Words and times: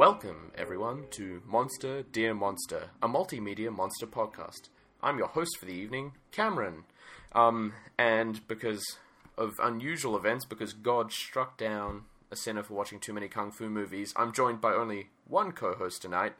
Welcome, 0.00 0.50
everyone, 0.56 1.08
to 1.10 1.42
Monster 1.46 2.04
Dear 2.04 2.32
Monster, 2.32 2.88
a 3.02 3.06
multimedia 3.06 3.70
monster 3.70 4.06
podcast. 4.06 4.70
I'm 5.02 5.18
your 5.18 5.26
host 5.26 5.58
for 5.58 5.66
the 5.66 5.74
evening, 5.74 6.12
Cameron. 6.32 6.84
Um, 7.34 7.74
and 7.98 8.40
because 8.48 8.96
of 9.36 9.56
unusual 9.62 10.16
events, 10.16 10.46
because 10.46 10.72
God 10.72 11.12
struck 11.12 11.58
down 11.58 12.04
a 12.30 12.36
sinner 12.36 12.62
for 12.62 12.72
watching 12.72 12.98
too 12.98 13.12
many 13.12 13.28
kung 13.28 13.52
fu 13.52 13.68
movies, 13.68 14.14
I'm 14.16 14.32
joined 14.32 14.62
by 14.62 14.72
only 14.72 15.10
one 15.28 15.52
co-host 15.52 16.00
tonight, 16.00 16.32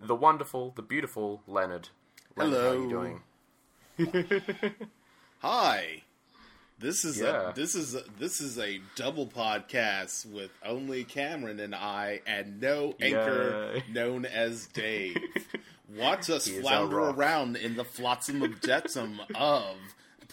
the 0.00 0.14
wonderful, 0.14 0.72
the 0.76 0.82
beautiful 0.82 1.42
Leonard. 1.48 1.88
Leonard 2.36 2.60
How 2.60 2.68
are 2.68 2.74
you 2.76 2.88
doing? 3.98 4.52
Hi. 5.40 6.02
This 6.80 7.04
is 7.04 7.18
yeah. 7.18 7.50
a, 7.50 7.52
this 7.54 7.74
is 7.74 7.96
a, 7.96 8.04
this 8.20 8.40
is 8.40 8.56
a 8.56 8.80
double 8.94 9.26
podcast 9.26 10.24
with 10.26 10.52
only 10.64 11.02
Cameron 11.02 11.58
and 11.58 11.74
I, 11.74 12.20
and 12.24 12.60
no 12.60 12.94
anchor 13.00 13.72
yeah. 13.74 13.92
known 13.92 14.24
as 14.24 14.68
Dave. 14.68 15.16
Watch 15.96 16.30
us 16.30 16.46
flounder 16.46 17.00
around 17.00 17.56
in 17.56 17.76
the 17.76 17.84
flotsam 17.84 18.42
of 18.42 18.60
jetsam 18.60 19.20
of 19.34 19.76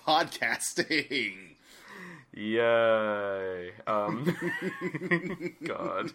podcasting. 0.05 1.55
Yay! 2.31 3.71
Um, 3.87 4.35
God. 5.63 6.11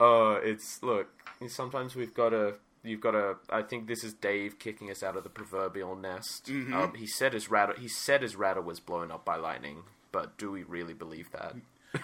Uh, 0.00 0.40
it's 0.42 0.82
look. 0.82 1.08
Sometimes 1.46 1.94
we've 1.94 2.14
got 2.14 2.30
to 2.30 2.54
you've 2.82 3.00
got 3.00 3.14
a. 3.14 3.36
I 3.48 3.62
think 3.62 3.86
this 3.86 4.04
is 4.04 4.14
Dave 4.14 4.58
kicking 4.58 4.90
us 4.90 5.02
out 5.02 5.16
of 5.16 5.24
the 5.24 5.30
proverbial 5.30 5.96
nest. 5.96 6.46
Mm-hmm. 6.46 6.74
Um, 6.74 6.94
he 6.94 7.06
said 7.06 7.32
his 7.32 7.50
rattle. 7.50 7.76
He 7.76 7.88
said 7.88 8.22
his 8.22 8.36
rattle 8.36 8.62
was 8.62 8.80
blown 8.80 9.10
up 9.10 9.24
by 9.24 9.36
lightning, 9.36 9.84
but 10.12 10.38
do 10.38 10.50
we 10.50 10.62
really 10.62 10.94
believe 10.94 11.30
that? 11.32 11.54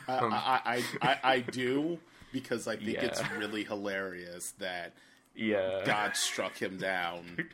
um, 0.09 0.33
I, 0.33 0.61
I, 0.65 0.83
I, 1.03 1.19
I, 1.23 1.41
do 1.41 1.99
because 2.33 2.67
I 2.67 2.77
think 2.77 2.95
yeah. 2.95 3.05
it's 3.05 3.23
really 3.31 3.65
hilarious 3.65 4.53
that 4.59 4.95
yeah. 5.35 5.83
God 5.85 6.17
struck 6.17 6.61
him 6.61 6.77
down, 6.77 7.51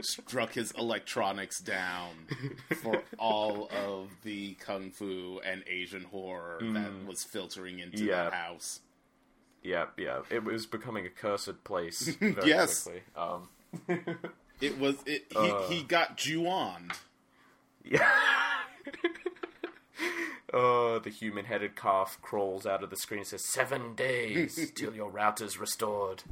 struck 0.00 0.54
his 0.54 0.70
electronics 0.72 1.60
down 1.60 2.14
for 2.82 3.02
all 3.18 3.68
of 3.74 4.10
the 4.22 4.54
kung 4.54 4.90
fu 4.90 5.40
and 5.44 5.64
Asian 5.66 6.04
horror 6.04 6.60
mm. 6.62 6.74
that 6.74 7.06
was 7.06 7.24
filtering 7.24 7.80
into 7.80 8.04
yeah. 8.04 8.24
that 8.24 8.32
house. 8.32 8.80
Yeah, 9.68 9.86
yeah. 9.98 10.20
It 10.30 10.44
was 10.44 10.64
becoming 10.64 11.04
a 11.04 11.10
cursed 11.10 11.62
place 11.62 12.00
very 12.20 12.48
yes. 12.48 12.84
quickly. 12.84 13.02
Um, 13.14 13.48
it 14.62 14.78
was. 14.78 14.96
It, 15.04 15.26
he, 15.30 15.36
uh, 15.36 15.68
he 15.68 15.82
got 15.82 16.16
Ju-on. 16.16 16.90
Yeah. 17.84 18.10
oh, 20.54 20.98
the 21.00 21.10
human-headed 21.10 21.76
calf 21.76 22.18
crawls 22.22 22.64
out 22.64 22.82
of 22.82 22.88
the 22.88 22.96
screen 22.96 23.20
and 23.20 23.26
says, 23.26 23.44
Seven 23.44 23.94
days 23.94 24.72
till 24.74 24.94
your 24.94 25.10
router's 25.10 25.58
restored. 25.58 26.22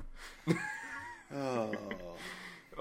oh. 1.34 1.74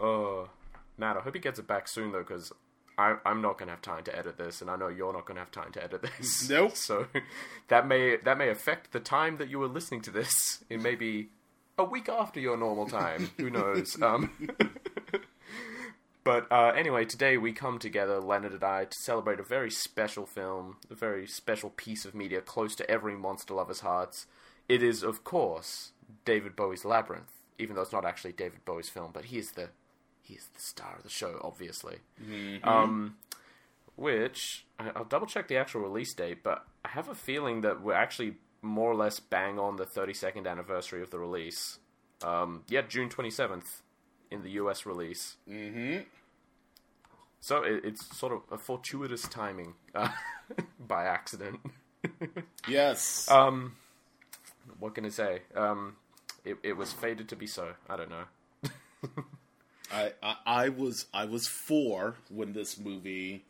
Oh. 0.02 0.50
Matt, 0.98 1.18
I 1.18 1.20
hope 1.20 1.34
he 1.34 1.42
gets 1.42 1.60
it 1.60 1.68
back 1.68 1.90
soon, 1.90 2.14
though, 2.14 2.20
because 2.20 2.54
I, 2.98 3.16
am 3.26 3.42
not 3.42 3.58
going 3.58 3.68
to 3.68 3.74
have 3.74 3.82
time 3.82 4.04
to 4.06 4.18
edit 4.18 4.38
this, 4.38 4.62
and 4.62 4.70
I 4.70 4.76
know 4.76 4.88
you're 4.88 5.14
not 5.14 5.26
going 5.26 5.36
to 5.36 5.42
have 5.42 5.52
time 5.52 5.72
to 5.74 5.84
edit 5.84 6.02
this. 6.02 6.50
Nope. 6.56 6.76
So 6.76 7.08
that 7.68 7.88
may 7.88 8.18
that 8.18 8.38
may 8.38 8.50
affect 8.50 8.92
the 8.92 9.00
time 9.00 9.38
that 9.38 9.50
you 9.50 9.60
were 9.60 9.68
listening 9.68 10.02
to 10.02 10.12
this. 10.12 10.64
It 10.70 10.82
may 10.82 10.96
be 10.96 11.30
a 11.78 11.84
week 11.84 12.10
after 12.10 12.40
your 12.40 12.58
normal 12.58 12.88
time. 12.88 13.32
Who 13.38 13.50
knows? 13.50 13.98
Um, 14.02 14.32
but 16.24 16.52
uh, 16.52 16.72
anyway, 16.76 17.06
today 17.06 17.38
we 17.38 17.54
come 17.54 17.78
together, 17.78 18.20
Leonard 18.20 18.54
and 18.54 18.64
I, 18.64 18.86
to 18.86 18.98
celebrate 18.98 19.40
a 19.40 19.44
very 19.44 19.70
special 19.70 20.26
film, 20.26 20.78
a 20.90 20.96
very 20.96 21.28
special 21.28 21.70
piece 21.70 22.04
of 22.04 22.16
media 22.16 22.42
close 22.42 22.76
to 22.78 22.90
every 22.90 23.16
monster 23.16 23.54
lover's 23.54 23.82
hearts. 23.82 24.26
It 24.68 24.82
is, 24.82 25.04
of 25.04 25.24
course, 25.24 25.92
David 26.26 26.56
Bowie's 26.56 26.84
Labyrinth, 26.84 27.32
even 27.60 27.76
though 27.76 27.84
it's 27.84 27.92
not 27.92 28.06
actually 28.06 28.34
David 28.34 28.66
Bowie's 28.66 28.90
film, 28.90 29.12
but 29.14 29.26
he 29.26 29.38
is 29.38 29.52
the 29.52 29.70
he's 30.26 30.50
the 30.54 30.62
star 30.62 30.96
of 30.98 31.04
the 31.04 31.10
show, 31.10 31.40
obviously. 31.44 31.98
Mm-hmm. 32.22 32.68
Um, 32.68 33.16
which 33.96 34.66
I'll 34.80 35.06
double 35.06 35.28
check 35.28 35.48
the 35.48 35.58
actual 35.58 35.82
release 35.82 36.14
date, 36.14 36.44
but 36.44 36.66
I 36.84 36.90
have 36.90 37.08
a 37.08 37.16
feeling 37.16 37.62
that 37.62 37.82
we're 37.82 37.94
actually 37.94 38.36
more 38.62 38.92
or 38.92 38.96
less 38.96 39.20
bang 39.20 39.60
on 39.60 39.78
the 39.78 39.86
32nd 39.86 40.48
anniversary 40.48 41.02
of 41.02 41.12
the 41.12 41.20
release. 41.20 41.80
Um, 42.24 42.64
yeah, 42.68 42.82
June 42.82 43.10
27th 43.10 43.82
in 44.32 44.42
the 44.42 44.52
US 44.52 44.86
release. 44.86 45.38
Mm-hmm. 45.50 46.02
So 47.40 47.64
it, 47.64 47.86
it's 47.86 48.18
sort 48.18 48.34
of 48.34 48.42
a 48.52 48.58
fortuitous 48.58 49.28
timing 49.28 49.76
uh, 49.94 50.10
by 50.80 51.06
accident. 51.06 51.60
yes. 52.68 53.30
Um, 53.30 53.76
what 54.80 54.96
can 54.96 55.06
I 55.06 55.10
say? 55.10 55.42
Um, 55.56 55.96
it, 56.44 56.58
it 56.64 56.74
was 56.74 56.92
fated 56.92 57.30
to 57.30 57.36
be 57.36 57.48
so. 57.48 57.74
I 57.90 57.96
don't 57.96 58.10
know. 58.10 58.24
I, 59.94 60.14
I, 60.22 60.36
I 60.46 60.70
was 60.70 61.06
I 61.14 61.26
was 61.26 61.48
four 61.48 62.16
when 62.30 62.54
this 62.54 62.80
movie 62.80 63.44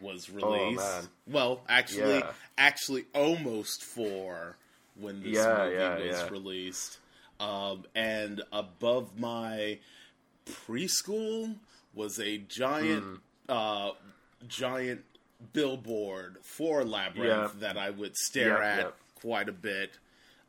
was 0.00 0.30
oh, 0.30 0.52
released. 0.52 0.82
Oh, 0.82 1.08
well, 1.26 1.60
actually, 1.68 2.18
yeah. 2.18 2.32
actually, 2.58 3.04
almost 3.14 3.84
four 3.84 4.56
when 5.00 5.22
this 5.22 5.36
yeah, 5.36 5.64
movie 5.64 5.76
yeah, 5.76 5.98
was 5.98 6.30
released. 6.30 6.98
Um, 7.40 7.84
and 7.94 8.42
above 8.52 9.18
my 9.18 9.78
preschool 10.46 11.56
was 11.94 12.20
a 12.20 12.38
giant, 12.38 13.04
mm. 13.04 13.18
uh, 13.48 13.92
giant 14.46 15.04
billboard 15.52 16.36
for 16.42 16.84
Labyrinth 16.84 17.60
that 17.60 17.76
I 17.76 17.90
would 17.90 18.16
stare 18.16 18.62
at 18.62 18.94
quite 19.20 19.48
a 19.48 19.52
bit 19.52 19.98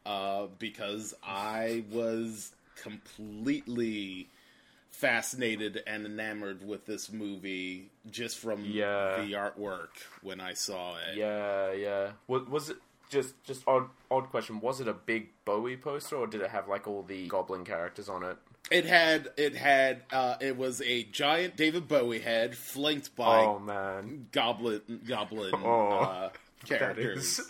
uh, 0.05 0.47
because 0.59 1.13
I 1.23 1.83
was 1.91 2.53
completely 2.75 4.27
fascinated 4.93 5.83
and 5.85 6.05
enamored 6.05 6.65
with 6.65 6.85
this 6.85 7.11
movie 7.11 7.89
just 8.09 8.37
from 8.37 8.63
yeah. 8.63 9.17
the 9.17 9.33
artwork 9.33 9.89
when 10.21 10.39
I 10.39 10.53
saw 10.53 10.95
it. 10.95 11.17
Yeah, 11.17 11.73
yeah. 11.73 12.11
Was, 12.27 12.47
was 12.47 12.69
it 12.69 12.77
just 13.09 13.43
just 13.43 13.67
odd 13.67 13.87
odd 14.09 14.29
question? 14.29 14.61
Was 14.61 14.79
it 14.79 14.87
a 14.87 14.93
big 14.93 15.29
Bowie 15.45 15.75
poster 15.75 16.15
or 16.15 16.27
did 16.27 16.41
it 16.41 16.51
have 16.51 16.67
like 16.67 16.87
all 16.87 17.03
the 17.03 17.27
Goblin 17.27 17.65
characters 17.65 18.07
on 18.07 18.23
it? 18.23 18.37
It 18.71 18.85
had 18.85 19.29
it 19.35 19.55
had 19.55 20.03
uh, 20.11 20.35
it 20.39 20.57
was 20.57 20.81
a 20.81 21.03
giant 21.03 21.57
David 21.57 21.87
Bowie 21.87 22.19
head 22.19 22.55
flanked 22.55 23.15
by 23.15 23.43
oh 23.43 23.59
man 23.59 24.27
goblin 24.31 25.01
goblin 25.07 25.53
oh, 25.63 25.89
uh, 25.89 26.29
characters. 26.65 27.41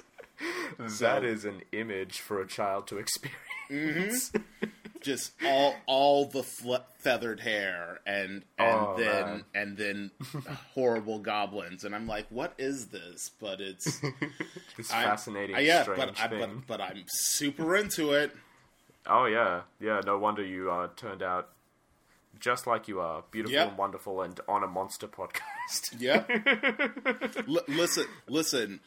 That 0.78 0.86
is, 0.86 0.98
so, 0.98 1.18
is 1.24 1.46
an 1.46 1.62
image 1.72 2.20
for 2.20 2.42
a 2.42 2.48
child 2.48 2.88
to 2.88 2.98
experience. 2.98 4.32
Mm-hmm. 4.32 4.66
just 5.04 5.32
all 5.46 5.76
all 5.86 6.26
the 6.26 6.44
feathered 6.44 7.40
hair 7.40 8.00
and 8.06 8.44
and 8.58 8.80
oh, 8.80 8.96
then 8.98 9.26
man. 9.26 9.44
and 9.54 9.78
then 9.78 10.12
horrible 10.74 11.20
goblins. 11.20 11.84
And 11.84 11.94
I'm 11.94 12.08
like 12.08 12.26
what 12.30 12.54
is 12.58 12.88
this? 12.88 13.32
But 13.40 13.62
it's 13.62 14.00
this 14.78 14.92
I, 14.92 15.04
fascinating 15.04 15.56
I, 15.56 15.60
yeah 15.60 15.84
but, 15.86 16.20
I, 16.20 16.28
but 16.28 16.68
but 16.68 16.82
I'm 16.82 17.04
super 17.08 17.76
into 17.76 18.14
it. 18.14 18.36
Oh 19.06 19.26
yeah. 19.26 19.62
Yeah 19.80 20.02
no 20.06 20.18
wonder 20.18 20.44
you 20.44 20.72
uh, 20.72 20.88
turned 20.96 21.22
out 21.22 21.50
just 22.40 22.68
like 22.68 22.88
you 22.88 23.00
are 23.00 23.24
beautiful 23.32 23.54
yep. 23.54 23.70
and 23.70 23.78
wonderful 23.78 24.22
and 24.22 24.40
on 24.48 24.64
a 24.64 24.68
monster 24.68 25.08
podcast. 25.08 25.42
Yeah. 26.00 26.24
L- 27.48 27.64
listen 27.68 28.06
listen 28.28 28.80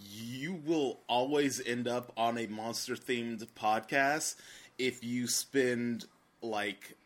you 0.00 0.54
will 0.64 1.00
always 1.08 1.60
end 1.64 1.86
up 1.86 2.12
on 2.16 2.38
a 2.38 2.46
monster 2.46 2.94
themed 2.94 3.46
podcast 3.52 4.36
if 4.78 5.04
you 5.04 5.26
spend 5.26 6.06
like 6.42 6.96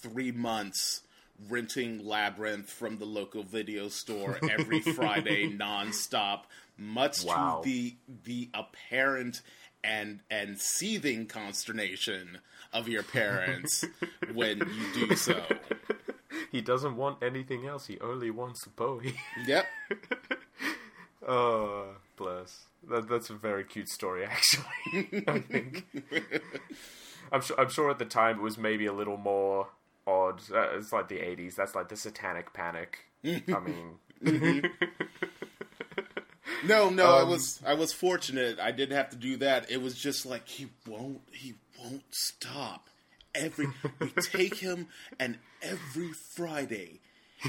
three 0.00 0.32
months 0.32 1.02
renting 1.48 2.04
Labyrinth 2.04 2.70
from 2.70 2.98
the 2.98 3.04
local 3.04 3.42
video 3.42 3.88
store 3.88 4.38
every 4.50 4.80
Friday 4.94 5.50
nonstop, 5.50 6.42
much 6.76 7.24
wow. 7.24 7.60
to 7.62 7.68
the 7.68 7.94
the 8.24 8.48
apparent 8.54 9.42
and 9.82 10.20
and 10.30 10.58
seething 10.58 11.26
consternation 11.26 12.38
of 12.72 12.88
your 12.88 13.02
parents 13.02 13.84
when 14.34 14.58
you 14.58 15.06
do 15.06 15.16
so. 15.16 15.42
He 16.50 16.60
doesn't 16.60 16.96
want 16.96 17.22
anything 17.22 17.66
else. 17.66 17.86
He 17.86 17.98
only 18.00 18.30
wants 18.30 18.64
Bowie. 18.64 19.14
Yep. 19.46 19.66
oh, 21.26 21.86
bless. 22.16 22.66
That, 22.88 23.08
that's 23.08 23.30
a 23.30 23.34
very 23.34 23.64
cute 23.64 23.88
story, 23.88 24.24
actually. 24.24 25.24
I 25.28 25.38
think. 25.40 25.86
I'm 27.32 27.40
sure. 27.40 27.58
I'm 27.60 27.68
sure 27.70 27.90
at 27.90 27.98
the 27.98 28.04
time 28.04 28.38
it 28.38 28.42
was 28.42 28.58
maybe 28.58 28.86
a 28.86 28.92
little 28.92 29.16
more 29.16 29.68
odd. 30.06 30.40
Uh, 30.52 30.76
it's 30.76 30.92
like 30.92 31.08
the 31.08 31.18
'80s. 31.18 31.54
That's 31.54 31.74
like 31.74 31.88
the 31.88 31.96
Satanic 31.96 32.52
Panic. 32.52 32.98
I 33.24 33.42
mean. 34.22 34.70
no, 36.66 36.90
no, 36.90 37.06
um, 37.06 37.14
I 37.14 37.22
was 37.28 37.60
I 37.66 37.74
was 37.74 37.92
fortunate. 37.92 38.58
I 38.58 38.70
didn't 38.72 38.96
have 38.96 39.10
to 39.10 39.16
do 39.16 39.36
that. 39.38 39.70
It 39.70 39.82
was 39.82 39.94
just 39.96 40.26
like 40.26 40.48
he 40.48 40.68
won't 40.86 41.20
he 41.32 41.54
won't 41.82 42.04
stop. 42.10 42.88
Every 43.34 43.68
we 44.00 44.08
take 44.08 44.56
him 44.56 44.88
and 45.18 45.38
every 45.62 46.12
Friday 46.12 47.00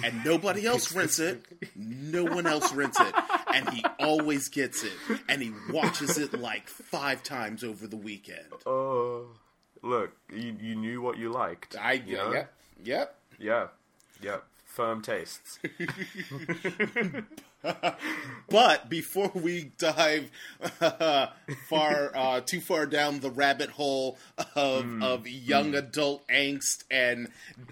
and 0.03 0.23
nobody 0.23 0.65
else 0.65 0.93
rents 0.93 1.19
it. 1.19 1.43
No 1.75 2.23
one 2.23 2.45
else 2.45 2.71
rents 2.73 2.99
it. 2.99 3.13
and 3.53 3.69
he 3.69 3.83
always 3.99 4.47
gets 4.47 4.83
it, 4.83 4.93
and 5.27 5.41
he 5.41 5.51
watches 5.71 6.17
it 6.17 6.39
like 6.39 6.67
five 6.67 7.23
times 7.23 7.63
over 7.63 7.87
the 7.87 7.97
weekend. 7.97 8.45
Oh, 8.65 9.25
look, 9.81 10.11
you 10.31 10.55
you 10.59 10.75
knew 10.75 11.01
what 11.01 11.17
you 11.17 11.31
liked. 11.31 11.75
I 11.79 11.93
you 11.93 12.17
know? 12.17 12.33
yep 12.33 12.53
yep 12.83 13.15
yeah 13.39 13.67
yep 14.21 14.43
firm 14.71 15.01
tastes. 15.01 15.59
but 18.49 18.89
before 18.89 19.31
we 19.35 19.71
dive 19.77 20.31
uh, 20.79 21.27
far 21.69 22.11
uh, 22.15 22.41
too 22.41 22.61
far 22.61 22.85
down 22.85 23.19
the 23.19 23.29
rabbit 23.29 23.69
hole 23.69 24.17
of 24.55 24.85
mm. 24.85 25.03
of 25.03 25.27
young 25.27 25.73
mm. 25.73 25.77
adult 25.77 26.27
angst 26.27 26.83
and 26.89 27.27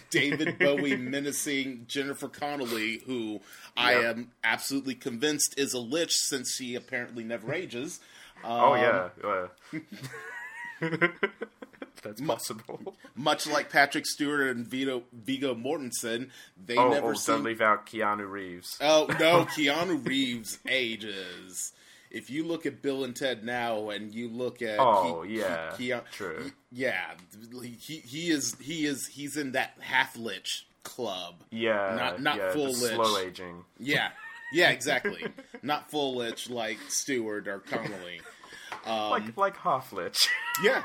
David 0.09 0.59
Bowie 0.59 0.95
menacing 0.97 1.85
Jennifer 1.87 2.27
Connelly, 2.27 3.01
who 3.05 3.33
yep. 3.33 3.41
I 3.77 3.93
am 3.93 4.31
absolutely 4.43 4.95
convinced 4.95 5.55
is 5.57 5.73
a 5.73 5.79
lich 5.79 6.13
since 6.13 6.55
she 6.55 6.75
apparently 6.75 7.23
never 7.23 7.53
ages. 7.53 7.99
Um, 8.43 8.51
oh 8.51 8.75
yeah. 8.75 9.09
Uh. 10.83 11.07
That's 12.01 12.21
possible. 12.21 12.95
Much 13.15 13.47
like 13.47 13.69
Patrick 13.69 14.05
Stewart 14.05 14.55
and 14.55 14.65
Vito, 14.65 15.03
Viggo 15.13 15.55
Mortensen, 15.55 16.29
they 16.63 16.77
oh, 16.77 16.89
never 16.89 17.11
oh, 17.11 17.13
seem... 17.13 17.35
don't 17.35 17.43
leave 17.43 17.61
out 17.61 17.85
Keanu 17.85 18.29
Reeves. 18.29 18.77
Oh 18.81 19.07
no, 19.19 19.45
Keanu 19.57 20.05
Reeves 20.05 20.59
ages. 20.67 21.73
If 22.11 22.29
you 22.29 22.43
look 22.43 22.65
at 22.65 22.81
Bill 22.81 23.03
and 23.03 23.15
Ted 23.15 23.43
now, 23.43 23.89
and 23.89 24.13
you 24.13 24.29
look 24.29 24.61
at 24.61 24.79
oh 24.79 25.23
Ke- 25.25 25.29
yeah, 25.29 25.69
Ke- 25.71 25.79
Keanu, 25.79 26.11
true, 26.11 26.51
yeah, 26.71 27.11
he 27.61 27.97
he 27.97 28.29
is 28.29 28.55
he 28.59 28.85
is 28.85 29.07
he's 29.07 29.37
in 29.37 29.51
that 29.51 29.73
half 29.79 30.17
lich 30.17 30.67
club. 30.83 31.43
Yeah, 31.51 31.95
not 31.95 32.21
not 32.21 32.37
yeah, 32.37 32.51
full 32.51 32.67
lich, 32.67 32.95
slow 32.95 33.17
aging. 33.19 33.63
Yeah, 33.77 34.09
yeah, 34.51 34.71
exactly. 34.71 35.25
not 35.61 35.91
full 35.91 36.15
lich 36.15 36.49
like 36.49 36.79
Stewart 36.87 37.47
or 37.47 37.59
Connelly. 37.59 38.21
Um, 38.85 39.09
like 39.11 39.37
like 39.37 39.57
half 39.57 39.93
lich. 39.93 40.17
Yeah. 40.63 40.83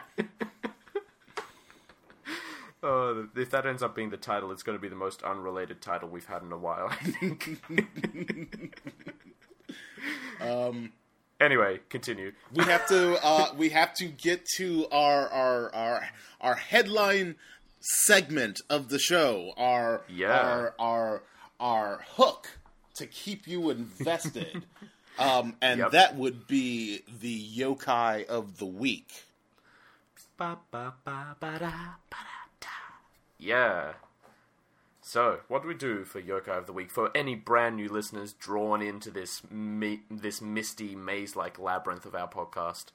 Uh, 2.84 3.24
if 3.34 3.48
that 3.50 3.64
ends 3.64 3.82
up 3.82 3.96
being 3.96 4.10
the 4.10 4.16
title, 4.18 4.52
it's 4.52 4.62
going 4.62 4.76
to 4.76 4.82
be 4.82 4.88
the 4.88 4.94
most 4.94 5.22
unrelated 5.22 5.80
title 5.80 6.06
we've 6.06 6.26
had 6.26 6.42
in 6.42 6.52
a 6.52 6.58
while. 6.58 6.88
I 6.90 6.96
think. 6.96 7.60
um. 10.40 10.92
Anyway, 11.40 11.80
continue. 11.88 12.32
We 12.52 12.64
have 12.64 12.86
to. 12.88 13.18
Uh, 13.24 13.46
we 13.56 13.70
have 13.70 13.94
to 13.94 14.06
get 14.06 14.44
to 14.56 14.86
our 14.92 15.28
our 15.30 15.74
our 15.74 16.08
our 16.42 16.54
headline 16.56 17.36
segment 17.80 18.60
of 18.68 18.90
the 18.90 18.98
show. 18.98 19.54
Our 19.56 20.02
yeah. 20.08 20.38
Our 20.38 20.74
our 20.78 21.22
our 21.58 22.04
hook 22.16 22.58
to 22.96 23.06
keep 23.06 23.48
you 23.48 23.70
invested. 23.70 24.64
um, 25.18 25.56
and 25.62 25.80
yep. 25.80 25.90
that 25.92 26.16
would 26.16 26.46
be 26.46 27.00
the 27.20 27.48
yokai 27.56 28.26
of 28.26 28.58
the 28.58 28.66
week. 28.66 29.24
Ba, 30.36 30.58
ba, 30.70 30.94
ba, 31.04 31.36
yeah. 33.38 33.92
So, 35.06 35.40
what 35.48 35.60
do 35.60 35.68
we 35.68 35.74
do 35.74 36.04
for 36.04 36.20
Yokai 36.20 36.56
of 36.56 36.66
the 36.66 36.72
Week? 36.72 36.90
For 36.90 37.10
any 37.14 37.34
brand 37.34 37.76
new 37.76 37.90
listeners 37.90 38.32
drawn 38.32 38.80
into 38.80 39.10
this 39.10 39.42
mi- 39.50 40.00
this 40.10 40.40
misty 40.40 40.96
maze-like 40.96 41.58
labyrinth 41.58 42.06
of 42.06 42.14
our 42.14 42.28
podcast. 42.28 42.86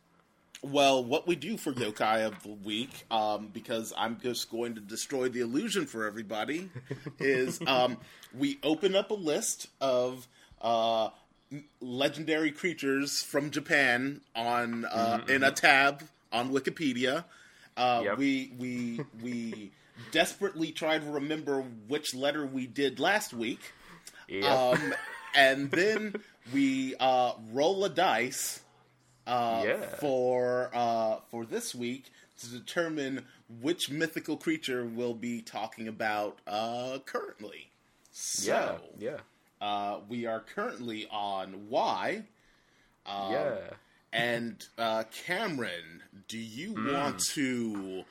Well, 0.64 1.04
what 1.04 1.28
we 1.28 1.36
do 1.36 1.56
for 1.56 1.72
Yokai 1.72 2.26
of 2.26 2.42
the 2.42 2.50
Week, 2.50 3.06
um, 3.12 3.50
because 3.54 3.94
I'm 3.96 4.20
just 4.20 4.50
going 4.50 4.74
to 4.76 4.82
destroy 4.82 5.30
the 5.30 5.42
illusion 5.42 5.86
for 5.86 6.06
everybody, 6.06 6.70
is 7.20 7.62
um, 7.68 7.98
we 8.38 8.58
open 8.64 8.96
up 8.96 9.12
a 9.12 9.16
list 9.16 9.68
of 9.80 10.28
uh, 10.62 11.10
legendary 11.80 12.52
creatures 12.52 13.24
from 13.24 13.52
Japan 13.52 14.22
on 14.36 14.86
uh, 14.86 15.20
mm-hmm. 15.20 15.30
in 15.30 15.44
a 15.44 15.52
tab 15.52 16.04
on 16.32 16.52
Wikipedia. 16.52 17.26
Uh, 17.78 18.02
yep. 18.04 18.18
We 18.18 18.52
we 18.58 19.02
we 19.22 19.72
desperately 20.12 20.72
trying 20.72 21.02
to 21.02 21.12
remember 21.12 21.62
which 21.88 22.14
letter 22.14 22.46
we 22.46 22.68
did 22.68 23.00
last 23.00 23.34
week. 23.34 23.60
Yep. 24.28 24.44
Um, 24.44 24.94
and 25.36 25.72
then 25.72 26.16
we 26.54 26.96
uh, 27.00 27.34
roll 27.52 27.84
a 27.86 27.90
dice 27.90 28.62
uh, 29.28 29.64
yeah. 29.66 29.82
for 30.00 30.72
uh, 30.74 31.18
for 31.30 31.46
this 31.46 31.76
week 31.76 32.06
to 32.40 32.48
determine 32.48 33.26
which 33.62 33.90
mythical 33.90 34.38
creature 34.38 34.86
we'll 34.86 35.14
be 35.14 35.42
talking 35.42 35.88
about 35.88 36.40
uh, 36.48 37.00
currently. 37.06 37.70
So, 38.12 38.80
yeah, 38.98 39.12
yeah. 39.12 39.18
Uh, 39.66 40.00
we 40.08 40.26
are 40.26 40.40
currently 40.40 41.08
on 41.12 41.70
Y. 41.70 42.24
Um, 43.06 43.32
yeah. 43.32 43.56
And 44.12 44.66
uh, 44.78 45.04
Cameron, 45.26 46.04
do 46.28 46.38
you 46.38 46.74
mm. 46.74 46.94
want 46.94 47.20
to 47.34 48.04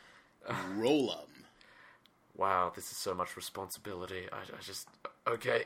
roll 0.76 1.08
them? 1.08 1.27
Wow, 2.38 2.72
this 2.74 2.90
is 2.90 2.96
so 2.96 3.14
much 3.14 3.36
responsibility. 3.36 4.28
I, 4.32 4.36
I 4.36 4.62
just 4.62 4.88
okay. 5.26 5.64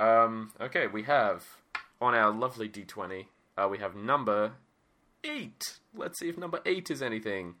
Um. 0.00 0.52
Okay, 0.60 0.86
we 0.86 1.02
have 1.02 1.44
on 2.00 2.14
our 2.14 2.30
lovely 2.30 2.68
D 2.68 2.84
twenty. 2.84 3.28
Uh, 3.58 3.68
we 3.70 3.78
have 3.78 3.94
number 3.96 4.52
eight. 5.24 5.78
Let's 5.94 6.20
see 6.20 6.28
if 6.28 6.38
number 6.38 6.60
eight 6.64 6.90
is 6.90 7.02
anything. 7.02 7.56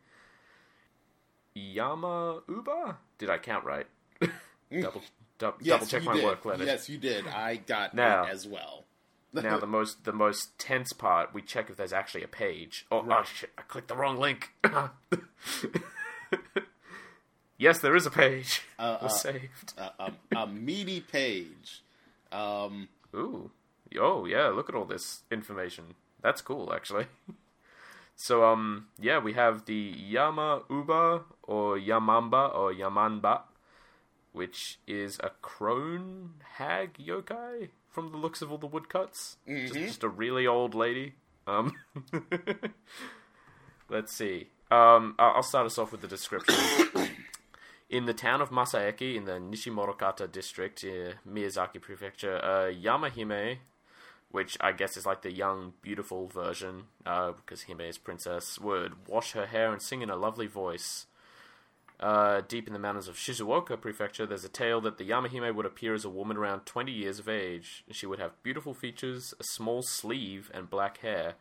Yama 1.54 2.42
Uba? 2.48 2.98
Did 3.18 3.30
I 3.30 3.38
count 3.38 3.64
right? 3.64 3.86
double 4.20 5.02
du- 5.38 5.54
yes, 5.60 5.80
double 5.80 5.86
check 5.86 6.04
my 6.04 6.14
did. 6.14 6.24
work 6.24 6.44
letters. 6.44 6.66
Yes, 6.66 6.88
you 6.88 6.98
did. 6.98 7.26
I 7.26 7.56
got 7.56 7.94
now, 7.94 8.24
as 8.24 8.46
well. 8.46 8.84
now 9.32 9.58
the 9.60 9.66
most 9.66 10.04
the 10.04 10.12
most 10.12 10.56
tense 10.58 10.92
part, 10.92 11.34
we 11.34 11.42
check 11.42 11.70
if 11.70 11.76
there's 11.76 11.92
actually 11.92 12.22
a 12.22 12.28
page. 12.28 12.86
Oh, 12.90 13.02
right. 13.02 13.20
oh 13.20 13.24
shit! 13.24 13.50
I 13.58 13.62
clicked 13.62 13.88
the 13.88 13.96
wrong 13.96 14.18
link. 14.18 14.52
Yes, 17.56 17.78
there 17.78 17.94
is 17.94 18.06
a 18.06 18.10
page. 18.10 18.62
Uh, 18.76 18.98
was 19.02 19.12
uh, 19.12 19.30
saved. 19.30 19.72
Uh, 19.78 19.90
a, 20.00 20.36
a, 20.36 20.46
meaty 20.48 21.00
page. 21.00 21.84
Um, 22.32 22.88
Ooh. 23.14 23.52
Oh, 23.98 24.26
yeah, 24.26 24.48
look 24.48 24.68
at 24.68 24.74
all 24.74 24.84
this 24.84 25.22
information. 25.30 25.94
That's 26.22 26.40
cool, 26.40 26.72
actually. 26.74 27.06
so, 28.16 28.44
um, 28.44 28.88
yeah, 28.98 29.20
we 29.20 29.34
have 29.34 29.66
the 29.66 29.94
Yama 29.96 30.62
Uba, 30.68 31.22
or 31.44 31.78
Yamamba, 31.78 32.52
or 32.52 32.74
Yamanba, 32.74 33.42
which 34.32 34.80
is 34.88 35.20
a 35.22 35.30
crone 35.40 36.30
hag 36.56 36.94
yokai 36.94 37.68
from 37.88 38.10
the 38.10 38.18
looks 38.18 38.42
of 38.42 38.50
all 38.50 38.58
the 38.58 38.66
woodcuts. 38.66 39.36
Mm-hmm. 39.48 39.66
Just, 39.66 39.78
just 39.78 40.02
a 40.02 40.08
really 40.08 40.48
old 40.48 40.74
lady. 40.74 41.14
Um, 41.46 41.74
let's 43.88 44.12
see. 44.12 44.48
Um, 44.70 45.14
I'll 45.18 45.42
start 45.42 45.66
us 45.66 45.78
off 45.78 45.92
with 45.92 46.00
the 46.00 46.08
description. 46.08 46.56
In 47.94 48.06
the 48.06 48.12
town 48.12 48.40
of 48.40 48.50
Masaeki, 48.50 49.14
in 49.14 49.24
the 49.24 49.38
Nishimurukata 49.38 50.32
district, 50.32 50.82
uh, 50.82 51.12
Miyazaki 51.24 51.80
Prefecture, 51.80 52.38
uh, 52.38 52.72
Yamahime, 52.72 53.58
which 54.32 54.56
I 54.60 54.72
guess 54.72 54.96
is 54.96 55.06
like 55.06 55.22
the 55.22 55.30
young, 55.30 55.74
beautiful 55.80 56.26
version, 56.26 56.86
uh, 57.06 57.30
because 57.30 57.66
Hime 57.68 57.82
is 57.82 57.96
princess, 57.96 58.58
would 58.58 59.06
wash 59.06 59.30
her 59.34 59.46
hair 59.46 59.72
and 59.72 59.80
sing 59.80 60.02
in 60.02 60.10
a 60.10 60.16
lovely 60.16 60.48
voice. 60.48 61.06
Uh, 62.00 62.40
deep 62.48 62.66
in 62.66 62.72
the 62.72 62.80
mountains 62.80 63.06
of 63.06 63.14
Shizuoka 63.14 63.80
Prefecture, 63.80 64.26
there's 64.26 64.44
a 64.44 64.48
tale 64.48 64.80
that 64.80 64.98
the 64.98 65.08
Yamahime 65.08 65.54
would 65.54 65.64
appear 65.64 65.94
as 65.94 66.04
a 66.04 66.10
woman 66.10 66.36
around 66.36 66.66
20 66.66 66.90
years 66.90 67.20
of 67.20 67.28
age. 67.28 67.84
She 67.92 68.06
would 68.06 68.18
have 68.18 68.42
beautiful 68.42 68.74
features, 68.74 69.34
a 69.38 69.44
small 69.44 69.82
sleeve, 69.82 70.50
and 70.52 70.68
black 70.68 70.98
hair 70.98 71.34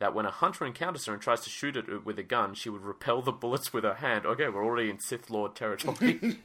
that 0.00 0.12
when 0.14 0.26
a 0.26 0.30
hunter 0.30 0.66
encounters 0.66 1.06
her 1.06 1.12
and 1.12 1.22
tries 1.22 1.42
to 1.42 1.50
shoot 1.50 1.76
at 1.76 1.88
it 1.88 2.04
with 2.04 2.18
a 2.18 2.24
gun, 2.24 2.54
she 2.54 2.68
would 2.68 2.82
repel 2.82 3.22
the 3.22 3.30
bullets 3.30 3.72
with 3.72 3.84
her 3.84 3.94
hand. 3.94 4.26
Okay, 4.26 4.48
we're 4.48 4.64
already 4.64 4.90
in 4.90 4.98
Sith 4.98 5.30
Lord 5.30 5.54
territory. 5.54 6.18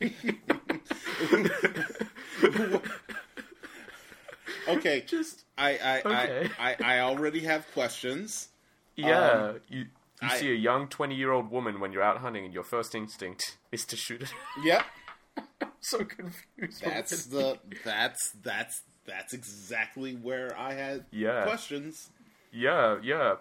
okay, 4.68 5.02
just 5.08 5.46
I 5.58 5.78
I, 5.78 6.02
okay. 6.02 6.50
I, 6.60 6.72
I 6.72 6.98
I 6.98 7.00
already 7.00 7.40
have 7.40 7.66
questions. 7.74 8.50
Yeah, 8.98 9.30
um, 9.30 9.62
you 9.70 9.80
you 9.80 9.88
I, 10.22 10.38
see 10.38 10.52
a 10.52 10.56
young 10.56 10.90
twenty 10.90 11.16
year 11.16 11.32
old 11.32 11.50
woman 11.50 11.80
when 11.80 11.94
you're 11.94 12.04
out 12.04 12.18
hunting, 12.18 12.44
and 12.44 12.54
your 12.54 12.64
first 12.64 12.94
instinct 12.94 13.58
is 13.72 13.86
to 13.86 13.96
shoot 13.96 14.22
it. 14.22 14.34
Yep. 14.64 14.86
so 15.80 16.04
confused. 16.04 16.84
That's 16.84 17.26
the 17.28 17.58
that's 17.86 18.32
that's 18.44 18.82
that's 19.06 19.34
exactly 19.34 20.14
where 20.14 20.54
I 20.58 20.74
had 20.74 21.06
yeah. 21.12 21.44
questions. 21.44 22.10
Yeah, 22.56 22.98
yeah. 23.04 23.36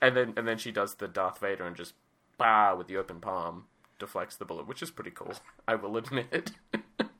And 0.00 0.16
then 0.16 0.34
and 0.36 0.46
then 0.46 0.58
she 0.58 0.70
does 0.70 0.96
the 0.96 1.08
Darth 1.08 1.38
Vader 1.40 1.66
and 1.66 1.74
just 1.74 1.94
bah 2.36 2.74
with 2.76 2.86
the 2.86 2.96
open 2.96 3.20
palm 3.20 3.64
deflects 3.98 4.36
the 4.36 4.44
bullet, 4.44 4.68
which 4.68 4.82
is 4.82 4.90
pretty 4.90 5.10
cool. 5.10 5.32
I 5.66 5.74
will 5.74 5.96
admit. 5.96 6.52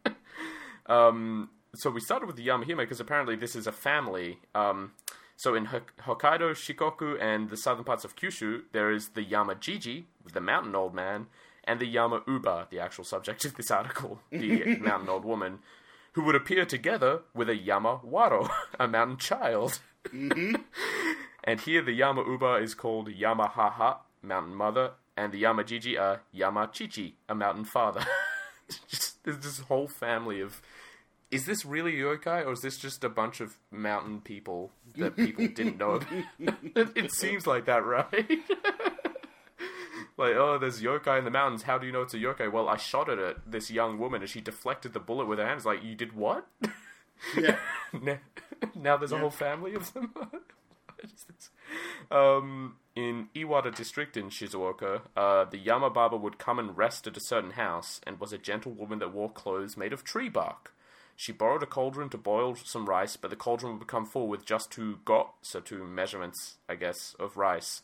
um, 0.86 1.50
so 1.74 1.90
we 1.90 2.00
started 2.00 2.26
with 2.26 2.36
the 2.36 2.46
Yamahime 2.46 2.78
because 2.78 3.00
apparently 3.00 3.34
this 3.34 3.56
is 3.56 3.66
a 3.66 3.72
family. 3.72 4.38
Um, 4.54 4.92
so 5.36 5.54
in 5.54 5.66
Hokkaido, 5.66 6.50
Shikoku, 6.52 7.20
and 7.20 7.50
the 7.50 7.56
southern 7.56 7.84
parts 7.84 8.04
of 8.04 8.16
Kyushu, 8.16 8.62
there 8.72 8.90
is 8.90 9.10
the 9.10 9.24
Yamajiji, 9.24 10.04
the 10.32 10.40
mountain 10.40 10.74
old 10.74 10.94
man, 10.94 11.26
and 11.64 11.80
the 11.80 11.86
Yama 11.86 12.22
Uba, 12.26 12.66
the 12.70 12.80
actual 12.80 13.04
subject 13.04 13.44
of 13.44 13.54
this 13.54 13.70
article, 13.70 14.20
the 14.30 14.76
mountain 14.80 15.08
old 15.08 15.24
woman, 15.24 15.60
who 16.12 16.24
would 16.24 16.34
appear 16.34 16.64
together 16.64 17.20
with 17.34 17.48
a 17.48 17.56
Yama 17.56 18.00
Waro, 18.04 18.50
a 18.80 18.88
mountain 18.88 19.16
child. 19.16 19.80
Mm-hmm. 20.06 20.56
And 21.48 21.62
here 21.62 21.80
the 21.80 21.92
Yama 21.92 22.22
Uba 22.28 22.56
is 22.56 22.74
called 22.74 23.08
Yamahaha, 23.08 23.96
mountain 24.20 24.54
mother, 24.54 24.90
and 25.16 25.32
the 25.32 25.44
Yamajiji 25.44 25.98
are 25.98 26.20
Yamachichi, 26.36 27.14
a 27.26 27.34
mountain 27.34 27.64
father. 27.64 28.04
just, 28.86 29.24
there's 29.24 29.38
this 29.38 29.60
whole 29.60 29.88
family 29.88 30.42
of. 30.42 30.60
Is 31.30 31.46
this 31.46 31.64
really 31.64 31.92
yokai, 31.92 32.44
or 32.44 32.52
is 32.52 32.60
this 32.60 32.76
just 32.76 33.02
a 33.02 33.08
bunch 33.08 33.40
of 33.40 33.56
mountain 33.70 34.20
people 34.20 34.72
that 34.96 35.16
people 35.16 35.48
didn't 35.48 35.78
know 35.78 35.92
about? 35.92 36.24
it 36.94 37.12
seems 37.12 37.46
like 37.46 37.64
that, 37.64 37.82
right? 37.82 38.12
like, 40.18 40.34
oh, 40.34 40.58
there's 40.58 40.82
yokai 40.82 41.18
in 41.18 41.24
the 41.24 41.30
mountains. 41.30 41.62
How 41.62 41.78
do 41.78 41.86
you 41.86 41.92
know 41.92 42.02
it's 42.02 42.14
a 42.14 42.18
yokai? 42.18 42.52
Well, 42.52 42.68
I 42.68 42.76
shot 42.76 43.08
it 43.08 43.18
at 43.18 43.50
this 43.50 43.70
young 43.70 43.98
woman, 43.98 44.20
and 44.20 44.30
she 44.30 44.42
deflected 44.42 44.92
the 44.92 45.00
bullet 45.00 45.26
with 45.26 45.38
her 45.38 45.46
hands. 45.46 45.64
Like, 45.64 45.82
you 45.82 45.94
did 45.94 46.12
what? 46.12 46.46
Yeah. 47.36 47.56
now 48.74 48.96
there's 48.98 49.12
yeah. 49.12 49.16
a 49.16 49.20
whole 49.20 49.30
family 49.30 49.74
of 49.74 49.94
them. 49.94 50.12
um, 52.10 52.76
in 52.94 53.28
Iwata 53.34 53.74
district 53.74 54.16
in 54.16 54.30
Shizuoka, 54.30 55.02
uh, 55.16 55.44
the 55.44 55.58
Yamababa 55.58 56.18
would 56.18 56.38
come 56.38 56.58
and 56.58 56.76
rest 56.76 57.06
at 57.06 57.16
a 57.16 57.20
certain 57.20 57.52
house, 57.52 58.00
and 58.06 58.20
was 58.20 58.32
a 58.32 58.38
gentlewoman 58.38 58.98
that 58.98 59.12
wore 59.12 59.30
clothes 59.30 59.76
made 59.76 59.92
of 59.92 60.04
tree 60.04 60.28
bark. 60.28 60.72
She 61.16 61.32
borrowed 61.32 61.64
a 61.64 61.66
cauldron 61.66 62.10
to 62.10 62.18
boil 62.18 62.54
some 62.54 62.86
rice, 62.86 63.16
but 63.16 63.30
the 63.30 63.36
cauldron 63.36 63.72
would 63.72 63.80
become 63.80 64.06
full 64.06 64.28
with 64.28 64.44
just 64.44 64.70
two 64.70 65.00
got, 65.04 65.34
so 65.42 65.58
two 65.58 65.84
measurements, 65.84 66.58
I 66.68 66.76
guess, 66.76 67.16
of 67.18 67.36
rice. 67.36 67.82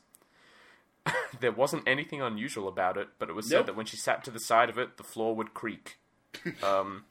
there 1.41 1.53
wasn't 1.53 1.87
anything 1.87 2.23
unusual 2.23 2.69
about 2.69 2.97
it, 2.97 3.09
but 3.19 3.29
it 3.29 3.35
was 3.35 3.51
nope. 3.51 3.61
said 3.61 3.67
that 3.67 3.77
when 3.77 3.87
she 3.87 3.97
sat 3.97 4.23
to 4.25 4.31
the 4.31 4.39
side 4.39 4.71
of 4.71 4.79
it, 4.79 4.97
the 4.97 5.03
floor 5.03 5.35
would 5.35 5.55
creak. 5.55 5.99
Um, 6.63 7.05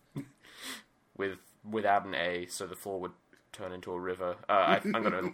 with 1.17 1.38
without 1.63 2.05
an 2.05 2.13
A, 2.13 2.45
so 2.48 2.67
the 2.67 2.75
floor 2.75 3.00
would 3.00 3.12
turn 3.53 3.72
into 3.72 3.91
a 3.91 4.00
river. 4.00 4.36
Uh, 4.50 4.51
I, 4.51 4.81
am 4.83 4.91
gonna 4.91 5.17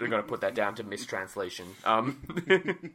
I'm 0.00 0.10
gonna 0.10 0.22
put 0.22 0.42
that 0.42 0.54
down 0.54 0.74
to 0.76 0.84
mistranslation. 0.84 1.66
Um, 1.84 2.22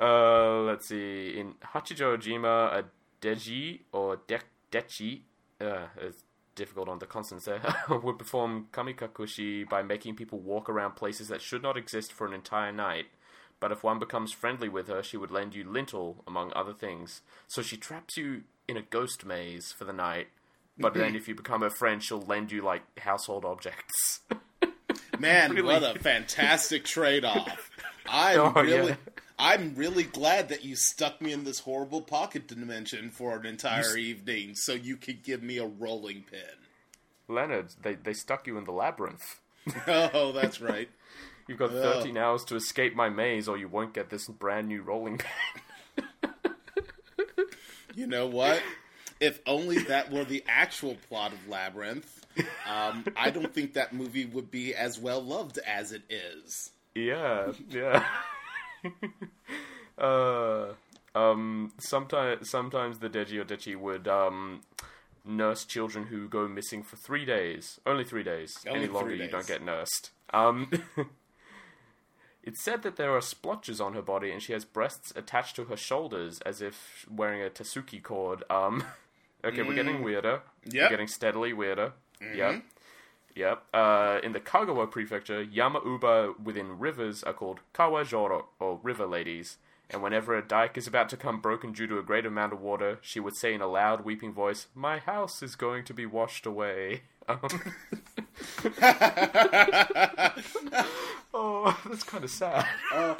uh, 0.00 0.60
let's 0.62 0.88
see. 0.88 1.38
In 1.38 1.54
Hachijojima, 1.74 2.78
a 2.78 2.84
deji 3.20 3.80
or 3.92 4.18
de- 4.26 4.40
dechi, 4.72 5.20
uh, 5.60 5.86
it's 6.00 6.24
difficult 6.54 6.88
on 6.88 6.98
the 6.98 7.06
consonants 7.06 7.46
there, 7.46 7.60
would 8.02 8.18
perform 8.18 8.66
kamikakushi 8.72 9.68
by 9.68 9.82
making 9.82 10.16
people 10.16 10.38
walk 10.38 10.68
around 10.68 10.96
places 10.96 11.28
that 11.28 11.42
should 11.42 11.62
not 11.62 11.76
exist 11.76 12.12
for 12.12 12.26
an 12.26 12.32
entire 12.32 12.72
night. 12.72 13.06
But 13.60 13.72
if 13.72 13.82
one 13.82 13.98
becomes 13.98 14.32
friendly 14.32 14.68
with 14.68 14.88
her, 14.88 15.02
she 15.02 15.16
would 15.16 15.30
lend 15.30 15.54
you 15.54 15.64
lintel, 15.64 16.22
among 16.26 16.52
other 16.54 16.72
things. 16.72 17.22
So 17.46 17.62
she 17.62 17.76
traps 17.76 18.16
you 18.16 18.42
in 18.68 18.76
a 18.76 18.82
ghost 18.82 19.24
maze 19.24 19.72
for 19.72 19.84
the 19.84 19.92
night 19.92 20.28
but 20.78 20.94
then 20.94 21.08
mm-hmm. 21.08 21.16
if 21.16 21.28
you 21.28 21.34
become 21.34 21.62
a 21.62 21.70
friend, 21.70 22.02
she'll 22.02 22.20
lend 22.20 22.52
you 22.52 22.62
like 22.62 22.82
household 22.98 23.44
objects. 23.44 24.20
Man, 25.18 25.52
really? 25.52 25.62
what 25.62 25.82
a 25.82 25.98
fantastic 25.98 26.84
trade-off! 26.84 27.70
I'm 28.08 28.40
oh, 28.40 28.52
really, 28.62 28.88
yeah. 28.90 28.96
I'm 29.38 29.74
really 29.74 30.02
glad 30.02 30.48
that 30.50 30.64
you 30.64 30.76
stuck 30.76 31.20
me 31.20 31.32
in 31.32 31.44
this 31.44 31.60
horrible 31.60 32.02
pocket 32.02 32.46
dimension 32.48 33.10
for 33.10 33.36
an 33.36 33.46
entire 33.46 33.96
evening, 33.96 34.54
so 34.54 34.72
you 34.74 34.96
could 34.96 35.22
give 35.22 35.42
me 35.42 35.58
a 35.58 35.66
rolling 35.66 36.24
pin. 36.30 36.40
Leonard, 37.28 37.74
they 37.82 37.94
they 37.94 38.12
stuck 38.12 38.46
you 38.46 38.58
in 38.58 38.64
the 38.64 38.72
labyrinth. 38.72 39.40
oh, 39.86 40.32
that's 40.32 40.60
right. 40.60 40.90
You've 41.48 41.58
got 41.58 41.70
13 41.70 42.16
oh. 42.16 42.20
hours 42.20 42.44
to 42.44 42.56
escape 42.56 42.94
my 42.94 43.08
maze, 43.08 43.48
or 43.48 43.56
you 43.56 43.68
won't 43.68 43.94
get 43.94 44.10
this 44.10 44.28
brand 44.28 44.68
new 44.68 44.82
rolling 44.82 45.18
pin. 45.18 46.30
you 47.94 48.06
know 48.06 48.26
what? 48.26 48.62
If 49.24 49.40
only 49.46 49.78
that 49.84 50.12
were 50.12 50.24
the 50.24 50.44
actual 50.46 50.96
plot 51.08 51.32
of 51.32 51.48
Labyrinth, 51.48 52.26
um, 52.70 53.04
I 53.16 53.30
don't 53.30 53.52
think 53.54 53.72
that 53.74 53.92
movie 53.92 54.26
would 54.26 54.50
be 54.50 54.74
as 54.74 54.98
well 54.98 55.22
loved 55.22 55.58
as 55.66 55.92
it 55.92 56.02
is. 56.10 56.70
Yeah, 56.94 57.52
yeah. 57.70 58.04
uh, 59.98 60.66
um, 61.14 61.72
sometimes, 61.78 62.50
sometimes 62.50 62.98
the 62.98 63.08
Deji 63.08 63.40
or 63.40 63.44
Dechi 63.44 63.76
would 63.76 64.06
um, 64.06 64.60
nurse 65.24 65.64
children 65.64 66.06
who 66.06 66.28
go 66.28 66.46
missing 66.46 66.82
for 66.82 66.96
three 66.96 67.24
days. 67.24 67.80
Only 67.86 68.04
three 68.04 68.22
days. 68.22 68.52
Only 68.68 68.84
Any 68.84 68.88
longer, 68.92 69.10
days. 69.16 69.20
you 69.20 69.28
don't 69.28 69.46
get 69.46 69.62
nursed. 69.64 70.10
Um, 70.32 70.70
It's 72.46 72.62
said 72.62 72.82
that 72.82 72.96
there 72.96 73.12
are 73.16 73.22
splotches 73.22 73.80
on 73.80 73.94
her 73.94 74.02
body 74.02 74.30
and 74.30 74.42
she 74.42 74.52
has 74.52 74.66
breasts 74.66 75.14
attached 75.16 75.56
to 75.56 75.64
her 75.64 75.78
shoulders 75.78 76.42
as 76.42 76.60
if 76.60 77.06
wearing 77.10 77.42
a 77.42 77.48
Tasuki 77.48 78.02
cord. 78.02 78.44
Um, 78.50 78.84
Okay, 79.44 79.58
mm. 79.58 79.68
we're 79.68 79.74
getting 79.74 79.98
mm. 79.98 80.04
weirder. 80.04 80.40
Yeah. 80.64 80.84
We're 80.84 80.90
getting 80.90 81.08
steadily 81.08 81.52
weirder. 81.52 81.92
Mm-hmm. 82.20 82.38
Yep. 82.38 82.62
Yep. 83.36 83.62
Uh, 83.74 84.20
in 84.22 84.32
the 84.32 84.40
Kagawa 84.40 84.90
prefecture, 84.90 85.42
Yama 85.42 85.80
Uba 85.84 86.34
within 86.42 86.78
rivers 86.78 87.22
are 87.24 87.32
called 87.32 87.60
Kawajoro, 87.74 88.44
or 88.60 88.80
river 88.82 89.06
ladies. 89.06 89.58
And 89.90 90.02
whenever 90.02 90.36
a 90.36 90.42
dike 90.42 90.78
is 90.78 90.86
about 90.86 91.08
to 91.10 91.16
come 91.16 91.40
broken 91.40 91.72
due 91.72 91.86
to 91.86 91.98
a 91.98 92.02
great 92.02 92.24
amount 92.24 92.52
of 92.52 92.60
water, 92.60 92.98
she 93.02 93.20
would 93.20 93.36
say 93.36 93.52
in 93.52 93.60
a 93.60 93.66
loud, 93.66 94.04
weeping 94.04 94.32
voice, 94.32 94.68
My 94.74 94.98
house 94.98 95.42
is 95.42 95.56
going 95.56 95.84
to 95.84 95.94
be 95.94 96.06
washed 96.06 96.46
away. 96.46 97.02
Um, 97.26 97.38
oh, 101.32 101.80
that's 101.88 102.02
kind 102.02 102.22
of 102.22 102.28
sad. 102.28 102.66
Uh, 102.92 103.14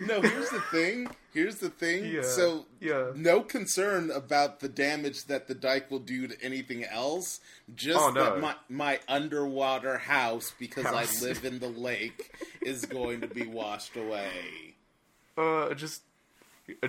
no, 0.00 0.20
here's 0.20 0.50
the 0.50 0.62
thing. 0.72 1.08
Here's 1.32 1.56
the 1.56 1.70
thing. 1.70 2.06
Yeah, 2.06 2.22
so, 2.22 2.66
yeah. 2.80 3.10
no 3.14 3.42
concern 3.42 4.10
about 4.10 4.60
the 4.60 4.68
damage 4.68 5.26
that 5.26 5.46
the 5.46 5.54
dike 5.54 5.90
will 5.90 6.00
do 6.00 6.26
to 6.26 6.42
anything 6.42 6.84
else. 6.84 7.40
Just 7.74 8.00
oh, 8.00 8.10
no. 8.10 8.24
that 8.24 8.40
my, 8.40 8.54
my 8.68 9.00
underwater 9.06 9.98
house, 9.98 10.52
because 10.58 10.86
house. 10.86 11.22
I 11.22 11.26
live 11.26 11.44
in 11.44 11.60
the 11.60 11.68
lake, 11.68 12.34
is 12.62 12.84
going 12.84 13.20
to 13.20 13.28
be 13.28 13.46
washed 13.46 13.96
away. 13.96 14.74
Uh, 15.38 15.72
just 15.74 16.02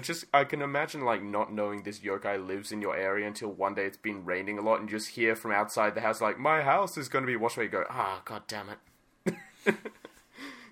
just 0.01 0.25
I 0.33 0.43
can 0.43 0.61
imagine 0.61 1.01
like 1.01 1.23
not 1.23 1.53
knowing 1.53 1.83
this 1.83 1.99
yokai 1.99 2.45
lives 2.45 2.71
in 2.71 2.81
your 2.81 2.95
area 2.95 3.27
until 3.27 3.49
one 3.49 3.73
day 3.73 3.85
it's 3.85 3.97
been 3.97 4.25
raining 4.25 4.57
a 4.57 4.61
lot 4.61 4.79
and 4.79 4.89
you 4.89 4.97
just 4.97 5.11
hear 5.11 5.35
from 5.35 5.51
outside 5.51 5.95
the 5.95 6.01
house 6.01 6.21
like 6.21 6.37
my 6.37 6.61
house 6.61 6.97
is 6.97 7.09
going 7.09 7.23
to 7.23 7.27
be 7.27 7.35
washed 7.35 7.57
away. 7.57 7.65
You 7.65 7.71
go 7.71 7.83
ah 7.89 8.17
oh, 8.17 8.21
god 8.25 8.43
damn 8.47 8.67
it. 8.69 9.35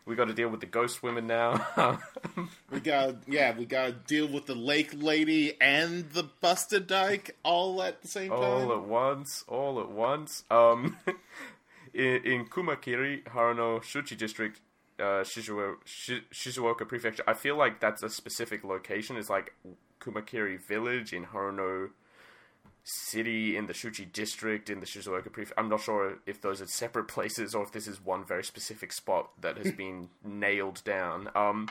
we 0.09 0.15
got 0.15 0.25
to 0.25 0.33
deal 0.33 0.49
with 0.49 0.59
the 0.59 0.65
ghost 0.65 1.03
women 1.03 1.27
now. 1.27 1.65
we 2.71 2.79
got 2.79 3.15
yeah, 3.27 3.55
we 3.55 3.65
got 3.65 3.85
to 3.85 3.91
deal 3.91 4.27
with 4.27 4.47
the 4.47 4.55
lake 4.55 4.89
lady 4.93 5.53
and 5.61 6.09
the 6.09 6.23
busted 6.41 6.87
dyke 6.87 7.37
all 7.43 7.81
at 7.83 8.01
the 8.01 8.07
same 8.07 8.31
time. 8.31 8.39
All 8.39 8.73
at 8.73 8.83
once, 8.83 9.45
all 9.47 9.79
at 9.79 9.89
once. 9.89 10.43
Um, 10.49 10.97
in, 11.93 12.25
in, 12.25 12.45
Kumakiri, 12.45 13.23
Haruno 13.25 13.81
Shuchi 13.81 14.17
district, 14.17 14.59
uh, 14.99 15.23
Shizuoka, 15.23 15.75
Shizuoka 16.33 16.87
prefecture. 16.87 17.23
I 17.27 17.35
feel 17.35 17.55
like 17.55 17.79
that's 17.79 18.01
a 18.01 18.09
specific 18.09 18.63
location. 18.63 19.15
It's 19.15 19.29
like 19.29 19.53
Kumakiri 20.01 20.59
village 20.59 21.13
in 21.13 21.25
Haruno 21.25 21.89
city 22.83 23.55
in 23.55 23.67
the 23.67 23.73
Shuchi 23.73 24.11
district 24.11 24.69
in 24.69 24.79
the 24.79 24.85
Shizuoka 24.85 25.31
prefecture. 25.31 25.59
I'm 25.59 25.69
not 25.69 25.81
sure 25.81 26.19
if 26.25 26.41
those 26.41 26.61
are 26.61 26.67
separate 26.67 27.07
places 27.07 27.53
or 27.53 27.63
if 27.63 27.71
this 27.71 27.87
is 27.87 28.03
one 28.03 28.25
very 28.25 28.43
specific 28.43 28.91
spot 28.91 29.29
that 29.41 29.57
has 29.57 29.71
been 29.71 30.09
nailed 30.23 30.83
down. 30.83 31.29
Um, 31.35 31.69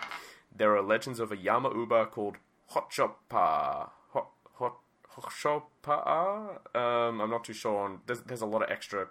there 0.54 0.74
are 0.76 0.82
legends 0.82 1.20
of 1.20 1.32
a 1.32 1.36
Yama 1.36 1.74
Uba 1.74 2.06
called 2.06 2.36
Hochopa. 2.72 3.90
Hot, 4.12 4.28
hot, 4.54 4.76
Hochopa? 5.16 6.76
Um, 6.76 7.20
I'm 7.20 7.30
not 7.30 7.44
too 7.44 7.52
sure 7.52 7.84
on. 7.84 8.00
There's, 8.06 8.20
there's 8.22 8.42
a 8.42 8.46
lot 8.46 8.62
of 8.62 8.70
extra 8.70 9.08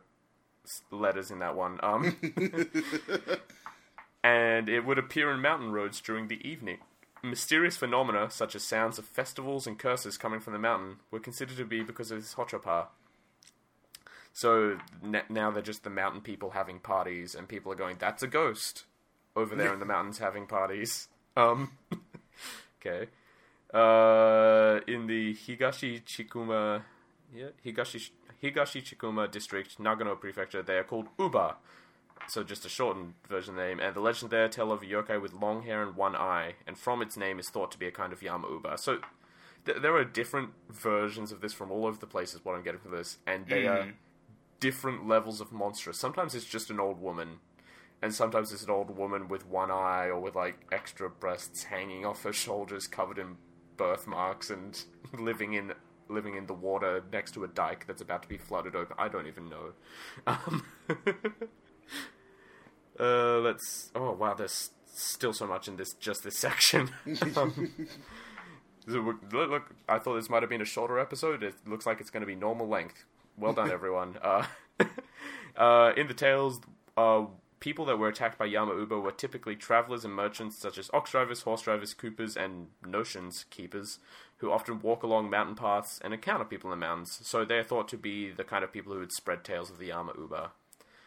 letters 0.92 1.32
in 1.32 1.40
that 1.40 1.56
one. 1.56 1.80
Um, 1.84 2.18
and 4.24 4.70
it 4.70 4.86
would 4.86 4.98
appear 4.98 5.32
in 5.32 5.42
mountain 5.42 5.72
roads 5.72 6.02
during 6.02 6.28
the 6.28 6.46
evening. 6.48 6.80
Mysterious 7.24 7.78
phenomena, 7.78 8.30
such 8.30 8.56
as 8.56 8.64
sounds 8.64 8.98
of 9.00 9.06
festivals 9.06 9.68
and 9.68 9.78
curses 9.78 10.18
coming 10.18 10.40
from 10.40 10.54
the 10.54 10.60
mountain, 10.60 10.98
were 11.12 11.20
considered 11.20 11.58
to 11.58 11.66
be 11.66 11.82
because 11.84 12.12
of 12.12 12.20
this 12.20 12.36
Hochopa. 12.36 12.88
So 14.34 14.78
n- 15.04 15.24
now 15.30 15.50
they're 15.52 15.64
just 15.64 15.84
the 15.84 15.90
mountain 15.90 16.22
people 16.22 16.52
having 16.52 16.80
parties, 16.80 17.34
and 17.34 17.48
people 17.48 17.72
are 17.72 17.76
going, 17.76 17.98
"That's 18.00 18.22
a 18.24 18.28
ghost 18.28 18.86
over 19.36 19.56
there 19.56 19.74
in 19.74 19.80
the 19.80 19.86
mountains 19.86 20.20
having 20.20 20.48
parties." 20.48 21.08
Um, 21.38 21.74
okay. 22.82 23.10
Uh, 23.72 24.80
in 24.88 25.06
the 25.06 25.36
Higashi 25.36 26.04
Chikuma, 26.04 26.82
yeah, 27.32 27.50
Higashi 27.64 28.10
Higashi 28.42 28.82
Chikuma 28.82 29.30
district, 29.30 29.78
Nagano 29.78 30.20
prefecture, 30.20 30.64
they 30.64 30.78
are 30.78 30.84
called 30.84 31.08
Uba, 31.20 31.58
so 32.28 32.44
just 32.44 32.66
a 32.66 32.70
shortened 32.70 33.14
version 33.28 33.54
of 33.54 33.58
the 33.58 33.64
name. 33.64 33.80
And 33.80 33.96
the 33.96 34.00
legend 34.00 34.32
there 34.32 34.48
tell 34.48 34.72
of 34.72 34.82
a 34.82 34.86
yokai 34.86 35.22
with 35.22 35.34
long 35.34 35.64
hair 35.64 35.82
and 35.82 35.96
one 35.96 36.16
eye, 36.16 36.56
and 36.66 36.78
from 36.78 37.02
its 37.02 37.18
name 37.18 37.40
is 37.40 37.50
thought 37.50 37.72
to 37.72 37.80
be 37.80 37.88
a 37.88 37.92
kind 37.92 38.14
of 38.14 38.22
Yama-uba. 38.22 38.78
So 38.78 39.00
th- 39.66 39.82
there 39.82 39.96
are 39.96 40.04
different 40.04 40.52
versions 40.70 41.32
of 41.32 41.42
this 41.42 41.54
from 41.54 41.72
all 41.72 41.86
over 41.86 41.98
the 41.98 42.08
places. 42.08 42.44
What 42.44 42.56
I'm 42.56 42.64
getting 42.64 42.80
from 42.80 42.92
this, 42.92 43.18
and 43.26 43.48
they 43.48 43.64
mm. 43.64 43.72
are 43.72 43.94
different 44.60 45.08
levels 45.08 45.42
of 45.42 45.52
monstrous. 45.52 46.00
Sometimes 46.00 46.36
it's 46.36 46.46
just 46.46 46.70
an 46.70 46.80
old 46.80 47.02
woman, 47.02 47.40
and 48.02 48.14
sometimes 48.14 48.52
it's 48.52 48.64
an 48.64 48.70
old 48.70 48.96
woman 48.96 49.28
with 49.28 49.48
one 49.48 49.72
eye 49.72 50.08
or 50.08 50.20
with 50.20 50.36
like 50.36 50.66
extra 50.72 51.10
breasts 51.10 51.64
hanging 51.64 52.06
off 52.06 52.24
her 52.24 52.34
shoulders, 52.34 52.88
covered 52.88 53.18
in 53.18 53.38
birthmarks, 53.78 54.50
and 54.50 54.84
living 55.20 55.54
in 55.54 55.74
living 56.10 56.36
in 56.36 56.46
the 56.46 56.54
water 56.54 57.04
next 57.12 57.34
to 57.34 57.44
a 57.44 57.48
dike 57.50 57.86
that's 57.86 58.02
about 58.02 58.24
to 58.24 58.30
be 58.30 58.38
flooded 58.38 58.76
open. 58.76 58.96
I 58.98 59.10
don't 59.10 59.28
even 59.28 59.50
know. 59.50 59.74
Um, 60.26 60.64
uh, 63.00 63.40
let's. 63.40 63.92
Oh 63.96 64.12
wow, 64.14 64.34
there's 64.34 64.72
still 64.98 65.34
so 65.34 65.48
much 65.48 65.68
in 65.68 65.78
this 65.78 65.94
just 65.94 66.24
this 66.24 66.38
section. 66.38 66.90
um, 67.36 67.72
look, 68.88 69.18
look, 69.32 69.76
I 69.88 70.00
thought 70.00 70.16
this 70.16 70.30
might 70.30 70.44
have 70.44 70.50
been 70.50 70.62
a 70.62 70.66
shorter 70.66 71.00
episode. 71.00 71.44
It 71.44 71.56
looks 71.66 71.86
like 71.86 72.02
it's 72.02 72.10
going 72.10 72.22
to 72.22 72.28
be 72.28 72.36
normal 72.36 72.68
length. 72.68 73.06
Well 73.38 73.54
done, 73.54 73.72
everyone. 73.72 74.18
Uh, 74.22 74.46
uh, 75.56 75.92
in 75.96 76.08
the 76.08 76.16
tales, 76.16 76.60
uh, 76.98 77.26
people 77.60 77.86
that 77.86 77.98
were 77.98 78.08
attacked 78.08 78.38
by 78.38 78.46
Yama 78.46 78.76
Uba 78.76 79.00
were 79.00 79.12
typically 79.12 79.56
travelers 79.56 80.04
and 80.04 80.14
merchants 80.14 80.58
such 80.58 80.78
as 80.78 80.90
ox 80.94 81.12
drivers, 81.12 81.42
horse 81.42 81.62
drivers, 81.62 81.94
coopers, 81.94 82.36
and 82.36 82.68
notions 82.86 83.46
keepers, 83.50 84.00
who 84.38 84.52
often 84.52 84.80
walk 84.80 85.04
along 85.04 85.30
mountain 85.30 85.56
paths 85.56 86.00
and 86.04 86.14
encounter 86.14 86.46
people 86.46 86.72
in 86.72 86.80
the 86.80 86.86
mountains. 86.86 87.20
So 87.24 87.46
they're 87.46 87.64
thought 87.64 87.88
to 87.90 87.98
be 87.98 88.32
the 88.32 88.44
kind 88.44 88.64
of 88.64 88.72
people 88.72 88.94
who 88.94 89.00
would 89.00 89.12
spread 89.12 89.44
tales 89.44 89.70
of 89.70 89.78
the 89.78 89.88
Yama 89.88 90.14
Uba. 90.18 90.52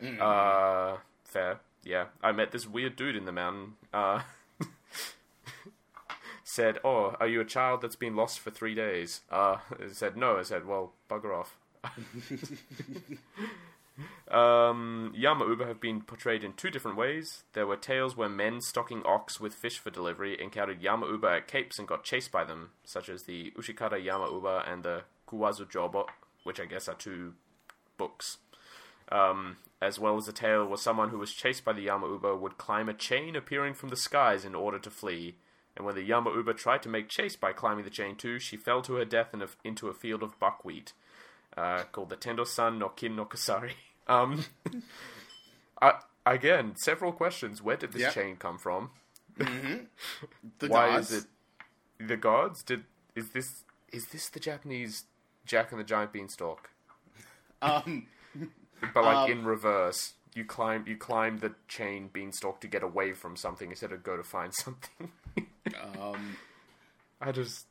Mm. 0.02 0.20
Uh, 0.20 0.96
fair, 1.24 1.60
yeah. 1.84 2.06
I 2.22 2.32
met 2.32 2.52
this 2.52 2.66
weird 2.66 2.96
dude 2.96 3.16
in 3.16 3.24
the 3.24 3.32
mountain. 3.32 3.74
Uh, 3.92 4.22
said, 6.44 6.78
"Oh, 6.84 7.16
are 7.20 7.28
you 7.28 7.40
a 7.40 7.44
child 7.44 7.82
that's 7.82 7.96
been 7.96 8.16
lost 8.16 8.40
for 8.40 8.50
three 8.50 8.74
days?" 8.74 9.20
Uh, 9.30 9.58
said, 9.92 10.16
"No." 10.16 10.38
I 10.38 10.42
said, 10.42 10.66
"Well, 10.66 10.92
bugger 11.08 11.38
off." 11.38 11.56
Um, 14.30 15.12
Yama 15.14 15.46
Uba 15.46 15.66
have 15.66 15.80
been 15.80 16.02
portrayed 16.02 16.44
in 16.44 16.52
two 16.52 16.70
different 16.70 16.96
ways. 16.96 17.42
There 17.52 17.66
were 17.66 17.76
tales 17.76 18.16
where 18.16 18.28
men 18.28 18.60
stocking 18.60 19.02
ox 19.04 19.40
with 19.40 19.54
fish 19.54 19.78
for 19.78 19.90
delivery 19.90 20.40
encountered 20.40 20.80
Yama 20.80 21.06
Uba 21.06 21.28
at 21.28 21.48
capes 21.48 21.78
and 21.78 21.88
got 21.88 22.04
chased 22.04 22.30
by 22.30 22.44
them, 22.44 22.70
such 22.84 23.08
as 23.08 23.24
the 23.24 23.52
Ushikata 23.58 24.02
Yama 24.02 24.30
Uba 24.30 24.64
and 24.66 24.84
the 24.84 25.02
Kuwazu 25.28 25.68
Jobo, 25.70 26.06
which 26.44 26.60
I 26.60 26.64
guess 26.66 26.88
are 26.88 26.94
two 26.94 27.34
books. 27.98 28.38
Um, 29.10 29.56
as 29.82 29.98
well 29.98 30.16
as 30.16 30.28
a 30.28 30.32
tale 30.32 30.66
where 30.66 30.76
someone 30.76 31.08
who 31.08 31.18
was 31.18 31.32
chased 31.32 31.64
by 31.64 31.72
the 31.72 31.82
Yama 31.82 32.06
Uba 32.08 32.36
would 32.36 32.58
climb 32.58 32.88
a 32.88 32.94
chain 32.94 33.34
appearing 33.34 33.74
from 33.74 33.88
the 33.88 33.96
skies 33.96 34.44
in 34.44 34.54
order 34.54 34.78
to 34.78 34.90
flee. 34.90 35.36
And 35.76 35.86
when 35.86 35.94
the 35.94 36.02
Yama 36.02 36.32
Uba 36.34 36.54
tried 36.54 36.82
to 36.82 36.88
make 36.88 37.08
chase 37.08 37.36
by 37.36 37.52
climbing 37.52 37.84
the 37.84 37.90
chain 37.90 38.16
too, 38.16 38.38
she 38.38 38.56
fell 38.56 38.82
to 38.82 38.94
her 38.94 39.04
death 39.04 39.32
in 39.32 39.40
a, 39.40 39.48
into 39.64 39.88
a 39.88 39.94
field 39.94 40.22
of 40.22 40.38
buckwheat, 40.38 40.92
uh, 41.56 41.84
called 41.92 42.10
the 42.10 42.16
Tendo 42.16 42.46
San 42.46 42.78
no 42.78 42.88
Kin 42.88 43.16
no 43.16 43.24
Kasari. 43.24 43.72
Um, 44.08 44.44
I, 45.80 46.00
again, 46.26 46.74
several 46.74 47.12
questions. 47.12 47.62
Where 47.62 47.76
did 47.76 47.92
this 47.92 48.02
yep. 48.02 48.12
chain 48.14 48.34
come 48.34 48.58
from? 48.58 48.90
Mm-hmm. 49.38 49.84
Why 50.66 50.90
gods. 50.90 51.12
is 51.12 51.24
it 51.24 52.08
the 52.08 52.16
gods? 52.16 52.64
Did 52.64 52.84
is 53.14 53.30
this 53.30 53.62
is 53.92 54.06
this 54.06 54.28
the 54.28 54.40
Japanese 54.40 55.04
Jack 55.46 55.70
and 55.70 55.78
the 55.78 55.84
Giant 55.84 56.12
Beanstalk? 56.12 56.70
Um, 57.62 58.08
but 58.94 59.04
like 59.04 59.16
um, 59.16 59.30
in 59.30 59.44
reverse. 59.44 60.14
You 60.34 60.44
climb 60.44 60.84
you 60.86 60.96
climb 60.96 61.38
the 61.38 61.54
chain 61.66 62.08
beanstalk 62.12 62.60
to 62.60 62.68
get 62.68 62.82
away 62.82 63.12
from 63.12 63.36
something 63.36 63.70
instead 63.70 63.92
of 63.92 64.04
go 64.04 64.16
to 64.16 64.22
find 64.22 64.54
something. 64.54 65.10
um, 65.98 66.36
I 67.20 67.32
just 67.32 67.66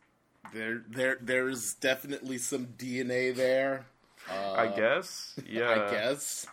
there 0.54 0.84
there 0.90 1.18
there's 1.22 1.74
definitely 1.76 2.38
some 2.38 2.68
DNA 2.78 3.34
there. 3.34 3.86
Uh, 4.30 4.54
I 4.54 4.68
guess. 4.68 5.40
Yeah. 5.48 5.70
I 5.70 5.92
guess. 5.92 6.48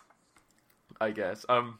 I 0.99 1.11
guess. 1.11 1.45
Um. 1.49 1.79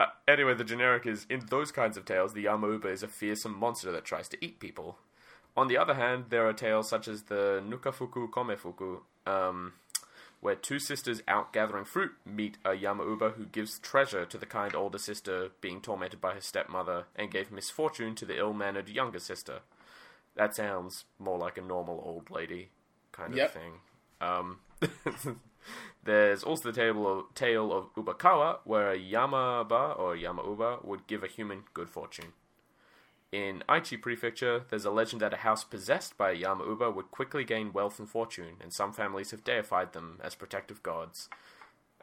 Uh, 0.00 0.06
anyway, 0.26 0.54
the 0.54 0.64
generic 0.64 1.06
is 1.06 1.26
in 1.30 1.46
those 1.48 1.70
kinds 1.70 1.96
of 1.96 2.04
tales, 2.04 2.32
the 2.32 2.46
Yamauba 2.46 2.86
is 2.86 3.02
a 3.02 3.08
fearsome 3.08 3.56
monster 3.56 3.92
that 3.92 4.04
tries 4.04 4.28
to 4.28 4.44
eat 4.44 4.58
people. 4.58 4.98
On 5.56 5.68
the 5.68 5.76
other 5.76 5.94
hand, 5.94 6.26
there 6.30 6.46
are 6.48 6.52
tales 6.52 6.88
such 6.88 7.06
as 7.06 7.24
the 7.24 7.62
Nukafuku 7.66 8.30
Komefuku, 8.30 9.00
um, 9.30 9.74
where 10.42 10.56
two 10.56 10.80
sisters 10.80 11.22
out 11.28 11.52
gathering 11.52 11.84
fruit 11.84 12.10
meet 12.26 12.58
a 12.64 12.70
Yamauba 12.70 13.34
who 13.34 13.46
gives 13.46 13.78
treasure 13.78 14.26
to 14.26 14.36
the 14.36 14.44
kind 14.44 14.74
older 14.74 14.98
sister 14.98 15.50
being 15.60 15.80
tormented 15.80 16.20
by 16.20 16.34
her 16.34 16.40
stepmother 16.40 17.04
and 17.14 17.30
gave 17.30 17.52
misfortune 17.52 18.16
to 18.16 18.26
the 18.26 18.36
ill 18.36 18.52
mannered 18.52 18.88
younger 18.88 19.20
sister. 19.20 19.60
That 20.34 20.56
sounds 20.56 21.04
more 21.20 21.38
like 21.38 21.56
a 21.56 21.62
normal 21.62 22.02
old 22.04 22.28
lady 22.28 22.70
kind 23.12 23.36
yep. 23.36 23.54
of 23.54 23.62
thing. 23.62 23.72
Um, 24.20 24.58
There's 26.04 26.42
also 26.42 26.72
the 26.72 26.76
tale 26.76 27.06
of, 27.06 27.34
tale 27.36 27.72
of 27.72 27.94
Ubakawa, 27.94 28.58
where 28.64 28.90
a 28.90 28.98
Yamaba 28.98 29.96
or 29.96 30.16
Yamauba 30.16 30.84
would 30.84 31.06
give 31.06 31.22
a 31.22 31.28
human 31.28 31.62
good 31.72 31.88
fortune. 31.88 32.32
In 33.32 33.64
Aichi 33.66 34.00
Prefecture, 34.00 34.64
there's 34.68 34.84
a 34.84 34.90
legend 34.90 35.22
that 35.22 35.32
a 35.32 35.38
house 35.38 35.64
possessed 35.64 36.18
by 36.18 36.32
a 36.32 36.36
Yamauba 36.36 36.94
would 36.94 37.10
quickly 37.10 37.44
gain 37.44 37.72
wealth 37.72 37.98
and 37.98 38.08
fortune, 38.08 38.56
and 38.60 38.74
some 38.74 38.92
families 38.92 39.30
have 39.30 39.42
deified 39.42 39.94
them 39.94 40.20
as 40.22 40.34
protective 40.34 40.82
gods. 40.82 41.30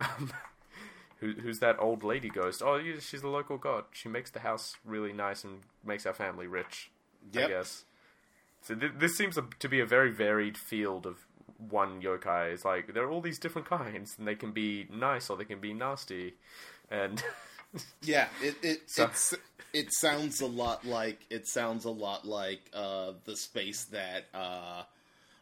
Um, 0.01 0.33
who, 1.19 1.33
who's 1.33 1.59
that 1.59 1.79
old 1.79 2.03
lady 2.03 2.29
ghost? 2.29 2.63
Oh, 2.65 2.81
she's 2.99 3.21
the 3.21 3.27
local 3.27 3.57
god. 3.57 3.85
She 3.91 4.09
makes 4.09 4.31
the 4.31 4.39
house 4.39 4.77
really 4.83 5.13
nice 5.13 5.43
and 5.43 5.59
makes 5.85 6.07
our 6.07 6.13
family 6.13 6.47
rich. 6.47 6.89
Yep. 7.31 7.45
I 7.45 7.47
guess. 7.47 7.85
So 8.63 8.73
th- 8.73 8.93
this 8.97 9.15
seems 9.15 9.37
to 9.59 9.69
be 9.69 9.79
a 9.79 9.85
very 9.85 10.11
varied 10.11 10.57
field 10.57 11.05
of 11.05 11.27
one 11.59 12.01
yokai 12.01 12.53
is 12.53 12.63
like 12.63 12.93
there 12.93 13.03
are 13.03 13.11
all 13.11 13.21
these 13.21 13.37
different 13.37 13.69
kinds, 13.69 14.15
and 14.17 14.27
they 14.27 14.35
can 14.35 14.51
be 14.51 14.87
nice 14.91 15.29
or 15.29 15.37
they 15.37 15.45
can 15.45 15.59
be 15.59 15.73
nasty, 15.73 16.33
and 16.89 17.23
yeah, 18.01 18.27
it 18.41 18.55
it 18.63 18.89
so. 18.89 19.09
it 19.73 19.93
sounds 19.93 20.41
a 20.41 20.47
lot 20.47 20.85
like 20.85 21.19
it 21.29 21.47
sounds 21.47 21.85
a 21.85 21.91
lot 21.91 22.25
like 22.25 22.61
uh, 22.73 23.13
the 23.25 23.35
space 23.35 23.85
that 23.85 24.25
uh, 24.33 24.83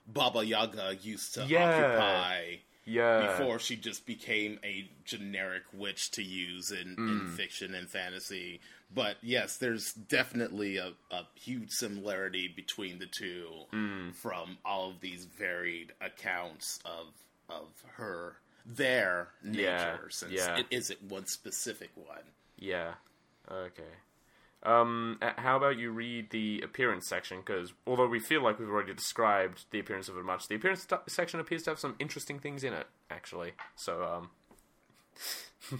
Baba 0.08 0.46
Yaga 0.46 0.98
used 1.02 1.34
to 1.36 1.46
yeah. 1.46 1.70
occupy. 1.70 2.42
Yeah. 2.90 3.28
Before 3.38 3.60
she 3.60 3.76
just 3.76 4.06
became 4.06 4.60
a 4.64 4.90
generic 5.04 5.64
witch 5.74 6.10
to 6.12 6.24
use 6.24 6.72
in, 6.72 6.96
mm. 6.96 7.22
in 7.22 7.28
fiction 7.36 7.76
and 7.76 7.90
fantasy, 7.90 8.62
but 8.94 9.18
yes, 9.22 9.58
there's 9.58 9.92
definitely 9.92 10.78
a, 10.78 10.94
a 11.12 11.28
huge 11.36 11.72
similarity 11.72 12.48
between 12.48 13.00
the 13.00 13.06
two 13.06 13.48
mm. 13.74 14.16
from 14.16 14.58
all 14.64 14.90
of 14.92 15.02
these 15.02 15.26
varied 15.26 15.92
accounts 16.00 16.80
of 16.86 17.08
of 17.50 17.68
her 17.96 18.38
their 18.68 19.30
nature 19.42 19.62
yeah, 19.62 19.98
since 20.10 20.32
yeah. 20.34 20.58
it 20.58 20.66
isn't 20.70 21.02
one 21.04 21.26
specific 21.26 21.90
one. 21.96 22.24
Yeah. 22.58 22.96
Okay. 23.50 23.84
Um, 24.64 25.20
how 25.38 25.56
about 25.56 25.78
you 25.78 25.92
read 25.92 26.32
the 26.32 26.62
appearance 26.62 27.08
section? 27.08 27.40
Because 27.40 27.74
although 27.86 28.08
we 28.08 28.20
feel 28.20 28.44
like 28.44 28.60
we've 28.60 28.70
already 28.70 28.94
described 28.94 29.66
the 29.72 29.80
appearance 29.80 30.10
of 30.10 30.18
it 30.18 30.26
much, 30.26 30.48
the 30.48 30.56
appearance 30.56 30.86
t- 30.86 30.96
section 31.08 31.40
appears 31.40 31.64
to 31.64 31.70
have 31.70 31.80
some 31.80 31.96
interesting 32.00 32.40
things 32.40 32.64
in 32.64 32.74
it, 32.74 32.88
actually. 33.10 33.54
So, 33.76 34.04
um. 34.04 35.80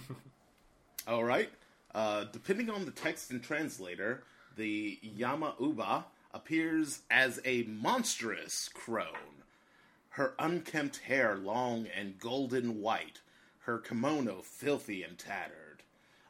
All 1.06 1.24
right. 1.24 1.50
Uh, 1.94 2.24
depending 2.32 2.70
on 2.70 2.84
the 2.84 2.90
text 2.90 3.30
and 3.30 3.42
translator, 3.42 4.22
the 4.56 4.98
Yama 5.02 5.54
Uba 5.60 6.06
appears 6.32 7.00
as 7.10 7.40
a 7.44 7.64
monstrous 7.64 8.70
crone. 8.72 9.37
Her 10.18 10.34
unkempt 10.40 10.96
hair 10.96 11.36
long 11.36 11.86
and 11.96 12.18
golden 12.18 12.80
white, 12.80 13.20
her 13.60 13.78
kimono 13.78 14.42
filthy 14.42 15.04
and 15.04 15.16
tattered, 15.16 15.84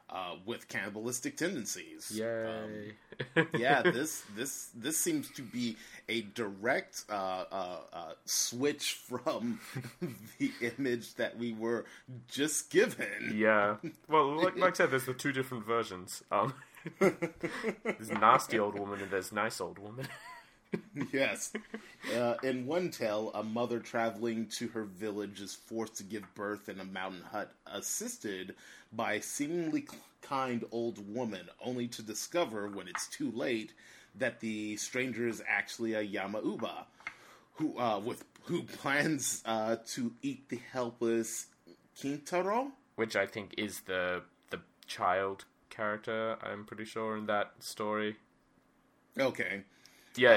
uh, 0.07 0.35
with 0.45 0.67
cannibalistic 0.67 1.35
tendencies. 1.37 2.11
Yay! 2.13 2.93
Um, 3.35 3.47
yeah, 3.57 3.81
this 3.83 4.21
this 4.35 4.69
this 4.75 4.95
seems 4.95 5.31
to 5.31 5.41
be 5.41 5.75
a 6.07 6.21
direct 6.21 7.03
uh, 7.09 7.45
uh, 7.51 7.77
uh, 7.91 8.13
switch 8.25 8.93
from 8.93 9.59
the 10.37 10.51
image 10.77 11.15
that 11.15 11.39
we 11.39 11.53
were 11.53 11.85
just 12.27 12.69
given. 12.69 13.33
Yeah. 13.35 13.77
Well, 14.07 14.35
like, 14.35 14.55
like 14.55 14.73
I 14.73 14.77
said, 14.77 14.91
there's 14.91 15.05
the 15.05 15.15
two 15.15 15.31
different 15.31 15.65
versions. 15.65 16.23
Um, 16.31 16.53
there's 16.99 18.11
nasty 18.11 18.59
old 18.59 18.77
woman 18.77 19.01
and 19.01 19.09
there's 19.09 19.31
nice 19.31 19.59
old 19.59 19.79
woman. 19.79 20.07
yes. 21.13 21.51
Uh, 22.15 22.35
in 22.43 22.65
one 22.65 22.91
tale, 22.91 23.31
a 23.33 23.43
mother 23.43 23.79
traveling 23.79 24.47
to 24.47 24.67
her 24.69 24.83
village 24.83 25.41
is 25.41 25.55
forced 25.55 25.97
to 25.97 26.03
give 26.03 26.23
birth 26.35 26.69
in 26.69 26.79
a 26.79 26.85
mountain 26.85 27.23
hut, 27.31 27.51
assisted 27.65 28.55
by 28.93 29.13
a 29.13 29.21
seemingly 29.21 29.87
kind 30.21 30.63
old 30.71 31.13
woman, 31.13 31.49
only 31.63 31.87
to 31.87 32.01
discover 32.01 32.67
when 32.67 32.87
it's 32.87 33.07
too 33.07 33.31
late 33.31 33.73
that 34.15 34.39
the 34.39 34.75
stranger 34.77 35.27
is 35.27 35.41
actually 35.47 35.93
a 35.93 36.05
Yamauba 36.05 36.85
who 37.53 37.77
uh, 37.77 37.99
with 37.99 38.23
who 38.45 38.63
plans 38.63 39.41
uh, 39.45 39.75
to 39.87 40.13
eat 40.21 40.49
the 40.49 40.59
helpless 40.71 41.47
Kintaro, 41.97 42.71
which 42.95 43.15
I 43.15 43.25
think 43.25 43.53
is 43.57 43.81
the 43.81 44.23
the 44.49 44.61
child 44.87 45.45
character. 45.69 46.37
I'm 46.41 46.65
pretty 46.65 46.85
sure 46.85 47.17
in 47.17 47.25
that 47.27 47.53
story. 47.59 48.15
Okay. 49.19 49.63
Yeah, 50.15 50.31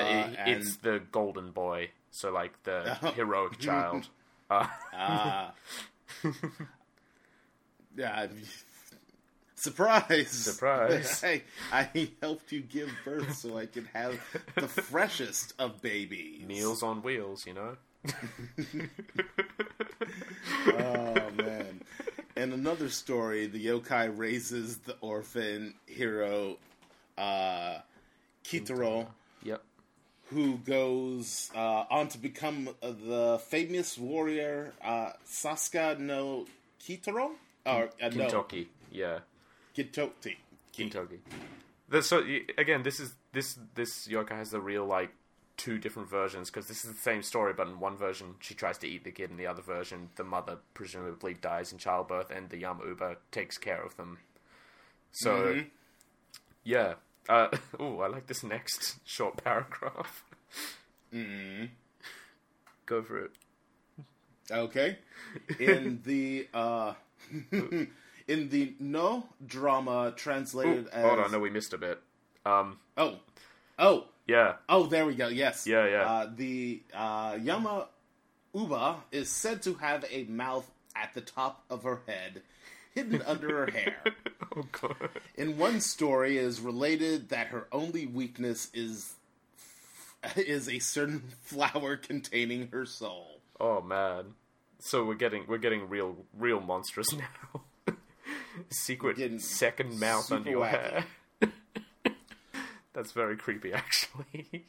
uh, 0.47 0.51
it, 0.51 0.59
it's 0.59 0.77
the 0.77 1.01
golden 1.11 1.51
boy. 1.51 1.91
So 2.11 2.31
like 2.33 2.63
the 2.65 2.95
heroic 3.17 3.59
child. 3.59 4.09
Uh. 4.51 4.67
Ah. 4.93 5.53
yeah, 7.97 8.27
Surprise! 9.55 10.29
Surprise! 10.29 11.25
I, 11.25 11.43
I 11.73 12.11
helped 12.21 12.53
you 12.53 12.61
give 12.61 12.93
birth 13.03 13.35
so 13.35 13.57
I 13.57 13.65
could 13.65 13.89
have 13.95 14.21
the 14.57 14.69
freshest 14.69 15.55
of 15.59 15.81
babies. 15.81 16.45
Meals 16.45 16.83
on 16.83 17.01
wheels, 17.03 17.47
you 17.47 17.55
know. 17.55 17.77
oh 20.67 21.31
man! 21.37 21.81
In 22.37 22.53
another 22.53 22.89
story, 22.89 23.47
the 23.47 23.65
yokai 23.65 24.13
raises 24.19 24.79
the 24.79 24.97
orphan 25.01 25.75
hero 25.87 26.59
uh, 27.17 27.79
Kintaro. 28.45 29.07
Who 30.33 30.59
goes 30.59 31.51
uh, 31.55 31.85
on 31.91 32.09
to 32.09 32.19
become 32.19 32.69
the 32.81 33.41
famous 33.49 33.99
warrior 33.99 34.73
uh, 34.83 35.13
Sasuke 35.27 35.99
no 35.99 36.47
Kitaro? 36.81 37.33
Or, 37.65 37.91
uh, 38.03 38.09
Kintoki. 38.09 38.67
No. 38.67 38.67
Yeah. 38.91 39.19
Kintoki. 39.77 40.37
Kintoki. 40.77 41.19
So 42.03 42.23
again, 42.57 42.83
this 42.83 42.99
is 43.01 43.15
this 43.33 43.59
this 43.75 44.09
yokai 44.09 44.37
has 44.37 44.51
the 44.51 44.61
real 44.61 44.87
like 44.87 45.11
two 45.57 45.79
different 45.79 46.09
versions 46.09 46.51
because 46.51 46.67
this 46.67 46.85
is 46.85 46.93
the 46.93 47.01
same 47.01 47.23
story, 47.23 47.53
but 47.53 47.69
in 47.69 47.79
one 47.79 47.97
version 47.97 48.35
she 48.41 48.55
tries 48.55 48.79
to 48.79 48.89
eat 48.89 49.05
the 49.05 49.13
kid, 49.13 49.31
in 49.31 49.37
the 49.37 49.47
other 49.47 49.63
version 49.63 50.09
the 50.17 50.25
mother 50.25 50.57
presumably 50.75 51.35
dies 51.35 51.73
in 51.73 51.79
childbirth, 51.79 52.31
and 52.31 52.49
the 52.51 52.59
Yama-uba 52.59 53.17
takes 53.31 53.59
care 53.59 53.83
of 53.83 53.97
them. 53.97 54.19
So, 55.13 55.31
mm-hmm. 55.31 55.69
yeah. 56.65 56.95
Uh, 57.29 57.49
oh, 57.81 58.01
I 58.01 58.09
like 58.09 58.27
this 58.27 58.43
next 58.43 58.97
short 59.05 59.43
paragraph. 59.43 60.25
mm 61.13 61.69
Go 62.87 63.03
for 63.03 63.25
it. 63.25 63.31
Okay. 64.51 64.99
In 65.59 66.01
the 66.05 66.49
uh, 66.53 66.95
in 67.53 68.49
the 68.49 68.75
Noh 68.79 69.25
drama 69.47 70.13
translated 70.17 70.87
Ooh, 70.87 70.91
as 70.93 71.05
hold 71.05 71.19
on, 71.21 71.33
no, 71.33 71.39
we 71.39 71.51
missed 71.51 71.73
a 71.73 71.79
bit. 71.79 72.01
Um, 72.45 72.79
oh, 72.97 73.19
oh, 73.79 74.07
yeah. 74.27 74.55
Oh, 74.69 74.87
there 74.87 75.07
we 75.07 75.15
go. 75.15 75.29
Yes. 75.29 75.67
Yeah, 75.67 75.87
yeah. 75.87 76.03
Uh, 76.03 76.31
the 76.35 76.83
uh, 76.93 77.39
Yama 77.41 77.89
Uba 78.55 78.97
is 79.13 79.31
said 79.31 79.63
to 79.63 79.75
have 79.75 80.05
a 80.11 80.25
mouth 80.25 80.69
at 80.95 81.15
the 81.15 81.21
top 81.21 81.65
of 81.71 81.85
her 81.85 82.01
head, 82.07 82.43
hidden 82.95 83.23
under 83.23 83.65
her 83.67 83.71
hair. 83.73 84.03
oh 84.57 84.65
god. 84.73 85.11
In 85.37 85.59
one 85.59 85.81
story, 85.81 86.39
it 86.39 86.45
is 86.45 86.61
related 86.61 87.29
that 87.31 87.49
her 87.49 87.67
only 87.73 88.07
weakness 88.07 88.69
is 88.75 89.15
is 90.37 90.69
a 90.69 90.79
certain 90.79 91.23
flower 91.43 91.97
containing 91.97 92.69
her 92.73 92.87
soul. 92.87 93.41
Oh 93.61 93.81
man. 93.81 94.35
So 94.79 95.05
we're 95.05 95.15
getting 95.15 95.45
we're 95.47 95.59
getting 95.59 95.89
real 95.89 96.17
real 96.37 96.61
monstrous 96.61 97.13
now. 97.17 97.63
Secret 98.71 99.41
second 99.41 99.99
mouth 99.99 100.31
under 100.31 100.51
your 100.51 100.65
wacky. 100.65 100.71
hair. 100.71 101.05
That's 102.93 103.13
very 103.13 103.37
creepy, 103.37 103.73
actually. 103.73 104.67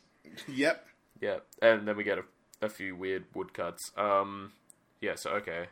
yep. 0.48 0.86
Yeah, 1.22 1.40
and 1.62 1.88
then 1.88 1.96
we 1.96 2.04
get 2.04 2.18
a, 2.18 2.24
a 2.62 2.70
few 2.70 2.96
weird 2.96 3.26
woodcuts. 3.34 3.92
Um, 3.98 4.52
yeah, 5.02 5.16
so 5.16 5.32
okay. 5.32 5.68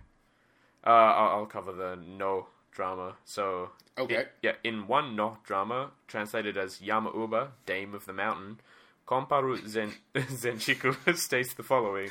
Uh, 0.86 0.90
I'll, 0.90 1.40
I'll 1.40 1.46
cover 1.46 1.72
the 1.72 1.96
Noh 1.96 2.48
drama. 2.72 3.16
So 3.26 3.72
okay, 3.98 4.16
it, 4.16 4.32
yeah, 4.42 4.54
in 4.64 4.88
one 4.88 5.16
Noh 5.16 5.38
drama 5.44 5.92
translated 6.08 6.58
as 6.58 6.82
Yama 6.82 7.12
Uba, 7.16 7.52
Dame 7.66 7.94
of 7.94 8.06
the 8.06 8.14
Mountain, 8.14 8.60
Komparu 9.08 9.68
Zen 9.68 9.94
Zenchiku 10.16 11.16
states 11.18 11.54
the 11.54 11.64
following: 11.64 12.10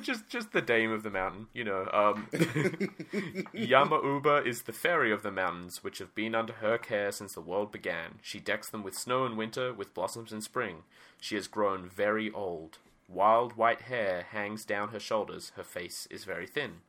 just 0.00 0.28
just 0.28 0.52
the 0.52 0.62
dame 0.62 0.90
of 0.90 1.02
the 1.02 1.10
mountain, 1.10 1.48
you 1.52 1.64
know. 1.64 1.88
Um, 1.92 2.28
Yama-uba 3.52 4.42
is 4.44 4.62
the 4.62 4.72
fairy 4.72 5.12
of 5.12 5.22
the 5.22 5.30
mountains, 5.30 5.84
which 5.84 5.98
have 5.98 6.14
been 6.14 6.34
under 6.34 6.54
her 6.54 6.78
care 6.78 7.12
since 7.12 7.34
the 7.34 7.40
world 7.40 7.70
began. 7.70 8.18
She 8.22 8.40
decks 8.40 8.70
them 8.70 8.82
with 8.82 8.96
snow 8.96 9.26
in 9.26 9.36
winter, 9.36 9.72
with 9.72 9.94
blossoms 9.94 10.32
in 10.32 10.40
spring. 10.40 10.84
She 11.20 11.34
has 11.34 11.46
grown 11.46 11.88
very 11.88 12.30
old. 12.30 12.78
Wild 13.08 13.56
white 13.56 13.82
hair 13.82 14.26
hangs 14.30 14.64
down 14.64 14.88
her 14.88 15.00
shoulders. 15.00 15.52
Her 15.56 15.64
face 15.64 16.08
is 16.10 16.24
very 16.24 16.46
thin. 16.46 16.80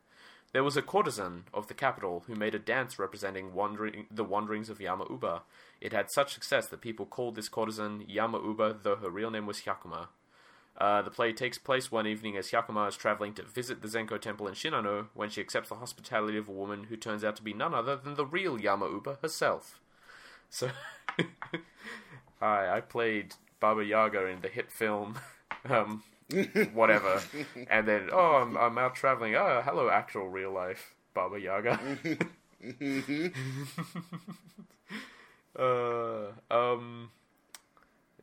There 0.54 0.64
was 0.64 0.78
a 0.78 0.84
courtesan 0.84 1.46
of 1.52 1.68
the 1.68 1.74
capital 1.74 2.24
who 2.28 2.36
made 2.36 2.54
a 2.54 2.60
dance 2.60 3.00
representing 3.00 3.56
wandering, 3.56 4.06
the 4.12 4.24
wanderings 4.24 4.70
of 4.70 4.80
Yama-uba. 4.80 5.42
It 5.82 5.94
had 5.94 6.12
such 6.12 6.34
success 6.34 6.68
that 6.68 6.80
people 6.80 7.08
called 7.08 7.34
this 7.36 7.50
courtesan 7.50 8.06
Yama-uba, 8.08 8.78
though 8.84 8.98
her 8.98 9.10
real 9.10 9.32
name 9.32 9.48
was 9.48 9.62
Hyakuma. 9.62 10.10
Uh, 10.78 11.02
the 11.02 11.10
play 11.10 11.34
takes 11.34 11.58
place 11.58 11.92
one 11.92 12.06
evening 12.06 12.38
as 12.38 12.52
Hyakuma 12.52 12.88
is 12.88 12.96
traveling 12.96 13.34
to 13.34 13.44
visit 13.44 13.82
the 13.82 13.88
Zenko 13.88 14.22
temple 14.22 14.48
in 14.48 14.54
Shinano 14.54 15.08
when 15.16 15.32
she 15.32 15.42
accepts 15.42 15.70
the 15.70 15.76
hospitality 15.76 16.38
of 16.38 16.48
a 16.48 16.52
woman 16.52 16.86
who 16.86 16.98
turns 16.98 17.24
out 17.24 17.36
to 17.38 17.44
be 17.44 17.54
none 17.54 17.74
other 17.74 17.96
than 17.96 18.14
the 18.14 18.26
real 18.26 18.60
Yama-uba 18.60 19.18
herself. 19.24 19.80
So, 20.52 20.70
hi, 22.40 22.76
I 22.78 22.80
played 22.82 23.34
Baba 23.60 23.84
Yaga 23.84 24.28
in 24.28 24.42
the 24.42 24.50
hit 24.50 24.72
film, 24.72 25.20
um, 25.70 26.04
whatever, 26.74 27.22
and 27.70 27.88
then 27.88 28.10
oh, 28.12 28.36
I'm, 28.36 28.58
I'm 28.58 28.78
out 28.78 28.96
traveling. 28.96 29.36
Oh, 29.36 29.62
hello, 29.64 29.90
actual 29.90 30.28
real 30.28 30.52
life 30.52 30.94
Baba 31.14 31.40
Yaga. 31.40 31.80
uh, 35.60 36.54
um. 36.54 37.12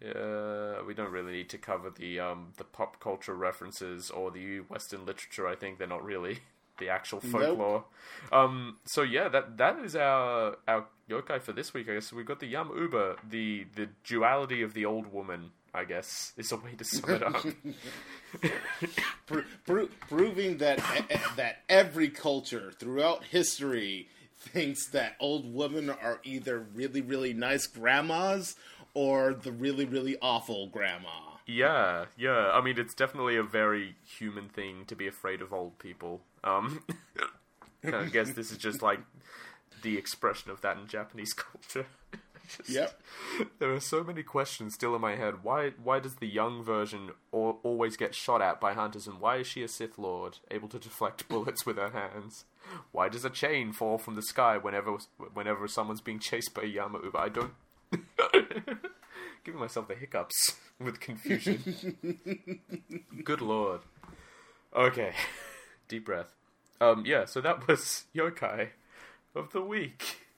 Yeah, 0.03 0.81
we 0.87 0.95
don't 0.95 1.11
really 1.11 1.33
need 1.33 1.51
to 1.51 1.59
cover 1.59 1.91
the 1.91 2.21
um, 2.21 2.53
the 2.57 2.65
pop 2.65 3.01
culture 3.01 3.35
references 3.35 4.11
or 4.11 4.31
the 4.31 4.61
Western 4.61 5.05
literature. 5.05 5.47
I 5.47 5.55
think 5.55 5.77
they're 5.77 5.87
not 5.87 6.03
really 6.03 6.39
the 6.79 6.89
actual 6.89 7.21
folklore. 7.21 7.85
Nope. 8.23 8.33
Um, 8.33 8.79
so 8.87 9.03
yeah, 9.03 9.29
that 9.29 9.59
that 9.59 9.79
is 9.79 9.95
our 9.95 10.57
our 10.67 10.87
yokai 11.09 11.41
for 11.43 11.53
this 11.53 11.75
week. 11.75 11.89
I 11.89 11.95
guess 11.95 12.13
we've 12.13 12.27
got 12.27 12.41
the 12.41 12.47
Yama 12.47 12.75
Uba, 12.75 13.17
the 13.29 13.67
the 13.77 13.91
duality 14.03 14.63
of 14.63 14.73
the 14.75 14.87
old 14.87 15.13
woman. 15.13 15.51
I 15.73 15.85
guess 15.85 16.33
is 16.37 16.53
a 16.53 16.57
way 16.57 16.75
to 16.77 16.85
sum 16.85 17.11
it 17.11 17.23
up. 17.23 17.45
Pro- 19.27 19.45
pro- 19.65 19.89
proving 20.09 20.59
that 20.59 20.79
that 21.37 21.59
every 21.69 22.09
culture 22.09 22.73
throughout 22.79 23.25
history 23.25 24.09
thinks 24.39 24.89
that 24.91 25.17
old 25.21 25.53
women 25.53 25.91
are 25.91 26.21
either 26.25 26.59
really 26.75 27.01
really 27.01 27.33
nice 27.33 27.67
grandmas 27.67 28.57
or 28.95 29.35
the 29.35 29.53
really 29.53 29.85
really 29.85 30.17
awful 30.21 30.67
grandma. 30.67 31.31
Yeah, 31.47 32.07
yeah. 32.17 32.51
I 32.53 32.61
mean, 32.61 32.79
it's 32.79 32.95
definitely 32.95 33.37
a 33.37 33.43
very 33.43 33.97
human 34.05 34.49
thing 34.49 34.85
to 34.87 34.95
be 34.95 35.09
afraid 35.09 35.43
of 35.43 35.53
old 35.53 35.79
people. 35.79 36.21
Um, 36.45 36.85
I 37.85 38.05
guess 38.05 38.33
this 38.33 38.53
is 38.53 38.59
just 38.59 38.83
like 38.83 39.01
the 39.83 39.97
expression 39.97 40.51
of 40.51 40.61
that 40.61 40.77
in 40.77 40.87
Japanese 40.87 41.33
culture. 41.33 41.87
Yep. 42.69 43.01
There 43.59 43.73
are 43.73 43.81
so 43.81 44.05
many 44.05 44.23
questions 44.23 44.75
still 44.75 44.95
in 44.95 45.01
my 45.01 45.17
head. 45.17 45.43
Why 45.43 45.73
why 45.83 46.01
does 46.01 46.17
the 46.17 46.29
young 46.29 46.63
version 46.63 47.11
always 47.33 47.97
get 47.97 48.15
shot 48.15 48.43
at 48.43 48.61
by 48.61 48.73
hunters, 48.75 49.07
and 49.07 49.21
why 49.21 49.37
is 49.37 49.47
she 49.47 49.63
a 49.63 49.69
Sith 49.69 49.99
Lord, 49.99 50.39
able 50.51 50.69
to 50.69 50.79
deflect 50.79 51.29
bullets 51.29 51.65
with 51.67 51.77
her 51.77 51.91
hands? 51.91 52.45
Why 52.93 53.09
does 53.09 53.25
a 53.25 53.31
chain 53.31 53.73
fall 53.73 53.99
from 53.99 54.15
the 54.15 54.23
sky 54.23 54.57
whenever 54.57 54.99
whenever 55.35 55.67
someone's 55.69 56.01
being 56.01 56.19
chased 56.19 56.55
by 56.55 56.63
a 56.63 56.67
Yama-uba? 56.67 57.19
I 57.19 57.29
don't 57.29 57.55
Giving 59.45 59.61
myself 59.61 59.89
the 59.89 59.95
hiccups 59.95 60.57
with 60.79 61.01
confusion. 61.01 62.61
Good 63.25 63.41
lord. 63.41 63.81
Okay. 64.75 65.13
Deep 65.89 66.05
breath. 66.05 66.35
Um, 66.81 67.05
yeah, 67.07 67.25
so 67.25 67.41
that 67.41 67.67
was 67.67 68.05
Yokai 68.15 68.69
of 69.35 69.53
the 69.53 69.61
week. 69.61 70.30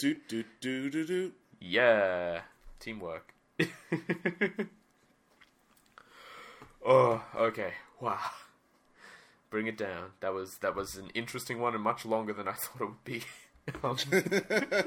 Do 0.00 0.16
do 0.28 0.44
do 0.62 0.88
do 0.88 1.04
do. 1.04 1.32
Yeah. 1.60 2.40
Teamwork. 2.78 3.34
oh, 6.86 7.22
okay. 7.36 7.74
Wow. 8.00 8.18
Bring 9.50 9.66
it 9.66 9.76
down. 9.76 10.12
That 10.20 10.32
was 10.32 10.56
that 10.58 10.74
was 10.74 10.96
an 10.96 11.10
interesting 11.12 11.60
one 11.60 11.74
and 11.74 11.84
much 11.84 12.06
longer 12.06 12.32
than 12.32 12.48
I 12.48 12.52
thought 12.54 12.80
it 12.80 12.86
would 12.86 13.04
be. 13.04 13.22
Um, 13.84 13.98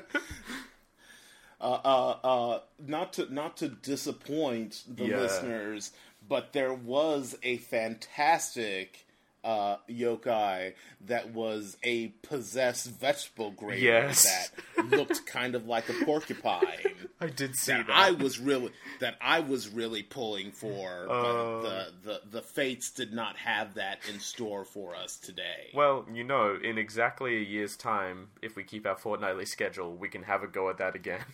uh, 1.62 1.80
uh, 1.86 2.18
uh, 2.24 2.60
not 2.84 3.14
to 3.14 3.32
not 3.32 3.56
to 3.58 3.68
disappoint 3.68 4.82
the 4.88 5.06
yeah. 5.06 5.20
listeners, 5.20 5.92
but 6.28 6.54
there 6.54 6.74
was 6.74 7.38
a 7.44 7.58
fantastic 7.58 9.06
uh, 9.44 9.78
yokai 9.90 10.74
that 11.08 11.34
was 11.34 11.78
a 11.84 12.08
possessed 12.22 12.90
vegetable 12.90 13.52
grater 13.52 13.84
yes. 13.84 14.52
that 14.76 14.90
looked 14.90 15.26
kind 15.26 15.56
of 15.56 15.68
like 15.68 15.90
a 15.90 16.06
porcupine. 16.06 16.94
I 17.20 17.28
did 17.28 17.56
see 17.56 17.72
that, 17.72 17.88
that. 17.88 17.96
I 17.96 18.12
was 18.12 18.40
really 18.40 18.72
that 19.00 19.16
I 19.22 19.42
was 19.42 19.70
really 19.70 20.04
pulling 20.04 20.52
for, 20.52 21.06
but 21.08 21.14
uh, 21.14 21.62
the, 21.62 21.88
the 22.04 22.22
the 22.32 22.42
fates 22.42 22.92
did 22.92 23.14
not 23.14 23.38
have 23.38 23.76
that 23.76 24.00
in 24.12 24.20
store 24.20 24.66
for 24.66 24.96
us 24.96 25.18
today. 25.18 25.72
Well, 25.74 26.06
you 26.14 26.24
know, 26.24 26.58
in 26.62 26.78
exactly 26.78 27.38
a 27.38 27.42
year's 27.42 27.78
time, 27.78 28.30
if 28.42 28.56
we 28.56 28.64
keep 28.64 28.86
our 28.86 28.98
fortnightly 28.98 29.46
schedule, 29.46 29.94
we 29.94 30.10
can 30.10 30.24
have 30.24 30.44
a 30.44 30.48
go 30.48 30.70
at 30.70 30.78
that 30.80 30.96
again. 30.96 31.22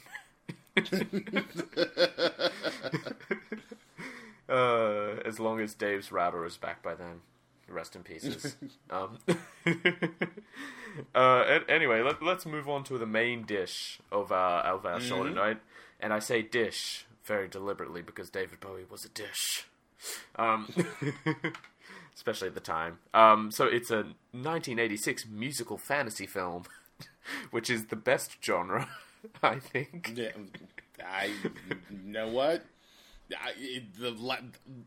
uh, 4.50 5.15
as 5.26 5.39
long 5.39 5.60
as 5.60 5.74
Dave's 5.74 6.12
router 6.12 6.45
is 6.45 6.58
back 6.58 6.84
by 6.84 6.95
then. 6.95 7.22
Rest 7.72 7.96
in 7.96 8.04
pieces. 8.04 8.56
um, 8.90 9.18
uh, 11.16 11.60
anyway, 11.68 12.02
let, 12.02 12.22
us 12.22 12.46
move 12.46 12.68
on 12.70 12.84
to 12.86 12.98
the 12.98 13.06
main 13.06 13.44
dish 13.44 14.00
of 14.12 14.32
uh, 14.32 14.62
Alvar 14.66 14.98
mm-hmm. 14.98 15.08
Shoulder 15.08 15.32
Night. 15.32 15.58
And 16.00 16.14
I 16.14 16.20
say 16.20 16.42
dish 16.42 17.06
very 17.24 17.48
deliberately 17.48 18.02
because 18.02 18.30
David 18.30 18.60
Bowie 18.60 18.86
was 18.90 19.06
a 19.06 19.10
dish. 19.10 19.66
Um, 20.38 20.74
especially 22.16 22.48
at 22.50 22.54
the 22.54 22.60
time. 22.60 23.00
Um, 23.14 23.52
so 23.52 23.66
it's 23.66 23.92
a 23.92 24.04
1986 24.34 25.26
musical 25.30 25.78
fantasy 25.78 26.26
film, 26.26 26.64
which 27.52 27.70
is 27.70 27.86
the 27.86 27.96
best 27.96 28.38
genre, 28.44 28.90
I 29.44 29.60
think. 29.60 30.14
Yeah, 30.16 30.32
I 31.06 31.32
you 31.90 31.98
know 32.04 32.28
what. 32.28 32.64
I, 33.38 33.84
the 34.00 34.12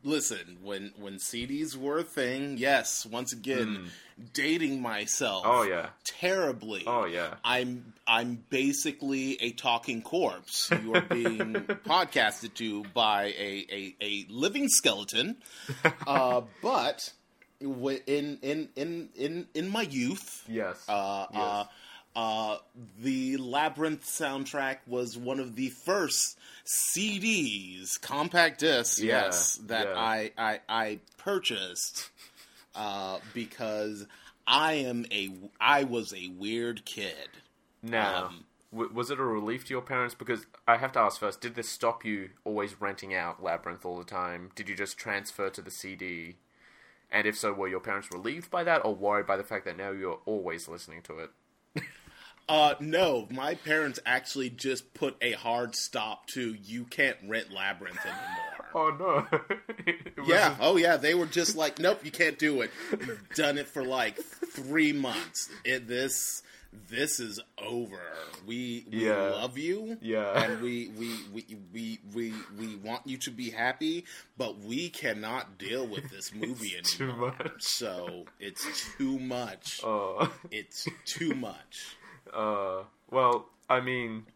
listen 0.03 0.59
when 0.63 0.93
when 0.99 1.15
CDs 1.15 1.77
were 1.77 1.99
a 1.99 2.03
thing. 2.03 2.57
Yes, 2.59 3.07
once 3.07 3.33
again, 3.33 3.89
mm. 4.21 4.33
dating 4.33 4.83
myself. 4.83 5.45
Oh 5.47 5.63
yeah, 5.63 5.91
terribly. 6.05 6.85
Oh 6.87 7.05
yeah. 7.05 7.35
I'm 7.45 7.93
I'm 8.07 8.45
basically 8.51 9.41
a 9.41 9.53
talking 9.53 10.03
corpse. 10.03 10.71
You 10.83 10.95
are 10.95 11.03
being 11.03 11.55
podcasted 11.87 12.55
to 12.55 12.85
by 12.95 13.27
a 13.27 13.67
a, 13.71 13.97
a 14.01 14.27
living 14.29 14.69
skeleton. 14.69 15.37
Uh, 16.07 16.43
but 16.61 17.13
in 17.61 18.39
in 18.43 18.69
in 18.77 19.09
in 19.15 19.47
in 19.55 19.69
my 19.69 19.83
youth, 19.83 20.45
yes, 20.49 20.85
uh, 20.89 21.27
yes. 21.33 21.41
Uh, 21.41 21.65
uh, 22.15 22.59
the 23.01 23.37
Labyrinth 23.39 24.05
soundtrack 24.05 24.79
was 24.87 25.17
one 25.17 25.41
of 25.41 25.57
the 25.57 25.71
first 25.71 26.39
CDs, 26.67 28.01
compact 28.01 28.61
discs, 28.61 29.01
yeah, 29.01 29.25
yes, 29.25 29.57
that 29.67 29.87
yeah. 29.87 29.95
I, 29.97 30.33
I 30.37 30.61
I 30.69 31.01
purchased 31.17 32.11
uh, 32.75 33.19
because 33.33 34.07
I 34.47 34.75
am 34.75 35.07
a 35.11 35.31
I 35.61 35.85
was 35.85 36.13
a 36.13 36.29
weird 36.29 36.85
kid. 36.85 37.29
Now, 37.83 38.27
um, 38.27 38.45
w- 38.73 38.93
was 38.93 39.11
it 39.11 39.19
a 39.19 39.25
relief 39.25 39.65
to 39.67 39.71
your 39.75 39.83
parents? 39.83 40.15
Because 40.15 40.47
I 40.69 40.77
have 40.77 40.93
to 40.93 41.01
ask 41.01 41.19
first: 41.19 41.41
Did 41.41 41.55
this 41.55 41.69
stop 41.69 42.05
you 42.05 42.31
always 42.45 42.81
renting 42.81 43.15
out 43.15 43.43
Labyrinth 43.43 43.87
all 43.87 43.99
the 43.99 44.05
time? 44.05 44.51
Did 44.55 44.69
you 44.69 44.77
just 44.77 44.99
transfer 44.99 45.49
to 45.51 45.63
the 45.63 45.71
CD? 45.71 46.37
And 47.11 47.27
if 47.27 47.39
so, 47.39 47.53
were 47.53 47.69
your 47.69 47.81
parents 47.81 48.09
relieved 48.13 48.51
by 48.51 48.65
that, 48.65 48.85
or 48.85 48.95
worried 48.95 49.27
by 49.27 49.37
the 49.37 49.45
fact 49.45 49.65
that 49.67 49.77
now 49.77 49.91
you're 49.91 50.21
always 50.25 50.69
listening 50.69 51.03
to 51.03 51.19
it? 51.19 51.31
Uh, 52.49 52.75
no, 52.81 53.27
my 53.31 53.55
parents 53.55 54.01
actually 54.05 54.51
just 54.51 54.95
put 54.95 55.17
a 55.23 55.33
hard 55.33 55.75
stop 55.75 56.27
to 56.29 56.55
you 56.65 56.85
can't 56.85 57.17
rent 57.27 57.53
Labyrinth 57.53 58.05
anymore. 58.05 58.67
oh 58.75 59.27
no. 60.19 60.25
yeah. 60.27 60.57
Oh 60.61 60.77
yeah. 60.77 60.97
They 60.97 61.15
were 61.15 61.27
just 61.27 61.57
like, 61.57 61.79
nope, 61.79 62.01
you 62.05 62.11
can't 62.11 62.39
do 62.39 62.61
it. 62.63 62.71
You've 62.91 63.29
done 63.35 63.59
it 63.59 63.69
for 63.69 63.85
like 63.85 64.17
three 64.17 64.93
months. 64.93 65.49
It, 65.65 65.87
this 65.89 66.43
this 66.89 67.21
is 67.21 67.39
over. 67.59 68.01
We 68.47 68.87
we 68.91 69.07
yeah. 69.07 69.31
love 69.31 69.59
you. 69.59 69.99
Yeah. 70.01 70.43
And 70.43 70.63
we, 70.63 70.89
we 70.99 71.11
we 71.33 71.59
we 71.73 72.01
we 72.15 72.35
we 72.59 72.77
want 72.77 73.07
you 73.07 73.19
to 73.19 73.31
be 73.31 73.51
happy, 73.51 74.05
but 74.39 74.59
we 74.59 74.89
cannot 74.89 75.59
deal 75.59 75.87
with 75.87 76.11
this 76.11 76.35
movie 76.35 76.75
anymore. 76.77 77.33
too 77.35 77.45
much. 77.45 77.63
So 77.63 78.25
it's 78.41 78.67
too 78.97 79.19
much. 79.19 79.81
Oh. 79.85 80.33
It's 80.51 80.89
too 81.05 81.35
much. 81.35 81.97
Uh, 82.33 82.85
well, 83.11 83.47
I 83.69 83.81
mean, 83.81 84.27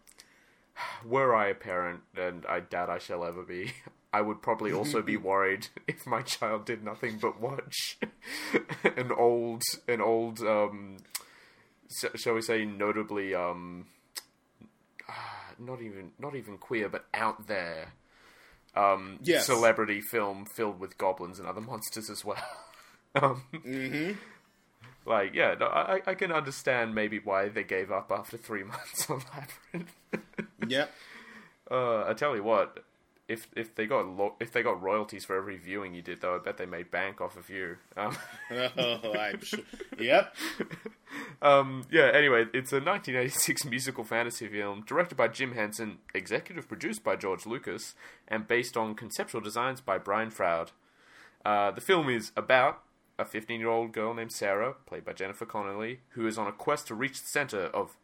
were 1.04 1.34
I 1.34 1.48
a 1.48 1.54
parent, 1.54 2.00
and 2.16 2.44
I 2.46 2.60
doubt 2.60 2.90
I 2.90 2.98
shall 2.98 3.24
ever 3.24 3.42
be, 3.42 3.72
I 4.12 4.20
would 4.20 4.42
probably 4.42 4.72
also 4.72 5.02
be 5.02 5.16
worried 5.32 5.68
if 5.86 6.06
my 6.06 6.22
child 6.22 6.64
did 6.64 6.84
nothing 6.84 7.18
but 7.20 7.40
watch 7.40 7.98
an 8.84 9.12
old, 9.12 9.62
an 9.88 10.00
old, 10.00 10.40
um, 10.40 10.98
shall 12.14 12.34
we 12.34 12.42
say, 12.42 12.64
notably, 12.64 13.34
um, 13.34 13.86
not 15.58 15.80
even, 15.80 16.12
not 16.18 16.34
even 16.34 16.58
queer, 16.58 16.88
but 16.88 17.06
out 17.14 17.46
there, 17.46 17.92
um, 18.74 19.18
yes. 19.22 19.46
celebrity 19.46 20.00
film 20.00 20.44
filled 20.44 20.80
with 20.80 20.98
goblins 20.98 21.38
and 21.38 21.48
other 21.48 21.60
monsters 21.60 22.10
as 22.10 22.24
well. 22.24 22.44
um, 23.14 23.42
mm-hmm. 23.52 24.12
Like, 25.06 25.34
yeah, 25.34 25.54
no, 25.58 25.66
I, 25.66 26.00
I 26.06 26.14
can 26.14 26.32
understand 26.32 26.94
maybe 26.94 27.18
why 27.18 27.48
they 27.48 27.64
gave 27.64 27.90
up 27.92 28.10
after 28.10 28.36
three 28.36 28.64
months 28.72 29.08
on 29.08 29.22
Labyrinth. 29.32 29.94
yep. 30.68 30.92
Uh, 31.68 32.04
I 32.08 32.14
tell 32.14 32.36
you 32.36 32.44
what, 32.44 32.84
if 33.28 33.48
if 33.56 33.74
they 33.74 33.86
got 33.86 34.06
lo- 34.06 34.36
if 34.38 34.52
they 34.52 34.62
got 34.62 34.80
royalties 34.80 35.24
for 35.24 35.36
every 35.36 35.56
viewing 35.56 35.94
you 35.94 36.02
did, 36.02 36.20
though, 36.20 36.36
I 36.36 36.38
bet 36.38 36.58
they 36.58 36.66
made 36.66 36.92
bank 36.92 37.20
off 37.20 37.36
of 37.36 37.50
you. 37.50 37.76
Um, 37.96 38.16
oh, 38.78 39.12
I'm 39.18 39.40
sure. 39.40 39.64
Yep. 39.98 40.36
um, 41.42 41.84
yeah. 41.90 42.10
Anyway, 42.14 42.42
it's 42.54 42.72
a 42.72 42.76
1986 42.76 43.64
musical 43.64 44.04
fantasy 44.04 44.46
film 44.46 44.84
directed 44.86 45.16
by 45.16 45.26
Jim 45.26 45.54
Henson, 45.54 45.98
executive 46.14 46.68
produced 46.68 47.02
by 47.02 47.16
George 47.16 47.46
Lucas, 47.46 47.96
and 48.28 48.46
based 48.46 48.76
on 48.76 48.94
conceptual 48.94 49.40
designs 49.40 49.80
by 49.80 49.98
Brian 49.98 50.30
Froud. 50.30 50.70
Uh, 51.44 51.72
the 51.72 51.80
film 51.80 52.08
is 52.08 52.30
about 52.36 52.82
a 53.18 53.24
15 53.24 53.60
year 53.60 53.68
old 53.68 53.92
girl 53.92 54.14
named 54.14 54.32
Sarah, 54.32 54.74
played 54.86 55.04
by 55.04 55.12
Jennifer 55.12 55.46
Connelly, 55.46 56.00
who 56.10 56.26
is 56.26 56.38
on 56.38 56.46
a 56.46 56.52
quest 56.52 56.86
to 56.88 56.94
reach 56.94 57.20
the 57.20 57.28
center 57.28 57.64
of 57.66 57.96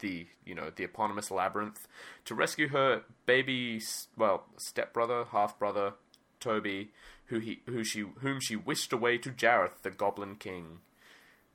the 0.00 0.26
you 0.44 0.54
know 0.54 0.70
the 0.74 0.84
eponymous 0.84 1.30
labyrinth 1.30 1.88
to 2.26 2.34
rescue 2.34 2.68
her 2.68 3.00
baby 3.24 3.80
well 4.14 4.44
stepbrother 4.58 5.24
half 5.32 5.58
brother 5.58 5.94
Toby 6.38 6.90
who 7.26 7.38
he 7.38 7.60
who 7.66 7.82
she 7.84 8.04
whom 8.18 8.40
she 8.40 8.56
wished 8.56 8.92
away 8.92 9.18
to 9.18 9.30
Jareth 9.30 9.82
the 9.82 9.90
Goblin 9.90 10.36
King. 10.36 10.80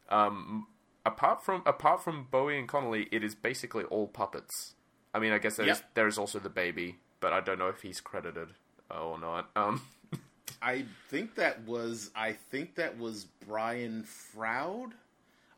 Um, 0.09 0.67
apart 1.05 1.43
from 1.43 1.63
apart 1.65 2.03
from 2.03 2.27
Bowie 2.29 2.59
and 2.59 2.67
Connelly, 2.67 3.07
it 3.11 3.23
is 3.23 3.35
basically 3.35 3.83
all 3.85 4.07
puppets. 4.07 4.75
I 5.13 5.19
mean, 5.19 5.31
I 5.31 5.37
guess 5.37 5.57
there's 5.57 5.67
yep. 5.67 5.91
there 5.93 6.07
is 6.07 6.17
also 6.17 6.39
the 6.39 6.49
baby, 6.49 6.97
but 7.19 7.33
I 7.33 7.39
don't 7.39 7.59
know 7.59 7.69
if 7.69 7.81
he's 7.81 8.01
credited 8.01 8.49
or 8.89 9.19
not. 9.19 9.49
Um, 9.55 9.81
I 10.61 10.85
think 11.09 11.35
that 11.35 11.65
was 11.65 12.11
I 12.15 12.33
think 12.33 12.75
that 12.75 12.97
was 12.97 13.25
Brian 13.47 14.03
Froud. 14.03 14.93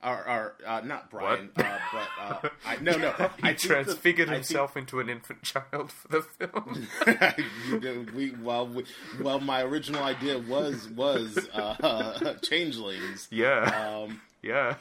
Or, 0.05 0.27
or 0.27 0.55
uh, 0.67 0.81
not 0.83 1.09
Brian, 1.09 1.49
uh, 1.55 1.77
but 1.93 2.07
uh, 2.19 2.49
I, 2.65 2.75
no, 2.81 2.97
no. 2.97 3.11
he 3.41 3.47
I 3.47 3.53
transfigured 3.53 4.27
the, 4.27 4.33
himself 4.33 4.73
think, 4.73 4.89
into 4.89 4.99
an 4.99 5.07
infant 5.07 5.43
child 5.43 5.93
for 5.93 6.07
the 6.09 6.21
film. 6.21 8.09
we, 8.13 8.31
well, 8.31 8.67
we, 8.67 8.83
well, 9.21 9.39
my 9.39 9.61
original 9.61 10.03
idea 10.03 10.39
was 10.39 10.89
was 10.89 11.37
uh, 11.53 12.33
changelings. 12.41 13.29
Yeah. 13.31 14.03
Um, 14.03 14.19
yeah. 14.43 14.75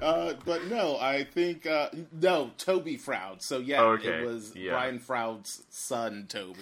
uh, 0.00 0.32
but 0.46 0.66
no, 0.68 0.98
I 0.98 1.24
think 1.24 1.66
uh, 1.66 1.90
no 2.10 2.52
Toby 2.56 2.96
Froud. 2.96 3.42
So 3.42 3.58
yeah, 3.58 3.82
okay. 3.82 4.08
it 4.08 4.26
was 4.26 4.56
yeah. 4.56 4.70
Brian 4.72 4.98
Froud's 4.98 5.62
son, 5.68 6.24
Toby. 6.26 6.60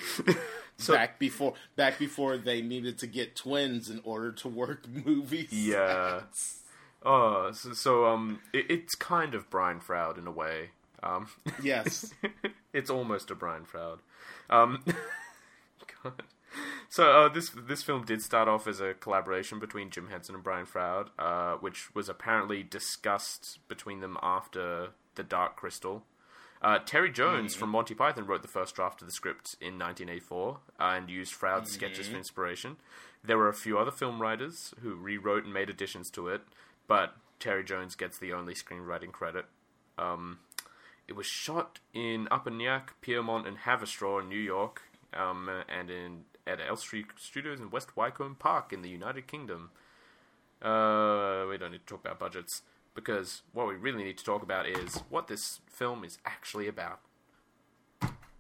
So, 0.83 0.95
back 0.95 1.19
before 1.19 1.55
back 1.77 1.99
before 1.99 2.37
they 2.37 2.61
needed 2.63 2.99
to 2.99 3.07
get 3.07 3.37
twins 3.37 3.89
in 3.89 4.01
order 4.05 4.33
to 4.33 4.49
work 4.49 4.87
movies. 5.07 5.53
Yeah. 5.53 6.23
Oh, 7.05 7.51
so, 7.53 7.73
so 7.73 8.07
um, 8.07 8.41
it, 8.53 8.67
it's 8.69 8.95
kind 8.95 9.35
of 9.35 9.51
Brian 9.51 9.81
Froud 9.81 10.19
in 10.19 10.27
a 10.27 10.31
way. 10.31 10.71
Um, 11.03 11.29
yes, 11.63 12.13
it's 12.73 12.91
almost 12.91 13.31
a 13.31 13.35
Brian 13.35 13.65
Froud. 13.65 14.01
Um, 14.51 14.85
God. 16.03 16.23
So 16.89 17.11
uh, 17.11 17.29
this 17.31 17.51
this 17.51 17.83
film 17.83 18.05
did 18.05 18.23
start 18.23 18.49
off 18.49 18.67
as 18.67 18.81
a 18.81 18.95
collaboration 18.95 19.59
between 19.59 19.91
Jim 19.91 20.09
Henson 20.11 20.35
and 20.35 20.45
Brian 20.45 20.67
Froud, 20.67 21.11
uh, 21.19 21.55
which 21.55 21.95
was 21.95 22.09
apparently 22.09 22.63
discussed 22.63 23.59
between 23.69 24.01
them 24.01 24.19
after 24.23 24.91
The 25.15 25.23
Dark 25.23 25.57
Crystal. 25.57 26.05
Uh, 26.63 26.79
Terry 26.79 27.11
Jones 27.11 27.53
mm-hmm. 27.53 27.61
from 27.61 27.71
Monty 27.71 27.95
Python 27.95 28.25
wrote 28.25 28.43
the 28.43 28.49
first 28.49 28.77
draft 28.77 29.03
of 29.03 29.09
the 29.09 29.13
script 29.13 29.57
in 29.61 29.79
1984 29.79 30.59
uh, 30.79 30.83
and 30.83 31.11
used 31.11 31.33
Froud's 31.33 31.71
mm-hmm. 31.71 31.75
sketches 31.75 32.09
for 32.09 32.17
inspiration. 32.17 32.77
There 33.25 33.37
were 33.37 33.49
a 33.49 33.55
few 33.55 33.79
other 33.79 33.91
film 33.91 34.23
writers 34.23 34.73
who 34.81 34.95
rewrote 34.95 35.45
and 35.45 35.53
made 35.53 35.69
additions 35.69 36.09
to 36.11 36.29
it, 36.29 36.43
but 36.87 37.17
Terry 37.41 37.65
Jones 37.65 37.97
gets 37.97 38.19
the 38.19 38.33
only 38.33 38.55
screenwriting 38.55 39.11
credit. 39.11 39.47
Um, 39.99 40.39
it 41.09 41.15
was 41.15 41.27
shot 41.27 41.81
in 41.93 42.29
Upper 42.31 42.51
Nyack, 42.51 42.95
Piermont, 43.01 43.47
and 43.47 43.59
Haverstraw 43.59 44.23
in 44.23 44.29
New 44.29 44.39
York, 44.39 44.83
um, 45.13 45.51
and 45.69 45.91
in 45.91 46.25
at 46.47 46.61
Elstree 46.61 47.05
Studios 47.17 47.61
in 47.61 47.71
West 47.71 47.97
Wycombe 47.97 48.37
Park 48.37 48.73
in 48.73 48.83
the 48.83 48.89
United 48.89 49.27
Kingdom. 49.27 49.71
Uh, 50.61 51.45
we 51.49 51.59
don't 51.59 51.73
need 51.73 51.81
to 51.81 51.87
talk 51.87 52.01
about 52.01 52.19
budgets 52.19 52.63
because 52.95 53.43
what 53.53 53.67
we 53.67 53.75
really 53.75 54.05
need 54.05 54.19
to 54.19 54.25
talk 54.25 54.43
about 54.43 54.67
is 54.67 55.03
what 55.09 55.29
this 55.29 55.61
film 55.67 56.05
is 56.05 56.19
actually 56.25 56.69
about. 56.69 57.01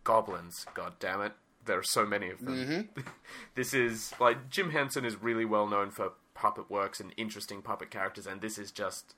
Goblins, 0.04 0.66
god 0.74 0.94
damn 0.98 1.20
it. 1.22 1.32
There 1.64 1.78
are 1.78 1.84
so 1.84 2.04
many 2.04 2.28
of 2.30 2.44
them. 2.44 2.54
Mm-hmm. 2.96 3.00
this 3.54 3.72
is 3.72 4.12
like 4.18 4.50
Jim 4.50 4.70
Henson 4.70 5.04
is 5.04 5.22
really 5.22 5.44
well 5.44 5.66
known 5.66 5.90
for 5.90 6.12
puppet 6.34 6.70
works 6.70 6.98
and 6.98 7.12
interesting 7.16 7.62
puppet 7.62 7.90
characters, 7.90 8.26
and 8.26 8.40
this 8.40 8.58
is 8.58 8.70
just 8.70 9.14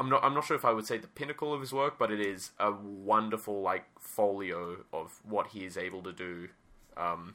I'm 0.00 0.08
not 0.08 0.24
I'm 0.24 0.34
not 0.34 0.44
sure 0.44 0.56
if 0.56 0.64
I 0.64 0.72
would 0.72 0.86
say 0.86 0.98
the 0.98 1.06
pinnacle 1.06 1.52
of 1.52 1.60
his 1.60 1.72
work, 1.72 1.98
but 1.98 2.10
it 2.10 2.20
is 2.20 2.50
a 2.58 2.72
wonderful 2.72 3.60
like 3.60 3.84
folio 4.00 4.84
of 4.92 5.20
what 5.22 5.48
he 5.48 5.64
is 5.64 5.76
able 5.76 6.02
to 6.02 6.12
do. 6.12 6.48
Um, 6.96 7.34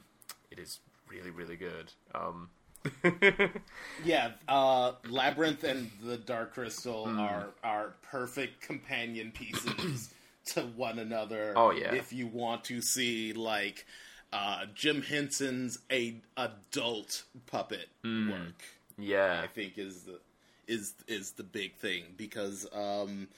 it 0.50 0.58
is 0.58 0.80
really 1.08 1.30
really 1.30 1.56
good. 1.56 1.92
Um, 2.14 2.50
yeah, 4.04 4.32
uh, 4.48 4.92
Labyrinth 5.08 5.64
and 5.64 5.90
the 6.02 6.16
Dark 6.16 6.54
Crystal 6.54 7.06
mm. 7.06 7.18
are 7.18 7.48
are 7.62 7.94
perfect 8.02 8.62
companion 8.62 9.32
pieces 9.32 10.12
to 10.46 10.62
one 10.62 10.98
another. 10.98 11.52
Oh 11.56 11.70
yeah. 11.70 11.94
If 11.94 12.12
you 12.12 12.26
want 12.26 12.64
to 12.64 12.80
see 12.80 13.32
like 13.32 13.86
uh, 14.32 14.66
Jim 14.74 15.02
Henson's 15.02 15.78
a 15.90 16.16
adult 16.36 17.24
puppet 17.46 17.88
mm. 18.04 18.30
work. 18.30 18.62
Yeah, 18.98 19.40
I 19.42 19.46
think 19.46 19.78
is 19.78 20.02
the 20.02 20.20
is 20.66 20.94
is 21.08 21.32
the 21.32 21.42
big 21.42 21.74
thing 21.76 22.04
because 22.16 22.66
um, 22.72 23.28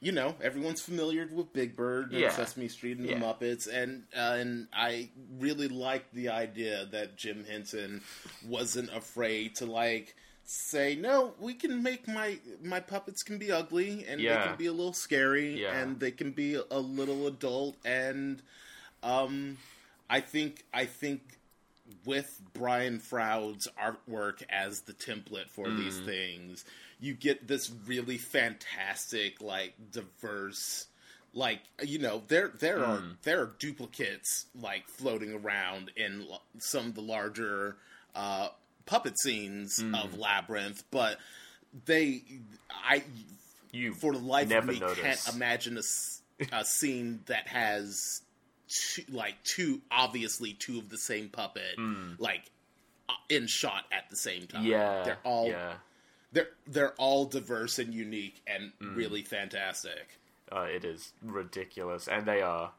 you 0.00 0.12
know 0.12 0.34
everyone's 0.42 0.80
familiar 0.80 1.28
with 1.32 1.52
Big 1.52 1.74
Bird 1.76 2.12
and 2.12 2.20
yeah. 2.20 2.30
Sesame 2.30 2.68
Street 2.68 2.98
and 2.98 3.06
yeah. 3.06 3.18
the 3.18 3.24
Muppets, 3.24 3.66
and 3.72 4.04
uh, 4.16 4.36
and 4.38 4.68
I 4.72 5.10
really 5.38 5.68
like 5.68 6.10
the 6.12 6.28
idea 6.28 6.86
that 6.92 7.16
Jim 7.16 7.44
Henson 7.48 8.02
wasn't 8.46 8.94
afraid 8.94 9.56
to 9.56 9.66
like 9.66 10.14
say 10.48 10.94
no 10.94 11.34
we 11.40 11.52
can 11.54 11.82
make 11.82 12.06
my 12.06 12.38
my 12.62 12.78
puppets 12.78 13.24
can 13.24 13.36
be 13.36 13.50
ugly 13.50 14.06
and 14.08 14.20
yeah. 14.20 14.38
they 14.38 14.46
can 14.46 14.56
be 14.56 14.66
a 14.66 14.72
little 14.72 14.92
scary 14.92 15.66
and 15.66 15.98
they 15.98 16.12
can 16.12 16.30
be 16.30 16.54
a 16.70 16.78
little 16.78 17.26
adult 17.26 17.76
and 17.84 18.40
um 19.02 19.58
i 20.08 20.20
think 20.20 20.64
i 20.72 20.84
think 20.84 21.20
with 22.04 22.40
brian 22.54 23.00
froud's 23.00 23.66
artwork 23.76 24.40
as 24.48 24.82
the 24.82 24.92
template 24.92 25.48
for 25.48 25.66
mm. 25.66 25.78
these 25.78 25.98
things 25.98 26.64
you 27.00 27.14
get 27.14 27.46
this 27.46 27.70
really 27.86 28.18
fantastic 28.18 29.40
like 29.40 29.74
diverse 29.90 30.86
like 31.34 31.60
you 31.82 31.98
know 31.98 32.22
there 32.28 32.52
there 32.58 32.78
mm. 32.78 32.88
are 32.88 33.02
there 33.22 33.42
are 33.42 33.54
duplicates 33.58 34.46
like 34.58 34.88
floating 34.88 35.32
around 35.32 35.90
in 35.96 36.24
some 36.58 36.86
of 36.86 36.94
the 36.94 37.02
larger 37.02 37.76
uh 38.14 38.48
puppet 38.86 39.18
scenes 39.18 39.80
mm. 39.80 40.02
of 40.02 40.18
Labyrinth, 40.18 40.84
but 40.90 41.18
they, 41.84 42.22
I, 42.70 43.02
you 43.72 43.92
for 43.92 44.12
the 44.12 44.18
life 44.20 44.50
of 44.52 44.64
me 44.64 44.78
notice. 44.78 44.98
can't 44.98 45.34
imagine 45.34 45.76
a, 45.76 46.56
a 46.56 46.64
scene 46.64 47.20
that 47.26 47.48
has 47.48 48.22
two, 48.68 49.02
like 49.10 49.34
two, 49.44 49.82
obviously 49.90 50.54
two 50.54 50.78
of 50.78 50.88
the 50.88 50.98
same 50.98 51.28
puppet, 51.28 51.76
mm. 51.78 52.18
like 52.18 52.50
uh, 53.08 53.12
in 53.28 53.46
shot 53.46 53.84
at 53.92 54.08
the 54.08 54.16
same 54.16 54.46
time. 54.46 54.64
Yeah, 54.64 55.02
they're 55.04 55.18
all 55.24 55.48
yeah. 55.48 55.74
They're 56.32 56.48
they're 56.66 56.94
all 56.94 57.24
diverse 57.24 57.78
and 57.78 57.94
unique 57.94 58.42
and 58.46 58.72
mm. 58.80 58.96
really 58.96 59.22
fantastic. 59.22 60.18
Uh, 60.50 60.66
it 60.72 60.84
is 60.84 61.12
ridiculous, 61.22 62.08
and 62.08 62.26
they 62.26 62.40
are 62.40 62.72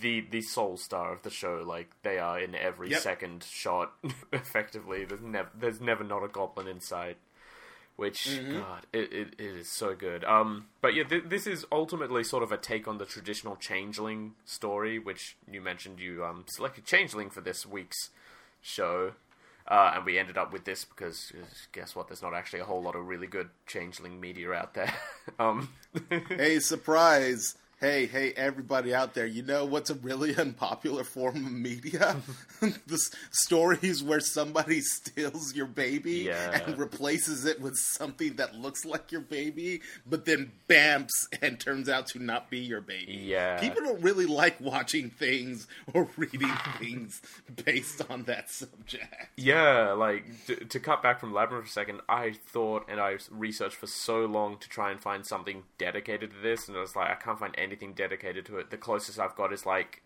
the 0.00 0.20
the 0.30 0.42
sole 0.42 0.76
star 0.76 1.12
of 1.12 1.22
the 1.22 1.30
show. 1.30 1.62
Like 1.66 1.90
they 2.02 2.18
are 2.18 2.38
in 2.38 2.54
every 2.54 2.90
yep. 2.90 3.00
second 3.00 3.44
shot. 3.44 3.92
effectively, 4.32 5.04
there's 5.04 5.22
never 5.22 5.50
there's 5.58 5.80
never 5.80 6.04
not 6.04 6.24
a 6.24 6.28
goblin 6.28 6.66
in 6.68 6.80
sight. 6.80 7.16
Which 7.96 8.28
mm-hmm. 8.28 8.60
God, 8.60 8.86
it, 8.92 9.12
it, 9.12 9.34
it 9.38 9.56
is 9.56 9.68
so 9.68 9.92
good. 9.92 10.22
Um, 10.22 10.66
but 10.80 10.94
yeah, 10.94 11.02
th- 11.02 11.24
this 11.26 11.48
is 11.48 11.66
ultimately 11.72 12.22
sort 12.22 12.44
of 12.44 12.52
a 12.52 12.56
take 12.56 12.86
on 12.86 12.98
the 12.98 13.04
traditional 13.04 13.56
changeling 13.56 14.34
story, 14.44 15.00
which 15.00 15.36
you 15.50 15.60
mentioned 15.60 15.98
you 15.98 16.24
um 16.24 16.44
selected 16.46 16.84
changeling 16.84 17.28
for 17.28 17.40
this 17.40 17.66
week's 17.66 18.10
show. 18.60 19.12
Uh, 19.68 19.92
and 19.96 20.06
we 20.06 20.18
ended 20.18 20.38
up 20.38 20.50
with 20.50 20.64
this 20.64 20.84
because 20.86 21.32
guess 21.72 21.94
what? 21.94 22.08
There's 22.08 22.22
not 22.22 22.34
actually 22.34 22.60
a 22.60 22.64
whole 22.64 22.82
lot 22.82 22.96
of 22.96 23.06
really 23.06 23.26
good 23.26 23.50
changeling 23.66 24.18
media 24.18 24.52
out 24.52 24.72
there. 24.72 24.92
um, 25.38 25.68
hey, 26.28 26.58
surprise! 26.58 27.54
Hey, 27.80 28.06
hey, 28.06 28.32
everybody 28.36 28.92
out 28.92 29.14
there, 29.14 29.26
you 29.26 29.42
know 29.42 29.64
what's 29.64 29.88
a 29.88 29.94
really 29.94 30.34
unpopular 30.38 31.04
form 31.04 31.36
of 31.36 31.52
media? 31.52 32.16
the 32.60 32.98
stories 33.30 34.02
where 34.02 34.20
somebody 34.20 34.80
steals 34.80 35.54
your 35.54 35.66
baby 35.66 36.26
yeah. 36.26 36.60
and 36.66 36.76
replaces 36.76 37.44
it 37.44 37.60
with 37.60 37.76
something 37.76 38.34
that 38.34 38.56
looks 38.56 38.84
like 38.84 39.12
your 39.12 39.20
baby, 39.20 39.80
but 40.06 40.24
then 40.24 40.50
bamps 40.68 41.12
and 41.40 41.60
turns 41.60 41.88
out 41.88 42.08
to 42.08 42.18
not 42.18 42.50
be 42.50 42.58
your 42.58 42.80
baby. 42.80 43.12
Yeah. 43.12 43.60
People 43.60 43.82
don't 43.82 44.02
really 44.02 44.26
like 44.26 44.60
watching 44.60 45.10
things 45.10 45.68
or 45.94 46.08
reading 46.16 46.52
things 46.80 47.22
based 47.64 48.02
on 48.10 48.24
that 48.24 48.50
subject. 48.50 49.28
Yeah, 49.36 49.92
like, 49.92 50.24
to, 50.46 50.56
to 50.56 50.80
cut 50.80 51.02
back 51.02 51.20
from 51.20 51.32
Labyrinth 51.32 51.66
for 51.66 51.68
a 51.68 51.72
second, 51.72 52.00
I 52.08 52.32
thought 52.48 52.86
and 52.88 53.00
I 53.00 53.18
researched 53.30 53.76
for 53.76 53.86
so 53.86 54.24
long 54.26 54.58
to 54.58 54.68
try 54.68 54.90
and 54.90 55.00
find 55.00 55.24
something 55.24 55.62
dedicated 55.78 56.30
to 56.32 56.36
this, 56.42 56.66
and 56.66 56.76
I 56.76 56.80
was 56.80 56.96
like, 56.96 57.10
I 57.10 57.14
can't 57.14 57.38
find 57.38 57.54
any 57.56 57.67
anything 57.68 57.92
dedicated 57.92 58.46
to 58.46 58.58
it. 58.58 58.70
The 58.70 58.76
closest 58.76 59.18
I've 59.18 59.36
got 59.36 59.52
is 59.52 59.66
like 59.66 60.02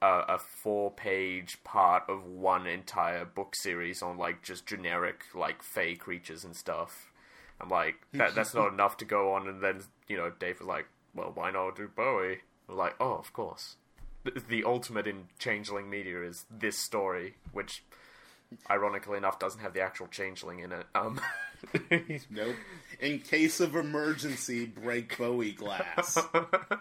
a, 0.00 0.24
a 0.28 0.38
four 0.38 0.90
page 0.90 1.62
part 1.64 2.04
of 2.08 2.24
one 2.24 2.66
entire 2.66 3.24
book 3.24 3.54
series 3.54 4.02
on 4.02 4.16
like 4.18 4.42
just 4.42 4.66
generic 4.66 5.24
like 5.34 5.62
fey 5.62 5.94
creatures 5.94 6.44
and 6.44 6.56
stuff. 6.56 7.12
I'm 7.60 7.68
like 7.68 7.96
that 8.12 8.34
that's 8.34 8.54
not 8.54 8.72
enough 8.72 8.96
to 8.98 9.04
go 9.04 9.32
on. 9.32 9.48
And 9.48 9.62
then 9.62 9.82
you 10.08 10.16
know 10.16 10.30
Dave 10.38 10.60
was 10.60 10.68
like, 10.68 10.86
well, 11.14 11.32
why 11.34 11.50
not 11.50 11.76
do 11.76 11.88
Bowie? 11.88 12.38
I'm 12.68 12.76
like, 12.76 12.94
oh, 13.00 13.14
of 13.14 13.32
course. 13.32 13.76
The, 14.24 14.40
the 14.48 14.64
ultimate 14.64 15.06
in 15.06 15.24
changeling 15.38 15.90
media 15.90 16.22
is 16.22 16.46
this 16.48 16.78
story, 16.78 17.34
which 17.52 17.82
ironically 18.70 19.18
enough 19.18 19.38
doesn't 19.38 19.60
have 19.60 19.74
the 19.74 19.80
actual 19.80 20.06
changeling 20.08 20.60
in 20.60 20.72
it. 20.72 20.86
Um, 20.94 21.20
nope. 22.30 22.56
In 23.00 23.18
case 23.20 23.60
of 23.60 23.76
emergency, 23.76 24.66
break 24.66 25.16
Bowie 25.16 25.52
glass. 25.52 26.18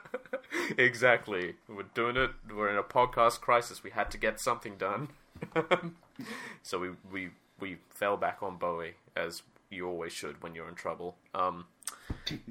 exactly. 0.77 1.55
We're 1.67 1.83
doing 1.93 2.17
it. 2.17 2.31
We're 2.53 2.69
in 2.69 2.77
a 2.77 2.83
podcast 2.83 3.41
crisis. 3.41 3.83
We 3.83 3.91
had 3.91 4.11
to 4.11 4.17
get 4.17 4.39
something 4.39 4.77
done. 4.77 5.09
so 6.63 6.79
we, 6.79 6.89
we 7.11 7.29
we 7.59 7.77
fell 7.89 8.17
back 8.17 8.39
on 8.41 8.57
Bowie 8.57 8.95
as 9.15 9.43
you 9.69 9.87
always 9.87 10.11
should 10.11 10.41
when 10.43 10.53
you're 10.53 10.67
in 10.67 10.75
trouble. 10.75 11.15
Um, 11.33 11.65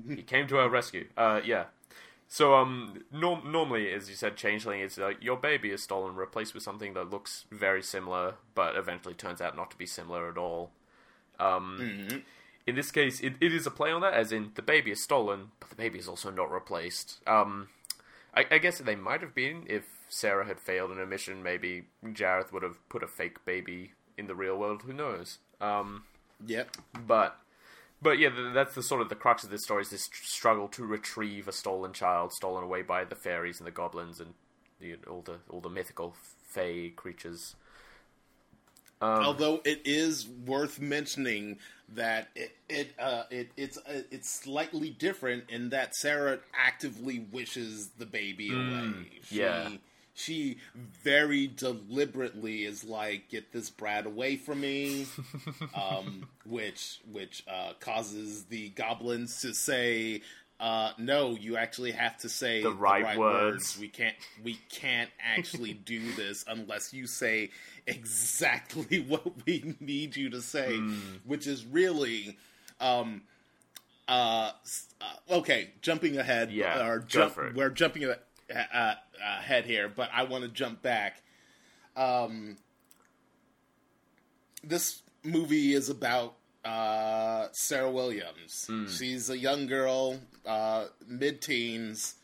he 0.09 0.23
came 0.23 0.47
to 0.49 0.59
our 0.59 0.69
rescue. 0.69 1.07
Uh, 1.17 1.41
yeah. 1.45 1.65
So 2.33 2.55
um, 2.55 3.03
norm- 3.11 3.51
normally, 3.51 3.93
as 3.93 4.09
you 4.09 4.15
said, 4.15 4.37
changeling 4.37 4.81
is 4.81 5.01
uh, 5.01 5.15
your 5.21 5.37
baby 5.37 5.71
is 5.71 5.83
stolen, 5.83 6.15
replaced 6.15 6.55
with 6.55 6.63
something 6.63 6.95
that 6.95 7.11
looks 7.11 7.45
very 7.51 7.83
similar, 7.83 8.37
but 8.55 8.77
eventually 8.77 9.15
turns 9.15 9.41
out 9.41 9.57
not 9.57 9.73
to 9.73 9.77
be 9.77 9.85
similar 9.85 10.31
at 10.31 10.39
all. 10.39 10.71
Um, 11.41 11.79
mm-hmm. 11.81 12.19
In 12.69 12.77
this 12.77 12.93
case, 12.93 13.19
it, 13.21 13.35
it 13.41 13.53
is 13.53 13.67
a 13.67 13.71
play 13.71 13.91
on 13.91 14.01
that, 14.03 14.15
as 14.15 14.31
in 14.31 14.53
the 14.55 14.63
baby 14.63 14.93
is 14.93 15.03
stolen, 15.03 15.51
but 15.59 15.71
the 15.71 15.75
baby 15.75 15.99
is 15.99 16.07
also 16.07 16.31
not 16.31 16.53
replaced. 16.53 17.19
Um, 17.27 17.69
I, 18.33 18.47
I 18.49 18.59
guess 18.59 18.79
they 18.79 18.95
might 18.95 19.23
have 19.23 19.35
been 19.35 19.65
if 19.67 19.87
Sarah 20.09 20.47
had 20.47 20.61
failed 20.61 20.93
in 20.93 20.99
her 20.99 21.07
mission. 21.07 21.43
Maybe 21.43 21.87
Jareth 22.05 22.53
would 22.53 22.63
have 22.63 22.79
put 22.89 23.03
a 23.03 23.09
fake 23.09 23.45
baby 23.45 23.95
in 24.17 24.29
the 24.29 24.37
real 24.37 24.57
world. 24.57 24.83
Who 24.83 24.93
knows? 24.93 25.39
Um, 25.61 26.05
yep. 26.47 26.77
But 27.09 27.41
but 28.03 28.19
yeah, 28.19 28.31
that's 28.55 28.75
the 28.75 28.83
sort 28.83 29.03
of 29.03 29.09
the 29.09 29.15
crux 29.15 29.45
of 29.45 29.51
this 29.51 29.63
story 29.63 29.83
is 29.83 29.91
this 29.91 30.09
struggle 30.23 30.69
to 30.69 30.85
retrieve 30.85 31.49
a 31.49 31.53
stolen 31.53 31.93
child, 31.93 32.33
stolen 32.33 32.65
away 32.65 32.83
by 32.83 33.05
the 33.05 33.15
fairies 33.15 33.59
and 33.59 33.67
the 33.67 33.73
goblins 33.73 34.21
and 34.21 34.35
the, 34.81 34.97
all 35.09 35.23
the 35.23 35.39
all 35.49 35.61
the 35.61 35.69
mythical 35.69 36.15
fey 36.49 36.91
creatures. 36.91 37.57
Um, 39.03 39.25
Although 39.25 39.63
it 39.65 39.81
is 39.87 40.29
worth 40.29 40.79
mentioning 40.79 41.59
that 41.95 42.29
it 42.35 42.57
it 42.69 42.95
uh, 42.99 43.25
it 43.31 43.51
it's 43.57 43.79
uh, 43.79 44.03
it's 44.11 44.29
slightly 44.29 44.91
different 44.91 45.45
in 45.49 45.71
that 45.71 45.95
Sarah 45.95 46.39
actively 46.55 47.27
wishes 47.33 47.91
the 47.99 48.07
baby 48.07 48.51
mm, 48.51 48.69
away. 48.69 49.07
She, 49.25 49.41
yeah. 49.41 49.71
She 50.23 50.59
very 51.03 51.47
deliberately 51.47 52.65
is 52.65 52.85
like, 52.85 53.29
"Get 53.29 53.53
this 53.53 53.71
brat 53.71 54.07
away 54.07 54.37
from 54.37 54.61
me," 54.61 55.07
um, 55.75 56.29
which 56.45 57.01
which 57.11 57.45
uh, 57.49 57.73
causes 57.81 58.45
the 58.45 58.69
goblins 58.71 59.41
to 59.43 59.55
say, 59.55 60.23
uh, 60.61 60.93
no, 60.99 61.31
you 61.31 61.57
actually 61.57 61.93
have 61.93 62.19
to 62.19 62.29
say 62.29 62.63
the 62.63 62.71
right, 62.71 63.01
the 63.01 63.05
right 63.07 63.19
words. 63.19 63.53
words. 63.55 63.79
We 63.79 63.89
can't 63.89 64.15
we 64.45 64.59
can't 64.69 65.11
actually 65.19 65.73
do 65.73 66.13
this 66.13 66.45
unless 66.47 66.93
you 66.93 67.07
say 67.07 67.51
exactly 67.87 69.01
what 69.09 69.47
we 69.47 69.75
need 69.81 70.17
you 70.17 70.29
to 70.31 70.43
say, 70.43 70.73
mm. 70.73 71.01
which 71.25 71.47
is 71.47 71.65
really 71.65 72.37
um 72.79 73.23
uh, 74.07 74.51
uh, 75.01 75.35
okay, 75.37 75.71
jumping 75.81 76.19
ahead 76.19 76.53
yeah, 76.53 76.87
or 76.87 76.99
jump 76.99 77.39
we're 77.55 77.71
jumping 77.71 78.13
uh, 78.75 78.95
ahead 79.25 79.65
here, 79.65 79.89
but 79.89 80.11
I 80.13 80.25
want 80.25 80.45
to 80.45 80.49
jump 80.49 80.83
back. 80.83 81.23
Um 81.97 82.57
this 84.63 85.03
movie 85.25 85.75
is 85.75 85.89
about 85.89 86.35
uh, 86.65 87.49
Sarah 87.53 87.91
Williams. 87.91 88.67
Mm. 88.69 88.89
She's 88.89 89.31
a 89.31 89.39
young 89.39 89.67
girl, 89.67 90.19
uh, 90.47 90.87
mid 91.07 91.41
teens, 91.41 92.17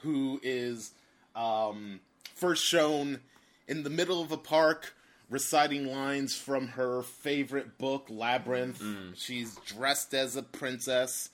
who 0.00 0.40
is 0.42 0.92
um, 1.34 2.00
first 2.34 2.64
shown 2.64 3.20
in 3.68 3.82
the 3.82 3.90
middle 3.90 4.22
of 4.22 4.32
a 4.32 4.36
park 4.36 4.94
reciting 5.28 5.86
lines 5.86 6.36
from 6.36 6.68
her 6.68 7.02
favorite 7.02 7.78
book, 7.78 8.06
Labyrinth. 8.08 8.80
Mm. 8.80 9.12
She's 9.16 9.56
dressed 9.66 10.14
as 10.14 10.36
a 10.36 10.42
princess. 10.42 11.30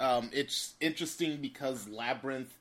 Um, 0.00 0.30
it's 0.32 0.74
interesting 0.80 1.38
because 1.40 1.88
Labyrinth 1.88 2.54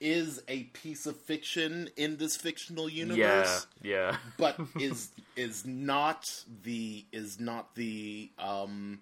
is 0.00 0.42
a 0.48 0.64
piece 0.64 1.06
of 1.06 1.16
fiction 1.16 1.90
in 1.96 2.16
this 2.16 2.36
fictional 2.36 2.88
universe. 2.88 3.66
Yeah, 3.82 3.90
yeah. 3.90 4.16
but 4.36 4.58
is 4.80 5.10
is 5.36 5.64
not 5.64 6.44
the 6.62 7.04
is 7.12 7.40
not 7.40 7.74
the 7.74 8.30
um 8.38 9.00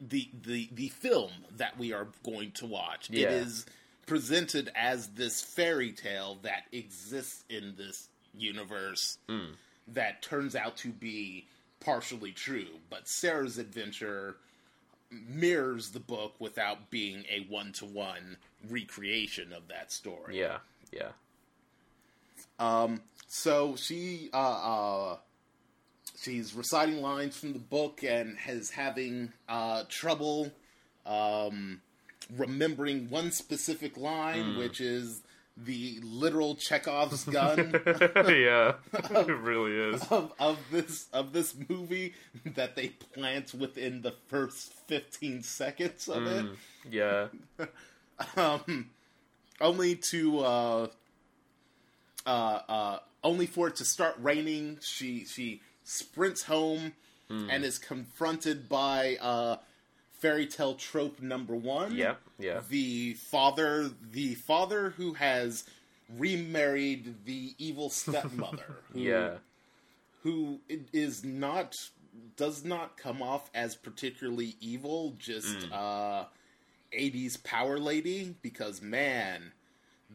the 0.00 0.28
the 0.42 0.68
the 0.72 0.88
film 0.88 1.30
that 1.56 1.78
we 1.78 1.92
are 1.92 2.08
going 2.24 2.52
to 2.52 2.66
watch. 2.66 3.10
Yeah. 3.10 3.28
It 3.28 3.32
is 3.32 3.66
presented 4.06 4.70
as 4.74 5.08
this 5.08 5.40
fairy 5.40 5.92
tale 5.92 6.38
that 6.42 6.64
exists 6.72 7.44
in 7.48 7.74
this 7.76 8.08
universe 8.36 9.18
mm. 9.28 9.48
that 9.88 10.22
turns 10.22 10.54
out 10.54 10.76
to 10.78 10.88
be 10.88 11.46
partially 11.80 12.32
true. 12.32 12.66
But 12.90 13.08
Sarah's 13.08 13.58
adventure 13.58 14.36
mirrors 15.28 15.90
the 15.90 16.00
book 16.00 16.34
without 16.38 16.90
being 16.90 17.24
a 17.30 17.46
one 17.48 17.72
to 17.72 17.84
one 17.84 18.36
recreation 18.68 19.52
of 19.52 19.68
that 19.68 19.92
story. 19.92 20.38
Yeah, 20.38 20.58
yeah. 20.92 21.10
Um, 22.58 23.02
so 23.26 23.76
she 23.76 24.30
uh, 24.32 24.36
uh, 24.36 25.16
she's 26.20 26.54
reciting 26.54 27.00
lines 27.02 27.36
from 27.36 27.52
the 27.52 27.58
book 27.58 28.02
and 28.04 28.36
has 28.38 28.70
having 28.70 29.32
uh, 29.48 29.84
trouble 29.88 30.52
um, 31.06 31.80
remembering 32.36 33.10
one 33.10 33.30
specific 33.30 33.96
line, 33.96 34.54
mm. 34.54 34.58
which 34.58 34.80
is 34.80 35.22
the 35.56 36.00
literal 36.02 36.56
Chekhov's 36.56 37.24
gun. 37.30 37.80
yeah, 38.28 38.74
of, 38.92 39.28
it 39.28 39.38
really 39.38 39.94
is 39.94 40.02
of, 40.10 40.32
of, 40.38 40.58
this 40.70 41.06
of 41.12 41.32
this 41.32 41.54
movie 41.68 42.14
that 42.44 42.76
they 42.76 42.88
plant 42.88 43.54
within 43.54 44.02
the 44.02 44.12
first 44.28 44.72
fifteen 44.86 45.42
seconds 45.42 46.08
of 46.08 46.22
mm, 46.22 46.52
it. 46.52 46.58
Yeah, 46.90 47.66
um, 48.36 48.90
only 49.60 49.96
to 50.10 50.40
uh, 50.40 50.86
uh, 52.26 52.28
uh, 52.68 52.98
only 53.22 53.46
for 53.46 53.68
it 53.68 53.76
to 53.76 53.84
start 53.84 54.16
raining. 54.20 54.78
She 54.82 55.24
she 55.24 55.60
sprints 55.84 56.42
home 56.42 56.94
mm. 57.30 57.48
and 57.50 57.64
is 57.64 57.78
confronted 57.78 58.68
by 58.68 59.16
uh, 59.20 59.56
fairy 60.24 60.46
tale 60.46 60.74
trope 60.74 61.20
number 61.20 61.54
one. 61.54 61.94
Yeah, 61.94 62.14
yeah. 62.38 62.62
The 62.66 63.12
father, 63.12 63.90
the 64.10 64.34
father 64.36 64.94
who 64.96 65.12
has 65.14 65.64
remarried 66.16 67.26
the 67.26 67.54
evil 67.58 67.90
stepmother. 67.90 68.76
who, 68.92 68.98
yeah, 68.98 69.30
who 70.22 70.60
is 70.94 71.24
not 71.24 71.74
does 72.36 72.64
not 72.64 72.96
come 72.96 73.20
off 73.20 73.50
as 73.54 73.74
particularly 73.76 74.56
evil. 74.60 75.14
Just 75.18 75.58
mm. 75.58 75.72
uh, 75.72 76.24
80s 76.98 77.42
power 77.44 77.78
lady 77.78 78.34
because 78.40 78.80
man 78.80 79.52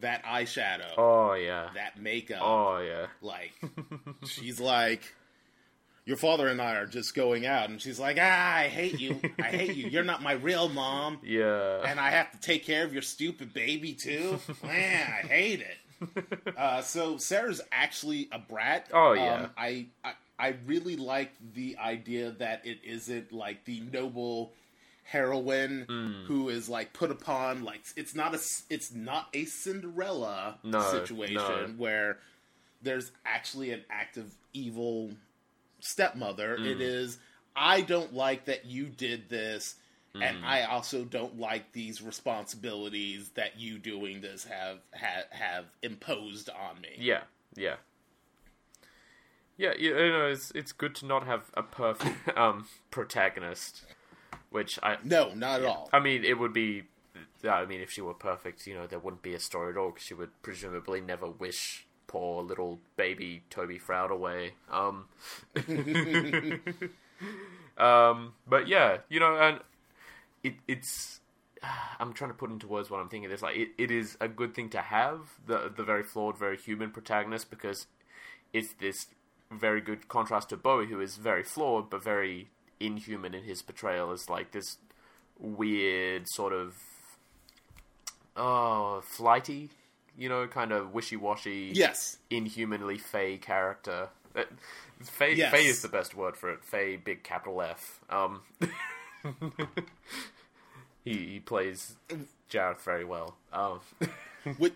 that 0.01 0.23
eyeshadow. 0.23 0.97
Oh 0.97 1.33
yeah. 1.33 1.69
That 1.75 2.01
makeup. 2.01 2.41
Oh 2.41 2.79
yeah. 2.79 3.07
Like 3.21 3.53
she's 4.25 4.59
like 4.59 5.13
your 6.09 6.17
father 6.17 6.47
and 6.47 6.59
I 6.59 6.75
are 6.77 6.87
just 6.87 7.13
going 7.13 7.45
out, 7.45 7.69
and 7.69 7.79
she's 7.79 7.99
like, 7.99 8.17
ah, 8.19 8.55
I 8.55 8.67
hate 8.67 8.99
you. 8.99 9.21
I 9.37 9.43
hate 9.43 9.75
you. 9.75 9.87
You're 9.87 10.03
not 10.03 10.23
my 10.23 10.33
real 10.33 10.67
mom. 10.67 11.19
Yeah. 11.29 11.83
And 11.85 11.99
I 11.99 12.09
have 12.09 12.31
to 12.31 12.39
take 12.39 12.65
care 12.65 12.83
of 12.83 12.91
your 12.91 13.03
stupid 13.03 13.53
baby, 13.53 13.93
too. 13.93 14.39
Man, 14.63 15.07
I 15.07 15.27
hate 15.27 15.61
it. 15.61 15.77
Uh, 16.57 16.81
so 16.81 17.17
Sarah's 17.17 17.61
actually 17.71 18.29
a 18.31 18.39
brat. 18.39 18.87
Oh, 18.93 19.13
yeah. 19.13 19.35
Um, 19.35 19.49
I, 19.57 19.85
I, 20.03 20.13
I 20.39 20.55
really 20.65 20.95
like 20.95 21.31
the 21.53 21.77
idea 21.77 22.31
that 22.31 22.65
it 22.65 22.79
isn't 22.83 23.31
like 23.31 23.65
the 23.65 23.81
noble 23.91 24.53
heroine 25.03 25.85
mm. 25.89 26.25
who 26.25 26.49
is 26.49 26.69
like 26.69 26.93
put 26.93 27.11
upon 27.11 27.63
like 27.63 27.81
it's 27.97 28.15
not 28.15 28.33
a 28.33 28.39
it's 28.69 28.93
not 28.93 29.27
a 29.33 29.43
Cinderella 29.45 30.57
no, 30.63 30.81
situation 30.91 31.35
no. 31.35 31.73
where 31.77 32.19
there's 32.81 33.11
actually 33.25 33.71
an 33.71 33.83
active 33.89 34.33
evil 34.53 35.11
stepmother. 35.79 36.57
Mm. 36.57 36.65
It 36.65 36.81
is 36.81 37.19
I 37.55 37.81
don't 37.81 38.13
like 38.13 38.45
that 38.45 38.65
you 38.65 38.85
did 38.85 39.29
this, 39.29 39.75
mm. 40.15 40.23
and 40.23 40.45
I 40.45 40.63
also 40.63 41.03
don't 41.03 41.39
like 41.39 41.71
these 41.73 42.01
responsibilities 42.01 43.31
that 43.35 43.59
you 43.59 43.77
doing 43.77 44.21
this 44.21 44.45
have 44.45 44.79
have, 44.91 45.25
have 45.31 45.65
imposed 45.83 46.49
on 46.49 46.79
me. 46.81 46.89
Yeah, 46.97 47.23
yeah. 47.55 47.75
Yeah, 49.57 49.73
you 49.77 49.93
know, 49.93 50.27
it's 50.27 50.51
it's 50.55 50.71
good 50.71 50.95
to 50.95 51.05
not 51.05 51.25
have 51.27 51.51
a 51.53 51.63
perfect 51.63 52.15
um, 52.37 52.67
protagonist, 52.91 53.83
which 54.49 54.79
I 54.81 54.97
no, 55.03 55.33
not 55.33 55.59
at 55.59 55.65
all. 55.65 55.89
I 55.91 55.99
mean, 55.99 56.23
it 56.23 56.39
would 56.39 56.53
be. 56.53 56.83
I 57.43 57.65
mean, 57.65 57.81
if 57.81 57.91
she 57.91 58.01
were 58.01 58.13
perfect, 58.13 58.67
you 58.67 58.73
know, 58.73 58.87
there 58.87 58.99
wouldn't 58.99 59.21
be 59.21 59.33
a 59.33 59.39
story 59.39 59.71
at 59.71 59.77
all 59.77 59.91
because 59.91 60.05
she 60.05 60.13
would 60.13 60.41
presumably 60.41 61.01
never 61.01 61.29
wish 61.29 61.87
poor 62.09 62.43
little 62.43 62.79
baby 62.97 63.43
Toby 63.49 63.77
Froud 63.77 64.11
away. 64.11 64.53
Um, 64.69 65.05
um, 67.77 68.33
but 68.47 68.67
yeah, 68.67 68.97
you 69.07 69.21
know, 69.21 69.37
and 69.37 69.59
it, 70.43 70.55
it's. 70.67 71.21
I'm 71.99 72.13
trying 72.13 72.31
to 72.31 72.35
put 72.35 72.49
into 72.49 72.67
words 72.67 72.89
what 72.89 72.99
I'm 72.99 73.09
thinking. 73.09 73.31
It's 73.31 73.43
like 73.43 73.55
it, 73.55 73.69
it 73.77 73.91
is 73.91 74.17
a 74.19 74.27
good 74.27 74.53
thing 74.55 74.69
to 74.71 74.81
have 74.81 75.19
the 75.45 75.71
the 75.73 75.83
very 75.83 76.03
flawed, 76.03 76.37
very 76.37 76.57
human 76.57 76.91
protagonist 76.91 77.49
because 77.49 77.87
it's 78.51 78.73
this 78.73 79.07
very 79.51 79.79
good 79.79 80.07
contrast 80.07 80.49
to 80.49 80.57
Bowie, 80.57 80.87
who 80.87 80.99
is 80.99 81.15
very 81.15 81.43
flawed 81.43 81.89
but 81.89 82.03
very 82.03 82.49
inhuman 82.79 83.35
in 83.35 83.43
his 83.43 83.61
portrayal 83.61 84.11
as 84.11 84.29
like 84.29 84.51
this 84.51 84.77
weird 85.37 86.23
sort 86.29 86.53
of 86.53 86.75
oh 88.35 89.01
flighty 89.03 89.69
you 90.19 90.27
know, 90.27 90.45
kind 90.47 90.71
of 90.73 90.93
wishy 90.93 91.15
washy, 91.15 91.71
yes, 91.73 92.17
inhumanly 92.29 92.97
fey 92.97 93.37
character. 93.37 94.09
Uh, 94.35 94.43
fey, 95.01 95.33
yes. 95.33 95.51
fey 95.51 95.65
is 95.65 95.81
the 95.81 95.87
best 95.87 96.13
word 96.13 96.35
for 96.35 96.51
it. 96.51 96.63
Fey, 96.63 96.97
big 96.97 97.23
capital 97.23 97.61
F. 97.61 98.01
Um, 98.09 98.41
he, 101.05 101.13
he 101.13 101.39
plays 101.39 101.95
Jareth 102.51 102.81
very 102.81 103.05
well. 103.05 103.37
Um, 103.53 103.79
which, 104.57 104.73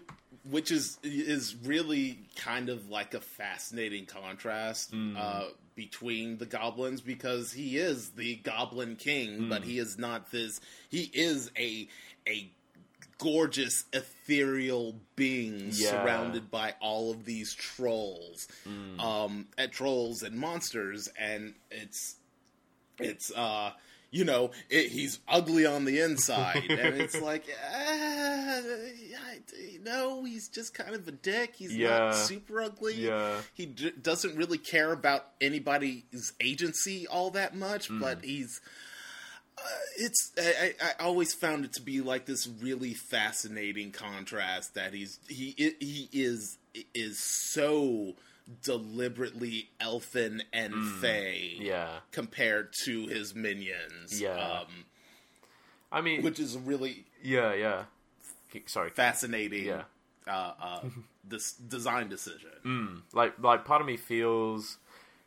which 0.49 0.71
is 0.71 0.97
is 1.03 1.55
really 1.63 2.19
kind 2.37 2.69
of 2.69 2.89
like 2.89 3.13
a 3.13 3.19
fascinating 3.19 4.05
contrast 4.05 4.93
mm. 4.93 5.17
uh, 5.17 5.49
between 5.75 6.37
the 6.37 6.45
goblins 6.45 7.01
because 7.01 7.51
he 7.51 7.77
is 7.77 8.11
the 8.11 8.35
Goblin 8.37 8.95
King, 8.95 9.41
mm. 9.41 9.49
but 9.49 9.63
he 9.63 9.77
is 9.77 9.97
not 9.97 10.31
this. 10.31 10.61
He 10.89 11.11
is 11.13 11.51
a 11.57 11.87
a 12.27 12.49
gorgeous 13.17 13.85
ethereal 13.93 14.95
beings 15.15 15.81
yeah. 15.81 15.91
surrounded 15.91 16.49
by 16.49 16.73
all 16.81 17.11
of 17.11 17.25
these 17.25 17.53
trolls 17.53 18.47
mm. 18.67 18.99
um 18.99 19.47
at 19.57 19.71
trolls 19.71 20.23
and 20.23 20.35
monsters 20.35 21.09
and 21.19 21.53
it's 21.71 22.15
it's 22.99 23.31
uh 23.31 23.71
you 24.11 24.23
know 24.23 24.51
it, 24.69 24.89
he's 24.89 25.19
ugly 25.27 25.65
on 25.65 25.85
the 25.85 25.99
inside 25.99 26.63
and 26.69 26.95
it's 27.01 27.19
like 27.19 27.43
uh, 27.75 28.61
no 29.83 30.23
he's 30.23 30.47
just 30.47 30.73
kind 30.73 30.95
of 30.95 31.07
a 31.07 31.11
dick 31.11 31.55
he's 31.55 31.75
yeah. 31.75 31.97
not 31.97 32.15
super 32.15 32.61
ugly 32.61 32.93
yeah. 32.95 33.37
he 33.53 33.65
d- 33.65 33.91
doesn't 34.01 34.37
really 34.37 34.57
care 34.57 34.93
about 34.93 35.27
anybody's 35.41 36.33
agency 36.39 37.07
all 37.07 37.31
that 37.31 37.55
much 37.55 37.89
mm. 37.89 37.99
but 37.99 38.23
he's 38.23 38.61
it's 39.97 40.31
I, 40.37 40.73
I, 40.81 41.03
always 41.03 41.33
found 41.33 41.65
it 41.65 41.73
to 41.73 41.81
be 41.81 42.01
like 42.01 42.25
this 42.25 42.47
really 42.47 42.93
fascinating 42.93 43.91
contrast 43.91 44.75
that 44.75 44.93
he's 44.93 45.19
he 45.27 45.75
he 45.79 46.09
is 46.11 46.57
is 46.93 47.19
so 47.19 48.15
deliberately 48.63 49.69
elfin 49.79 50.43
and 50.51 50.73
mm, 50.73 50.99
fey 50.99 51.55
yeah. 51.59 51.99
compared 52.11 52.73
to 52.85 53.07
his 53.07 53.35
minions. 53.35 54.19
Yeah. 54.19 54.35
Um, 54.35 54.85
I 55.91 56.01
mean 56.01 56.23
which 56.23 56.39
is 56.39 56.57
really 56.57 57.05
yeah 57.21 57.53
yeah. 57.53 57.83
Sorry. 58.67 58.91
fascinating 58.91 59.65
yeah. 59.65 59.83
uh, 60.27 60.53
uh, 60.61 60.79
this 61.27 61.53
design 61.53 62.09
decision. 62.09 62.51
Mm, 62.65 63.01
like 63.13 63.33
like 63.39 63.65
part 63.65 63.81
of 63.81 63.87
me 63.87 63.97
feels 63.97 64.77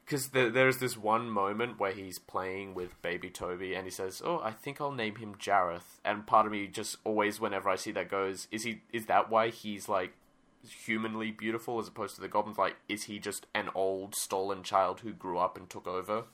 because 0.06 0.28
there, 0.28 0.50
there's 0.50 0.78
this 0.78 0.96
one 0.96 1.28
moment 1.28 1.80
where 1.80 1.90
he's 1.90 2.18
playing 2.18 2.74
with 2.74 3.00
baby 3.02 3.28
Toby 3.28 3.74
and 3.74 3.84
he 3.84 3.90
says, 3.90 4.22
"Oh, 4.24 4.40
I 4.42 4.52
think 4.52 4.80
I'll 4.80 4.92
name 4.92 5.16
him 5.16 5.34
Jareth." 5.34 5.98
And 6.04 6.26
part 6.26 6.46
of 6.46 6.52
me 6.52 6.68
just 6.68 6.98
always, 7.02 7.40
whenever 7.40 7.68
I 7.68 7.74
see 7.74 7.90
that, 7.92 8.08
goes, 8.08 8.46
"Is 8.52 8.62
he? 8.62 8.82
Is 8.92 9.06
that 9.06 9.30
why 9.30 9.48
he's 9.48 9.88
like 9.88 10.12
humanly 10.84 11.32
beautiful 11.32 11.78
as 11.80 11.88
opposed 11.88 12.14
to 12.14 12.20
the 12.20 12.28
goblins? 12.28 12.56
Like, 12.56 12.76
is 12.88 13.04
he 13.04 13.18
just 13.18 13.46
an 13.52 13.68
old 13.74 14.14
stolen 14.14 14.62
child 14.62 15.00
who 15.00 15.12
grew 15.12 15.38
up 15.38 15.58
and 15.58 15.68
took 15.68 15.88
over?" 15.88 16.24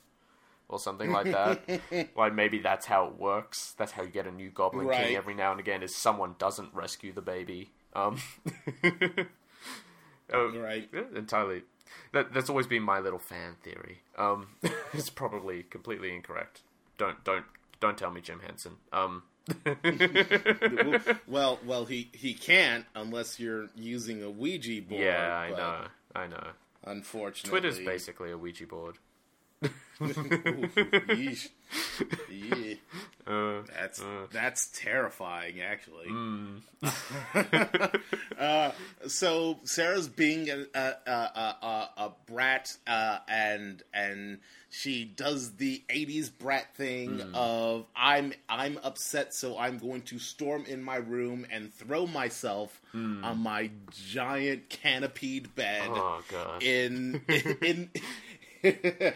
Or 0.69 0.79
something 0.79 1.11
like 1.11 1.25
that. 1.25 2.11
like 2.15 2.33
maybe 2.33 2.59
that's 2.59 2.85
how 2.85 3.07
it 3.07 3.19
works. 3.19 3.73
That's 3.77 3.91
how 3.91 4.03
you 4.03 4.09
get 4.09 4.27
a 4.27 4.31
new 4.31 4.49
Goblin 4.49 4.87
right. 4.87 5.07
King 5.07 5.17
every 5.17 5.33
now 5.33 5.51
and 5.51 5.59
again. 5.59 5.83
Is 5.83 5.95
someone 5.95 6.35
doesn't 6.39 6.73
rescue 6.73 7.11
the 7.11 7.21
baby. 7.21 7.71
Um, 7.93 8.17
um 10.33 10.57
right. 10.57 10.89
Entirely 11.15 11.63
that 12.11 12.33
that's 12.33 12.49
always 12.49 12.67
been 12.67 12.83
my 12.83 12.99
little 12.99 13.19
fan 13.19 13.55
theory. 13.63 14.01
Um, 14.17 14.47
it's 14.93 15.09
probably 15.09 15.63
completely 15.63 16.13
incorrect. 16.13 16.61
Don't 16.97 17.23
don't 17.23 17.45
don't 17.79 17.97
tell 17.97 18.11
me 18.11 18.21
Jim 18.21 18.39
Henson. 18.39 18.77
Um. 18.91 19.23
well, 21.27 21.59
well, 21.65 21.83
he 21.85 22.09
he 22.13 22.33
can't 22.33 22.85
unless 22.95 23.39
you're 23.39 23.67
using 23.75 24.23
a 24.23 24.29
Ouija 24.29 24.81
board. 24.81 25.01
Yeah, 25.01 25.35
I 25.35 25.49
know, 25.49 25.85
I 26.15 26.27
know. 26.27 26.47
Unfortunately, 26.85 27.49
Twitter's 27.49 27.79
basically 27.79 28.31
a 28.31 28.37
Ouija 28.37 28.65
board. 28.65 28.99
yeah. 32.29 32.73
Uh, 33.25 33.61
that's 33.73 34.01
uh. 34.01 34.27
that's 34.33 34.67
terrifying, 34.73 35.61
actually. 35.61 36.07
Mm. 36.07 36.59
uh, 38.37 38.71
so 39.07 39.59
Sarah's 39.63 40.09
being 40.09 40.49
a 40.49 40.65
a, 40.75 40.93
a, 41.07 41.09
a, 41.61 41.89
a 41.97 42.11
brat, 42.25 42.75
uh, 42.85 43.19
and 43.29 43.81
and 43.93 44.39
she 44.69 45.05
does 45.05 45.51
the 45.55 45.81
'80s 45.87 46.31
brat 46.37 46.75
thing 46.75 47.19
mm. 47.19 47.33
of 47.33 47.85
I'm 47.95 48.33
I'm 48.49 48.77
upset, 48.83 49.33
so 49.33 49.57
I'm 49.57 49.77
going 49.77 50.01
to 50.01 50.19
storm 50.19 50.65
in 50.67 50.83
my 50.83 50.97
room 50.97 51.47
and 51.49 51.73
throw 51.73 52.05
myself 52.05 52.81
mm. 52.93 53.23
on 53.23 53.39
my 53.39 53.71
giant 53.89 54.69
canopied 54.69 55.55
bed 55.55 55.87
oh, 55.89 56.21
in 56.59 57.21
in 57.29 57.57
in 57.61 57.89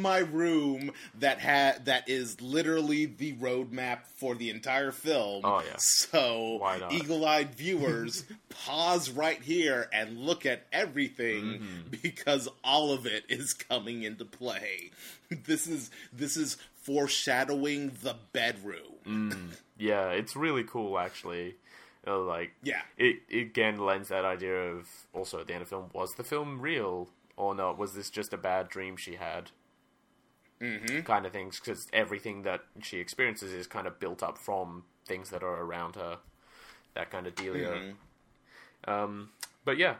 my 0.00 0.18
room 0.18 0.92
that 1.18 1.38
had 1.38 1.86
that 1.86 2.08
is 2.08 2.40
literally 2.40 3.06
the 3.06 3.34
roadmap 3.34 4.06
for 4.16 4.34
the 4.34 4.50
entire 4.50 4.92
film. 4.92 5.42
Oh 5.44 5.62
yeah. 5.64 5.76
So 5.78 6.60
eagle-eyed 6.90 7.54
viewers, 7.54 8.24
pause 8.48 9.10
right 9.10 9.40
here 9.40 9.88
and 9.92 10.18
look 10.18 10.46
at 10.46 10.66
everything 10.72 11.44
mm-hmm. 11.44 11.96
because 12.02 12.48
all 12.64 12.92
of 12.92 13.06
it 13.06 13.24
is 13.28 13.52
coming 13.52 14.02
into 14.02 14.24
play. 14.24 14.90
This 15.44 15.68
is 15.68 15.92
this 16.12 16.36
is 16.36 16.56
foreshadowing 16.82 17.92
the 18.02 18.16
bedroom. 18.32 18.98
Mm, 19.06 19.50
yeah, 19.78 20.08
it's 20.10 20.34
really 20.34 20.64
cool 20.64 20.98
actually. 20.98 21.54
Uh, 22.04 22.18
like 22.18 22.50
yeah, 22.64 22.80
it, 22.98 23.20
it 23.28 23.42
again 23.42 23.78
lends 23.78 24.08
that 24.08 24.24
idea 24.24 24.54
of 24.54 24.88
also 25.12 25.38
at 25.38 25.46
the 25.46 25.52
end 25.54 25.62
of 25.62 25.68
the 25.68 25.76
film 25.76 25.90
was 25.92 26.10
the 26.16 26.24
film 26.24 26.60
real 26.60 27.08
or 27.40 27.54
not? 27.54 27.78
Was 27.78 27.94
this 27.94 28.10
just 28.10 28.32
a 28.32 28.36
bad 28.36 28.68
dream 28.68 28.96
she 28.96 29.16
had? 29.16 29.50
Mm-hmm. 30.60 31.00
Kind 31.00 31.24
of 31.24 31.32
things, 31.32 31.58
because 31.58 31.86
everything 31.92 32.42
that 32.42 32.60
she 32.82 32.98
experiences 32.98 33.52
is 33.52 33.66
kind 33.66 33.86
of 33.86 33.98
built 33.98 34.22
up 34.22 34.36
from 34.36 34.84
things 35.06 35.30
that 35.30 35.42
are 35.42 35.62
around 35.62 35.96
her. 35.96 36.18
That 36.94 37.10
kind 37.10 37.26
of 37.26 37.34
dealio. 37.34 37.72
Mm-hmm. 37.72 38.90
Um, 38.90 39.30
but 39.64 39.78
yeah, 39.78 39.94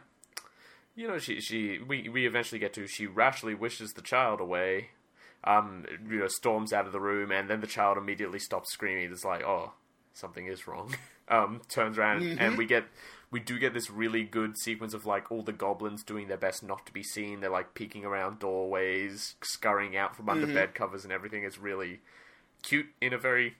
you 0.95 1.07
know, 1.07 1.17
she 1.17 1.41
she 1.41 1.79
we 1.79 2.09
we 2.09 2.27
eventually 2.27 2.59
get 2.59 2.73
to 2.73 2.85
she 2.85 3.07
rashly 3.07 3.55
wishes 3.55 3.91
the 3.93 4.01
child 4.01 4.39
away. 4.39 4.89
Um, 5.43 5.85
you 6.07 6.19
know, 6.19 6.27
storms 6.27 6.71
out 6.71 6.85
of 6.85 6.91
the 6.91 6.99
room, 6.99 7.31
and 7.31 7.49
then 7.49 7.61
the 7.61 7.67
child 7.67 7.97
immediately 7.97 8.37
stops 8.37 8.71
screaming. 8.71 9.11
It's 9.11 9.25
like, 9.25 9.41
oh, 9.41 9.73
something 10.13 10.45
is 10.45 10.67
wrong. 10.67 10.93
um, 11.27 11.61
turns 11.67 11.97
around, 11.97 12.21
mm-hmm. 12.21 12.39
and 12.39 12.57
we 12.57 12.67
get 12.67 12.83
we 13.31 13.39
do 13.39 13.57
get 13.57 13.73
this 13.73 13.89
really 13.89 14.23
good 14.23 14.57
sequence 14.57 14.93
of 14.93 15.05
like 15.05 15.31
all 15.31 15.41
the 15.41 15.53
goblins 15.53 16.03
doing 16.03 16.27
their 16.27 16.37
best 16.37 16.61
not 16.61 16.85
to 16.85 16.93
be 16.93 17.01
seen. 17.01 17.39
They're 17.39 17.49
like 17.49 17.73
peeking 17.73 18.03
around 18.03 18.39
doorways, 18.39 19.35
scurrying 19.41 19.95
out 19.95 20.15
from 20.15 20.29
under 20.29 20.45
mm-hmm. 20.45 20.55
bed 20.55 20.75
covers, 20.75 21.05
and 21.05 21.13
everything 21.13 21.43
is 21.43 21.57
really 21.57 22.01
cute 22.61 22.87
in 22.99 23.13
a 23.13 23.17
very 23.17 23.55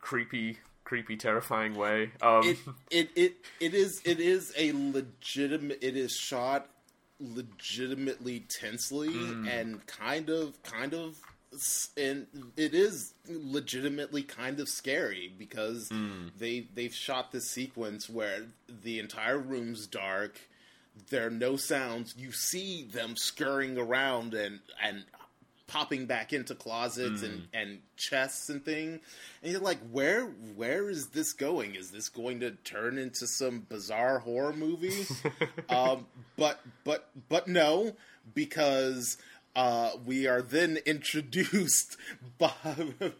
creepy, 0.00 0.58
creepy, 0.82 1.16
terrifying 1.16 1.74
way. 1.76 2.10
Um, 2.20 2.42
it, 2.44 2.58
it 2.90 3.10
it 3.14 3.36
it 3.60 3.74
is 3.74 4.02
it 4.04 4.18
is 4.18 4.52
a 4.58 4.72
legitimate. 4.72 5.78
It 5.80 5.96
is 5.96 6.14
shot 6.14 6.68
legitimately 7.20 8.40
tensely 8.48 9.10
mm. 9.10 9.48
and 9.48 9.86
kind 9.86 10.28
of 10.28 10.60
kind 10.64 10.92
of 10.92 11.16
and 11.96 12.26
it 12.56 12.74
is 12.74 13.14
legitimately 13.28 14.22
kind 14.22 14.60
of 14.60 14.68
scary 14.68 15.32
because 15.38 15.88
mm. 15.88 16.30
they 16.38 16.66
they've 16.74 16.94
shot 16.94 17.32
this 17.32 17.50
sequence 17.50 18.08
where 18.08 18.46
the 18.82 18.98
entire 18.98 19.38
room's 19.38 19.86
dark 19.86 20.40
there 21.10 21.26
are 21.26 21.30
no 21.30 21.56
sounds 21.56 22.14
you 22.16 22.32
see 22.32 22.84
them 22.84 23.16
scurrying 23.16 23.78
around 23.78 24.34
and 24.34 24.60
and 24.82 25.04
popping 25.66 26.04
back 26.06 26.32
into 26.32 26.54
closets 26.54 27.22
mm. 27.22 27.24
and 27.24 27.34
hmm. 27.34 27.44
and 27.54 27.78
chests 27.96 28.50
and 28.50 28.64
thing 28.64 29.00
and 29.42 29.52
you're 29.52 29.60
like 29.60 29.78
where 29.90 30.26
where 30.56 30.90
is 30.90 31.08
this 31.08 31.32
going 31.32 31.74
is 31.74 31.90
this 31.90 32.08
going 32.08 32.38
to 32.40 32.50
turn 32.50 32.98
into 32.98 33.26
some 33.26 33.60
bizarre 33.68 34.18
horror 34.18 34.52
movie 34.52 35.06
um 35.70 36.06
but 36.36 36.60
but 36.84 37.08
but 37.28 37.48
no 37.48 37.92
because 38.34 39.16
uh, 39.56 39.90
we 40.04 40.26
are 40.26 40.42
then 40.42 40.78
introduced 40.86 41.96
by, 42.38 42.52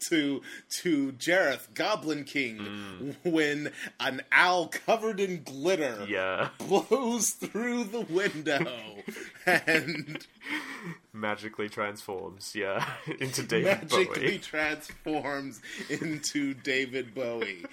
to 0.08 0.42
to 0.82 1.12
Jareth, 1.12 1.72
Goblin 1.74 2.24
King, 2.24 2.58
mm. 2.58 3.16
when 3.30 3.70
an 4.00 4.22
owl 4.32 4.68
covered 4.68 5.20
in 5.20 5.42
glitter 5.42 6.06
yeah. 6.08 6.48
blows 6.58 7.30
through 7.30 7.84
the 7.84 8.00
window 8.00 8.66
and 9.46 10.26
magically 11.12 11.68
transforms, 11.68 12.52
yeah, 12.54 12.84
into 13.20 13.42
David 13.42 13.90
magically 13.90 14.26
Bowie. 14.28 14.38
transforms 14.38 15.60
into 15.88 16.54
David 16.54 17.14
Bowie. 17.14 17.64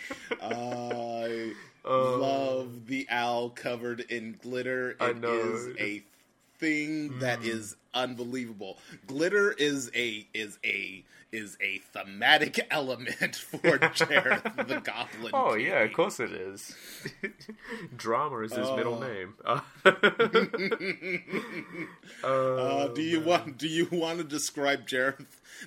I 0.41 1.53
uh, 1.84 2.18
love 2.18 2.88
the 2.88 3.07
owl 3.09 3.49
covered 3.49 4.01
in 4.01 4.38
glitter. 4.41 4.95
It 4.99 5.24
is 5.24 5.76
a 5.80 6.03
thing 6.62 7.09
mm. 7.09 7.20
that 7.20 7.43
is 7.43 7.76
unbelievable. 7.93 8.78
Glitter 9.07 9.51
is 9.51 9.91
a 9.93 10.26
is 10.34 10.57
a 10.64 11.03
is 11.32 11.57
a 11.62 11.80
thematic 11.93 12.68
element 12.72 13.36
for 13.36 13.57
Jareth 13.57 14.68
the 14.68 14.80
Goblin. 14.80 15.32
Oh 15.34 15.55
King. 15.55 15.66
yeah, 15.66 15.80
of 15.80 15.93
course 15.93 16.20
it 16.20 16.32
is. 16.32 16.76
Drama 17.95 18.39
is 18.39 18.53
his 18.53 18.68
uh, 18.68 18.76
middle 18.76 18.99
name. 18.99 19.34
Uh, 19.43 19.62
uh, 22.24 22.88
do 22.89 23.01
you 23.01 23.20
man. 23.20 23.28
want 23.28 23.57
do 23.57 23.68
you 23.68 23.88
want 23.91 24.20
to 24.20 24.24
describe 24.24 24.88
Jareth 24.88 25.26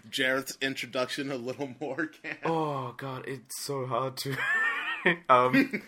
Jareth's 0.09 0.57
introduction 0.62 1.30
a 1.30 1.36
little 1.36 1.74
more? 1.80 2.07
Cam? 2.07 2.36
Oh 2.45 2.95
god, 2.97 3.24
it's 3.26 3.62
so 3.62 3.86
hard 3.86 4.16
to. 4.18 4.36
um, 5.28 5.82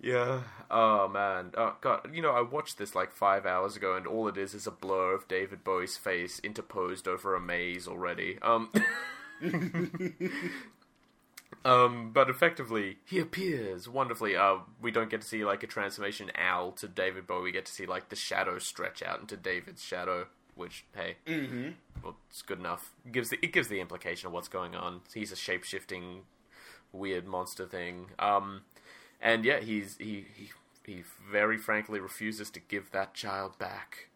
yeah. 0.00 0.40
Oh 0.70 1.08
man. 1.08 1.52
Oh 1.56 1.74
god. 1.80 2.10
You 2.12 2.22
know, 2.22 2.30
I 2.30 2.42
watched 2.42 2.78
this 2.78 2.94
like 2.94 3.12
five 3.12 3.44
hours 3.44 3.76
ago, 3.76 3.96
and 3.96 4.06
all 4.06 4.28
it 4.28 4.36
is 4.36 4.54
is 4.54 4.66
a 4.66 4.70
blur 4.70 5.14
of 5.14 5.26
David 5.26 5.64
Bowie's 5.64 5.96
face 5.96 6.38
interposed 6.40 7.08
over 7.08 7.34
a 7.34 7.40
maze 7.40 7.88
already. 7.88 8.38
Um. 8.42 8.70
um, 11.64 12.10
but 12.12 12.30
effectively, 12.30 12.98
he 13.04 13.18
appears 13.18 13.88
wonderfully. 13.88 14.36
Uh, 14.36 14.58
we 14.80 14.90
don't 14.90 15.10
get 15.10 15.20
to 15.22 15.26
see 15.26 15.44
like 15.44 15.62
a 15.62 15.66
transformation 15.66 16.30
owl 16.36 16.72
to 16.72 16.88
David 16.88 17.26
Bowie. 17.26 17.44
We 17.44 17.52
get 17.52 17.66
to 17.66 17.72
see 17.72 17.86
like 17.86 18.08
the 18.08 18.16
shadow 18.16 18.58
stretch 18.58 19.02
out 19.02 19.20
into 19.20 19.36
David's 19.36 19.82
shadow, 19.82 20.26
which 20.54 20.84
hey, 20.94 21.16
mm-hmm. 21.26 21.70
well, 22.02 22.16
it's 22.28 22.42
good 22.42 22.58
enough. 22.58 22.92
It 23.04 23.12
gives 23.12 23.30
the 23.30 23.38
it 23.42 23.52
gives 23.52 23.68
the 23.68 23.80
implication 23.80 24.28
of 24.28 24.32
what's 24.32 24.48
going 24.48 24.74
on. 24.74 25.00
He's 25.12 25.32
a 25.32 25.36
shape 25.36 25.64
shifting, 25.64 26.22
weird 26.92 27.26
monster 27.26 27.66
thing. 27.66 28.06
Um, 28.18 28.62
and 29.20 29.44
yeah, 29.44 29.60
he's 29.60 29.96
he, 29.98 30.26
he 30.36 30.50
he 30.84 31.04
very 31.30 31.58
frankly 31.58 32.00
refuses 32.00 32.50
to 32.50 32.60
give 32.60 32.90
that 32.92 33.14
child 33.14 33.58
back. 33.58 34.08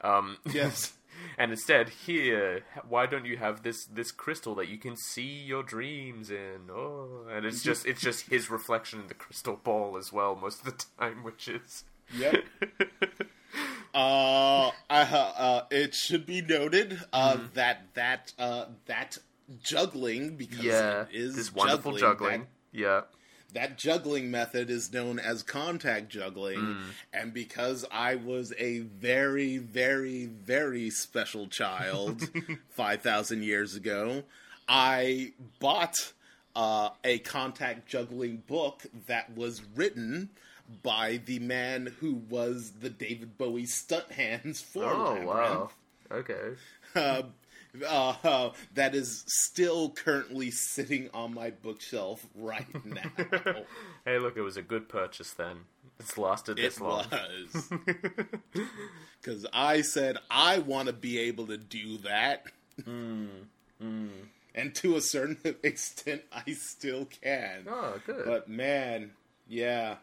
Um, 0.00 0.38
yes. 0.52 0.94
and 1.38 1.50
instead, 1.50 1.88
here, 1.88 2.62
why 2.88 3.06
don't 3.06 3.24
you 3.24 3.36
have 3.38 3.62
this 3.62 3.86
this 3.86 4.12
crystal 4.12 4.54
that 4.56 4.68
you 4.68 4.78
can 4.78 4.96
see 4.96 5.22
your 5.22 5.62
dreams 5.62 6.30
in? 6.30 6.70
Oh, 6.70 7.26
and 7.30 7.44
it's 7.44 7.62
just 7.62 7.86
it's 7.86 8.00
just 8.00 8.28
his 8.28 8.50
reflection 8.50 9.00
in 9.00 9.06
the 9.08 9.14
crystal 9.14 9.56
ball 9.62 9.96
as 9.96 10.12
well 10.12 10.36
most 10.36 10.60
of 10.60 10.66
the 10.66 10.84
time, 10.98 11.24
which 11.24 11.48
is 11.48 11.84
yep. 12.16 12.44
uh, 13.94 14.68
uh, 14.68 14.72
uh, 14.90 15.62
it 15.70 15.94
should 15.94 16.26
be 16.26 16.42
noted 16.42 17.00
uh, 17.12 17.36
mm. 17.36 17.52
that 17.54 17.94
that 17.94 18.32
uh, 18.38 18.66
that 18.86 19.18
juggling 19.62 20.36
because 20.36 20.64
yeah, 20.64 21.02
it 21.02 21.08
is 21.12 21.36
this 21.36 21.54
wonderful 21.54 21.96
juggling. 21.96 22.30
juggling. 22.30 22.40
That, 22.40 22.48
yeah 22.72 23.00
that 23.54 23.78
juggling 23.78 24.30
method 24.30 24.68
is 24.70 24.92
known 24.92 25.18
as 25.18 25.42
contact 25.42 26.08
juggling. 26.10 26.58
Mm. 26.58 26.82
And 27.12 27.32
because 27.34 27.84
I 27.90 28.16
was 28.16 28.52
a 28.58 28.80
very, 28.80 29.56
very, 29.58 30.26
very 30.26 30.90
special 30.90 31.46
child 31.46 32.22
5,000 32.70 33.42
years 33.42 33.74
ago, 33.74 34.24
I 34.68 35.32
bought 35.60 35.94
uh, 36.54 36.90
a 37.04 37.18
contact 37.20 37.88
juggling 37.88 38.42
book 38.46 38.82
that 39.06 39.34
was 39.36 39.62
written 39.74 40.30
by 40.82 41.20
the 41.24 41.38
man 41.38 41.94
who 42.00 42.14
was 42.28 42.72
the 42.80 42.90
David 42.90 43.38
Bowie 43.38 43.66
stunt 43.66 44.10
hands 44.10 44.60
for 44.60 44.84
Oh, 44.84 44.98
Labyrinth. 45.14 45.26
wow. 45.26 45.70
Okay. 46.10 46.54
Uh, 46.94 47.22
uh, 47.84 48.50
that 48.74 48.94
is 48.94 49.24
still 49.26 49.90
currently 49.90 50.50
sitting 50.50 51.10
on 51.12 51.34
my 51.34 51.50
bookshelf 51.50 52.24
right 52.34 52.66
now. 52.84 53.10
hey, 54.04 54.18
look, 54.18 54.36
it 54.36 54.42
was 54.42 54.56
a 54.56 54.62
good 54.62 54.88
purchase 54.88 55.32
then. 55.32 55.58
It's 55.98 56.18
lasted 56.18 56.58
this 56.58 56.76
it 56.76 56.82
long. 56.82 57.06
was. 57.10 57.70
Because 59.22 59.44
I 59.52 59.80
said 59.80 60.18
I 60.30 60.58
want 60.60 60.86
to 60.86 60.92
be 60.92 61.18
able 61.18 61.48
to 61.48 61.56
do 61.56 61.98
that. 61.98 62.44
Mm, 62.82 63.28
mm. 63.82 64.08
And 64.54 64.72
to 64.76 64.94
a 64.96 65.00
certain 65.00 65.38
extent, 65.64 66.22
I 66.32 66.52
still 66.52 67.06
can. 67.06 67.66
Oh, 67.68 68.00
good. 68.06 68.24
But 68.24 68.48
man, 68.48 69.10
yeah. 69.48 69.96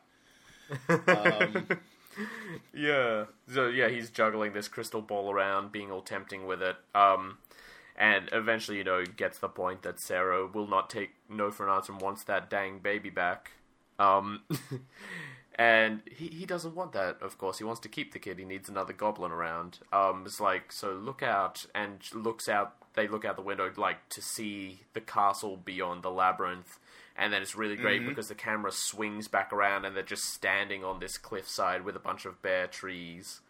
Um, 0.90 1.68
yeah. 2.74 3.26
So 3.54 3.68
yeah, 3.68 3.88
he's 3.90 4.10
juggling 4.10 4.52
this 4.54 4.68
crystal 4.68 5.02
ball 5.02 5.32
around, 5.32 5.72
being 5.72 5.90
all 5.92 6.02
tempting 6.02 6.46
with 6.46 6.62
it. 6.62 6.76
Um, 6.94 7.38
and 7.96 8.30
eventually, 8.32 8.78
you 8.78 8.84
know, 8.84 9.04
gets 9.06 9.40
the 9.40 9.50
point 9.50 9.84
that 9.84 10.00
Sarah 10.00 10.48
will 10.48 10.68
not 10.68 10.90
take 10.90 11.12
no 11.30 11.52
for 11.52 11.68
an 11.68 11.76
answer 11.76 11.92
and 11.92 12.02
wants 12.02 12.24
that 12.26 12.50
dang 12.50 12.80
baby 12.80 13.10
back. 13.10 13.52
Um, 14.00 14.42
and 15.56 16.02
he, 16.10 16.28
he 16.28 16.46
doesn't 16.46 16.76
want 16.76 16.94
that, 16.94 17.22
of 17.22 17.38
course. 17.38 17.60
He 17.60 17.64
wants 17.64 17.82
to 17.82 17.90
keep 17.90 18.14
the 18.14 18.20
kid. 18.20 18.40
He 18.40 18.46
needs 18.46 18.68
another 18.68 18.94
goblin 18.94 19.32
around. 19.32 19.80
Um, 19.92 20.24
it's 20.26 20.40
like, 20.40 20.72
so 20.72 20.94
look 20.94 21.22
out, 21.22 21.66
and 21.76 22.00
looks 22.14 22.50
out, 22.50 22.76
they 22.96 23.08
look 23.08 23.26
out 23.26 23.36
the 23.36 23.44
window, 23.44 23.72
like, 23.78 24.10
to 24.10 24.22
see 24.22 24.82
the 24.94 25.02
castle 25.02 25.58
beyond 25.58 26.02
the 26.02 26.12
labyrinth. 26.12 26.80
And 27.16 27.32
then 27.32 27.44
it's 27.44 27.56
really 27.56 27.76
great 27.76 28.02
mm-hmm. 28.02 28.10
because 28.10 28.28
the 28.28 28.36
camera 28.36 28.72
swings 28.72 29.28
back 29.28 29.54
around 29.54 29.86
and 29.86 29.96
they're 29.96 30.02
just 30.02 30.34
standing 30.34 30.84
on 30.84 31.00
this 31.00 31.20
cliffside 31.20 31.86
with 31.86 31.96
a 31.96 32.00
bunch 32.00 32.26
of 32.26 32.42
bare 32.42 32.66
trees. 32.66 33.42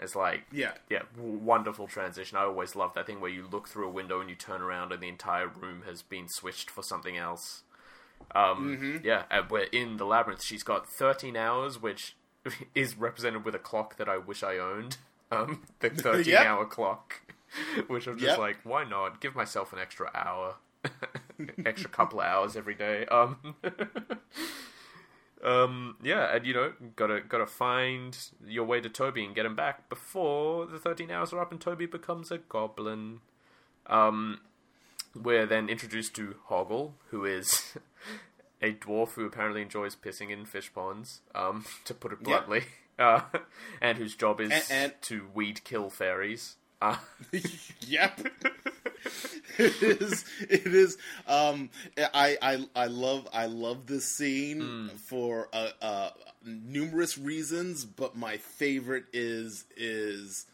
It's 0.00 0.16
like, 0.16 0.42
yeah, 0.50 0.72
yeah, 0.90 1.02
wonderful 1.16 1.86
transition. 1.86 2.36
I 2.36 2.42
always 2.42 2.74
love 2.74 2.94
that 2.94 3.06
thing 3.06 3.20
where 3.20 3.30
you 3.30 3.46
look 3.50 3.68
through 3.68 3.86
a 3.86 3.90
window 3.90 4.20
and 4.20 4.28
you 4.28 4.34
turn 4.34 4.60
around 4.60 4.92
and 4.92 5.00
the 5.02 5.08
entire 5.08 5.46
room 5.46 5.82
has 5.86 6.02
been 6.02 6.26
switched 6.28 6.70
for 6.70 6.82
something 6.82 7.16
else. 7.16 7.62
Um, 8.34 8.76
mm-hmm. 8.76 9.06
Yeah, 9.06 9.24
and 9.30 9.50
we're 9.50 9.64
in 9.64 9.96
the 9.96 10.04
labyrinth. 10.04 10.42
She's 10.42 10.62
got 10.62 10.88
13 10.88 11.36
hours, 11.36 11.80
which 11.80 12.16
is 12.74 12.96
represented 12.96 13.44
with 13.44 13.54
a 13.54 13.58
clock 13.60 13.96
that 13.96 14.08
I 14.08 14.18
wish 14.18 14.42
I 14.42 14.58
owned. 14.58 14.98
Um, 15.30 15.62
the 15.80 15.90
13 15.90 16.32
yep. 16.32 16.46
hour 16.46 16.64
clock, 16.64 17.20
which 17.86 18.06
I'm 18.06 18.18
just 18.18 18.30
yep. 18.30 18.38
like, 18.38 18.58
why 18.64 18.84
not? 18.84 19.20
Give 19.20 19.34
myself 19.34 19.72
an 19.72 19.78
extra 19.78 20.10
hour, 20.14 20.56
extra 21.64 21.90
couple 21.90 22.20
of 22.20 22.26
hours 22.26 22.56
every 22.56 22.74
day. 22.74 23.06
Um, 23.06 23.54
um, 25.42 25.96
yeah, 26.02 26.34
and 26.34 26.46
you 26.46 26.54
know, 26.54 26.72
gotta 26.94 27.20
gotta 27.20 27.46
find 27.46 28.16
your 28.46 28.64
way 28.64 28.80
to 28.80 28.88
Toby 28.88 29.24
and 29.24 29.34
get 29.34 29.44
him 29.44 29.56
back 29.56 29.88
before 29.88 30.66
the 30.66 30.78
13 30.78 31.10
hours 31.10 31.32
are 31.32 31.40
up 31.40 31.50
and 31.50 31.60
Toby 31.60 31.86
becomes 31.86 32.30
a 32.30 32.38
goblin. 32.38 33.20
Um, 33.86 34.40
we're 35.14 35.46
then 35.46 35.68
introduced 35.68 36.14
to 36.14 36.36
Hoggle, 36.48 36.92
who 37.08 37.24
is 37.24 37.76
a 38.62 38.72
dwarf 38.72 39.14
who 39.14 39.26
apparently 39.26 39.62
enjoys 39.62 39.96
pissing 39.96 40.30
in 40.30 40.44
fish 40.44 40.72
ponds, 40.72 41.20
um, 41.34 41.64
to 41.84 41.94
put 41.94 42.12
it 42.12 42.22
bluntly, 42.22 42.62
uh, 42.98 43.22
and 43.80 43.98
whose 43.98 44.14
job 44.14 44.40
is 44.40 44.50
and, 44.50 44.64
and... 44.70 44.92
to 45.02 45.26
weed 45.34 45.64
kill 45.64 45.90
fairies. 45.90 46.56
Uh, 46.82 46.96
yep. 47.86 48.20
it 49.58 49.82
is. 49.82 50.24
It 50.40 50.66
is. 50.66 50.98
Um, 51.28 51.70
I, 51.96 52.36
I 52.42 52.66
I 52.74 52.86
love 52.86 53.28
I 53.32 53.46
love 53.46 53.86
this 53.86 54.04
scene 54.04 54.60
mm. 54.60 54.90
for 54.90 55.48
uh, 55.52 55.68
uh, 55.80 56.10
numerous 56.44 57.16
reasons, 57.16 57.84
but 57.84 58.16
my 58.16 58.38
favorite 58.38 59.04
is 59.12 59.64
is 59.76 60.46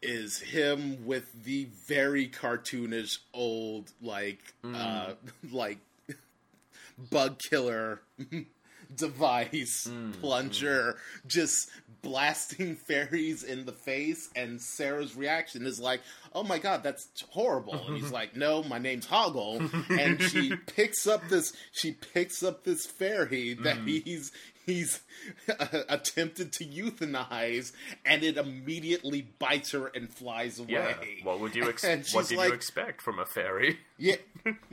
is 0.00 0.38
him 0.40 1.04
with 1.06 1.44
the 1.44 1.68
very 1.86 2.26
cartoonish 2.28 3.18
old 3.34 3.90
like 4.00 4.54
mm. 4.64 4.74
uh 4.74 5.14
like 5.52 5.78
bug 7.10 7.38
killer 7.50 8.00
device 8.94 9.88
mm. 9.90 10.12
plunger 10.20 10.96
mm. 10.96 11.26
just 11.26 11.70
blasting 12.04 12.76
fairies 12.86 13.42
in 13.42 13.64
the 13.64 13.72
face 13.72 14.28
and 14.36 14.60
Sarah's 14.60 15.16
reaction 15.16 15.66
is 15.66 15.80
like 15.80 16.02
oh 16.34 16.42
my 16.42 16.58
god 16.58 16.82
that's 16.82 17.08
horrible 17.30 17.74
and 17.86 17.96
he's 17.96 18.10
like 18.10 18.36
no 18.36 18.62
my 18.64 18.78
name's 18.78 19.06
Hoggle 19.06 19.60
and 19.98 20.20
she 20.20 20.54
picks 20.66 21.06
up 21.06 21.28
this 21.28 21.52
she 21.72 21.92
picks 21.92 22.42
up 22.42 22.64
this 22.64 22.86
fairy 22.86 23.54
that 23.54 23.78
mm. 23.78 24.02
he's 24.04 24.32
he's 24.66 25.00
attempted 25.88 26.52
to 26.52 26.64
euthanize, 26.64 27.72
and 28.04 28.22
it 28.22 28.36
immediately 28.36 29.22
bites 29.38 29.72
her 29.72 29.88
and 29.88 30.12
flies 30.12 30.58
away. 30.58 30.68
Yeah. 30.68 30.94
What 31.22 31.40
would 31.40 31.54
you 31.54 31.68
ex- 31.68 31.84
What 32.14 32.28
did 32.28 32.38
like, 32.38 32.48
you 32.48 32.54
expect 32.54 33.02
from 33.02 33.18
a 33.18 33.26
fairy? 33.26 33.78
Yeah, 33.98 34.16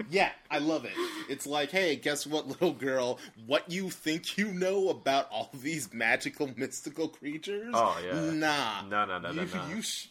yeah, 0.10 0.32
I 0.50 0.60
love 0.60 0.86
it. 0.86 0.94
It's 1.30 1.46
like, 1.46 1.72
hey, 1.72 1.96
guess 1.96 2.26
what, 2.26 2.48
little 2.48 2.74
girl? 2.74 3.20
What 3.46 3.70
you 3.70 3.90
think 3.90 4.38
you 4.38 4.52
know 4.52 4.90
about 4.90 5.28
all 5.32 5.50
these 5.54 5.94
magical, 5.94 6.50
mystical 6.56 7.08
creatures? 7.08 7.74
Oh 7.74 7.98
yeah, 8.04 8.32
nah, 8.32 8.82
no, 8.88 9.06
no, 9.06 9.20
no, 9.20 9.30
you, 9.30 9.36
no, 9.42 9.46
no. 9.46 9.76
You, 9.76 9.82
sh- 9.82 10.08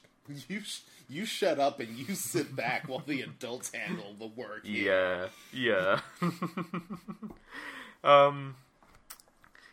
you, 0.48 0.60
sh- 0.60 0.80
you 1.10 1.24
shut 1.24 1.58
up 1.58 1.80
and 1.80 1.96
you 1.96 2.14
sit 2.14 2.54
back 2.54 2.88
while 2.88 3.02
the 3.04 3.22
adults 3.22 3.72
handle 3.74 4.14
the 4.18 4.28
work. 4.28 4.60
Yeah, 4.64 5.26
yeah. 5.52 6.00
um. 8.04 8.56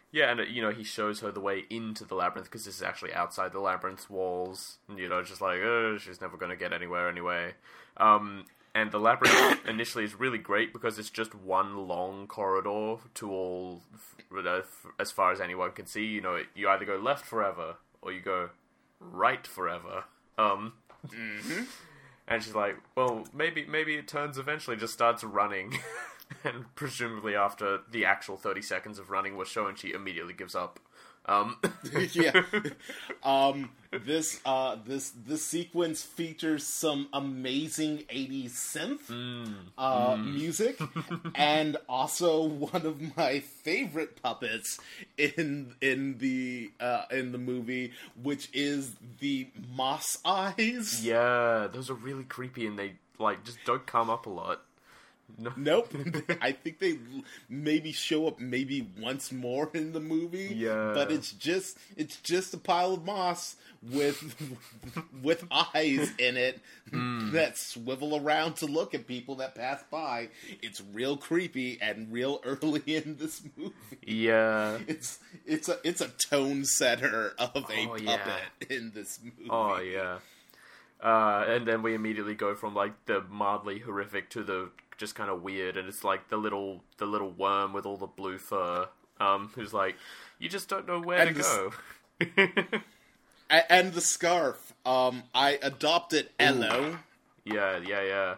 Yeah, 0.09 0.31
and 0.31 0.49
you 0.49 0.61
know 0.61 0.71
he 0.71 0.83
shows 0.83 1.19
her 1.19 1.31
the 1.31 1.41
way 1.41 1.65
into 1.69 2.05
the 2.05 2.15
labyrinth 2.15 2.49
because 2.49 2.65
this 2.65 2.75
is 2.75 2.81
actually 2.81 3.13
outside 3.13 3.51
the 3.51 3.59
labyrinth's 3.59 4.09
walls. 4.09 4.77
And, 4.87 4.97
you 4.97 5.07
know, 5.07 5.21
just 5.21 5.41
like 5.41 5.59
oh, 5.59 5.97
she's 5.97 6.21
never 6.21 6.37
going 6.37 6.49
to 6.49 6.57
get 6.57 6.73
anywhere 6.73 7.09
anyway. 7.09 7.53
Um, 7.97 8.45
and 8.73 8.91
the 8.91 8.99
labyrinth 8.99 9.65
initially 9.67 10.05
is 10.05 10.15
really 10.15 10.37
great 10.37 10.71
because 10.73 10.97
it's 10.97 11.09
just 11.09 11.35
one 11.35 11.87
long 11.87 12.25
corridor 12.27 12.97
to 13.15 13.31
all, 13.31 13.81
as 14.99 15.11
far 15.11 15.31
as 15.31 15.41
anyone 15.41 15.71
can 15.71 15.85
see. 15.85 16.05
You 16.05 16.21
know, 16.21 16.39
you 16.55 16.69
either 16.69 16.85
go 16.85 16.97
left 16.97 17.25
forever 17.25 17.75
or 18.01 18.11
you 18.11 18.21
go 18.21 18.49
right 18.99 19.45
forever. 19.45 20.05
Um, 20.37 20.73
mm-hmm. 21.05 21.63
and 22.27 22.43
she's 22.43 22.55
like, 22.55 22.77
well, 22.95 23.25
maybe 23.33 23.65
maybe 23.65 23.95
it 23.95 24.07
turns 24.07 24.37
eventually, 24.37 24.77
just 24.77 24.93
starts 24.93 25.23
running. 25.23 25.79
and 26.43 26.65
presumably 26.75 27.35
after 27.35 27.79
the 27.91 28.05
actual 28.05 28.37
30 28.37 28.61
seconds 28.61 28.99
of 28.99 29.09
running 29.09 29.37
was 29.37 29.47
shown, 29.47 29.75
she 29.75 29.91
immediately 29.91 30.33
gives 30.33 30.55
up. 30.55 30.79
Um. 31.27 31.57
yeah. 32.13 32.43
Um, 33.23 33.71
this 33.91 34.39
uh, 34.45 34.77
this 34.85 35.11
this 35.25 35.45
sequence 35.45 36.03
features 36.03 36.65
some 36.65 37.09
amazing 37.13 37.99
80s 38.09 38.51
synth 38.51 39.07
mm. 39.07 39.53
Uh, 39.77 40.15
mm. 40.15 40.33
music, 40.35 40.79
and 41.35 41.77
also 41.87 42.43
one 42.43 42.85
of 42.85 43.17
my 43.17 43.39
favorite 43.39 44.21
puppets 44.21 44.79
in 45.17 45.75
in 45.81 46.17
the 46.19 46.71
uh, 46.79 47.03
in 47.11 47.31
the 47.31 47.37
movie, 47.37 47.91
which 48.21 48.49
is 48.53 48.95
the 49.19 49.47
moss 49.75 50.19
eyes. 50.25 51.05
Yeah, 51.05 51.67
those 51.71 51.89
are 51.89 51.95
really 51.95 52.23
creepy, 52.23 52.65
and 52.65 52.77
they 52.77 52.93
like 53.19 53.43
just 53.43 53.59
don't 53.65 53.85
come 53.85 54.09
up 54.09 54.25
a 54.25 54.29
lot. 54.29 54.61
No. 55.37 55.51
Nope. 55.55 55.93
I 56.41 56.51
think 56.51 56.79
they 56.79 56.97
maybe 57.49 57.91
show 57.91 58.27
up 58.27 58.39
maybe 58.39 58.87
once 58.99 59.31
more 59.31 59.69
in 59.73 59.91
the 59.91 59.99
movie. 59.99 60.53
Yeah. 60.55 60.91
But 60.93 61.11
it's 61.11 61.31
just 61.31 61.77
it's 61.95 62.17
just 62.17 62.53
a 62.53 62.57
pile 62.57 62.93
of 62.93 63.05
moss 63.05 63.55
with 63.83 64.35
with 65.21 65.45
eyes 65.51 66.11
in 66.17 66.37
it 66.37 66.59
mm. 66.89 67.31
that 67.33 67.57
swivel 67.57 68.17
around 68.17 68.55
to 68.57 68.65
look 68.65 68.95
at 68.95 69.05
people 69.05 69.35
that 69.35 69.53
pass 69.53 69.83
by. 69.91 70.29
It's 70.61 70.81
real 70.93 71.17
creepy 71.17 71.77
and 71.81 72.11
real 72.11 72.41
early 72.45 72.83
in 72.85 73.17
this 73.17 73.41
movie. 73.55 73.73
Yeah. 74.05 74.79
It's 74.87 75.19
it's 75.45 75.69
a 75.69 75.77
it's 75.83 76.01
a 76.01 76.07
tone 76.07 76.65
setter 76.65 77.33
of 77.37 77.51
a 77.55 77.59
oh, 77.59 77.61
puppet 77.61 78.01
yeah. 78.01 78.37
in 78.69 78.91
this 78.95 79.19
movie. 79.21 79.49
Oh 79.49 79.79
yeah. 79.79 80.19
Uh, 80.99 81.45
and 81.47 81.67
then 81.67 81.83
we 81.83 81.93
immediately 81.93 82.33
go 82.33 82.55
from 82.55 82.73
like 82.73 82.93
the 83.05 83.21
mildly 83.29 83.79
horrific 83.79 84.31
to 84.31 84.41
the 84.41 84.69
just 84.97 85.15
kind 85.15 85.29
of 85.29 85.43
weird, 85.43 85.77
and 85.77 85.87
it's 85.87 86.03
like 86.03 86.29
the 86.29 86.37
little 86.37 86.83
the 86.97 87.05
little 87.05 87.31
worm 87.31 87.73
with 87.73 87.85
all 87.85 87.97
the 87.97 88.07
blue 88.07 88.37
fur, 88.37 88.87
um, 89.19 89.51
who's 89.55 89.73
like, 89.73 89.95
you 90.39 90.49
just 90.49 90.67
don't 90.69 90.87
know 90.87 90.99
where 90.99 91.19
and 91.19 91.35
to 91.35 91.41
go. 91.41 92.79
and 93.69 93.93
the 93.93 94.01
scarf, 94.01 94.73
um, 94.85 95.23
I 95.33 95.59
adopted 95.61 96.29
Elo. 96.39 96.99
Yeah, 97.45 97.79
yeah, 97.85 98.03
yeah. 98.03 98.35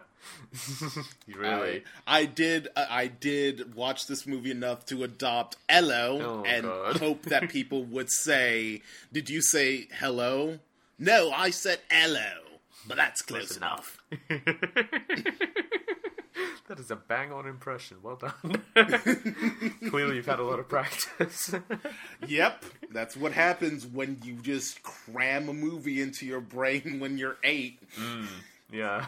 really? 1.34 1.82
I, 2.06 2.20
I, 2.20 2.24
did. 2.26 2.68
Uh, 2.76 2.86
I 2.88 3.06
did 3.06 3.74
watch 3.74 4.06
this 4.06 4.26
movie 4.26 4.50
enough 4.50 4.84
to 4.86 5.02
adopt 5.02 5.56
Elo 5.68 6.20
oh, 6.22 6.44
and 6.46 6.64
God. 6.64 6.96
hope 6.98 7.22
that 7.24 7.48
people 7.50 7.84
would 7.84 8.10
say, 8.10 8.82
"Did 9.12 9.30
you 9.30 9.40
say 9.42 9.88
hello?" 9.98 10.58
No, 10.98 11.30
I 11.30 11.50
said 11.50 11.80
Elo, 11.90 12.42
but 12.86 12.98
that's 12.98 13.22
close, 13.22 13.56
close 13.56 13.56
enough. 13.56 13.98
That 16.68 16.78
is 16.78 16.90
a 16.92 16.96
bang 16.96 17.32
on 17.32 17.48
impression. 17.48 17.96
Well 18.00 18.14
done. 18.14 18.62
Clearly, 19.88 20.14
you've 20.14 20.26
had 20.26 20.38
a 20.38 20.44
lot 20.44 20.60
of 20.60 20.68
practice. 20.68 21.52
yep. 22.28 22.64
That's 22.92 23.16
what 23.16 23.32
happens 23.32 23.84
when 23.84 24.20
you 24.22 24.34
just 24.34 24.80
cram 24.84 25.48
a 25.48 25.52
movie 25.52 26.00
into 26.00 26.26
your 26.26 26.40
brain 26.40 27.00
when 27.00 27.18
you're 27.18 27.38
eight. 27.42 27.80
Mm, 27.96 28.28
yeah. 28.72 29.06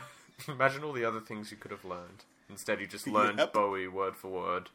Imagine 0.49 0.83
all 0.83 0.93
the 0.93 1.05
other 1.05 1.21
things 1.21 1.53
you 1.53 1.57
could 1.57 1.71
have 1.71 1.85
learned. 1.85 2.25
Instead, 2.51 2.81
you 2.81 2.89
just 2.89 3.07
learned 3.07 3.39
yep. 3.39 3.53
Bowie 3.53 3.87
word 3.87 4.17
for 4.17 4.29
word. 4.29 4.69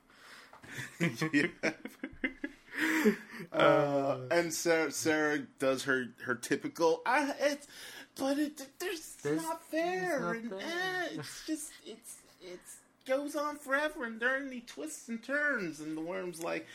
uh, 3.52 4.18
and 4.32 4.54
Sarah, 4.54 4.92
Sarah 4.92 5.40
does 5.60 5.84
her 5.84 6.08
her 6.24 6.36
typical. 6.36 7.02
I, 7.06 7.34
it's, 7.42 7.68
but 8.18 8.40
it, 8.40 8.66
there's, 8.80 9.16
there's 9.22 9.44
not. 9.44 9.62
Not 9.74 9.82
and. 10.36 10.54
Uh, 10.54 10.58
it's 11.12 11.46
just 11.46 11.72
it's 11.86 12.16
it 12.48 12.60
goes 13.06 13.36
on 13.36 13.58
forever 13.58 14.04
and 14.06 14.20
there 14.20 14.34
are 14.34 14.46
any 14.46 14.62
twists 14.62 15.08
and 15.08 15.24
turns 15.24 15.80
and 15.80 15.96
the 15.96 16.02
worm's 16.02 16.42
like 16.42 16.68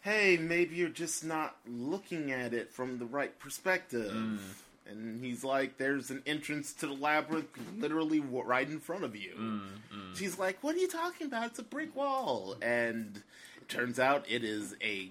hey 0.00 0.36
maybe 0.36 0.76
you're 0.76 0.88
just 0.88 1.24
not 1.24 1.56
looking 1.66 2.32
at 2.32 2.54
it 2.54 2.72
from 2.72 2.98
the 2.98 3.04
right 3.04 3.38
perspective 3.38 4.12
mm. 4.12 4.38
And 4.86 5.24
he's 5.24 5.42
like, 5.42 5.78
"There's 5.78 6.10
an 6.10 6.22
entrance 6.26 6.72
to 6.74 6.86
the 6.86 6.92
labyrinth, 6.92 7.48
literally 7.78 8.20
right 8.20 8.68
in 8.68 8.80
front 8.80 9.04
of 9.04 9.16
you." 9.16 9.32
Mm, 9.34 9.60
mm. 9.94 10.16
She's 10.16 10.38
like, 10.38 10.58
"What 10.62 10.74
are 10.74 10.78
you 10.78 10.88
talking 10.88 11.26
about? 11.26 11.46
It's 11.46 11.58
a 11.58 11.62
brick 11.62 11.96
wall." 11.96 12.56
And 12.60 13.22
it 13.56 13.68
turns 13.68 13.98
out 13.98 14.26
it 14.28 14.44
is 14.44 14.76
a 14.82 15.10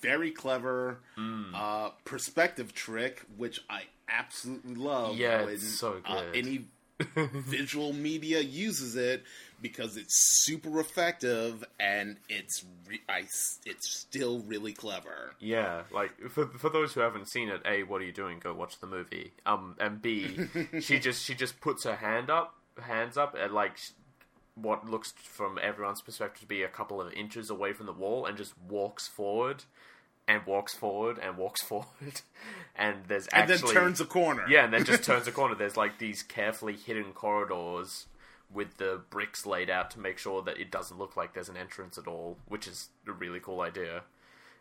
very 0.00 0.30
clever 0.30 0.98
mm. 1.18 1.54
uh, 1.54 1.90
perspective 2.04 2.72
trick, 2.72 3.22
which 3.36 3.60
I 3.68 3.82
absolutely 4.08 4.76
love. 4.76 5.16
Yeah, 5.16 5.42
it's 5.42 5.78
so 5.78 6.00
uh, 6.06 6.14
good. 6.14 6.28
Uh, 6.28 6.32
any 6.34 6.64
visual 7.16 7.92
media 7.92 8.40
uses 8.40 8.96
it 8.96 9.22
because 9.60 9.96
it's 9.96 10.42
super 10.42 10.80
effective 10.80 11.64
and 11.78 12.16
it's 12.28 12.64
re- 12.88 13.00
I, 13.08 13.20
it's 13.64 13.90
still 13.90 14.40
really 14.40 14.72
clever. 14.72 15.34
Yeah, 15.38 15.82
like 15.92 16.30
for 16.30 16.46
for 16.46 16.68
those 16.68 16.94
who 16.94 17.00
haven't 17.00 17.28
seen 17.28 17.48
it, 17.48 17.62
a 17.64 17.84
what 17.84 18.02
are 18.02 18.04
you 18.04 18.12
doing? 18.12 18.40
Go 18.40 18.52
watch 18.52 18.80
the 18.80 18.86
movie. 18.86 19.32
Um, 19.46 19.76
and 19.78 20.02
b 20.02 20.48
she 20.80 20.98
just 20.98 21.24
she 21.24 21.34
just 21.34 21.60
puts 21.60 21.84
her 21.84 21.96
hand 21.96 22.28
up, 22.30 22.54
hands 22.80 23.16
up, 23.16 23.36
at 23.38 23.52
like 23.52 23.78
what 24.54 24.88
looks 24.88 25.12
from 25.22 25.58
everyone's 25.62 26.02
perspective 26.02 26.42
to 26.42 26.46
be 26.46 26.62
a 26.62 26.68
couple 26.68 27.00
of 27.00 27.12
inches 27.14 27.48
away 27.48 27.72
from 27.72 27.86
the 27.86 27.92
wall, 27.92 28.26
and 28.26 28.36
just 28.36 28.54
walks 28.68 29.06
forward 29.08 29.64
and 30.28 30.44
walks 30.46 30.74
forward 30.74 31.18
and 31.18 31.36
walks 31.36 31.62
forward, 31.68 32.20
and 32.76 32.98
there's 33.08 33.28
actually 33.32 33.54
and 33.54 33.64
then 33.64 33.74
turns 33.74 34.00
a 34.00 34.04
corner. 34.04 34.44
Yeah, 34.48 34.64
and 34.64 34.72
then 34.72 34.84
just 34.84 35.04
turns 35.04 35.26
a 35.26 35.32
corner. 35.32 35.54
There's 35.54 35.76
like 35.76 35.98
these 35.98 36.22
carefully 36.22 36.74
hidden 36.74 37.12
corridors 37.12 38.06
with 38.52 38.76
the 38.76 39.00
bricks 39.10 39.46
laid 39.46 39.70
out 39.70 39.90
to 39.90 39.98
make 40.00 40.18
sure 40.18 40.42
that 40.42 40.58
it 40.58 40.70
doesn't 40.70 40.98
look 40.98 41.16
like 41.16 41.32
there's 41.32 41.48
an 41.48 41.56
entrance 41.56 41.96
at 41.96 42.06
all, 42.06 42.36
which 42.48 42.66
is 42.66 42.90
a 43.06 43.12
really 43.12 43.40
cool 43.40 43.60
idea. 43.60 44.02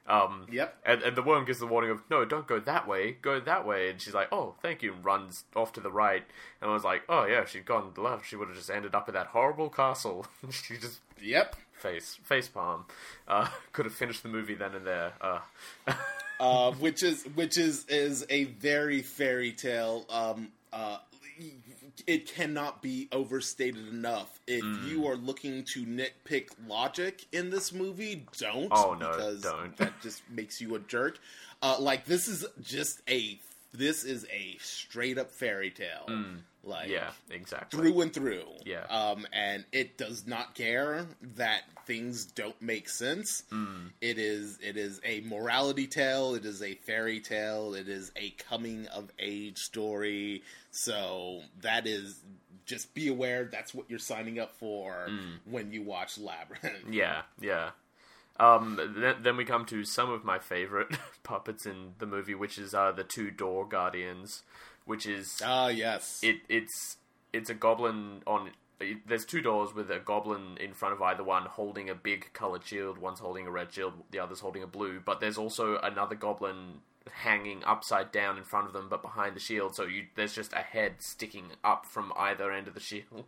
Um, 0.07 0.47
yep. 0.51 0.77
And, 0.85 1.01
and 1.03 1.15
the 1.15 1.21
worm 1.21 1.45
gives 1.45 1.59
the 1.59 1.67
warning 1.67 1.91
of, 1.91 2.01
no, 2.09 2.25
don't 2.25 2.47
go 2.47 2.59
that 2.59 2.87
way, 2.87 3.17
go 3.21 3.39
that 3.39 3.65
way. 3.65 3.89
And 3.89 4.01
she's 4.01 4.13
like, 4.13 4.27
oh, 4.31 4.55
thank 4.61 4.81
you, 4.81 4.93
and 4.93 5.05
runs 5.05 5.45
off 5.55 5.73
to 5.73 5.79
the 5.79 5.91
right. 5.91 6.23
And 6.61 6.69
I 6.69 6.73
was 6.73 6.83
like, 6.83 7.03
oh, 7.07 7.25
yeah, 7.25 7.41
if 7.41 7.49
she'd 7.49 7.65
gone 7.65 7.91
left. 7.97 8.27
She 8.27 8.35
would 8.35 8.47
have 8.47 8.57
just 8.57 8.69
ended 8.69 8.95
up 8.95 9.07
in 9.07 9.13
that 9.13 9.27
horrible 9.27 9.69
castle. 9.69 10.25
she 10.49 10.77
just. 10.77 10.99
Yep. 11.21 11.55
Face, 11.73 12.17
face 12.23 12.47
palm. 12.47 12.85
Uh, 13.27 13.47
could 13.73 13.85
have 13.85 13.93
finished 13.93 14.23
the 14.23 14.29
movie 14.29 14.55
then 14.55 14.75
and 14.75 14.85
there. 14.85 15.13
Uh. 15.21 15.39
uh, 16.39 16.71
which 16.73 17.03
is 17.03 17.23
which 17.35 17.57
is 17.57 17.85
is 17.85 18.25
a 18.29 18.45
very 18.45 19.01
fairy 19.01 19.51
tale 19.51 20.05
um, 20.09 20.49
uh, 20.73 20.97
it 22.07 22.27
cannot 22.27 22.81
be 22.81 23.07
overstated 23.11 23.87
enough. 23.87 24.39
If 24.47 24.63
mm. 24.63 24.87
you 24.87 25.07
are 25.07 25.15
looking 25.15 25.63
to 25.73 25.85
nitpick 25.85 26.49
logic 26.67 27.25
in 27.31 27.49
this 27.49 27.73
movie, 27.73 28.25
don't. 28.37 28.69
Oh 28.71 28.93
no, 28.93 29.11
because 29.11 29.41
don't. 29.41 29.75
that 29.77 30.01
just 30.01 30.21
makes 30.29 30.61
you 30.61 30.75
a 30.75 30.79
jerk. 30.79 31.19
Uh, 31.61 31.77
like 31.79 32.05
this 32.05 32.27
is 32.27 32.45
just 32.61 33.01
a 33.09 33.39
this 33.73 34.03
is 34.03 34.25
a 34.31 34.57
straight 34.59 35.17
up 35.17 35.31
fairy 35.31 35.71
tale. 35.71 36.05
Mm. 36.07 36.39
Like 36.63 36.89
yeah, 36.89 37.09
exactly 37.31 37.79
through 37.79 38.01
and 38.01 38.13
through. 38.13 38.45
Yeah, 38.65 38.83
um, 38.89 39.25
and 39.33 39.65
it 39.71 39.97
does 39.97 40.27
not 40.27 40.53
care 40.53 41.07
that 41.35 41.63
things 41.87 42.25
don't 42.25 42.59
make 42.61 42.87
sense. 42.87 43.43
Mm. 43.51 43.89
It 43.99 44.19
is 44.19 44.59
it 44.61 44.77
is 44.77 45.01
a 45.03 45.21
morality 45.21 45.87
tale. 45.87 46.35
It 46.35 46.45
is 46.45 46.61
a 46.61 46.75
fairy 46.75 47.19
tale. 47.19 47.73
It 47.73 47.89
is 47.89 48.11
a 48.15 48.29
coming 48.31 48.85
of 48.87 49.09
age 49.17 49.57
story. 49.57 50.43
So 50.69 51.41
that 51.61 51.87
is 51.87 52.21
just 52.65 52.93
be 52.93 53.07
aware 53.07 53.49
that's 53.51 53.73
what 53.73 53.89
you're 53.89 53.99
signing 53.99 54.39
up 54.39 54.55
for 54.55 55.07
mm. 55.09 55.39
when 55.45 55.73
you 55.73 55.81
watch 55.81 56.19
Labyrinth. 56.19 56.85
Yeah, 56.91 57.23
yeah. 57.41 57.71
Um, 58.39 58.79
then, 58.97 59.15
then, 59.21 59.37
we 59.37 59.45
come 59.45 59.65
to 59.65 59.83
some 59.83 60.09
of 60.09 60.23
my 60.23 60.39
favorite 60.39 60.97
puppets 61.23 61.65
in 61.65 61.93
the 61.99 62.05
movie, 62.05 62.33
which 62.33 62.57
is 62.57 62.73
uh, 62.73 62.91
the 62.91 63.03
two 63.03 63.29
door 63.29 63.67
guardians, 63.67 64.43
which 64.85 65.05
is 65.05 65.41
ah 65.43 65.65
uh, 65.65 65.67
yes, 65.67 66.19
it 66.23 66.37
it's 66.49 66.97
it's 67.33 67.49
a 67.49 67.53
goblin 67.53 68.23
on. 68.25 68.51
There's 69.05 69.25
two 69.25 69.41
doors 69.41 69.75
with 69.75 69.91
a 69.91 69.99
goblin 69.99 70.57
in 70.59 70.73
front 70.73 70.95
of 70.95 71.01
either 71.03 71.23
one, 71.23 71.43
holding 71.45 71.87
a 71.87 71.93
big 71.93 72.33
colored 72.33 72.65
shield. 72.65 72.97
One's 72.97 73.19
holding 73.19 73.45
a 73.45 73.51
red 73.51 73.71
shield, 73.71 73.93
the 74.09 74.17
other's 74.17 74.39
holding 74.39 74.63
a 74.63 74.67
blue. 74.67 74.99
But 74.99 75.19
there's 75.19 75.37
also 75.37 75.77
another 75.77 76.15
goblin 76.15 76.79
hanging 77.23 77.63
upside 77.63 78.11
down 78.11 78.37
in 78.37 78.43
front 78.43 78.67
of 78.67 78.73
them, 78.73 78.87
but 78.89 79.01
behind 79.01 79.35
the 79.35 79.39
shield. 79.39 79.75
So 79.75 79.83
you, 79.85 80.05
there's 80.15 80.33
just 80.33 80.53
a 80.53 80.63
head 80.63 80.95
sticking 80.99 81.45
up 81.63 81.85
from 81.85 82.11
either 82.17 82.51
end 82.51 82.67
of 82.67 82.73
the 82.73 82.79
shield, 82.79 83.25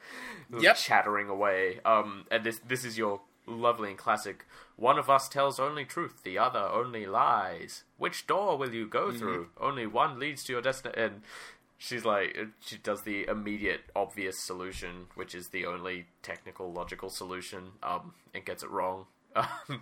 yep. 0.60 0.76
chattering 0.76 1.28
away. 1.28 1.80
Um, 1.84 2.26
and 2.30 2.44
this 2.44 2.60
this 2.66 2.84
is 2.84 2.98
your 2.98 3.20
lovely 3.46 3.90
and 3.90 3.98
classic. 3.98 4.46
One 4.76 4.98
of 4.98 5.10
us 5.10 5.28
tells 5.28 5.60
only 5.60 5.84
truth, 5.84 6.22
the 6.22 6.38
other 6.38 6.60
only 6.60 7.06
lies. 7.06 7.84
Which 7.98 8.26
door 8.26 8.56
will 8.56 8.74
you 8.74 8.86
go 8.86 9.08
mm-hmm. 9.08 9.18
through? 9.18 9.48
Only 9.60 9.86
one 9.86 10.18
leads 10.18 10.44
to 10.44 10.52
your 10.52 10.62
destination. 10.62 11.02
And 11.02 11.22
she's 11.78 12.04
like, 12.04 12.36
she 12.60 12.78
does 12.78 13.02
the 13.02 13.26
immediate, 13.28 13.82
obvious 13.94 14.38
solution, 14.38 15.06
which 15.14 15.34
is 15.34 15.48
the 15.48 15.66
only 15.66 16.06
technical, 16.22 16.72
logical 16.72 17.10
solution, 17.10 17.72
um, 17.82 18.14
and 18.34 18.44
gets 18.44 18.62
it 18.62 18.70
wrong. 18.70 19.06
Um, 19.34 19.46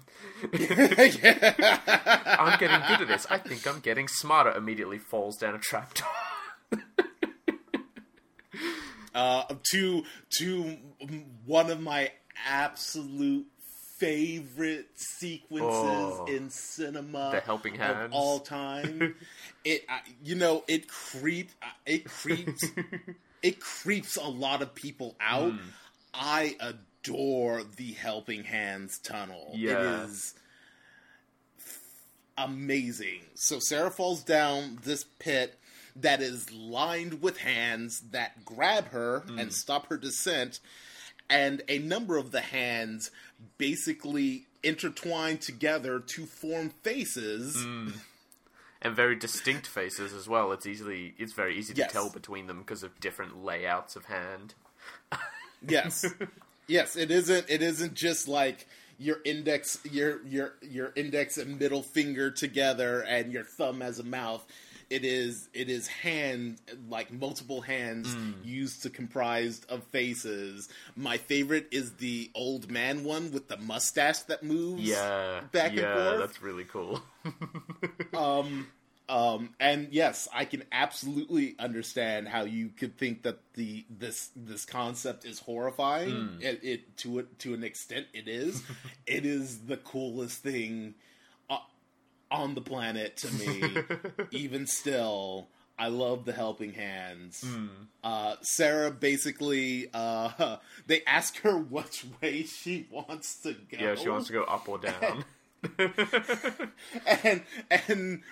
I'm 0.53 0.61
getting 2.59 2.81
good 2.89 3.03
at 3.03 3.09
this. 3.09 3.27
I 3.31 3.39
think 3.39 3.67
I'm 3.67 3.81
getting 3.81 4.09
smarter. 4.09 4.53
Immediately 4.53 4.99
falls 4.99 5.37
down 5.37 5.55
a 5.55 5.59
trapdoor. 5.59 6.09
uh, 9.15 9.43
to 9.73 10.05
to 10.39 10.77
one 11.47 11.71
of 11.71 11.81
my 11.81 12.11
absolute 12.47 13.47
favorite 14.01 14.89
sequences 14.95 15.69
oh, 15.71 16.25
in 16.27 16.49
cinema 16.49 17.33
the 17.35 17.41
helping 17.41 17.75
hand 17.75 18.07
of 18.07 18.13
all 18.13 18.41
time. 18.41 19.15
It 19.63 19.85
uh, 19.91 19.99
you 20.25 20.37
know 20.37 20.65
it 20.67 20.89
creep 20.89 21.51
uh, 21.63 21.67
it 21.85 22.07
creeps 22.07 22.65
it 23.43 23.61
creeps 23.61 24.17
a 24.17 24.27
lot 24.27 24.63
of 24.63 24.75
people 24.75 25.17
out. 25.21 25.53
Mm. 25.53 25.61
i 26.15 26.57
adore 26.61 27.63
the 27.77 27.93
helping 27.93 28.45
hands 28.45 28.99
tunnel. 28.99 29.51
Yeah. 29.55 29.73
it 29.73 30.09
is 30.09 30.35
amazing. 32.39 33.21
So 33.35 33.59
sarah 33.59 33.91
falls 33.91 34.23
down 34.23 34.79
this 34.83 35.05
pit 35.19 35.59
that 35.97 36.23
is 36.23 36.51
lined 36.53 37.21
with 37.21 37.37
hands 37.37 38.01
that 38.13 38.47
grab 38.47 38.89
her 38.89 39.25
mm. 39.27 39.39
and 39.39 39.53
stop 39.53 39.89
her 39.89 39.99
descent 39.99 40.61
and 41.31 41.63
a 41.69 41.79
number 41.79 42.17
of 42.17 42.33
the 42.33 42.41
hands 42.41 43.11
basically 43.57 44.47
intertwine 44.63 45.39
together 45.39 46.01
to 46.01 46.27
form 46.27 46.71
faces. 46.83 47.57
Mm. 47.57 47.95
And 48.83 48.97
very 48.97 49.15
distinct 49.15 49.67
faces 49.67 50.13
as 50.13 50.29
well. 50.29 50.53
It's 50.53 50.67
easily 50.67 51.15
it's 51.19 51.33
very 51.35 51.57
easy 51.57 51.75
to 51.75 51.85
tell 51.85 52.11
between 52.11 52.47
them 52.47 52.61
because 52.61 52.83
of 52.83 52.99
different 52.99 53.45
layouts 53.45 53.95
of 53.95 54.07
hand. 54.07 54.55
yes. 55.67 56.07
Yes, 56.67 56.97
it 56.97 57.11
isn't 57.11 57.47
it 57.49 57.63
isn't 57.63 57.95
just 57.95 58.27
like 58.27 58.67
your 58.99 59.19
index 59.25 59.79
your 59.91 60.25
your 60.27 60.55
your 60.63 60.93
index 60.95 61.37
and 61.37 61.59
middle 61.59 61.83
finger 61.83 62.31
together 62.31 63.03
and 63.03 63.33
your 63.33 63.45
thumb 63.45 63.83
as 63.83 63.99
a 63.99 64.05
mouth 64.05 64.47
it 64.91 65.05
is 65.05 65.49
it 65.55 65.71
is 65.71 65.87
hand 65.87 66.59
like 66.89 67.13
multiple 67.13 67.61
hands 67.61 68.15
mm. 68.15 68.35
used 68.45 68.83
to 68.83 68.91
comprise 68.91 69.63
of 69.69 69.85
faces. 69.85 70.69
My 70.97 71.17
favorite 71.17 71.69
is 71.71 71.93
the 71.95 72.31
old 72.35 72.71
man 72.71 73.05
one 73.05 73.31
with 73.31 73.49
the 73.49 73.57
mustache 73.57 74.21
that 74.23 74.43
moves. 74.43 74.83
Yeah, 74.83 75.43
back 75.53 75.75
yeah, 75.75 75.85
and 75.85 76.01
forth. 76.01 76.19
That's 76.19 76.43
really 76.43 76.65
cool. 76.65 77.01
um, 78.15 78.67
um, 79.09 79.55
and 79.61 79.89
yes, 79.93 80.29
I 80.35 80.45
can 80.45 80.65
absolutely 80.73 81.55
understand 81.59 82.29
how 82.29 82.43
you 82.43 82.69
could 82.69 82.99
think 82.99 83.23
that 83.23 83.39
the 83.55 83.85
this 83.89 84.31
this 84.35 84.65
concept 84.65 85.25
is 85.25 85.39
horrifying. 85.39 86.11
Mm. 86.11 86.43
It, 86.43 86.61
it 86.65 86.97
to 86.99 87.21
it 87.21 87.39
to 87.41 87.55
an 87.55 87.63
extent, 87.63 88.07
it 88.13 88.27
is. 88.27 88.63
it 89.07 89.25
is 89.25 89.61
the 89.61 89.77
coolest 89.77 90.43
thing 90.43 90.95
on 92.31 92.55
the 92.55 92.61
planet 92.61 93.17
to 93.19 93.35
me. 93.35 93.77
even 94.31 94.67
still, 94.67 95.49
I 95.79 95.89
love 95.89 96.27
the 96.27 96.33
helping 96.33 96.75
hands. 96.75 97.43
Mm. 97.47 97.69
Uh, 98.05 98.37
Sarah 98.43 98.91
basically, 98.91 99.89
uh, 99.95 100.57
they 100.87 101.03
ask 101.07 101.39
her 101.39 101.57
which 101.59 102.05
way 102.21 102.45
she 102.45 102.87
wants 102.91 103.41
to 103.41 103.53
go. 103.53 103.79
Yeah, 103.79 103.95
she 103.95 104.09
wants 104.09 104.27
to 104.27 104.33
go 104.33 104.45
up 104.45 104.69
or 104.69 104.79
down. 104.79 105.25
and 107.25 107.43
and 107.71 108.23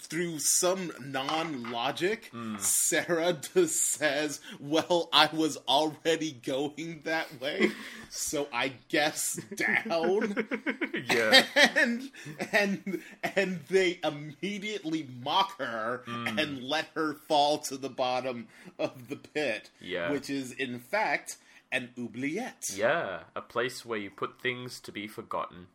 through 0.00 0.38
some 0.38 0.92
non-logic, 1.04 2.30
mm. 2.32 2.60
Sarah 2.60 3.32
just 3.54 3.92
says, 3.92 4.40
"Well, 4.60 5.08
I 5.12 5.28
was 5.32 5.56
already 5.68 6.32
going 6.32 7.00
that 7.04 7.40
way, 7.40 7.70
so 8.10 8.48
I 8.52 8.72
guess 8.88 9.40
down." 9.54 10.48
yeah, 11.10 11.44
and 11.76 12.10
and 12.52 13.02
and 13.22 13.60
they 13.68 13.98
immediately 14.04 15.08
mock 15.22 15.58
her 15.58 16.02
mm. 16.06 16.40
and 16.40 16.62
let 16.62 16.86
her 16.94 17.14
fall 17.14 17.58
to 17.58 17.76
the 17.76 17.90
bottom 17.90 18.48
of 18.78 19.08
the 19.08 19.16
pit. 19.16 19.70
Yeah, 19.80 20.10
which 20.10 20.28
is 20.28 20.52
in 20.52 20.80
fact 20.80 21.36
an 21.72 21.90
oubliette. 21.98 22.64
Yeah, 22.74 23.20
a 23.34 23.42
place 23.42 23.84
where 23.84 23.98
you 23.98 24.10
put 24.10 24.40
things 24.40 24.80
to 24.80 24.92
be 24.92 25.06
forgotten. 25.06 25.68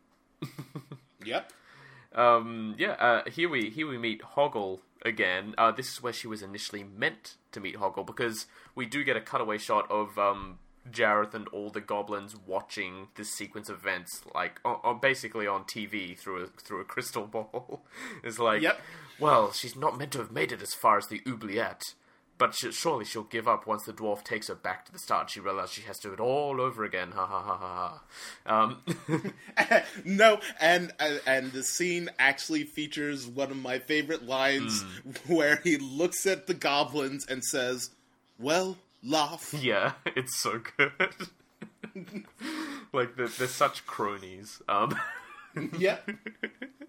Yep. 1.24 1.52
Um, 2.14 2.74
yeah, 2.78 2.92
uh, 2.92 3.22
here 3.30 3.48
we 3.48 3.70
here 3.70 3.88
we 3.88 3.98
meet 3.98 4.22
Hoggle, 4.22 4.80
again. 5.04 5.54
Uh, 5.58 5.70
this 5.70 5.92
is 5.92 6.02
where 6.02 6.12
she 6.12 6.26
was 6.26 6.42
initially 6.42 6.82
meant 6.82 7.36
to 7.52 7.60
meet 7.60 7.76
Hoggle 7.76 8.06
because 8.06 8.46
we 8.74 8.86
do 8.86 9.04
get 9.04 9.16
a 9.16 9.20
cutaway 9.20 9.58
shot 9.58 9.88
of 9.90 10.18
um, 10.18 10.58
Jareth 10.90 11.34
and 11.34 11.46
all 11.48 11.70
the 11.70 11.80
goblins 11.80 12.34
watching 12.46 13.08
this 13.16 13.30
sequence 13.30 13.68
of 13.68 13.78
events, 13.78 14.22
like 14.34 14.60
on, 14.64 14.98
basically 15.00 15.46
on 15.46 15.64
TV 15.64 16.18
through 16.18 16.44
a 16.44 16.46
through 16.46 16.80
a 16.80 16.84
crystal 16.84 17.26
ball. 17.26 17.84
it's 18.22 18.38
like, 18.38 18.62
yep. 18.62 18.80
well, 19.20 19.52
she's 19.52 19.76
not 19.76 19.98
meant 19.98 20.12
to 20.12 20.18
have 20.18 20.32
made 20.32 20.52
it 20.52 20.62
as 20.62 20.74
far 20.74 20.96
as 20.96 21.08
the 21.08 21.20
oubliette, 21.28 21.94
but 22.36 22.54
she, 22.54 22.72
surely 22.72 23.04
she'll 23.04 23.22
give 23.22 23.46
up 23.46 23.66
once 23.66 23.84
the 23.84 23.92
dwarf 23.92 24.24
takes 24.24 24.48
her 24.48 24.54
back 24.54 24.84
to 24.86 24.92
the 24.92 24.98
start. 24.98 25.30
She 25.30 25.40
realizes 25.40 25.72
she 25.72 25.82
has 25.82 25.98
to 26.00 26.08
do 26.08 26.14
it 26.14 26.20
all 26.20 26.60
over 26.60 26.84
again. 26.84 27.12
Ha 27.12 27.26
ha 27.26 27.42
ha 27.42 27.56
ha 27.56 28.00
ha. 28.46 28.64
Um. 28.64 29.32
no, 30.04 30.40
and 30.60 30.92
and 31.26 31.52
the 31.52 31.62
scene 31.62 32.10
actually 32.18 32.64
features 32.64 33.26
one 33.26 33.50
of 33.50 33.56
my 33.56 33.78
favorite 33.78 34.24
lines 34.24 34.82
mm. 34.82 35.16
where 35.34 35.60
he 35.62 35.76
looks 35.76 36.26
at 36.26 36.46
the 36.46 36.54
goblins 36.54 37.26
and 37.26 37.44
says, 37.44 37.90
"Well." 38.38 38.78
laugh. 39.06 39.54
Yeah, 39.60 39.92
it's 40.06 40.34
so 40.36 40.62
good. 40.78 40.92
like 42.92 43.16
they're, 43.16 43.28
they're, 43.28 43.46
such 43.48 43.86
cronies. 43.86 44.62
Um, 44.68 44.98
yeah. 45.78 45.98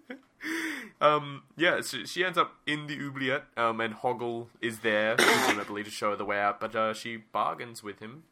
um, 1.00 1.42
yeah, 1.56 1.80
so 1.80 2.04
she 2.04 2.24
ends 2.24 2.38
up 2.38 2.54
in 2.66 2.86
the 2.86 2.98
oubliette, 3.00 3.44
um, 3.56 3.80
and 3.80 3.94
Hoggle 3.94 4.46
is 4.60 4.80
there, 4.80 5.16
presumably 5.18 5.84
to 5.84 5.90
show 5.90 6.10
her 6.10 6.16
the 6.16 6.24
way 6.24 6.38
out, 6.38 6.60
but 6.60 6.74
uh, 6.74 6.94
she 6.94 7.16
bargains 7.16 7.82
with 7.82 8.00
him 8.00 8.24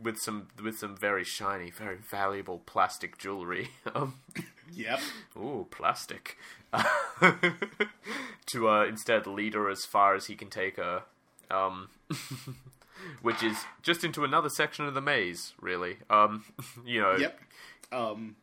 with 0.00 0.18
some 0.18 0.48
with 0.62 0.78
some 0.78 0.96
very 0.96 1.24
shiny, 1.24 1.70
very 1.70 1.96
valuable 1.96 2.62
plastic 2.66 3.18
jewelry. 3.18 3.68
Um, 3.94 4.14
yep. 4.72 4.98
Ooh, 5.36 5.68
plastic. 5.70 6.36
to 8.46 8.68
uh, 8.68 8.84
instead 8.86 9.26
lead 9.26 9.54
her 9.54 9.68
as 9.70 9.84
far 9.84 10.14
as 10.14 10.26
he 10.26 10.34
can 10.34 10.50
take 10.50 10.76
her. 10.76 11.04
Um, 11.50 11.90
which 13.22 13.42
is 13.42 13.58
just 13.82 14.02
into 14.02 14.24
another 14.24 14.48
section 14.48 14.86
of 14.86 14.94
the 14.94 15.00
maze, 15.00 15.52
really. 15.60 15.98
Um, 16.10 16.44
you 16.84 17.00
know. 17.00 17.16
Yep. 17.16 17.40
Um, 17.92 18.36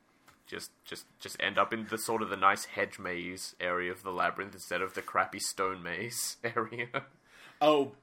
just, 0.52 0.72
just, 0.86 1.06
just 1.20 1.38
end 1.40 1.58
up 1.58 1.74
in 1.74 1.88
the 1.90 1.98
sort 1.98 2.22
of 2.22 2.30
the 2.30 2.36
nice 2.36 2.66
hedge 2.66 3.00
maze 3.00 3.56
area 3.60 3.92
of 3.92 4.04
the 4.04 4.12
labyrinth 4.12 4.54
instead 4.54 4.82
of 4.82 4.94
the 4.94 5.02
crappy 5.02 5.40
stone 5.40 5.82
maze 5.82 6.38
area. 6.44 6.88
Oh, 7.62 7.94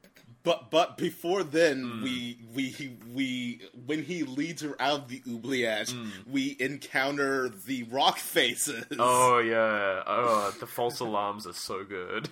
but 0.42 0.70
but 0.70 0.96
before 0.96 1.42
then, 1.42 1.84
mm. 1.84 2.02
we 2.02 2.38
we 2.54 2.96
we 3.12 3.60
when 3.86 4.04
he 4.04 4.22
leads 4.22 4.62
her 4.62 4.80
out 4.80 5.00
of 5.00 5.08
the 5.08 5.20
oubliette, 5.28 5.88
mm. 5.88 6.10
we 6.30 6.56
encounter 6.60 7.48
the 7.48 7.82
rock 7.84 8.18
faces. 8.18 8.84
Oh 8.98 9.38
yeah, 9.44 10.02
oh 10.06 10.54
the 10.60 10.66
false 10.66 11.00
alarms 11.00 11.46
are 11.46 11.52
so 11.52 11.84
good. 11.84 12.28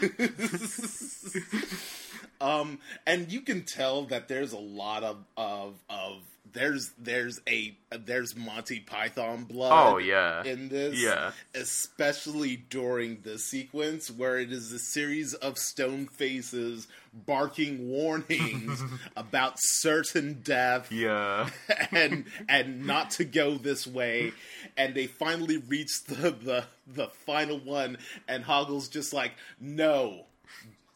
Um, 2.40 2.78
and 3.06 3.32
you 3.32 3.40
can 3.40 3.64
tell 3.64 4.04
that 4.04 4.28
there's 4.28 4.52
a 4.52 4.58
lot 4.58 5.02
of 5.02 5.24
of 5.36 5.74
of 5.88 6.22
there's 6.52 6.92
there's 6.98 7.40
a 7.48 7.76
there's 7.90 8.36
Monty 8.36 8.80
Python 8.80 9.44
blood. 9.44 9.72
Oh 9.72 9.98
yeah, 9.98 10.44
in 10.44 10.68
this, 10.68 11.00
yeah, 11.00 11.32
especially 11.54 12.56
during 12.56 13.20
the 13.22 13.38
sequence 13.38 14.10
where 14.10 14.38
it 14.38 14.52
is 14.52 14.72
a 14.72 14.78
series 14.78 15.34
of 15.34 15.58
stone 15.58 16.06
faces 16.06 16.88
barking 17.12 17.88
warnings 17.88 18.82
about 19.16 19.54
certain 19.58 20.40
death. 20.42 20.90
Yeah, 20.92 21.50
and 21.90 22.24
and 22.48 22.86
not 22.86 23.10
to 23.12 23.24
go 23.24 23.56
this 23.56 23.86
way, 23.86 24.32
and 24.76 24.94
they 24.94 25.06
finally 25.06 25.58
reach 25.58 26.04
the 26.06 26.30
the 26.30 26.64
the 26.86 27.08
final 27.26 27.58
one, 27.58 27.98
and 28.26 28.44
Hoggle's 28.44 28.88
just 28.88 29.12
like, 29.12 29.32
no 29.60 30.24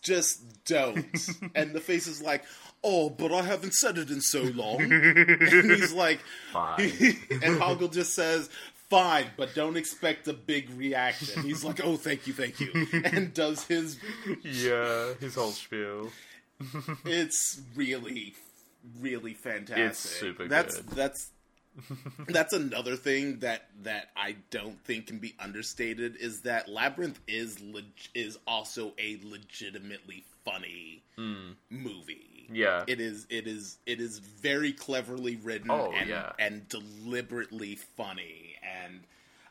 just 0.03 0.65
don't. 0.65 1.17
and 1.55 1.73
the 1.73 1.81
face 1.81 2.07
is 2.07 2.21
like, 2.21 2.45
oh, 2.85 3.11
but 3.11 3.33
I 3.33 3.43
haven't 3.43 3.75
said 3.75 3.99
it 3.99 4.11
in 4.11 4.21
so 4.21 4.43
long. 4.43 4.81
and 4.93 5.71
he's 5.71 5.93
like, 5.93 6.21
fine. 6.53 6.81
and 6.81 7.61
Hoggle 7.61 7.93
just 7.93 8.15
says, 8.15 8.49
fine, 8.91 9.27
but 9.37 9.55
don't 9.55 9.77
expect 9.77 10.29
a 10.29 10.33
big 10.33 10.71
reaction. 10.71 11.43
He's 11.43 11.65
like, 11.65 11.85
oh, 11.85 11.97
thank 11.97 12.27
you, 12.27 12.33
thank 12.33 12.61
you. 12.61 12.87
And 13.05 13.33
does 13.33 13.65
his. 13.65 13.99
Yeah, 14.43 15.15
his 15.21 15.35
whole 15.35 15.53
spiel. 15.53 16.11
it's 17.05 17.61
really, 17.75 18.35
really 19.01 19.35
fantastic. 19.35 19.87
It's 19.87 19.99
super 19.99 20.47
that's, 20.47 20.77
good. 20.77 20.91
That's 20.91 21.31
that's 22.29 22.53
another 22.53 22.97
thing 22.97 23.39
that 23.39 23.63
that 23.83 24.11
I 24.15 24.37
don't 24.51 24.79
think 24.85 25.07
can 25.07 25.19
be 25.19 25.35
understated 25.41 26.17
is 26.17 26.43
that 26.43 26.69
Labyrinth 26.69 27.19
is 27.27 27.61
leg- 27.61 28.11
is 28.15 28.39
also 28.47 28.93
a 28.99 29.19
legitimately 29.25 30.25
funny 30.45 31.03
mm. 31.19 31.55
movie. 31.71 32.32
Yeah, 32.55 32.85
it 32.87 33.01
is. 33.01 33.27
It 33.31 33.47
is. 33.47 33.79
It 33.87 34.01
is 34.01 34.19
very 34.19 34.73
cleverly 34.73 35.37
written 35.37 35.71
oh, 35.71 35.93
and, 35.93 36.09
yeah. 36.09 36.33
and 36.39 36.69
deliberately 36.69 37.77
funny 37.97 38.57
and. 38.63 39.01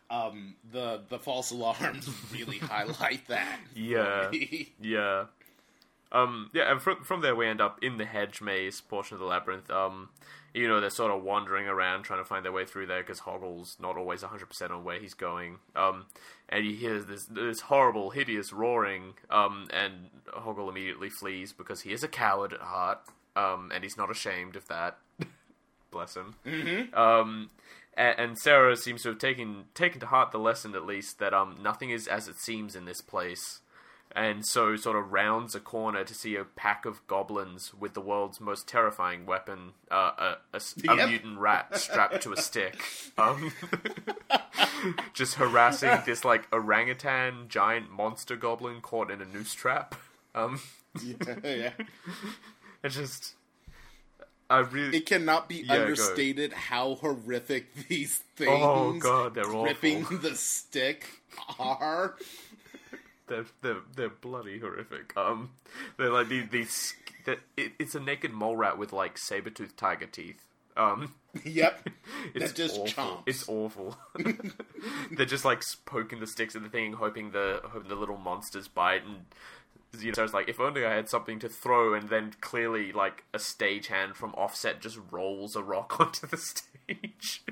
Um, 0.09 0.55
the 0.69 1.03
the 1.07 1.19
false 1.19 1.51
alarms 1.51 2.09
really 2.33 2.57
highlight 2.61 3.25
that. 3.29 3.61
Yeah, 3.73 4.29
yeah, 4.81 5.27
um, 6.11 6.49
yeah. 6.53 6.69
And 6.69 6.81
from 6.81 7.01
from 7.05 7.21
there 7.21 7.33
we 7.33 7.47
end 7.47 7.61
up 7.61 7.81
in 7.81 7.97
the 7.97 8.03
hedge 8.03 8.41
maze 8.41 8.81
portion 8.81 9.15
of 9.15 9.21
the 9.21 9.25
labyrinth. 9.25 9.71
Um, 9.71 10.09
you 10.53 10.67
know, 10.67 10.81
they're 10.81 10.89
sort 10.89 11.11
of 11.11 11.23
wandering 11.23 11.67
around 11.67 12.03
trying 12.03 12.19
to 12.19 12.25
find 12.25 12.43
their 12.43 12.51
way 12.51 12.65
through 12.65 12.87
there 12.87 13.01
because 13.01 13.21
Hoggle's 13.21 13.77
not 13.79 13.97
always 13.97 14.21
100% 14.21 14.71
on 14.71 14.83
where 14.83 14.99
he's 14.99 15.13
going. 15.13 15.59
Um, 15.75 16.05
and 16.49 16.65
he 16.65 16.75
hears 16.75 17.05
this, 17.05 17.25
this 17.25 17.61
horrible, 17.61 18.09
hideous 18.09 18.51
roaring, 18.51 19.13
um, 19.29 19.67
and 19.71 20.09
Hoggle 20.27 20.69
immediately 20.69 21.09
flees 21.09 21.53
because 21.53 21.81
he 21.81 21.93
is 21.93 22.03
a 22.03 22.07
coward 22.07 22.53
at 22.53 22.61
heart, 22.61 22.99
um, 23.35 23.71
and 23.73 23.83
he's 23.83 23.97
not 23.97 24.11
ashamed 24.11 24.55
of 24.55 24.67
that. 24.67 24.97
Bless 25.91 26.15
him. 26.15 26.35
Mm-hmm. 26.45 26.95
Um, 26.95 27.49
and, 27.95 28.19
and, 28.19 28.37
Sarah 28.37 28.75
seems 28.77 29.03
to 29.03 29.09
have 29.09 29.19
taken 29.19 29.65
taken 29.73 29.99
to 29.99 30.05
heart 30.05 30.31
the 30.31 30.39
lesson, 30.39 30.75
at 30.75 30.85
least, 30.85 31.19
that 31.19 31.33
um, 31.33 31.57
nothing 31.61 31.89
is 31.89 32.07
as 32.07 32.29
it 32.29 32.39
seems 32.39 32.75
in 32.75 32.85
this 32.85 33.01
place 33.01 33.59
and 34.15 34.45
so 34.45 34.75
sort 34.75 34.97
of 34.97 35.11
rounds 35.11 35.55
a 35.55 35.59
corner 35.59 36.03
to 36.03 36.13
see 36.13 36.35
a 36.35 36.43
pack 36.43 36.85
of 36.85 37.05
goblins 37.07 37.73
with 37.73 37.93
the 37.93 38.01
world's 38.01 38.41
most 38.41 38.67
terrifying 38.67 39.25
weapon, 39.25 39.73
uh, 39.89 40.11
a, 40.17 40.57
a, 40.57 40.61
a 40.89 40.95
yep. 40.95 41.09
mutant 41.09 41.39
rat 41.39 41.77
strapped 41.77 42.21
to 42.21 42.33
a 42.33 42.37
stick, 42.37 42.81
um, 43.17 43.51
just 45.13 45.35
harassing 45.35 45.97
this 46.05 46.25
like 46.25 46.47
orangutan 46.51 47.45
giant 47.47 47.91
monster 47.91 48.35
goblin 48.35 48.81
caught 48.81 49.09
in 49.09 49.21
a 49.21 49.25
noose 49.25 49.53
trap. 49.53 49.95
Um, 50.35 50.61
yeah, 51.03 51.35
yeah. 51.43 51.71
It 52.83 52.89
just. 52.89 53.35
I 54.49 54.59
really, 54.59 54.97
it 54.97 55.05
cannot 55.05 55.47
be 55.47 55.63
yeah, 55.63 55.75
understated 55.75 56.51
go. 56.51 56.57
how 56.57 56.95
horrific 56.95 57.73
these 57.87 58.17
things. 58.35 58.49
Oh 58.51 58.97
god, 58.99 59.33
they're 59.33 59.45
gripping 59.45 60.03
awful. 60.03 60.17
the 60.17 60.35
stick 60.35 61.05
are 61.57 62.17
they're 63.31 63.45
they're 63.61 63.81
they're 63.95 64.09
bloody 64.09 64.59
horrific. 64.59 65.15
Um, 65.15 65.51
they're 65.97 66.11
like 66.11 66.27
these 66.27 66.49
these. 66.51 66.93
It, 67.55 67.73
it's 67.79 67.95
a 67.95 67.99
naked 67.99 68.33
mole 68.33 68.57
rat 68.57 68.77
with 68.77 68.91
like 68.91 69.17
saber 69.17 69.49
tooth 69.49 69.75
tiger 69.75 70.07
teeth. 70.07 70.43
Um, 70.75 71.13
yep, 71.45 71.87
it's 72.35 72.51
just 72.51 72.77
awful. 72.77 72.85
Chomps. 72.87 73.23
It's 73.25 73.47
awful. 73.47 73.97
they're 75.11 75.25
just 75.25 75.45
like 75.45 75.63
poking 75.85 76.19
the 76.19 76.27
sticks 76.27 76.55
at 76.55 76.63
the 76.63 76.69
thing, 76.69 76.93
hoping 76.93 77.31
the 77.31 77.61
hoping 77.63 77.89
the 77.89 77.95
little 77.95 78.17
monsters 78.17 78.67
bite, 78.67 79.03
and 79.05 79.25
you 79.99 80.07
know, 80.07 80.13
so 80.13 80.23
it's 80.25 80.33
like 80.33 80.49
if 80.49 80.59
only 80.59 80.85
I 80.85 80.93
had 80.93 81.09
something 81.09 81.39
to 81.39 81.49
throw, 81.49 81.93
and 81.93 82.09
then 82.09 82.33
clearly 82.41 82.91
like 82.91 83.23
a 83.33 83.37
stagehand 83.37 84.15
from 84.15 84.33
offset 84.35 84.81
just 84.81 84.99
rolls 85.09 85.55
a 85.55 85.63
rock 85.63 85.99
onto 85.99 86.27
the 86.27 86.37
stage. 86.37 87.43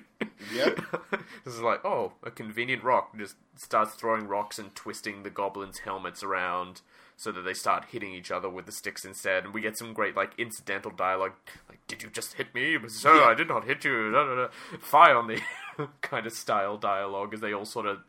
Yep. 0.54 0.80
this 1.46 1.54
is 1.54 1.62
like, 1.62 1.84
oh, 1.86 2.14
a 2.24 2.32
convenient 2.32 2.84
rock. 2.84 3.18
Just 3.18 3.36
starts 3.56 3.94
throwing 3.94 4.28
rocks 4.28 4.60
and 4.60 4.74
twisting 4.76 5.24
the 5.24 5.30
goblins' 5.30 5.80
helmets 5.80 6.24
around 6.24 6.82
so 7.18 7.32
that 7.32 7.42
they 7.42 7.54
start 7.54 7.86
hitting 7.92 8.14
each 8.14 8.32
other 8.32 8.50
with 8.50 8.66
the 8.66 8.72
sticks 8.72 9.04
instead. 9.04 9.44
And 9.44 9.54
we 9.54 9.62
get 9.62 9.78
some 9.78 9.94
great, 9.94 10.16
like, 10.16 10.32
incidental 10.38 10.92
dialogue. 10.92 11.34
Like, 11.68 11.80
did 11.88 12.02
you 12.02 12.10
just 12.10 12.34
hit 12.34 12.56
me? 12.56 12.78
Sir, 12.88 13.16
yeah. 13.16 13.26
I 13.26 13.34
did 13.34 13.50
not 13.50 13.66
hit 13.66 13.84
you. 13.84 14.12
Da, 14.12 14.24
da, 14.26 14.36
da. 14.36 14.48
Fire 14.80 15.18
on 15.18 15.28
the 15.28 15.42
kind 16.02 16.26
of 16.26 16.34
style 16.34 16.78
dialogue 16.78 17.34
as 17.34 17.42
they 17.42 17.54
all 17.54 17.66
sort 17.66 17.86
of 17.86 18.00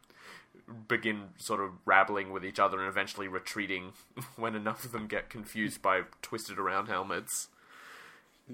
begin 0.86 1.30
sort 1.36 1.60
of 1.60 1.70
rabbling 1.84 2.30
with 2.30 2.44
each 2.44 2.60
other 2.60 2.78
and 2.78 2.88
eventually 2.88 3.26
retreating 3.26 3.92
when 4.36 4.54
enough 4.54 4.84
of 4.84 4.92
them 4.92 5.06
get 5.06 5.28
confused 5.28 5.82
by 5.82 6.02
twisted 6.22 6.58
around 6.58 6.86
helmets. 6.86 7.48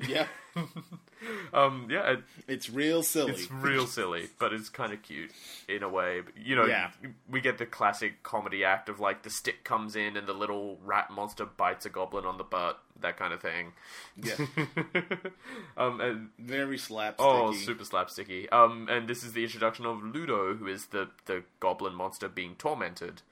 Yeah. 0.09 0.27
um, 1.53 1.89
yeah, 1.91 2.13
it, 2.13 2.21
it's 2.49 2.71
real 2.71 3.03
silly. 3.03 3.33
It's 3.33 3.51
real 3.51 3.87
silly, 3.87 4.29
but 4.39 4.53
it's 4.53 4.69
kind 4.69 4.93
of 4.93 5.03
cute 5.03 5.31
in 5.69 5.83
a 5.83 5.89
way. 5.89 6.23
You 6.37 6.57
know, 6.57 6.67
yeah. 6.67 6.91
we 7.31 7.41
get 7.41 7.59
the 7.59 7.67
classic 7.67 8.23
comedy 8.23 8.65
act 8.65 8.89
of 8.89 9.01
like 9.01 9.23
the 9.23 9.31
stick 9.31 9.65
comes 9.65 9.97
in 9.97 10.17
and 10.17 10.27
the 10.27 10.33
little 10.33 10.79
rat 10.85 11.11
monster 11.11 11.45
bites 11.45 11.87
a 11.87 11.91
goblin 11.91 12.25
on 12.25 12.39
the 12.39 12.45
butt, 12.45 12.79
that 13.01 13.17
kind 13.17 13.33
of 13.33 13.41
thing. 13.41 13.73
Yeah. 14.17 14.37
um, 15.77 16.01
and, 16.01 16.29
very 16.39 16.79
slapsticky. 16.79 17.15
Oh, 17.19 17.53
super 17.53 17.85
slapsticky. 17.85 18.53
Um, 18.53 18.89
and 18.91 19.09
this 19.09 19.23
is 19.23 19.33
the 19.33 19.45
introduction 19.45 19.87
of 19.87 20.03
Ludo, 20.03 20.55
who 20.55 20.67
is 20.67 20.87
the 20.87 21.09
the 21.27 21.45
goblin 21.61 21.95
monster 21.95 22.29
being 22.29 22.55
tormented. 22.57 23.23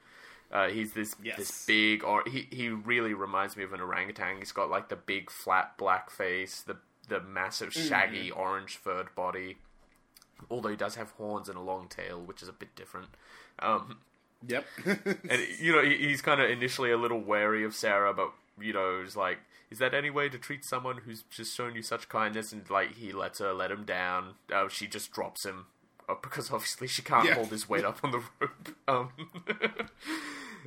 Uh, 0.52 0.68
he's 0.68 0.92
this 0.92 1.16
yes. 1.22 1.36
this 1.36 1.66
big, 1.66 2.04
or 2.04 2.22
he 2.26 2.46
he 2.50 2.68
really 2.68 3.14
reminds 3.14 3.56
me 3.56 3.64
of 3.64 3.72
an 3.72 3.80
orangutan. 3.80 4.38
He's 4.38 4.52
got 4.52 4.70
like 4.70 4.88
the 4.88 4.96
big 4.96 5.30
flat 5.30 5.76
black 5.76 6.10
face, 6.10 6.60
the 6.60 6.76
the 7.08 7.20
massive 7.20 7.70
mm-hmm. 7.70 7.88
shaggy 7.88 8.30
mm-hmm. 8.30 8.40
orange 8.40 8.76
furred 8.76 9.14
body. 9.14 9.56
Although 10.50 10.68
he 10.68 10.76
does 10.76 10.96
have 10.96 11.10
horns 11.12 11.48
and 11.48 11.56
a 11.56 11.60
long 11.60 11.88
tail, 11.88 12.20
which 12.20 12.42
is 12.42 12.48
a 12.48 12.52
bit 12.52 12.74
different. 12.76 13.08
Um, 13.60 13.98
yep. 14.46 14.66
and 14.84 15.46
you 15.60 15.72
know 15.72 15.82
he, 15.82 15.96
he's 15.96 16.22
kind 16.22 16.40
of 16.40 16.50
initially 16.50 16.90
a 16.90 16.96
little 16.96 17.20
wary 17.20 17.64
of 17.64 17.74
Sarah, 17.74 18.12
but 18.12 18.32
you 18.60 18.72
know 18.72 19.00
he's 19.02 19.16
like, 19.16 19.38
is 19.70 19.78
that 19.78 19.94
any 19.94 20.10
way 20.10 20.28
to 20.28 20.38
treat 20.38 20.64
someone 20.64 20.98
who's 20.98 21.22
just 21.30 21.56
shown 21.56 21.74
you 21.74 21.82
such 21.82 22.08
kindness? 22.08 22.52
And 22.52 22.68
like 22.70 22.94
he 22.96 23.12
lets 23.12 23.38
her 23.40 23.52
let 23.52 23.70
him 23.70 23.84
down. 23.84 24.34
Uh, 24.52 24.68
she 24.68 24.86
just 24.86 25.10
drops 25.10 25.44
him 25.44 25.66
because 26.22 26.50
obviously 26.50 26.86
she 26.88 27.02
can't 27.02 27.26
yeah. 27.26 27.34
hold 27.34 27.48
his 27.48 27.68
weight 27.68 27.84
up 27.84 27.98
on 28.02 28.12
the 28.12 28.22
rope. 28.40 28.50
Um, 28.86 29.08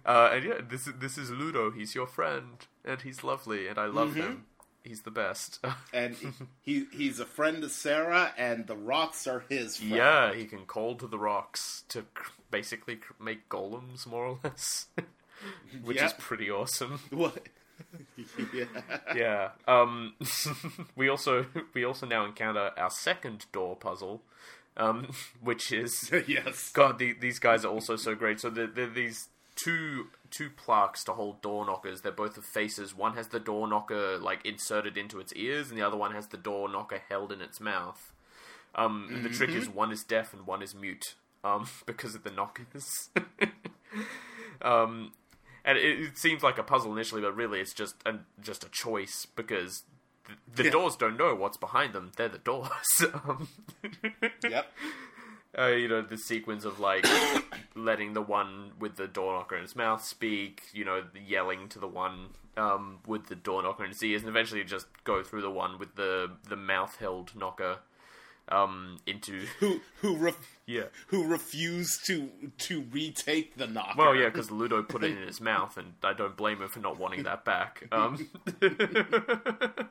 uh, 0.05 0.31
and 0.33 0.43
yeah, 0.43 0.61
this 0.67 0.87
is 0.87 0.93
this 0.99 1.17
is 1.19 1.29
Ludo. 1.29 1.69
He's 1.69 1.93
your 1.93 2.07
friend, 2.07 2.65
and 2.83 2.99
he's 3.01 3.23
lovely, 3.23 3.67
and 3.67 3.77
I 3.77 3.85
love 3.85 4.11
mm-hmm. 4.11 4.21
him. 4.21 4.45
He's 4.83 5.01
the 5.01 5.11
best. 5.11 5.59
and 5.93 6.15
he 6.61 6.85
he's 6.91 7.19
a 7.19 7.25
friend 7.25 7.61
to 7.61 7.69
Sarah, 7.69 8.33
and 8.37 8.65
the 8.65 8.75
rocks 8.75 9.27
are 9.27 9.43
his. 9.49 9.77
Friend. 9.77 9.95
Yeah, 9.95 10.33
he 10.33 10.45
can 10.45 10.65
call 10.65 10.95
to 10.95 11.05
the 11.05 11.19
rocks 11.19 11.83
to 11.89 12.05
basically 12.49 12.99
make 13.19 13.49
golems, 13.49 14.07
more 14.07 14.25
or 14.25 14.39
less, 14.43 14.87
which 15.83 15.97
yep. 15.97 16.07
is 16.07 16.13
pretty 16.13 16.49
awesome. 16.49 16.99
What? 17.11 17.47
yeah. 18.53 18.65
yeah. 19.15 19.49
Um, 19.67 20.15
we 20.95 21.09
also 21.09 21.45
we 21.73 21.83
also 21.83 22.05
now 22.05 22.25
encounter 22.25 22.71
our 22.77 22.89
second 22.89 23.45
door 23.51 23.75
puzzle, 23.75 24.21
um, 24.77 25.11
which 25.41 25.71
is 25.71 26.11
yes. 26.27 26.71
God, 26.71 26.99
the, 26.99 27.13
these 27.13 27.39
guys 27.39 27.65
are 27.65 27.71
also 27.71 27.95
so 27.95 28.15
great. 28.15 28.39
So 28.39 28.49
they're, 28.49 28.67
they're 28.67 28.89
these 28.89 29.29
two 29.55 30.07
two 30.29 30.49
plaques 30.49 31.03
to 31.05 31.13
hold 31.13 31.41
door 31.41 31.65
knockers. 31.65 32.01
They're 32.01 32.11
both 32.11 32.37
of 32.37 32.45
faces. 32.45 32.95
One 32.95 33.15
has 33.15 33.29
the 33.29 33.39
door 33.39 33.67
knocker 33.67 34.17
like 34.17 34.45
inserted 34.45 34.97
into 34.97 35.19
its 35.19 35.33
ears, 35.33 35.69
and 35.69 35.77
the 35.77 35.85
other 35.85 35.97
one 35.97 36.13
has 36.13 36.27
the 36.27 36.37
door 36.37 36.69
knocker 36.69 37.01
held 37.09 37.31
in 37.31 37.41
its 37.41 37.59
mouth. 37.59 38.13
Um, 38.75 39.09
mm-hmm. 39.11 39.23
The 39.23 39.29
trick 39.29 39.49
is 39.49 39.67
one 39.67 39.91
is 39.91 40.03
deaf 40.03 40.33
and 40.33 40.45
one 40.45 40.61
is 40.61 40.75
mute 40.75 41.15
um, 41.43 41.67
because 41.85 42.15
of 42.15 42.23
the 42.23 42.31
knockers. 42.31 43.09
um, 44.61 45.13
and 45.65 45.77
it, 45.77 45.99
it, 45.99 46.17
seems 46.17 46.43
like 46.43 46.57
a 46.57 46.63
puzzle 46.63 46.93
initially, 46.93 47.21
but 47.21 47.35
really 47.35 47.59
it's 47.59 47.73
just 47.73 47.95
a, 48.05 48.19
just 48.39 48.63
a 48.63 48.69
choice 48.69 49.25
because 49.35 49.83
the, 50.27 50.33
the 50.55 50.63
yeah. 50.65 50.71
doors 50.71 50.95
don't 50.95 51.17
know 51.17 51.33
what's 51.35 51.57
behind 51.57 51.93
them. 51.93 52.11
They're 52.15 52.29
the 52.29 52.37
doors. 52.37 52.71
Um, 53.27 53.47
yep 54.43 54.71
uh, 55.57 55.67
you 55.67 55.87
know, 55.87 56.01
the 56.01 56.17
sequence 56.17 56.65
of 56.65 56.79
like 56.79 57.05
letting 57.75 58.13
the 58.13 58.21
one 58.21 58.71
with 58.79 58.95
the 58.95 59.07
door 59.07 59.33
knocker 59.33 59.57
in 59.57 59.63
its 59.63 59.75
mouth 59.75 60.03
speak, 60.03 60.63
you 60.73 60.85
know, 60.85 61.03
yelling 61.25 61.67
to 61.69 61.79
the 61.79 61.87
one 61.87 62.29
um, 62.55 62.99
with 63.07 63.27
the 63.27 63.35
door 63.35 63.63
knocker 63.63 63.83
in 63.83 63.91
its 63.91 64.03
ears, 64.03 64.21
and 64.21 64.29
eventually 64.29 64.63
just 64.63 64.87
go 65.03 65.23
through 65.23 65.41
the 65.41 65.51
one 65.51 65.79
with 65.79 65.95
the 65.95 66.31
the 66.47 66.55
mouth 66.55 66.97
held 66.97 67.35
knocker 67.35 67.79
um, 68.49 68.97
into 69.07 69.45
who 69.59 69.81
who 70.01 70.15
ref- 70.15 70.56
yeah 70.67 70.83
who 71.07 71.25
refused 71.25 72.05
to 72.05 72.29
to 72.57 72.81
retake 72.91 73.57
the 73.57 73.65
knocker. 73.65 73.97
Well, 73.97 74.15
yeah, 74.15 74.29
because 74.29 74.51
Ludo 74.51 74.83
put 74.83 75.03
it 75.03 75.17
in 75.17 75.17
his 75.27 75.41
mouth, 75.41 75.77
and 75.77 75.93
I 76.03 76.13
don't 76.13 76.37
blame 76.37 76.61
him 76.61 76.69
for 76.69 76.79
not 76.79 76.99
wanting 76.99 77.23
that 77.23 77.43
back. 77.43 77.83
Um, 77.97 78.29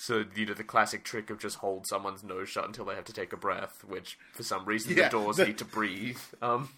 So 0.00 0.24
you 0.36 0.46
know 0.46 0.54
the 0.54 0.62
classic 0.62 1.02
trick 1.02 1.28
of 1.28 1.40
just 1.40 1.56
hold 1.56 1.88
someone's 1.88 2.22
nose 2.22 2.48
shut 2.48 2.64
until 2.64 2.84
they 2.84 2.94
have 2.94 3.04
to 3.06 3.12
take 3.12 3.32
a 3.32 3.36
breath, 3.36 3.82
which 3.84 4.16
for 4.32 4.44
some 4.44 4.64
reason 4.64 4.96
yeah, 4.96 5.08
the 5.08 5.10
doors 5.10 5.38
the, 5.38 5.46
need 5.46 5.58
to 5.58 5.64
breathe. 5.64 6.20
Um. 6.40 6.68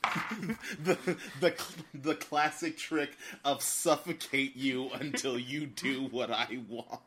the 0.82 0.96
the 1.38 1.54
the 1.92 2.14
classic 2.14 2.78
trick 2.78 3.18
of 3.44 3.62
suffocate 3.62 4.56
you 4.56 4.88
until 4.94 5.38
you 5.38 5.66
do 5.66 6.08
what 6.10 6.30
I 6.30 6.60
want. 6.66 7.02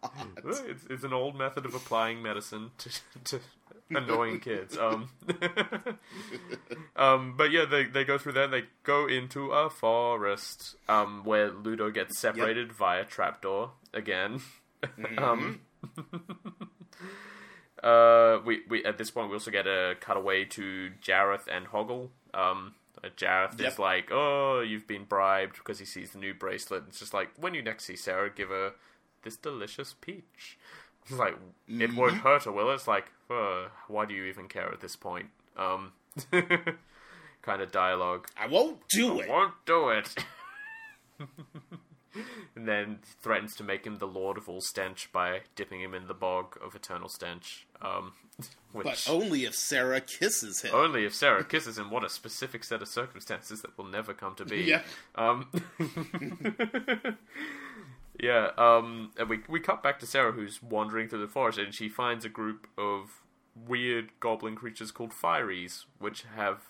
It's, 0.45 0.61
it's 0.87 1.03
an 1.03 1.13
old 1.13 1.35
method 1.35 1.65
of 1.65 1.73
applying 1.73 2.21
medicine 2.21 2.69
to, 2.77 2.89
to 3.23 3.39
annoying 3.89 4.39
kids. 4.41 4.77
Um, 4.77 5.09
um, 6.95 7.35
but 7.37 7.51
yeah, 7.51 7.65
they 7.65 7.85
they 7.85 8.03
go 8.03 8.17
through 8.17 8.33
there. 8.33 8.47
They 8.47 8.65
go 8.83 9.07
into 9.07 9.51
a 9.51 9.69
forest 9.69 10.75
um, 10.87 11.23
where 11.23 11.51
Ludo 11.51 11.91
gets 11.91 12.19
separated 12.19 12.67
yep. 12.67 12.75
via 12.75 13.05
trapdoor 13.05 13.71
again. 13.93 14.41
Mm-hmm. 14.99 15.23
um, 15.23 15.61
uh, 17.81 18.39
we 18.45 18.63
we 18.67 18.83
at 18.83 18.97
this 18.97 19.11
point 19.11 19.29
we 19.29 19.35
also 19.35 19.49
get 19.49 19.65
a 19.65 19.95
cutaway 20.01 20.43
to 20.43 20.91
Jareth 21.01 21.47
and 21.49 21.67
Hoggle. 21.67 22.09
Um, 22.33 22.73
uh, 23.01 23.07
Jareth 23.15 23.57
yep. 23.59 23.71
is 23.71 23.79
like, 23.79 24.09
"Oh, 24.11 24.59
you've 24.59 24.87
been 24.87 25.05
bribed," 25.05 25.55
because 25.55 25.79
he 25.79 25.85
sees 25.85 26.11
the 26.11 26.19
new 26.19 26.33
bracelet. 26.33 26.83
It's 26.89 26.99
just 26.99 27.13
like, 27.13 27.29
when 27.37 27.53
you 27.53 27.61
next 27.61 27.85
see 27.85 27.95
Sarah, 27.95 28.29
give 28.29 28.49
her 28.49 28.73
this 29.23 29.37
delicious 29.37 29.95
peach. 29.99 30.57
It's 31.09 31.17
like 31.17 31.35
mm-hmm. 31.35 31.81
it 31.81 31.93
won't 31.95 32.15
hurt 32.15 32.43
her, 32.43 32.51
will 32.51 32.71
it? 32.71 32.75
It's 32.75 32.87
like, 32.87 33.11
uh, 33.33 33.69
why 33.87 34.05
do 34.05 34.13
you 34.13 34.25
even 34.25 34.47
care 34.47 34.71
at 34.71 34.81
this 34.81 34.95
point? 34.95 35.27
Um, 35.57 35.91
kind 37.41 37.61
of 37.61 37.71
dialogue. 37.71 38.27
I 38.37 38.47
won't 38.47 38.79
do 38.89 39.19
I 39.19 39.23
it. 39.23 39.29
Won't 39.29 39.53
do 39.65 39.89
it. 39.89 40.15
and 42.55 42.67
then 42.67 42.99
threatens 43.21 43.55
to 43.55 43.63
make 43.63 43.85
him 43.85 43.97
the 43.97 44.07
lord 44.07 44.37
of 44.37 44.47
all 44.47 44.61
stench 44.61 45.09
by 45.11 45.41
dipping 45.55 45.81
him 45.81 45.93
in 45.93 46.07
the 46.07 46.13
bog 46.13 46.57
of 46.63 46.75
eternal 46.75 47.09
stench. 47.09 47.67
Um, 47.81 48.13
which, 48.71 48.85
but 48.85 49.07
only 49.09 49.45
if 49.45 49.55
Sarah 49.55 50.01
kisses 50.01 50.61
him. 50.61 50.73
Only 50.73 51.05
if 51.05 51.13
Sarah 51.13 51.43
kisses 51.43 51.77
him. 51.77 51.91
What 51.91 52.03
a 52.03 52.09
specific 52.09 52.63
set 52.63 52.81
of 52.81 52.87
circumstances 52.87 53.61
that 53.61 53.77
will 53.77 53.85
never 53.85 54.13
come 54.13 54.35
to 54.35 54.45
be. 54.45 54.61
Yeah. 54.63 54.81
Um, 55.15 55.49
yeah. 58.19 58.49
Um, 58.57 59.11
and 59.17 59.29
we 59.29 59.41
we 59.47 59.59
cut 59.59 59.83
back 59.83 59.99
to 59.99 60.07
Sarah, 60.07 60.31
who's 60.31 60.63
wandering 60.63 61.09
through 61.09 61.21
the 61.21 61.27
forest, 61.27 61.59
and 61.59 61.75
she 61.75 61.89
finds 61.89 62.25
a 62.25 62.29
group 62.29 62.67
of 62.77 63.21
weird 63.55 64.09
goblin 64.19 64.55
creatures 64.55 64.91
called 64.91 65.11
Fireys, 65.11 65.85
which 65.99 66.23
have 66.35 66.61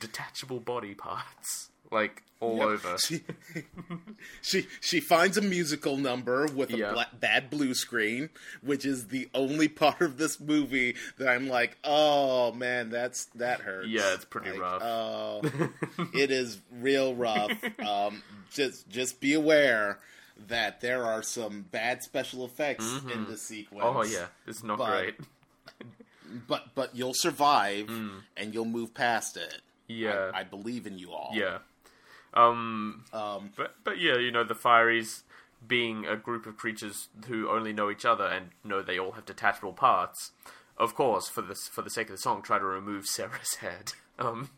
detachable 0.00 0.60
body 0.60 0.94
parts 0.94 1.70
like 1.90 2.22
all 2.40 2.56
yep. 2.56 2.66
over. 2.66 2.98
She, 2.98 3.22
she 4.42 4.66
she 4.80 5.00
finds 5.00 5.36
a 5.36 5.42
musical 5.42 5.96
number 5.96 6.46
with 6.46 6.72
a 6.72 6.78
yep. 6.78 7.20
bad 7.20 7.50
blue 7.50 7.74
screen, 7.74 8.30
which 8.62 8.84
is 8.84 9.08
the 9.08 9.28
only 9.34 9.68
part 9.68 10.00
of 10.00 10.18
this 10.18 10.40
movie 10.40 10.96
that 11.18 11.28
I'm 11.28 11.48
like, 11.48 11.76
oh 11.84 12.52
man, 12.52 12.90
that's 12.90 13.26
that 13.36 13.60
hurts. 13.60 13.88
Yeah, 13.88 14.14
it's 14.14 14.24
pretty 14.24 14.52
like, 14.52 14.60
rough. 14.60 14.82
Oh, 14.82 15.42
it 16.14 16.30
is 16.30 16.60
real 16.72 17.14
rough. 17.14 17.52
Um, 17.80 18.22
just 18.50 18.88
just 18.88 19.20
be 19.20 19.34
aware 19.34 19.98
that 20.48 20.80
there 20.82 21.04
are 21.04 21.22
some 21.22 21.62
bad 21.62 22.02
special 22.02 22.44
effects 22.44 22.84
mm-hmm. 22.84 23.10
in 23.10 23.24
the 23.26 23.36
sequence. 23.36 23.84
Oh 23.86 24.02
yeah, 24.04 24.26
it's 24.46 24.62
not 24.62 24.78
great. 24.78 25.14
But 26.46 26.74
but 26.74 26.94
you'll 26.94 27.14
survive 27.14 27.86
mm. 27.86 28.20
and 28.36 28.54
you'll 28.54 28.64
move 28.64 28.94
past 28.94 29.36
it. 29.36 29.62
Yeah, 29.88 30.30
I, 30.34 30.40
I 30.40 30.44
believe 30.44 30.86
in 30.86 30.98
you 30.98 31.12
all. 31.12 31.30
Yeah. 31.34 31.58
Um, 32.34 33.04
um, 33.12 33.50
but 33.56 33.76
but 33.84 33.98
yeah, 33.98 34.18
you 34.18 34.30
know 34.30 34.44
the 34.44 34.54
Fireys 34.54 35.22
being 35.66 36.06
a 36.06 36.16
group 36.16 36.46
of 36.46 36.56
creatures 36.56 37.08
who 37.26 37.48
only 37.48 37.72
know 37.72 37.90
each 37.90 38.04
other 38.04 38.24
and 38.24 38.50
know 38.62 38.82
they 38.82 38.98
all 38.98 39.12
have 39.12 39.24
detachable 39.24 39.72
parts. 39.72 40.32
Of 40.76 40.94
course, 40.94 41.28
for 41.28 41.42
this 41.42 41.68
for 41.68 41.82
the 41.82 41.90
sake 41.90 42.08
of 42.08 42.16
the 42.16 42.22
song, 42.22 42.42
try 42.42 42.58
to 42.58 42.64
remove 42.64 43.06
Sarah's 43.06 43.56
head. 43.56 43.92
Um, 44.18 44.48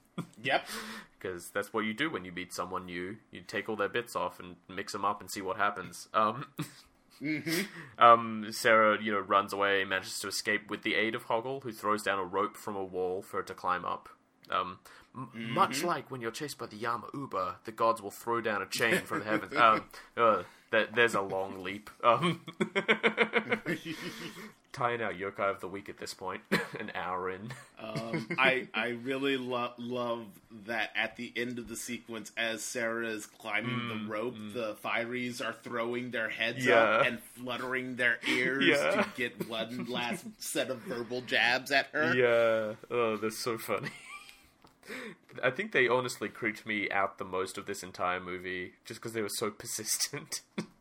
yep. 0.41 0.67
Because 1.19 1.51
that's 1.53 1.73
what 1.73 1.85
you 1.85 1.95
do 1.95 2.09
when 2.09 2.25
you 2.25 2.31
meet 2.31 2.55
someone 2.55 2.87
new. 2.87 3.17
You 3.33 3.41
take 3.41 3.69
all 3.69 3.75
their 3.75 3.89
bits 3.89 4.15
off 4.15 4.39
and 4.39 4.55
mix 4.69 4.93
them 4.93 5.05
up 5.05 5.21
and 5.21 5.29
see 5.29 5.41
what 5.41 5.57
happens. 5.57 6.07
Um, 6.15 6.47
mm-hmm. 7.23 7.61
um, 8.03 8.47
Sarah, 8.51 9.03
you 9.03 9.13
know, 9.13 9.21
runs 9.21 9.53
away, 9.53 9.85
manages 9.85 10.19
to 10.21 10.29
escape 10.29 10.71
with 10.71 10.83
the 10.83 10.95
aid 10.95 11.15
of 11.15 11.27
Hoggle, 11.27 11.63
who 11.63 11.73
throws 11.73 12.03
down 12.03 12.19
a 12.19 12.25
rope 12.25 12.57
from 12.57 12.77
a 12.77 12.85
wall 12.85 13.23
for 13.23 13.39
her 13.39 13.43
to 13.45 13.55
climb 13.55 13.85
up. 13.85 14.09
Um, 14.51 14.79
mm-hmm. 15.17 15.53
Much 15.53 15.85
like 15.85 16.11
when 16.11 16.21
you're 16.21 16.31
chased 16.31 16.59
by 16.59 16.67
the 16.67 16.77
Yamauba, 16.77 17.57
the 17.65 17.73
gods 17.73 18.01
will 18.01 18.11
throw 18.11 18.41
down 18.41 18.63
a 18.63 18.67
chain 18.67 19.03
from 19.03 19.21
the 19.21 19.25
heavens. 19.25 19.53
Um, 19.59 19.85
uh, 20.17 20.43
there's 20.95 21.15
a 21.15 21.23
long 21.23 21.63
leap. 21.63 21.91
Um, 22.05 22.43
tying 24.73 25.03
out 25.03 25.15
yokai 25.15 25.51
of 25.51 25.61
the 25.61 25.69
week 25.69 25.89
at 25.89 25.99
this 25.99 26.15
point, 26.15 26.43
an 26.79 26.93
hour 26.95 27.31
in. 27.31 27.51
um, 27.81 28.29
I 28.39 28.69
I 28.75 28.89
really 29.03 29.37
lo- 29.37 29.73
love 29.79 30.27
that 30.67 30.91
at 30.95 31.17
the 31.17 31.33
end 31.37 31.59
of 31.59 31.69
the 31.69 31.77
sequence, 31.77 32.33
as 32.37 32.63
Sarah 32.63 33.09
is 33.09 33.27
climbing 33.27 33.79
mm, 33.79 33.89
the 33.89 34.11
rope, 34.11 34.37
mm. 34.37 34.53
the 34.55 34.77
Fireys 34.85 35.45
are 35.45 35.53
throwing 35.53 36.11
their 36.11 36.29
heads 36.29 36.65
yeah. 36.65 36.75
up 36.75 37.07
and 37.07 37.21
fluttering 37.21 37.97
their 37.97 38.19
ears 38.29 38.65
yeah. 38.65 39.03
to 39.03 39.07
get 39.17 39.49
one 39.49 39.87
last 39.87 40.25
set 40.39 40.71
of 40.71 40.79
verbal 40.81 41.23
jabs 41.23 41.71
at 41.71 41.87
her. 41.93 42.15
Yeah, 42.15 42.75
oh, 42.91 43.17
that's 43.17 43.39
so 43.39 43.59
funny. 43.59 43.91
I 45.43 45.51
think 45.51 45.73
they 45.73 45.89
honestly 45.89 46.29
creeped 46.29 46.67
me 46.67 46.91
out 46.91 47.19
the 47.19 47.25
most 47.25 47.59
of 47.59 47.67
this 47.67 47.83
entire 47.83 48.21
movie, 48.21 48.73
just 48.85 49.01
because 49.01 49.13
they 49.13 49.23
were 49.23 49.29
so 49.29 49.51
persistent. 49.51 50.43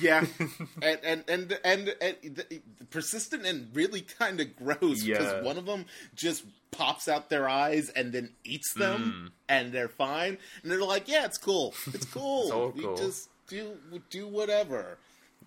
Yeah, 0.00 0.24
and 0.82 0.98
and 1.02 1.24
and 1.28 1.58
and, 1.64 1.94
and, 2.00 2.44
persistent 2.90 3.44
and 3.44 3.68
really 3.74 4.02
kind 4.02 4.40
of 4.40 4.56
gross 4.56 5.02
yeah. 5.02 5.18
because 5.18 5.44
one 5.44 5.58
of 5.58 5.66
them 5.66 5.86
just 6.14 6.44
pops 6.70 7.08
out 7.08 7.30
their 7.30 7.48
eyes 7.48 7.88
and 7.90 8.12
then 8.12 8.30
eats 8.44 8.72
them, 8.74 9.30
mm. 9.30 9.32
and 9.48 9.72
they're 9.72 9.88
fine, 9.88 10.38
and 10.62 10.70
they're 10.70 10.82
like, 10.82 11.08
"Yeah, 11.08 11.24
it's 11.24 11.38
cool, 11.38 11.74
it's 11.92 12.04
cool. 12.12 12.68
it's 12.68 12.76
we 12.76 12.84
cool. 12.84 12.96
just 12.96 13.28
do 13.48 13.76
do 14.10 14.26
whatever." 14.26 14.98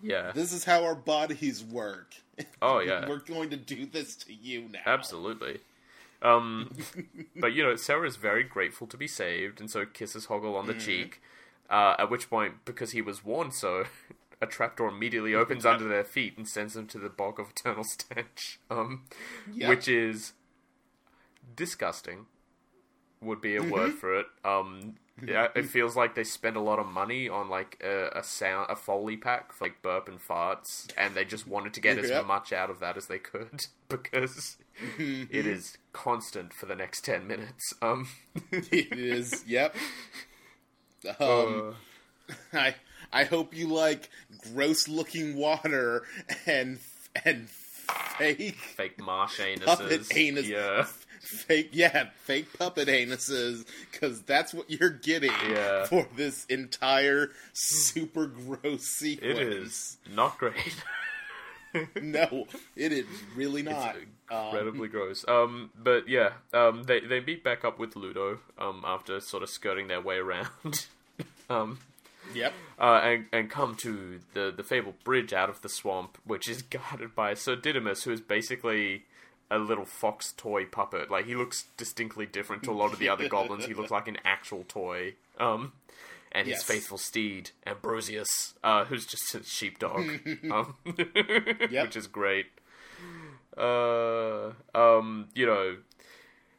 Yeah, 0.02 0.32
this 0.32 0.52
is 0.52 0.64
how 0.64 0.84
our 0.84 0.94
bodies 0.94 1.64
work. 1.64 2.14
Oh 2.62 2.78
yeah, 2.78 3.08
we're 3.08 3.18
going 3.18 3.50
to 3.50 3.56
do 3.56 3.84
this 3.84 4.14
to 4.16 4.32
you 4.32 4.68
now. 4.72 4.78
Absolutely. 4.86 5.58
Um, 6.22 6.70
but 7.36 7.52
you 7.52 7.64
know, 7.64 7.74
Sarah 7.74 8.06
is 8.06 8.14
very 8.14 8.44
grateful 8.44 8.86
to 8.86 8.96
be 8.96 9.08
saved, 9.08 9.60
and 9.60 9.68
so 9.68 9.84
kisses 9.86 10.28
Hoggle 10.28 10.56
on 10.56 10.68
the 10.68 10.74
mm. 10.74 10.80
cheek. 10.80 11.20
Uh, 11.70 11.96
at 11.98 12.10
which 12.10 12.30
point, 12.30 12.54
because 12.64 12.92
he 12.92 13.02
was 13.02 13.24
warned 13.24 13.52
so, 13.52 13.84
a 14.40 14.46
trapdoor 14.46 14.88
immediately 14.88 15.34
opens 15.42 15.66
under 15.66 15.88
their 15.88 16.04
feet 16.04 16.36
and 16.36 16.48
sends 16.48 16.74
them 16.74 16.86
to 16.88 16.98
the 16.98 17.08
bog 17.08 17.38
of 17.40 17.50
eternal 17.50 17.84
stench, 17.88 18.60
um, 18.70 19.04
which 19.56 19.88
is 19.88 20.32
disgusting. 21.56 22.26
Would 23.20 23.40
be 23.40 23.56
a 23.56 23.60
mm-hmm. 23.60 23.70
word 23.70 23.94
for 23.94 24.16
it. 24.16 24.26
Um, 24.44 24.94
yeah, 25.26 25.48
it 25.54 25.66
feels 25.66 25.96
like 25.96 26.14
they 26.14 26.24
spent 26.24 26.56
a 26.56 26.60
lot 26.60 26.78
of 26.78 26.86
money 26.86 27.28
on 27.28 27.48
like 27.48 27.82
a, 27.82 28.10
a, 28.18 28.22
sound, 28.22 28.70
a 28.70 28.76
foley 28.76 29.16
pack 29.16 29.52
for 29.52 29.64
like 29.64 29.82
burp 29.82 30.08
and 30.08 30.20
farts, 30.20 30.86
and 30.96 31.14
they 31.14 31.24
just 31.24 31.46
wanted 31.46 31.74
to 31.74 31.80
get 31.80 31.98
as 31.98 32.24
much 32.26 32.52
out 32.52 32.70
of 32.70 32.78
that 32.80 32.96
as 32.96 33.06
they 33.06 33.18
could 33.18 33.66
because 33.88 34.56
it 34.98 35.46
is 35.46 35.78
constant 35.92 36.52
for 36.52 36.66
the 36.66 36.76
next 36.76 37.04
ten 37.04 37.26
minutes. 37.26 37.74
Um, 37.82 38.08
it 38.52 38.96
is. 38.96 39.44
Yep. 39.46 39.74
Um, 41.18 41.74
uh, 42.28 42.34
I 42.52 42.74
I 43.12 43.24
hope 43.24 43.54
you 43.54 43.68
like 43.68 44.10
gross 44.52 44.88
looking 44.88 45.36
water 45.36 46.04
and 46.46 46.78
and 47.24 47.48
fake 47.48 48.56
fake 48.56 49.00
marsh 49.00 49.40
anuses. 49.40 49.64
puppet 49.64 50.16
Anus, 50.16 50.46
yeah. 50.46 50.86
Fake, 51.20 51.70
yeah, 51.72 52.08
fake 52.22 52.46
puppet 52.58 52.88
anuses, 52.88 53.66
because 53.90 54.22
that's 54.22 54.54
what 54.54 54.70
you're 54.70 54.88
getting 54.88 55.32
yeah. 55.50 55.84
for 55.84 56.06
this 56.16 56.46
entire 56.46 57.30
super 57.52 58.26
gross 58.26 58.84
sequence. 58.84 59.38
It 59.38 59.46
is 59.46 59.96
not 60.10 60.38
great. 60.38 60.76
no, 62.02 62.46
it 62.76 62.92
is 62.92 63.06
really 63.34 63.62
not. 63.62 63.96
It's 63.96 64.06
incredibly 64.30 64.86
um, 64.86 64.92
gross. 64.92 65.24
Um, 65.28 65.70
but 65.76 66.08
yeah, 66.08 66.30
um, 66.54 66.84
they 66.84 67.00
they 67.00 67.20
meet 67.20 67.44
back 67.44 67.64
up 67.64 67.78
with 67.78 67.96
Ludo. 67.96 68.38
Um, 68.58 68.82
after 68.86 69.20
sort 69.20 69.42
of 69.42 69.50
skirting 69.50 69.88
their 69.88 70.00
way 70.00 70.16
around. 70.16 70.86
um, 71.50 71.78
Yep. 72.34 72.52
Uh, 72.80 73.00
and 73.02 73.26
and 73.32 73.50
come 73.50 73.74
to 73.74 74.20
the 74.34 74.52
the 74.56 74.62
fabled 74.62 75.02
bridge 75.02 75.32
out 75.32 75.50
of 75.50 75.62
the 75.62 75.68
swamp, 75.68 76.16
which 76.22 76.48
is 76.48 76.62
guarded 76.70 77.12
by 77.12 77.34
Sir 77.34 77.56
Didymus, 77.56 78.04
who 78.04 78.12
is 78.12 78.20
basically 78.20 79.02
a 79.50 79.58
little 79.58 79.84
fox 79.84 80.32
toy 80.36 80.64
puppet. 80.64 81.10
Like 81.10 81.26
he 81.26 81.34
looks 81.34 81.64
distinctly 81.76 82.24
different 82.24 82.62
to 82.62 82.70
a 82.70 82.78
lot 82.78 82.92
of 82.92 83.00
the 83.00 83.08
other 83.08 83.28
goblins. 83.28 83.66
He 83.66 83.74
looks 83.74 83.90
like 83.90 84.06
an 84.06 84.18
actual 84.24 84.64
toy. 84.68 85.14
Um, 85.40 85.72
and 86.30 86.46
his 86.46 86.62
faithful 86.62 86.98
steed 86.98 87.50
Ambrosius, 87.66 88.54
uh, 88.62 88.84
who's 88.84 89.06
just 89.06 89.34
a 89.34 89.42
sheepdog, 89.42 90.08
um, 90.52 90.76
yep. 91.70 91.86
which 91.86 91.96
is 91.96 92.06
great. 92.06 92.46
Uh, 93.56 94.52
um, 94.74 95.28
you 95.34 95.46
know, 95.46 95.78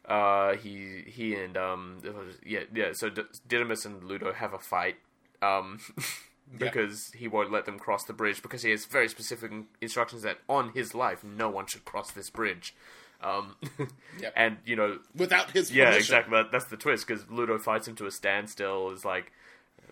uh, 0.06 0.56
he 0.56 1.04
he 1.06 1.34
and 1.34 1.56
um, 1.56 1.98
yeah 2.44 2.64
yeah. 2.74 2.90
So 2.92 3.10
D- 3.10 3.22
Didymus 3.46 3.84
and 3.84 4.02
Ludo 4.02 4.32
have 4.32 4.52
a 4.52 4.58
fight 4.58 4.96
um, 5.42 5.78
because 6.58 7.12
he 7.16 7.28
won't 7.28 7.52
let 7.52 7.66
them 7.66 7.78
cross 7.78 8.04
the 8.04 8.12
bridge 8.12 8.42
because 8.42 8.62
he 8.62 8.70
has 8.70 8.84
very 8.86 9.08
specific 9.08 9.52
instructions 9.80 10.22
that 10.22 10.38
on 10.48 10.72
his 10.72 10.94
life 10.94 11.22
no 11.24 11.48
one 11.48 11.66
should 11.66 11.84
cross 11.84 12.10
this 12.10 12.30
bridge. 12.30 12.74
Um, 13.22 13.56
yep. 14.20 14.32
and 14.34 14.58
you 14.64 14.76
know, 14.76 14.98
without 15.14 15.50
his 15.50 15.70
yeah, 15.72 15.90
exactly. 15.90 16.36
That, 16.36 16.52
that's 16.52 16.64
the 16.66 16.76
twist 16.76 17.06
because 17.06 17.28
Ludo 17.30 17.58
fights 17.58 17.86
him 17.86 17.94
to 17.96 18.06
a 18.06 18.10
standstill. 18.10 18.90
Is 18.90 19.04
like, 19.04 19.32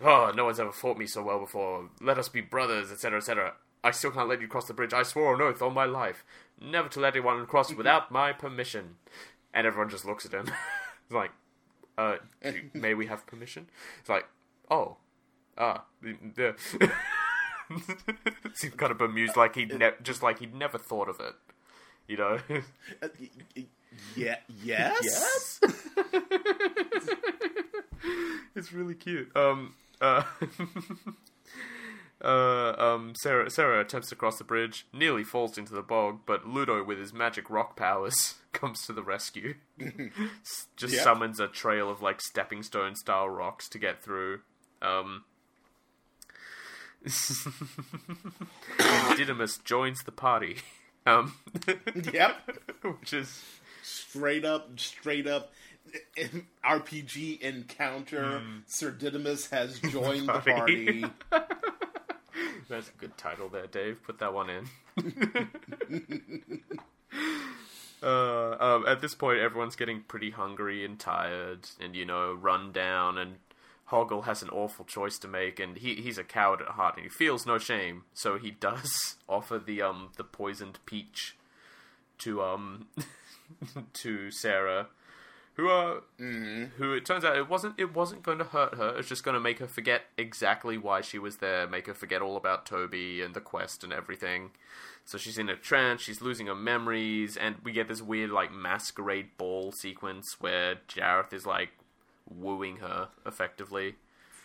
oh, 0.00 0.32
no 0.34 0.46
one's 0.46 0.58
ever 0.58 0.72
fought 0.72 0.96
me 0.96 1.06
so 1.06 1.22
well 1.22 1.38
before. 1.38 1.90
Let 2.00 2.18
us 2.18 2.28
be 2.28 2.40
brothers, 2.40 2.90
etc., 2.90 3.18
etc. 3.18 3.54
I 3.84 3.90
still 3.90 4.10
can't 4.10 4.28
let 4.28 4.40
you 4.40 4.48
cross 4.48 4.66
the 4.66 4.74
bridge. 4.74 4.92
I 4.92 5.02
swore 5.02 5.34
on 5.34 5.42
oath 5.42 5.62
on 5.62 5.74
my 5.74 5.84
life 5.84 6.24
never 6.60 6.88
to 6.88 7.00
let 7.00 7.14
anyone 7.14 7.46
cross 7.46 7.72
without 7.72 8.10
my 8.10 8.32
permission. 8.32 8.96
And 9.54 9.66
everyone 9.66 9.90
just 9.90 10.04
looks 10.04 10.26
at 10.26 10.32
him. 10.32 10.50
like, 11.10 11.30
uh, 11.96 12.16
may 12.74 12.94
we 12.94 13.06
have 13.06 13.26
permission? 13.26 13.68
It's 14.00 14.08
like, 14.08 14.26
oh, 14.70 14.96
ah, 15.58 15.84
the, 16.00 16.54
seemed 18.54 18.76
kind 18.76 18.92
of 18.92 18.98
bemused, 18.98 19.36
like 19.36 19.54
he 19.54 19.66
ne- 19.66 19.92
just 20.02 20.22
like 20.22 20.38
he'd 20.38 20.54
never 20.54 20.78
thought 20.78 21.08
of 21.08 21.20
it. 21.20 21.34
You 22.06 22.16
know? 22.16 22.38
Uh, 23.02 23.08
yeah. 24.16 24.36
Yes. 24.62 25.00
Yes. 25.02 25.60
it's 28.54 28.72
really 28.72 28.94
cute. 28.94 29.34
Um. 29.36 29.74
Uh, 30.00 30.22
uh, 32.22 32.74
um, 32.78 33.14
Sarah, 33.20 33.50
Sarah 33.50 33.80
attempts 33.80 34.08
to 34.10 34.16
cross 34.16 34.38
the 34.38 34.44
bridge, 34.44 34.86
nearly 34.92 35.24
falls 35.24 35.58
into 35.58 35.74
the 35.74 35.82
bog, 35.82 36.20
but 36.26 36.46
Ludo, 36.46 36.84
with 36.84 36.98
his 36.98 37.12
magic 37.12 37.50
rock 37.50 37.76
powers, 37.76 38.36
comes 38.52 38.86
to 38.86 38.92
the 38.92 39.02
rescue. 39.02 39.54
Just 40.76 40.94
yep. 40.94 41.02
summons 41.02 41.40
a 41.40 41.48
trail 41.48 41.90
of 41.90 42.00
like 42.00 42.20
stepping 42.20 42.62
stone 42.62 42.94
style 42.94 43.28
rocks 43.28 43.68
to 43.70 43.78
get 43.78 44.02
through. 44.02 44.40
Um, 44.80 45.24
Didymus 49.16 49.58
joins 49.58 50.02
the 50.04 50.12
party. 50.12 50.56
Um, 51.06 51.32
yep, 52.12 52.36
which 52.82 53.14
is 53.14 53.42
straight 53.82 54.44
up, 54.44 54.78
straight 54.78 55.26
up 55.26 55.52
RPG 56.62 57.40
encounter. 57.40 58.42
Mm. 58.42 58.62
Sir 58.66 58.90
Didymus 58.90 59.48
has 59.48 59.80
joined 59.80 60.28
the 60.28 60.40
party. 60.40 61.06
That's 62.68 62.88
a 62.88 62.92
good 62.98 63.16
title 63.16 63.48
there, 63.48 63.68
Dave. 63.68 64.02
Put 64.02 64.18
that 64.18 64.34
one 64.34 64.50
in. 64.50 64.68
uh, 68.02 68.56
um, 68.60 68.84
at 68.86 69.00
this 69.00 69.14
point, 69.14 69.38
everyone's 69.38 69.76
getting 69.76 70.02
pretty 70.02 70.30
hungry 70.30 70.84
and 70.84 70.98
tired, 70.98 71.70
and 71.80 71.96
you 71.96 72.04
know, 72.04 72.34
run 72.34 72.72
down, 72.72 73.16
and 73.16 73.36
Hoggle 73.90 74.24
has 74.24 74.42
an 74.42 74.50
awful 74.50 74.84
choice 74.84 75.18
to 75.18 75.28
make, 75.28 75.58
and 75.58 75.78
he 75.78 75.96
he's 75.96 76.18
a 76.18 76.24
coward 76.24 76.60
at 76.60 76.68
heart, 76.68 76.96
and 76.96 77.04
he 77.04 77.08
feels 77.08 77.46
no 77.46 77.58
shame. 77.58 78.04
So 78.12 78.38
he 78.38 78.50
does 78.50 79.16
offer 79.28 79.58
the 79.58 79.82
um 79.82 80.10
the 80.16 80.24
poisoned 80.24 80.78
peach 80.84 81.36
to 82.18 82.42
um 82.42 82.88
to 83.94 84.30
Sarah, 84.30 84.88
who 85.54 85.70
uh 85.70 86.00
mm-hmm. 86.20 86.64
who 86.76 86.92
it 86.92 87.06
turns 87.06 87.24
out 87.24 87.36
it 87.36 87.48
wasn't 87.48 87.74
it 87.78 87.94
wasn't 87.94 88.22
going 88.22 88.38
to 88.38 88.44
hurt 88.44 88.74
her. 88.74 88.98
It's 88.98 89.08
just 89.08 89.24
going 89.24 89.34
to 89.34 89.40
make 89.40 89.58
her 89.58 89.68
forget 89.68 90.02
exactly 90.18 90.76
why 90.76 91.00
she 91.00 91.18
was 91.18 91.38
there, 91.38 91.66
make 91.66 91.86
her 91.86 91.94
forget 91.94 92.20
all 92.20 92.36
about 92.36 92.66
Toby 92.66 93.22
and 93.22 93.34
the 93.34 93.40
quest 93.40 93.84
and 93.84 93.92
everything. 93.92 94.50
So 95.06 95.16
she's 95.16 95.38
in 95.38 95.48
a 95.48 95.56
trance, 95.56 96.02
she's 96.02 96.20
losing 96.20 96.48
her 96.48 96.54
memories, 96.54 97.38
and 97.38 97.56
we 97.64 97.72
get 97.72 97.88
this 97.88 98.02
weird 98.02 98.30
like 98.30 98.52
masquerade 98.52 99.38
ball 99.38 99.72
sequence 99.72 100.36
where 100.38 100.76
Jareth 100.86 101.32
is 101.32 101.46
like 101.46 101.70
wooing 102.28 102.76
her 102.76 103.08
effectively. 103.26 103.96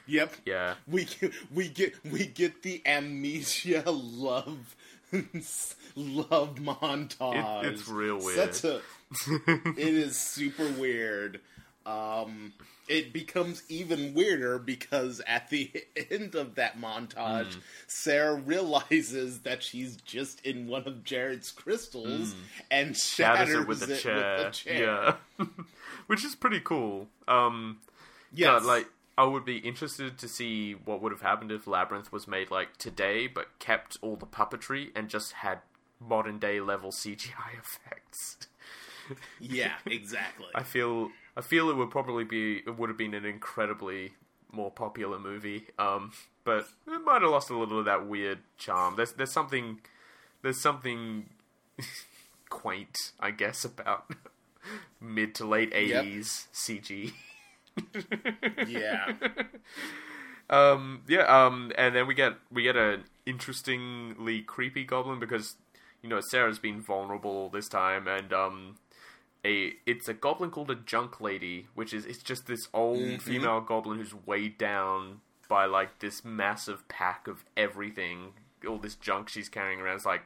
Yep. 0.08 0.34
Yeah. 0.46 0.76
We 0.88 1.08
we 1.54 1.70
get 1.70 1.94
we 2.04 2.26
get 2.26 2.64
the 2.64 2.82
amnesia 2.86 3.84
love 3.88 4.76
love 5.96 6.56
montage. 6.56 7.64
It, 7.64 7.74
it's 7.74 7.88
real 7.88 8.18
weird. 8.18 8.64
A, 8.64 8.82
it 9.78 9.78
is 9.78 10.18
super 10.18 10.68
weird. 10.74 11.40
Um, 11.86 12.54
it 12.88 13.14
becomes 13.14 13.64
even 13.70 14.14
weirder 14.14 14.60
because 14.60 15.22
at 15.26 15.50
the 15.50 15.72
end 16.12 16.36
of 16.36 16.56
that 16.56 16.80
montage, 16.80 17.56
mm. 17.56 17.60
Sarah 17.88 18.36
realizes 18.36 19.40
that 19.40 19.64
she's 19.64 19.96
just 19.98 20.46
in 20.46 20.68
one 20.68 20.88
of 20.88 21.04
Jareth's 21.04 21.52
crystals 21.52 22.34
mm. 22.34 22.38
and 22.72 22.98
shatters, 22.98 23.62
it, 23.62 23.68
with, 23.68 23.90
it 23.90 24.00
chair. 24.00 24.16
with 24.16 24.46
the 24.46 24.52
chair. 24.52 25.16
Yeah. 25.40 25.46
Which 26.08 26.24
is 26.26 26.36
pretty 26.36 26.60
cool. 26.60 27.08
Um, 27.28 27.80
yeah, 28.34 28.58
like 28.58 28.88
I 29.18 29.26
would 29.26 29.46
be 29.46 29.58
interested 29.58 30.18
to 30.18 30.28
see 30.28 30.74
what 30.74 31.02
would 31.02 31.12
have 31.12 31.22
happened 31.22 31.52
if 31.52 31.68
Labyrinth 31.68 32.12
was 32.12 32.28
made 32.28 32.50
like 32.50 32.78
today, 32.78 33.28
but 33.28 33.60
kept 33.60 33.98
all 34.02 34.16
the 34.16 34.26
puppetry 34.26 34.90
and 34.96 35.10
just 35.10 35.34
had 35.34 35.60
modern 36.00 36.40
day 36.40 36.60
level 36.60 36.92
CGI 36.92 37.60
effects. 37.60 38.48
yeah, 39.40 39.74
exactly. 39.86 40.48
I 40.56 40.64
feel 40.64 41.10
I 41.38 41.42
feel 41.42 41.70
it 41.70 41.76
would 41.76 41.92
probably 41.92 42.24
be 42.24 42.58
it 42.66 42.78
would 42.78 42.90
have 42.90 42.98
been 42.98 43.14
an 43.14 43.26
incredibly 43.26 44.14
more 44.52 44.72
popular 44.72 45.20
movie. 45.20 45.68
Um, 45.78 46.12
but 46.44 46.68
it 46.88 47.04
might 47.06 47.22
have 47.22 47.32
lost 47.32 47.50
a 47.50 47.58
little 47.58 47.80
of 47.80 47.86
that 47.86 48.08
weird 48.08 48.40
charm. 48.58 48.96
There's 48.96 49.14
there's 49.14 49.32
something 49.32 49.80
there's 50.42 50.60
something 50.60 51.30
quaint, 52.50 53.12
I 53.20 53.32
guess, 53.32 53.64
about 53.64 54.12
mid 55.02 55.36
to 55.36 55.46
late 55.46 55.72
eighties 55.74 56.48
yep. 56.70 56.84
CG. 56.84 57.14
yeah. 58.68 59.14
Um, 60.50 61.02
yeah, 61.08 61.24
um, 61.24 61.72
and 61.78 61.96
then 61.96 62.06
we 62.06 62.14
get 62.14 62.34
we 62.52 62.64
get 62.64 62.76
an 62.76 63.06
interestingly 63.26 64.42
creepy 64.42 64.84
goblin 64.84 65.18
because 65.18 65.56
you 66.02 66.10
know 66.10 66.20
Sarah's 66.20 66.60
been 66.60 66.82
vulnerable 66.82 67.32
all 67.32 67.50
this 67.50 67.68
time, 67.68 68.08
and 68.08 68.32
um, 68.34 68.76
a 69.46 69.74
it's 69.86 70.08
a 70.08 70.14
goblin 70.14 70.52
called 70.52 70.70
a 70.70 70.76
junk 70.76 71.20
lady, 71.22 71.68
which 71.74 71.94
is 71.94 72.06
it's 72.06 72.22
just 72.22 72.46
this 72.46 72.68
old 72.74 73.00
mm-hmm. 73.00 73.18
female 73.18 73.62
goblin 73.62 73.98
who's 73.98 74.14
weighed 74.14 74.58
down 74.58 75.22
by 75.48 75.66
like 75.66 76.00
this 76.00 76.24
massive 76.24 76.88
pack 76.88 77.28
of 77.28 77.44
everything, 77.56 78.34
all 78.68 78.78
this 78.78 78.96
junk 78.96 79.30
she's 79.30 79.50
carrying 79.50 79.80
around. 79.80 79.96
It's 79.96 80.06
like, 80.06 80.24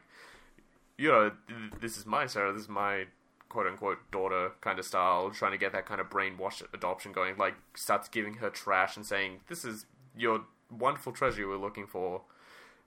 you 0.97 1.09
know, 1.09 1.31
this 1.79 1.97
is 1.97 2.05
my 2.05 2.25
Sarah, 2.25 2.53
this 2.53 2.63
is 2.63 2.69
my 2.69 3.05
quote 3.49 3.67
unquote 3.67 3.99
daughter 4.11 4.51
kind 4.61 4.79
of 4.79 4.85
style, 4.85 5.29
trying 5.31 5.51
to 5.51 5.57
get 5.57 5.71
that 5.73 5.85
kind 5.85 6.01
of 6.01 6.09
brainwash 6.09 6.61
adoption 6.73 7.11
going. 7.11 7.37
Like 7.37 7.55
starts 7.75 8.07
giving 8.07 8.35
her 8.35 8.49
trash 8.49 8.95
and 8.95 9.05
saying, 9.05 9.41
"This 9.47 9.65
is 9.65 9.85
your 10.15 10.41
wonderful 10.71 11.11
treasure 11.11 11.41
you 11.41 11.47
were 11.47 11.57
looking 11.57 11.87
for." 11.87 12.21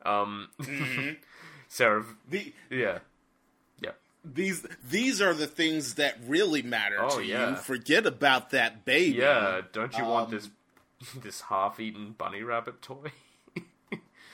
Um, 0.04 0.48
mm-hmm. 0.60 1.14
Sarah, 1.68 2.04
the 2.28 2.52
yeah, 2.70 2.98
yeah. 3.80 3.92
These 4.24 4.66
these 4.88 5.20
are 5.20 5.34
the 5.34 5.46
things 5.46 5.94
that 5.94 6.18
really 6.26 6.62
matter 6.62 6.98
oh, 7.00 7.18
to 7.18 7.24
yeah. 7.24 7.50
you. 7.50 7.56
Forget 7.56 8.06
about 8.06 8.50
that 8.50 8.84
baby. 8.84 9.18
Yeah, 9.18 9.60
don't 9.72 9.96
you 9.96 10.04
um, 10.04 10.10
want 10.10 10.30
this 10.30 10.50
this 11.22 11.42
half-eaten 11.42 12.14
bunny 12.18 12.42
rabbit 12.42 12.82
toy? 12.82 13.12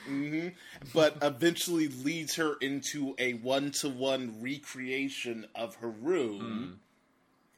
mm-hmm. 0.08 0.48
But 0.94 1.18
eventually 1.22 1.88
leads 1.88 2.36
her 2.36 2.54
into 2.60 3.14
a 3.18 3.34
one-to-one 3.34 4.36
recreation 4.40 5.46
of 5.54 5.76
her 5.76 5.90
room. 5.90 6.78
Mm 6.80 6.86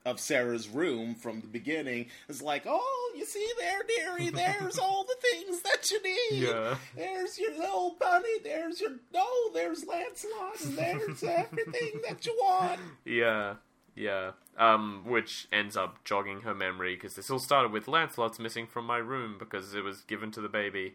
of 0.08 0.18
Sarah's 0.18 0.68
room 0.68 1.14
from 1.14 1.40
the 1.40 1.46
beginning 1.46 2.06
is 2.28 2.40
like, 2.40 2.62
oh, 2.66 3.12
you 3.16 3.24
see 3.26 3.46
there, 3.58 3.80
dearie, 3.86 4.30
there's 4.30 4.78
all 4.82 5.04
the 5.04 5.16
things 5.20 5.60
that 5.62 5.90
you 5.90 6.02
need. 6.02 6.48
Yeah. 6.48 6.76
There's 6.96 7.38
your 7.38 7.56
little 7.56 7.96
bunny, 8.00 8.38
there's 8.42 8.80
your 8.80 8.92
no, 9.12 9.26
there's 9.52 9.84
Lancelot, 9.84 10.60
and 10.64 10.78
there's 10.78 11.22
everything 11.22 12.00
that 12.08 12.24
you 12.24 12.36
want. 12.40 12.80
Yeah. 13.04 13.54
Yeah. 13.94 14.32
Um, 14.56 15.04
which 15.06 15.46
ends 15.52 15.76
up 15.76 16.04
jogging 16.04 16.40
her 16.40 16.54
memory 16.54 16.94
because 16.94 17.14
this 17.14 17.30
all 17.30 17.38
started 17.38 17.70
with 17.70 17.86
Lancelot's 17.86 18.38
missing 18.38 18.66
from 18.66 18.86
my 18.86 18.98
room 18.98 19.36
because 19.38 19.74
it 19.74 19.84
was 19.84 20.00
given 20.02 20.30
to 20.32 20.40
the 20.40 20.48
baby. 20.48 20.94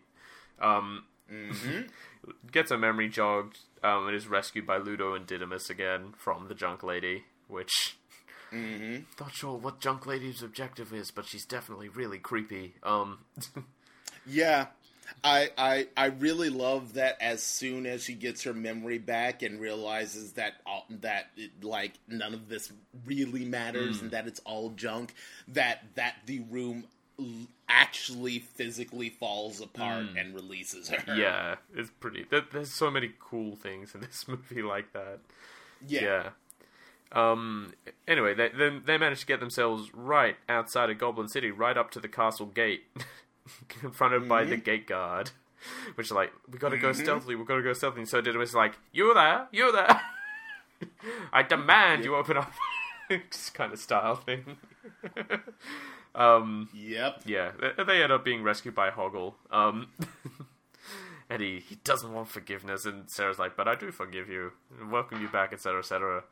Um, 0.61 1.05
mm-hmm. 1.31 1.81
gets 2.51 2.71
her 2.71 2.77
memory 2.77 3.09
jogged 3.09 3.59
um, 3.83 4.07
and 4.07 4.15
is 4.15 4.27
rescued 4.27 4.65
by 4.65 4.77
Ludo 4.77 5.13
and 5.13 5.25
Didymus 5.25 5.69
again 5.69 6.13
from 6.17 6.47
the 6.47 6.55
junk 6.55 6.83
lady, 6.83 7.23
which 7.47 7.97
Mm-hmm. 8.53 9.03
Not 9.19 9.33
sure 9.33 9.57
what 9.57 9.79
Junk 9.79 10.05
Lady's 10.05 10.43
objective 10.43 10.93
is, 10.93 11.09
but 11.11 11.25
she's 11.25 11.45
definitely 11.45 11.89
really 11.89 12.19
creepy. 12.19 12.75
Um, 12.83 13.19
yeah, 14.27 14.67
I, 15.23 15.49
I 15.57 15.87
I 15.97 16.05
really 16.07 16.49
love 16.49 16.93
that. 16.93 17.17
As 17.19 17.41
soon 17.41 17.87
as 17.87 18.03
she 18.03 18.13
gets 18.13 18.43
her 18.43 18.53
memory 18.53 18.99
back 18.99 19.41
and 19.41 19.59
realizes 19.59 20.33
that 20.33 20.53
all, 20.67 20.85
that 21.01 21.27
it, 21.35 21.63
like 21.63 21.93
none 22.07 22.33
of 22.33 22.47
this 22.47 22.71
really 23.05 23.43
matters 23.43 23.97
mm. 23.97 24.03
and 24.03 24.11
that 24.11 24.27
it's 24.27 24.41
all 24.45 24.69
junk, 24.69 25.15
that 25.49 25.83
that 25.95 26.15
the 26.27 26.41
room 26.51 26.85
actually 27.69 28.39
physically 28.39 29.09
falls 29.09 29.61
apart 29.61 30.03
mm. 30.03 30.19
and 30.19 30.33
releases 30.33 30.89
her. 30.89 31.15
Yeah, 31.15 31.55
it's 31.75 31.91
pretty. 31.99 32.25
There's 32.51 32.71
so 32.71 32.89
many 32.89 33.11
cool 33.19 33.55
things 33.55 33.93
in 33.95 34.01
this 34.01 34.27
movie 34.27 34.61
like 34.61 34.93
that. 34.93 35.19
Yeah. 35.87 36.01
yeah. 36.01 36.29
Um, 37.13 37.73
anyway, 38.07 38.33
they, 38.33 38.49
they, 38.49 38.69
they 38.79 38.97
managed 38.97 39.21
to 39.21 39.27
get 39.27 39.39
themselves 39.39 39.93
right 39.93 40.35
outside 40.49 40.89
of 40.89 40.97
Goblin 40.97 41.27
City, 41.27 41.51
right 41.51 41.77
up 41.77 41.91
to 41.91 41.99
the 41.99 42.07
castle 42.07 42.47
gate, 42.47 42.85
confronted 43.69 44.21
mm-hmm. 44.21 44.29
by 44.29 44.43
the 44.43 44.55
mm-hmm. 44.55 44.63
gate 44.63 44.87
guard, 44.87 45.31
which 45.95 46.11
are 46.11 46.15
like, 46.15 46.33
we 46.51 46.57
gotta 46.57 46.77
go 46.77 46.89
mm-hmm. 46.89 47.03
stealthily, 47.03 47.35
we 47.35 47.45
gotta 47.45 47.61
go 47.61 47.73
stealthily. 47.73 48.05
So 48.05 48.19
Didymus 48.19 48.55
like, 48.55 48.79
you 48.91 49.13
there, 49.13 49.47
you 49.51 49.71
there, 49.71 50.01
I 51.33 51.43
demand 51.43 51.99
yep. 51.99 52.05
you 52.05 52.15
open 52.15 52.37
up, 52.37 52.51
just 53.29 53.53
kind 53.53 53.71
of 53.71 53.79
style 53.79 54.15
thing. 54.15 54.57
Um, 56.15 56.69
yep. 56.73 57.21
Yeah, 57.25 57.51
they, 57.85 58.03
end 58.03 58.11
up 58.11 58.23
being 58.23 58.43
rescued 58.43 58.75
by 58.75 58.89
Hoggle. 58.89 59.33
Um, 59.51 59.87
and 61.29 61.41
he, 61.41 61.59
he 61.59 61.75
doesn't 61.83 62.13
want 62.13 62.27
forgiveness, 62.27 62.85
and 62.85 63.09
Sarah's 63.09 63.39
like, 63.39 63.55
but 63.55 63.67
I 63.67 63.75
do 63.75 63.91
forgive 63.91 64.29
you, 64.29 64.51
welcome 64.89 65.21
you 65.21 65.27
back, 65.27 65.53
etc., 65.53 65.79
etc. 65.79 66.23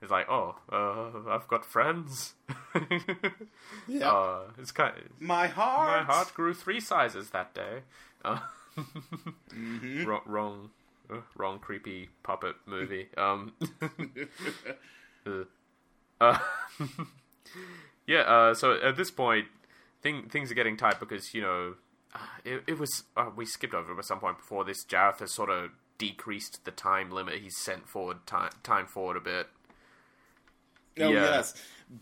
It's 0.00 0.10
like, 0.10 0.28
oh, 0.28 0.56
uh, 0.70 1.30
I've 1.30 1.48
got 1.48 1.64
friends. 1.64 2.34
yeah, 3.88 4.10
uh, 4.10 4.40
it's 4.58 4.70
kind. 4.70 4.96
Of, 4.96 5.20
my 5.20 5.48
heart. 5.48 6.06
My 6.06 6.12
heart 6.12 6.34
grew 6.34 6.54
three 6.54 6.80
sizes 6.80 7.30
that 7.30 7.52
day. 7.52 7.80
Uh, 8.24 8.38
mm-hmm. 8.76 10.04
wrong, 10.06 10.20
wrong, 10.24 10.70
uh, 11.10 11.16
wrong, 11.36 11.58
creepy 11.58 12.10
puppet 12.22 12.54
movie. 12.64 13.08
Um, 13.16 13.52
uh, 16.20 16.38
yeah. 18.08 18.20
Uh, 18.20 18.54
so 18.54 18.72
at 18.72 18.96
this 18.96 19.12
point, 19.12 19.46
thing, 20.02 20.28
things 20.28 20.50
are 20.50 20.54
getting 20.54 20.76
tight 20.76 20.98
because 20.98 21.32
you 21.32 21.42
know 21.42 21.74
uh, 22.14 22.18
it, 22.44 22.64
it 22.66 22.78
was 22.80 23.04
we 23.36 23.46
skipped 23.46 23.74
over 23.74 23.96
at 23.96 24.04
some 24.04 24.18
point 24.18 24.38
before 24.38 24.64
this. 24.64 24.84
Jareth 24.84 25.20
has 25.20 25.32
sort 25.32 25.50
of 25.50 25.70
decreased 25.98 26.64
the 26.64 26.70
time 26.70 27.10
limit 27.10 27.34
he's 27.42 27.56
sent 27.56 27.88
forward 27.88 28.24
time 28.24 28.50
time 28.62 28.86
forward 28.86 29.16
a 29.16 29.20
bit 29.20 29.48
Oh 31.00 31.10
yeah. 31.10 31.22
yes, 31.22 31.54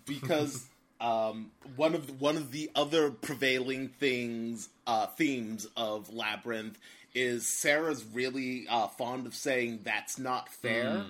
because 0.04 0.66
um, 1.00 1.50
one 1.76 1.94
of 1.94 2.06
the, 2.06 2.12
one 2.14 2.36
of 2.36 2.52
the 2.52 2.70
other 2.74 3.10
prevailing 3.10 3.88
things 3.88 4.68
uh, 4.86 5.06
themes 5.06 5.66
of 5.76 6.12
Labyrinth 6.12 6.78
is 7.14 7.46
Sarah's 7.46 8.04
really 8.12 8.66
uh, 8.68 8.88
fond 8.88 9.26
of 9.26 9.34
saying 9.34 9.80
that's 9.84 10.18
not 10.18 10.48
fair, 10.48 11.04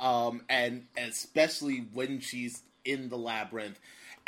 mm. 0.00 0.04
um, 0.04 0.42
and 0.48 0.86
especially 0.96 1.86
when 1.92 2.20
she's 2.20 2.62
in 2.84 3.08
the 3.08 3.18
labyrinth. 3.18 3.78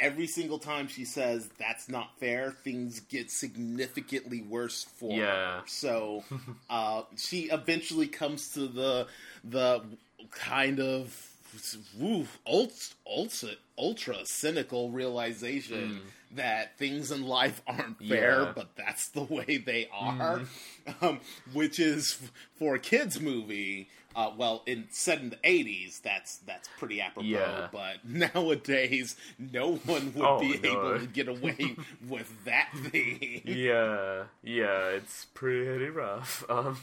Every 0.02 0.26
single 0.26 0.58
time 0.58 0.88
she 0.88 1.04
says 1.04 1.48
that's 1.58 1.88
not 1.88 2.18
fair, 2.18 2.50
things 2.50 3.00
get 3.00 3.30
significantly 3.30 4.42
worse 4.42 4.84
for 4.96 5.12
yeah. 5.12 5.60
her. 5.60 5.62
So 5.66 6.24
uh, 6.68 7.02
she 7.16 7.42
eventually 7.42 8.08
comes 8.08 8.52
to 8.54 8.66
the 8.66 9.06
the 9.44 9.82
kind 10.32 10.80
of 10.80 11.31
woo, 11.98 12.26
ultra, 12.46 13.50
ultra 13.78 14.16
cynical 14.24 14.90
realization 14.90 16.00
mm. 16.02 16.36
that 16.36 16.78
things 16.78 17.10
in 17.10 17.22
life 17.22 17.62
aren't 17.66 17.98
fair, 17.98 18.42
yeah. 18.42 18.52
but 18.54 18.70
that's 18.76 19.08
the 19.08 19.22
way 19.22 19.62
they 19.64 19.88
are. 19.92 20.40
Mm. 20.40 20.46
Um, 21.00 21.20
which 21.52 21.78
is 21.78 22.18
for 22.58 22.74
a 22.74 22.78
kids 22.80 23.20
movie. 23.20 23.88
Uh, 24.16 24.32
well, 24.36 24.64
in 24.66 24.88
set 24.90 25.20
in 25.20 25.30
the 25.30 25.38
eighties, 25.44 26.00
that's 26.02 26.38
that's 26.38 26.68
pretty 26.76 27.00
apropos. 27.00 27.28
Yeah. 27.28 27.68
But 27.70 28.04
nowadays, 28.04 29.14
no 29.38 29.76
one 29.76 30.12
would 30.14 30.24
oh, 30.24 30.40
be 30.40 30.58
no. 30.58 30.70
able 30.70 30.98
to 30.98 31.06
get 31.06 31.28
away 31.36 31.76
with 32.08 32.44
that 32.44 32.70
thing. 32.90 33.42
Yeah, 33.44 34.24
yeah, 34.42 34.88
it's 34.88 35.26
pretty 35.26 35.88
rough. 35.88 36.44
Um. 36.50 36.78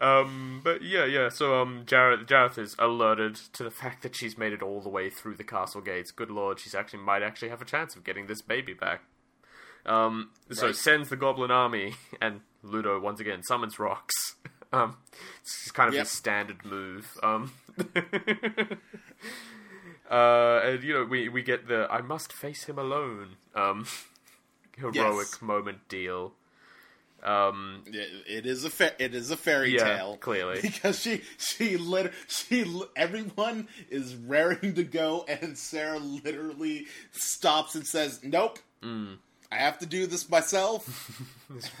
Um, 0.00 0.60
but 0.62 0.82
yeah, 0.82 1.06
yeah. 1.06 1.28
So 1.30 1.60
um, 1.60 1.84
Jareth, 1.86 2.26
Jareth 2.26 2.58
is 2.58 2.76
alerted 2.78 3.36
to 3.54 3.64
the 3.64 3.70
fact 3.70 4.02
that 4.02 4.14
she's 4.14 4.36
made 4.36 4.52
it 4.52 4.62
all 4.62 4.80
the 4.80 4.88
way 4.88 5.08
through 5.08 5.36
the 5.36 5.44
castle 5.44 5.80
gates. 5.80 6.10
Good 6.10 6.30
lord, 6.30 6.60
she's 6.60 6.74
actually 6.74 7.00
might 7.00 7.22
actually 7.22 7.48
have 7.48 7.62
a 7.62 7.64
chance 7.64 7.96
of 7.96 8.04
getting 8.04 8.26
this 8.26 8.42
baby 8.42 8.74
back. 8.74 9.02
Um, 9.86 10.30
so 10.50 10.66
right. 10.66 10.76
sends 10.76 11.08
the 11.08 11.16
goblin 11.16 11.50
army, 11.50 11.94
and 12.20 12.40
Ludo 12.62 12.98
once 13.00 13.20
again 13.20 13.42
summons 13.44 13.78
rocks. 13.78 14.34
um, 14.72 14.96
it's 15.40 15.70
kind 15.70 15.88
of 15.88 15.94
yep. 15.94 16.02
his 16.02 16.10
standard 16.10 16.64
move. 16.64 17.08
Um, 17.22 17.52
uh, 20.10 20.60
and 20.64 20.82
you 20.82 20.92
know 20.92 21.04
we 21.04 21.28
we 21.28 21.42
get 21.42 21.68
the 21.68 21.86
I 21.90 22.00
must 22.00 22.32
face 22.32 22.64
him 22.64 22.78
alone 22.78 23.36
um 23.54 23.86
heroic 24.76 24.94
yes. 24.94 25.40
moment 25.40 25.88
deal. 25.88 26.34
Um, 27.26 27.82
it, 27.86 28.08
it 28.28 28.46
is 28.46 28.64
a 28.64 28.70
fa- 28.70 28.94
it 29.02 29.14
is 29.14 29.32
a 29.32 29.36
fairy 29.36 29.74
yeah, 29.74 29.96
tale. 29.96 30.16
clearly. 30.16 30.60
Because 30.62 31.00
she 31.00 31.22
she 31.38 31.76
lit 31.76 32.12
she 32.28 32.64
everyone 32.94 33.68
is 33.90 34.14
raring 34.14 34.74
to 34.74 34.84
go 34.84 35.24
and 35.28 35.58
Sarah 35.58 35.98
literally 35.98 36.86
stops 37.12 37.74
and 37.74 37.86
says 37.86 38.20
nope. 38.22 38.60
Mm. 38.82 39.16
I 39.50 39.56
have 39.56 39.78
to 39.78 39.86
do 39.86 40.06
this 40.06 40.28
myself. 40.30 41.20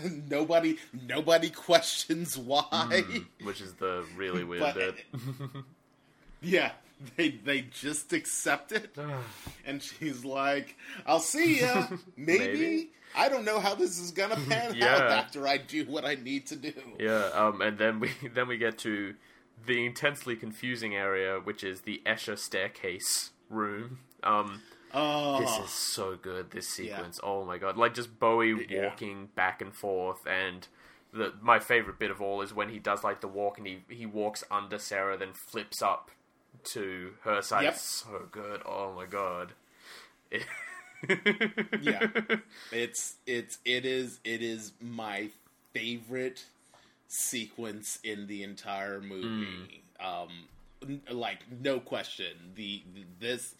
Nobody 0.28 0.78
nobody 1.06 1.50
questions 1.50 2.36
why. 2.36 2.64
Mm, 2.72 3.26
which 3.44 3.60
is 3.60 3.74
the 3.74 4.04
really 4.16 4.42
weird 4.42 4.62
but, 4.62 4.74
bit. 4.74 4.96
Yeah 6.42 6.72
they 7.16 7.30
they 7.30 7.62
just 7.62 8.12
accept 8.12 8.72
it 8.72 8.96
and 9.64 9.82
she's 9.82 10.24
like 10.24 10.76
I'll 11.06 11.20
see 11.20 11.60
ya 11.60 11.86
maybe. 12.16 12.38
maybe 12.38 12.90
I 13.16 13.28
don't 13.28 13.44
know 13.44 13.60
how 13.60 13.74
this 13.74 13.98
is 13.98 14.10
gonna 14.10 14.36
pan 14.48 14.74
yeah. 14.74 14.94
out 14.94 15.02
after 15.10 15.46
I 15.48 15.58
do 15.58 15.84
what 15.86 16.04
I 16.04 16.14
need 16.14 16.46
to 16.48 16.56
do. 16.56 16.72
Yeah, 16.98 17.30
um, 17.34 17.60
and 17.60 17.78
then 17.78 18.00
we 18.00 18.10
then 18.34 18.48
we 18.48 18.58
get 18.58 18.78
to 18.78 19.14
the 19.64 19.84
intensely 19.86 20.36
confusing 20.36 20.94
area, 20.94 21.40
which 21.42 21.64
is 21.64 21.82
the 21.82 22.02
Escher 22.04 22.38
staircase 22.38 23.30
room. 23.48 24.00
Um, 24.22 24.62
oh. 24.92 25.40
This 25.40 25.58
is 25.58 25.70
so 25.70 26.16
good. 26.20 26.50
This 26.50 26.68
sequence. 26.68 27.18
Yeah. 27.22 27.28
Oh 27.28 27.44
my 27.44 27.58
god! 27.58 27.76
Like 27.76 27.94
just 27.94 28.18
Bowie 28.18 28.66
yeah. 28.68 28.84
walking 28.84 29.28
back 29.34 29.62
and 29.62 29.74
forth, 29.74 30.26
and 30.26 30.68
the 31.12 31.32
my 31.40 31.58
favorite 31.58 31.98
bit 31.98 32.10
of 32.10 32.20
all 32.20 32.42
is 32.42 32.52
when 32.52 32.68
he 32.68 32.78
does 32.78 33.02
like 33.02 33.20
the 33.20 33.28
walk 33.28 33.58
and 33.58 33.66
he 33.66 33.82
he 33.88 34.04
walks 34.04 34.44
under 34.50 34.78
Sarah, 34.78 35.16
then 35.16 35.32
flips 35.32 35.80
up 35.80 36.10
to 36.64 37.12
her 37.22 37.42
side. 37.42 37.64
Yep. 37.64 37.72
It's 37.74 37.82
so 37.82 38.28
good. 38.30 38.62
Oh 38.64 38.92
my 38.94 39.06
god. 39.06 39.52
It... 40.30 40.44
yeah, 41.82 42.06
it's 42.72 43.16
it's 43.26 43.58
it 43.64 43.84
is 43.84 44.18
it 44.24 44.42
is 44.42 44.72
my 44.80 45.30
favorite 45.72 46.44
sequence 47.08 47.98
in 48.02 48.26
the 48.26 48.42
entire 48.42 49.00
movie. 49.00 49.80
Mm. 50.00 50.28
Um, 50.28 50.98
like 51.10 51.38
no 51.62 51.80
question, 51.80 52.52
the 52.54 52.82
this 53.20 53.54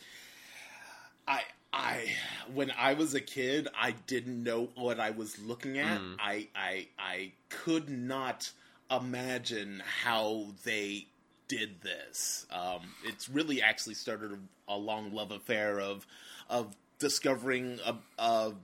I 1.27 1.43
I 1.73 2.07
when 2.53 2.73
I 2.77 2.95
was 2.95 3.15
a 3.15 3.21
kid, 3.21 3.69
I 3.79 3.93
didn't 4.07 4.43
know 4.43 4.71
what 4.75 5.01
I 5.01 5.11
was 5.11 5.39
looking 5.39 5.79
at. 5.79 6.01
Mm. 6.01 6.17
I 6.19 6.49
I 6.55 6.87
I 6.99 7.33
could 7.49 7.89
not 7.89 8.51
imagine 8.91 9.83
how 10.03 10.47
they 10.65 11.07
did 11.49 11.81
this. 11.83 12.47
Um, 12.51 12.81
it's 13.05 13.29
really 13.29 13.63
actually 13.63 13.95
started 13.95 14.33
a, 14.33 14.75
a, 14.75 14.77
long 14.77 15.13
love 15.13 15.31
affair 15.31 15.81
of 15.81 16.07
of 16.49 16.75
discovering 16.99 17.79
of, 17.85 17.99
of, 18.19 18.57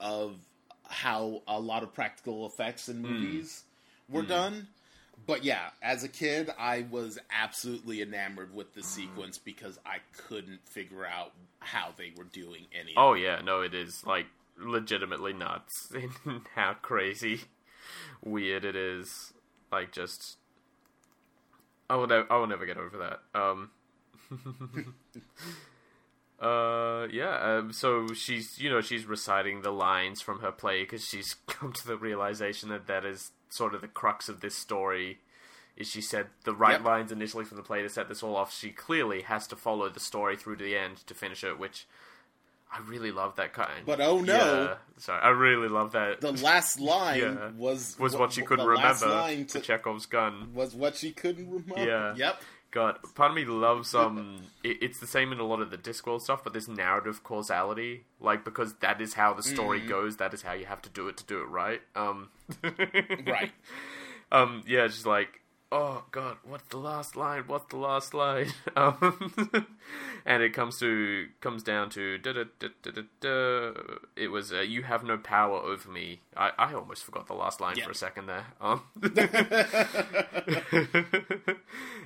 of 0.00 0.36
how 0.84 1.42
a 1.46 1.58
lot 1.58 1.82
of 1.82 1.94
practical 1.94 2.46
effects 2.46 2.88
in 2.88 2.98
hmm. 2.98 3.12
movies 3.12 3.64
mm. 4.10 4.14
were 4.14 4.22
mm. 4.22 4.28
done. 4.28 4.68
But 5.26 5.44
yeah, 5.44 5.70
as 5.82 6.04
a 6.04 6.08
kid, 6.08 6.48
I 6.58 6.86
was 6.90 7.18
absolutely 7.30 8.02
enamored 8.02 8.54
with 8.54 8.74
the 8.74 8.82
sequence 8.82 9.36
because 9.36 9.78
I 9.84 9.98
couldn't 10.16 10.60
figure 10.64 11.04
out 11.04 11.32
how 11.58 11.92
they 11.96 12.12
were 12.16 12.24
doing 12.24 12.66
any. 12.78 12.94
Oh 12.96 13.14
yeah, 13.14 13.40
no, 13.44 13.60
it 13.60 13.74
is 13.74 14.06
like 14.06 14.26
legitimately 14.56 15.32
nuts 15.32 15.90
in 15.94 16.42
how 16.54 16.74
crazy 16.74 17.42
weird 18.24 18.64
it 18.64 18.76
is. 18.76 19.32
Like 19.70 19.92
just, 19.92 20.38
I 21.90 21.96
will 21.96 22.06
never, 22.06 22.30
I 22.30 22.36
will 22.36 22.46
never 22.46 22.66
get 22.66 22.76
over 22.76 22.98
that. 22.98 23.38
Um, 23.38 23.70
uh, 26.40 27.06
yeah. 27.10 27.38
Um, 27.40 27.72
so 27.72 28.12
she's, 28.14 28.58
you 28.58 28.70
know, 28.70 28.80
she's 28.80 29.06
reciting 29.06 29.62
the 29.62 29.72
lines 29.72 30.20
from 30.20 30.40
her 30.40 30.52
play 30.52 30.82
because 30.82 31.04
she's 31.04 31.34
come 31.46 31.72
to 31.72 31.86
the 31.86 31.96
realization 31.96 32.68
that 32.70 32.86
that 32.86 33.04
is 33.04 33.32
sort 33.48 33.74
of 33.74 33.80
the 33.80 33.88
crux 33.88 34.28
of 34.28 34.40
this 34.40 34.54
story 34.54 35.18
is 35.76 35.88
she 35.88 36.00
said 36.00 36.26
the 36.44 36.52
right 36.52 36.72
yep. 36.72 36.84
lines 36.84 37.12
initially 37.12 37.44
from 37.44 37.56
the 37.56 37.62
play 37.62 37.82
to 37.82 37.88
set 37.88 38.08
this 38.08 38.22
all 38.22 38.36
off. 38.36 38.52
She 38.52 38.70
clearly 38.70 39.22
has 39.22 39.46
to 39.46 39.56
follow 39.56 39.88
the 39.88 40.00
story 40.00 40.36
through 40.36 40.56
to 40.56 40.64
the 40.64 40.76
end 40.76 41.06
to 41.06 41.14
finish 41.14 41.44
it, 41.44 41.58
which 41.58 41.86
I 42.70 42.80
really 42.86 43.12
love 43.12 43.36
that 43.36 43.52
kind. 43.52 43.86
But 43.86 44.00
oh 44.00 44.20
no! 44.20 44.34
Yeah, 44.34 44.74
sorry, 44.98 45.22
I 45.22 45.28
really 45.30 45.68
love 45.68 45.92
that. 45.92 46.20
The 46.20 46.32
last 46.32 46.78
line 46.80 47.20
yeah. 47.20 47.50
was 47.56 47.96
was 47.98 48.16
what 48.16 48.32
she 48.32 48.42
couldn't 48.42 48.66
remember. 48.66 49.28
To, 49.28 49.44
to 49.44 49.60
Chekhov's 49.60 50.06
gun 50.06 50.50
was 50.54 50.74
what 50.74 50.96
she 50.96 51.12
couldn't 51.12 51.50
remember. 51.50 51.84
Yeah. 51.84 52.14
Yep. 52.16 52.42
God, 52.70 52.98
part 53.14 53.30
of 53.30 53.36
me 53.36 53.46
loves 53.46 53.94
um. 53.94 54.42
it, 54.62 54.82
it's 54.82 55.00
the 55.00 55.06
same 55.06 55.32
in 55.32 55.40
a 55.40 55.44
lot 55.44 55.62
of 55.62 55.70
the 55.70 55.78
Discworld 55.78 56.20
stuff, 56.20 56.44
but 56.44 56.52
there's 56.52 56.68
narrative 56.68 57.24
causality, 57.24 58.04
like 58.20 58.44
because 58.44 58.74
that 58.80 59.00
is 59.00 59.14
how 59.14 59.32
the 59.32 59.42
story 59.42 59.80
mm-hmm. 59.80 59.88
goes. 59.88 60.18
That 60.18 60.34
is 60.34 60.42
how 60.42 60.52
you 60.52 60.66
have 60.66 60.82
to 60.82 60.90
do 60.90 61.08
it 61.08 61.16
to 61.16 61.24
do 61.24 61.40
it 61.40 61.48
right. 61.48 61.80
Um. 61.96 62.28
right. 62.62 63.52
Um. 64.30 64.62
Yeah. 64.66 64.86
Just 64.88 65.06
like 65.06 65.40
oh 65.70 66.04
god, 66.10 66.38
what's 66.44 66.68
the 66.68 66.78
last 66.78 67.16
line? 67.16 67.44
What's 67.46 67.66
the 67.70 67.76
last 67.76 68.14
line? 68.14 68.52
Um, 68.76 69.34
and 70.26 70.42
it 70.42 70.52
comes 70.52 70.78
to 70.78 71.26
comes 71.40 71.62
down 71.64 71.90
to 71.90 72.18
da, 72.18 72.32
da, 72.32 72.44
da, 73.20 73.72
it 74.14 74.28
was 74.28 74.52
uh, 74.52 74.60
you 74.60 74.82
have 74.84 75.02
no 75.02 75.18
power 75.18 75.56
over 75.58 75.90
me. 75.90 76.20
I, 76.36 76.52
I 76.56 76.74
almost 76.74 77.02
forgot 77.02 77.26
the 77.26 77.34
last 77.34 77.60
line 77.60 77.74
yeah. 77.76 77.84
for 77.84 77.90
a 77.90 77.94
second 77.94 78.26
there. 78.26 78.44
Um, 78.60 78.82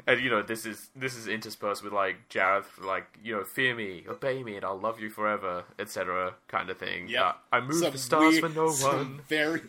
and 0.07 0.21
you 0.21 0.31
know 0.31 0.43
this 0.43 0.65
is 0.65 0.89
this 0.97 1.15
is 1.15 1.29
interspersed 1.29 1.85
with 1.85 1.93
like 1.93 2.29
Jareth 2.31 2.83
like 2.83 3.19
you 3.23 3.37
know 3.37 3.45
fear 3.45 3.75
me, 3.75 4.05
obey 4.09 4.43
me, 4.43 4.57
and 4.57 4.65
I'll 4.65 4.81
love 4.81 4.99
you 4.99 5.11
forever, 5.11 5.65
etc. 5.79 6.35
kind 6.49 6.71
of 6.71 6.79
thing. 6.79 7.09
Yeah, 7.09 7.25
uh, 7.25 7.33
I 7.53 7.61
move 7.61 7.81
some 7.81 7.93
the 7.93 7.99
stars 7.99 8.41
weird, 8.41 8.53
for 8.53 8.59
no 8.59 8.71
one. 8.71 9.21
Very 9.29 9.61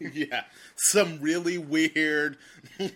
yeah, 0.00 0.44
some 0.76 1.20
really 1.20 1.58
weird 1.58 2.38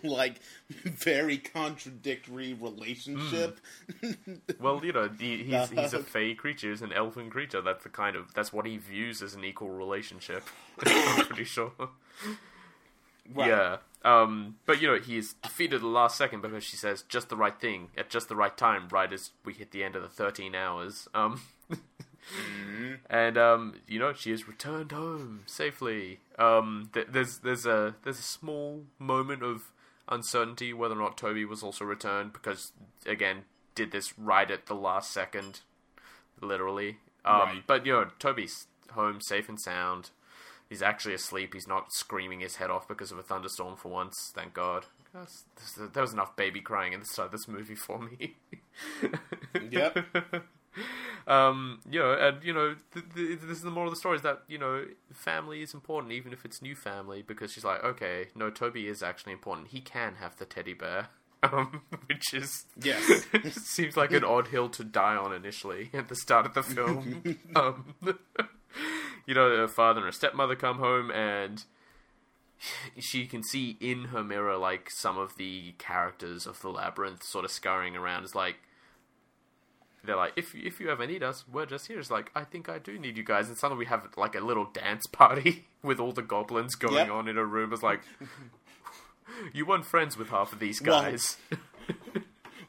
like 0.16 0.40
very 0.68 1.39
contradictory 1.39 2.55
relationship. 2.55 3.60
Mm. 4.02 4.40
well, 4.60 4.85
you 4.85 4.93
know, 4.93 5.09
he, 5.18 5.44
he's 5.44 5.70
he's 5.76 5.94
a 5.94 6.02
fey 6.02 6.35
creature, 6.35 6.70
he's 6.70 6.82
an 6.82 6.93
elfin 6.93 7.30
creature. 7.30 7.60
That's 7.60 7.82
the 7.82 7.90
kind 7.90 8.16
of 8.16 8.35
that's 8.35 8.52
what 8.52 8.66
he 8.66 8.76
views 8.76 9.22
as 9.22 9.35
an 9.35 9.44
equal 9.44 9.70
relationship. 9.70 10.44
I'm 10.86 11.26
pretty 11.26 11.44
sure. 11.44 11.72
Right. 13.35 13.48
Yeah. 13.48 13.76
Um, 14.05 14.56
but 14.64 14.80
you 14.80 14.89
know, 14.89 14.98
he's 14.98 15.35
defeated 15.35 15.76
at 15.76 15.80
the 15.80 15.89
last 15.89 16.16
second 16.16 16.40
because 16.40 16.64
she 16.64 16.76
says 16.76 17.02
just 17.09 17.28
the 17.28 17.36
right 17.36 17.59
thing 17.59 17.89
at 17.97 18.10
just 18.10 18.28
the 18.28 18.36
right 18.36 18.56
time, 18.56 18.89
right 18.90 19.12
as 19.12 19.30
we 19.44 19.52
hit 19.52 19.72
the 19.72 19.82
end 19.82 19.97
of 19.97 20.02
the 20.02 20.09
13 20.09 20.55
hours. 20.55 21.09
Um, 21.14 21.40
mm-hmm. 21.70 22.94
and 23.10 23.36
um, 23.36 23.74
you 23.86 23.98
know, 23.98 24.12
she 24.12 24.30
has 24.30 24.47
returned 24.47 24.93
home 24.93 25.40
safely. 25.47 26.20
Um, 26.39 26.90
th- 26.94 27.09
there's 27.10 27.39
there's 27.39 27.66
a 27.66 27.97
there's 28.05 28.18
a 28.18 28.22
small 28.22 28.85
moment 28.98 29.43
of 29.43 29.72
uncertainty 30.09 30.72
whether 30.72 30.94
or 30.94 30.98
not 30.98 31.16
Toby 31.16 31.44
was 31.44 31.62
also 31.62 31.85
returned 31.85 32.32
because 32.32 32.72
again 33.06 33.44
did 33.74 33.93
this 33.93 34.18
right 34.18 34.51
at 34.51 34.66
the 34.66 34.74
last 34.74 35.12
second, 35.12 35.60
literally. 36.40 36.98
Um, 37.24 37.40
right. 37.40 37.62
But 37.66 37.86
you 37.86 37.93
know 37.93 38.10
Toby's 38.18 38.66
home 38.93 39.20
safe 39.20 39.48
and 39.48 39.60
sound. 39.60 40.10
He's 40.68 40.82
actually 40.82 41.14
asleep. 41.14 41.55
He's 41.55 41.68
not 41.68 41.93
screaming 41.93 42.40
his 42.40 42.56
head 42.56 42.70
off 42.70 42.86
because 42.86 43.10
of 43.10 43.18
a 43.18 43.22
thunderstorm 43.22 43.76
for 43.76 43.89
once. 43.89 44.32
Thank 44.35 44.52
God. 44.52 44.85
There 45.14 46.02
was 46.02 46.12
enough 46.12 46.36
baby 46.36 46.60
crying 46.60 46.93
in 46.93 47.01
the 47.01 47.06
start 47.06 47.26
of 47.26 47.32
this 47.32 47.48
movie 47.48 47.74
for 47.74 47.98
me. 47.98 48.36
yep. 49.70 50.05
um, 51.26 51.80
you 51.90 51.98
know, 52.00 52.12
and 52.12 52.42
you 52.42 52.52
know, 52.52 52.76
th- 52.92 53.06
th- 53.14 53.40
this 53.40 53.59
is 53.59 53.62
the 53.62 53.70
moral 53.70 53.88
of 53.88 53.94
the 53.94 53.98
story: 53.98 54.16
is 54.16 54.22
that 54.22 54.42
you 54.48 54.59
know, 54.59 54.84
family 55.12 55.62
is 55.62 55.74
important, 55.74 56.12
even 56.12 56.32
if 56.32 56.44
it's 56.44 56.62
new 56.62 56.74
family. 56.74 57.22
Because 57.22 57.52
she's 57.52 57.64
like, 57.64 57.82
okay, 57.84 58.28
no, 58.34 58.50
Toby 58.50 58.86
is 58.86 59.02
actually 59.02 59.32
important. 59.32 59.68
He 59.68 59.80
can 59.80 60.16
have 60.16 60.36
the 60.36 60.44
teddy 60.44 60.74
bear. 60.74 61.09
Um, 61.40 61.82
which 62.06 62.34
is 62.34 62.64
yes, 62.82 63.24
seems 63.52 63.96
like 63.96 64.10
an 64.10 64.24
odd 64.24 64.48
hill 64.48 64.68
to 64.70 64.82
die 64.82 65.14
on 65.14 65.32
initially 65.32 65.88
at 65.94 66.09
the 66.09 66.16
start 66.16 66.46
of 66.46 66.55
the 66.55 66.64
film. 66.64 67.22
um, 67.55 67.94
you 69.24 69.34
know, 69.34 69.56
her 69.56 69.68
father 69.68 69.98
and 70.00 70.06
her 70.06 70.12
stepmother 70.12 70.56
come 70.56 70.78
home, 70.78 71.12
and 71.12 71.62
she 72.98 73.26
can 73.26 73.42
see 73.42 73.76
in 73.80 74.06
her 74.06 74.24
mirror 74.24 74.56
like 74.56 74.90
some 74.90 75.16
of 75.16 75.36
the 75.36 75.72
characters 75.78 76.46
of 76.46 76.60
the 76.60 76.70
labyrinth 76.70 77.22
sort 77.22 77.44
of 77.44 77.50
scurrying 77.50 77.96
around. 77.96 78.24
It's 78.24 78.34
like 78.34 78.56
they're 80.05 80.16
like, 80.16 80.33
if 80.37 80.55
if 80.55 80.81
you 80.81 80.91
ever 80.91 81.07
need 81.07 81.23
us, 81.23 81.45
we're 81.51 81.66
just 81.66 81.87
here. 81.87 81.99
It's 81.99 82.11
like, 82.11 82.31
I 82.35 82.45
think 82.45 82.69
I 82.69 82.79
do 82.79 82.99
need 82.99 83.16
you 83.16 83.25
guys. 83.25 83.49
And 83.49 83.57
suddenly 83.57 83.81
we 83.81 83.87
have 83.87 84.07
like 84.16 84.35
a 84.35 84.41
little 84.41 84.66
dance 84.66 85.07
party 85.12 85.66
with 85.83 86.01
all 86.01 86.12
the 86.12 86.23
goblins 86.23 86.75
going 86.75 86.95
yep. 86.95 87.11
on 87.11 87.29
in 87.29 87.39
a 87.39 87.45
room. 87.45 87.73
It's 87.73 87.83
like, 87.83 88.01
you 89.53 89.66
weren't 89.66 89.87
friends 89.87 90.16
with 90.16 90.29
half 90.29 90.53
of 90.53 90.59
these 90.59 90.81
guys. 90.81 91.37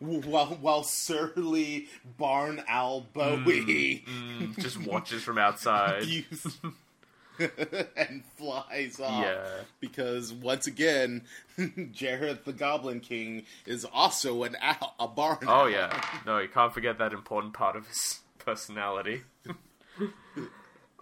Well, 0.02 0.22
while 0.22 0.58
while 0.62 0.84
surly 0.84 1.90
barn 2.18 2.64
owl 2.70 3.06
Bowie 3.14 4.06
mm, 4.08 4.54
mm, 4.54 4.58
just 4.58 4.78
watches 4.88 5.24
from 5.24 5.38
outside. 5.38 6.06
and 7.98 8.24
flies 8.38 9.00
off. 9.00 9.24
Yeah. 9.24 9.46
Because 9.80 10.34
once 10.34 10.68
again, 10.68 11.24
Jareth 11.58 12.44
the 12.44 12.54
Goblin 12.54 13.00
King 13.00 13.44
is 13.66 13.86
also 13.86 14.44
an 14.44 14.58
owl, 14.62 14.96
a 15.00 15.08
barn. 15.08 15.40
Oh 15.48 15.66
yeah, 15.66 16.02
no, 16.26 16.40
you 16.40 16.48
can't 16.48 16.74
forget 16.74 16.98
that 16.98 17.14
important 17.14 17.54
part 17.54 17.76
of 17.76 17.88
his 17.88 18.20
personality. 18.40 19.22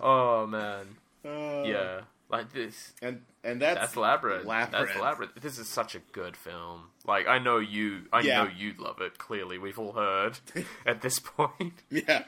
oh 0.01 0.45
man, 0.47 0.97
uh, 1.25 1.63
yeah, 1.65 2.01
like 2.29 2.51
this, 2.53 2.93
and 3.01 3.21
and 3.43 3.61
that's 3.61 3.79
that's 3.79 3.97
labyrinth. 3.97 4.45
labyrinth. 4.45 4.89
That's 4.89 4.99
labyrinth. 4.99 5.33
This 5.41 5.57
is 5.57 5.67
such 5.67 5.95
a 5.95 5.99
good 6.11 6.35
film. 6.35 6.89
Like 7.05 7.27
I 7.27 7.39
know 7.39 7.57
you, 7.57 8.03
I 8.11 8.21
yeah. 8.21 8.43
know 8.43 8.49
you 8.55 8.73
love 8.77 8.99
it. 9.01 9.17
Clearly, 9.17 9.57
we've 9.57 9.79
all 9.79 9.93
heard 9.93 10.39
at 10.85 11.01
this 11.01 11.19
point. 11.19 11.73
yeah, 11.89 12.23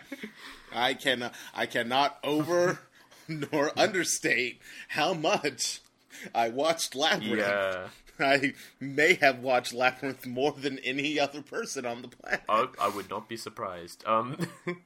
I 0.73 0.93
can 0.93 1.29
I 1.53 1.65
cannot 1.65 2.17
over 2.23 2.79
nor 3.51 3.71
understate 3.77 4.59
how 4.89 5.13
much 5.13 5.81
I 6.33 6.49
watched 6.49 6.95
Labyrinth. 6.95 7.39
Yeah. 7.39 7.87
I 8.19 8.53
may 8.81 9.13
have 9.13 9.39
watched 9.39 9.73
Labyrinth 9.73 10.27
more 10.27 10.51
than 10.51 10.77
any 10.79 11.17
other 11.17 11.41
person 11.41 11.85
on 11.85 12.01
the 12.01 12.09
planet. 12.09 12.41
I, 12.49 12.67
I 12.81 12.89
would 12.89 13.09
not 13.09 13.29
be 13.29 13.37
surprised. 13.37 14.03
Um, 14.05 14.37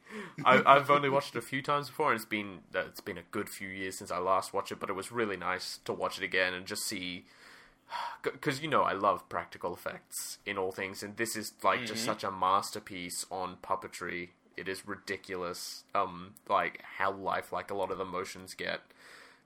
I, 0.45 0.57
have 0.75 0.91
only 0.91 1.09
watched 1.09 1.35
it 1.35 1.39
a 1.39 1.41
few 1.41 1.63
times 1.63 1.87
before, 1.87 2.11
and 2.11 2.17
it's 2.17 2.25
been 2.25 2.59
uh, 2.75 2.81
it's 2.81 3.01
been 3.01 3.17
a 3.17 3.23
good 3.31 3.49
few 3.49 3.67
years 3.69 3.97
since 3.97 4.11
I 4.11 4.19
last 4.19 4.53
watched 4.53 4.71
it. 4.71 4.79
But 4.79 4.91
it 4.91 4.93
was 4.93 5.11
really 5.11 5.37
nice 5.37 5.79
to 5.85 5.93
watch 5.93 6.19
it 6.19 6.23
again 6.23 6.53
and 6.53 6.67
just 6.67 6.83
see, 6.83 7.25
because 8.21 8.61
you 8.61 8.67
know 8.67 8.83
I 8.83 8.93
love 8.93 9.27
practical 9.29 9.73
effects 9.73 10.37
in 10.45 10.59
all 10.59 10.71
things, 10.71 11.01
and 11.01 11.17
this 11.17 11.35
is 11.35 11.53
like 11.63 11.79
mm-hmm. 11.79 11.87
just 11.87 12.05
such 12.05 12.23
a 12.23 12.29
masterpiece 12.29 13.25
on 13.31 13.57
puppetry 13.63 14.29
it 14.57 14.67
is 14.67 14.87
ridiculous, 14.87 15.83
um, 15.95 16.33
like 16.49 16.81
how 16.97 17.11
lifelike 17.11 17.71
a 17.71 17.75
lot 17.75 17.91
of 17.91 17.97
the 17.97 18.05
motions 18.05 18.53
get. 18.53 18.81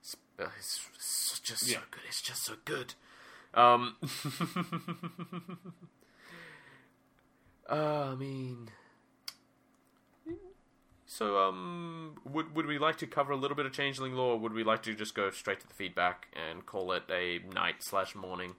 It's, 0.00 0.16
uh, 0.38 0.46
it's, 0.58 0.80
it's 0.94 1.40
just 1.40 1.68
yeah. 1.68 1.78
so 1.78 1.82
good. 1.90 2.02
It's 2.08 2.22
just 2.22 2.44
so 2.44 2.54
good. 2.64 2.94
Um, 3.54 3.96
uh, 7.68 7.74
I 8.12 8.14
mean, 8.14 8.70
so 11.06 11.38
um, 11.38 12.16
would 12.30 12.54
would 12.54 12.66
we 12.66 12.78
like 12.78 12.98
to 12.98 13.06
cover 13.06 13.32
a 13.32 13.36
little 13.36 13.56
bit 13.56 13.66
of 13.66 13.72
changeling 13.72 14.12
lore? 14.12 14.34
Or 14.34 14.38
would 14.38 14.52
we 14.52 14.62
like 14.62 14.82
to 14.82 14.94
just 14.94 15.14
go 15.14 15.30
straight 15.30 15.60
to 15.60 15.66
the 15.66 15.74
feedback 15.74 16.28
and 16.34 16.64
call 16.66 16.92
it 16.92 17.04
a 17.10 17.40
night 17.54 17.76
slash 17.80 18.14
morning? 18.14 18.54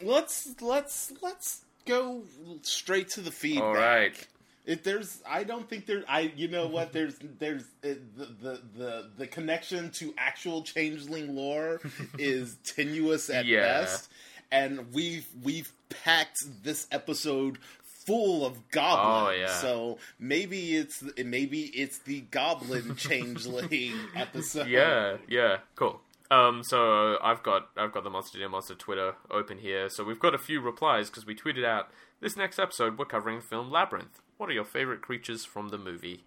Let's 0.00 0.54
let's 0.62 1.12
let's 1.20 1.64
go 1.84 2.22
straight 2.62 3.08
to 3.10 3.20
the 3.20 3.32
feedback. 3.32 3.64
All 3.64 3.74
right. 3.74 4.28
If 4.64 4.82
there's, 4.82 5.22
I 5.28 5.44
don't 5.44 5.68
think 5.68 5.86
there. 5.86 6.04
I, 6.08 6.32
you 6.34 6.48
know 6.48 6.66
what? 6.66 6.92
There's, 6.92 7.16
there's 7.38 7.62
uh, 7.84 8.00
the, 8.16 8.26
the 8.40 8.60
the 8.76 9.10
the 9.18 9.26
connection 9.26 9.90
to 9.92 10.14
actual 10.16 10.62
changeling 10.62 11.34
lore 11.34 11.80
is 12.18 12.56
tenuous 12.64 13.28
at 13.28 13.44
yeah. 13.44 13.60
best, 13.60 14.10
and 14.50 14.92
we've 14.94 15.26
we've 15.42 15.70
packed 15.90 16.44
this 16.62 16.86
episode 16.90 17.58
full 18.06 18.44
of 18.44 18.68
goblins. 18.70 19.36
Oh, 19.36 19.40
yeah. 19.40 19.60
So 19.60 19.98
maybe 20.18 20.76
it's 20.76 21.02
maybe 21.22 21.62
it's 21.62 21.98
the 21.98 22.22
goblin 22.22 22.96
changeling 22.96 23.92
episode. 24.14 24.68
Yeah, 24.68 25.18
yeah, 25.28 25.58
cool. 25.74 26.00
Um, 26.30 26.62
so 26.64 27.18
I've 27.22 27.42
got 27.42 27.68
I've 27.76 27.92
got 27.92 28.04
the 28.04 28.10
Monster 28.10 28.38
Dear 28.38 28.48
Monster 28.48 28.74
Twitter 28.74 29.14
open 29.30 29.58
here. 29.58 29.88
So 29.88 30.04
we've 30.04 30.18
got 30.18 30.34
a 30.34 30.38
few 30.38 30.60
replies 30.60 31.10
because 31.10 31.26
we 31.26 31.34
tweeted 31.34 31.64
out 31.64 31.90
this 32.20 32.36
next 32.36 32.58
episode 32.58 32.98
we're 32.98 33.04
covering 33.04 33.36
the 33.36 33.44
film 33.44 33.70
Labyrinth. 33.70 34.20
What 34.36 34.48
are 34.48 34.52
your 34.52 34.64
favorite 34.64 35.02
creatures 35.02 35.44
from 35.44 35.68
the 35.68 35.78
movie? 35.78 36.24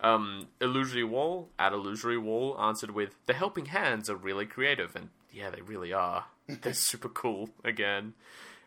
Um, 0.00 0.48
Illusory 0.60 1.04
Wall 1.04 1.48
at 1.58 1.72
Illusory 1.72 2.18
Wall 2.18 2.58
answered 2.58 2.92
with 2.92 3.14
the 3.26 3.34
Helping 3.34 3.66
Hands 3.66 4.08
are 4.08 4.16
really 4.16 4.46
creative, 4.46 4.96
and 4.96 5.10
yeah, 5.32 5.50
they 5.50 5.60
really 5.60 5.92
are. 5.92 6.26
They're 6.48 6.72
super 6.72 7.08
cool. 7.08 7.50
Again, 7.64 8.14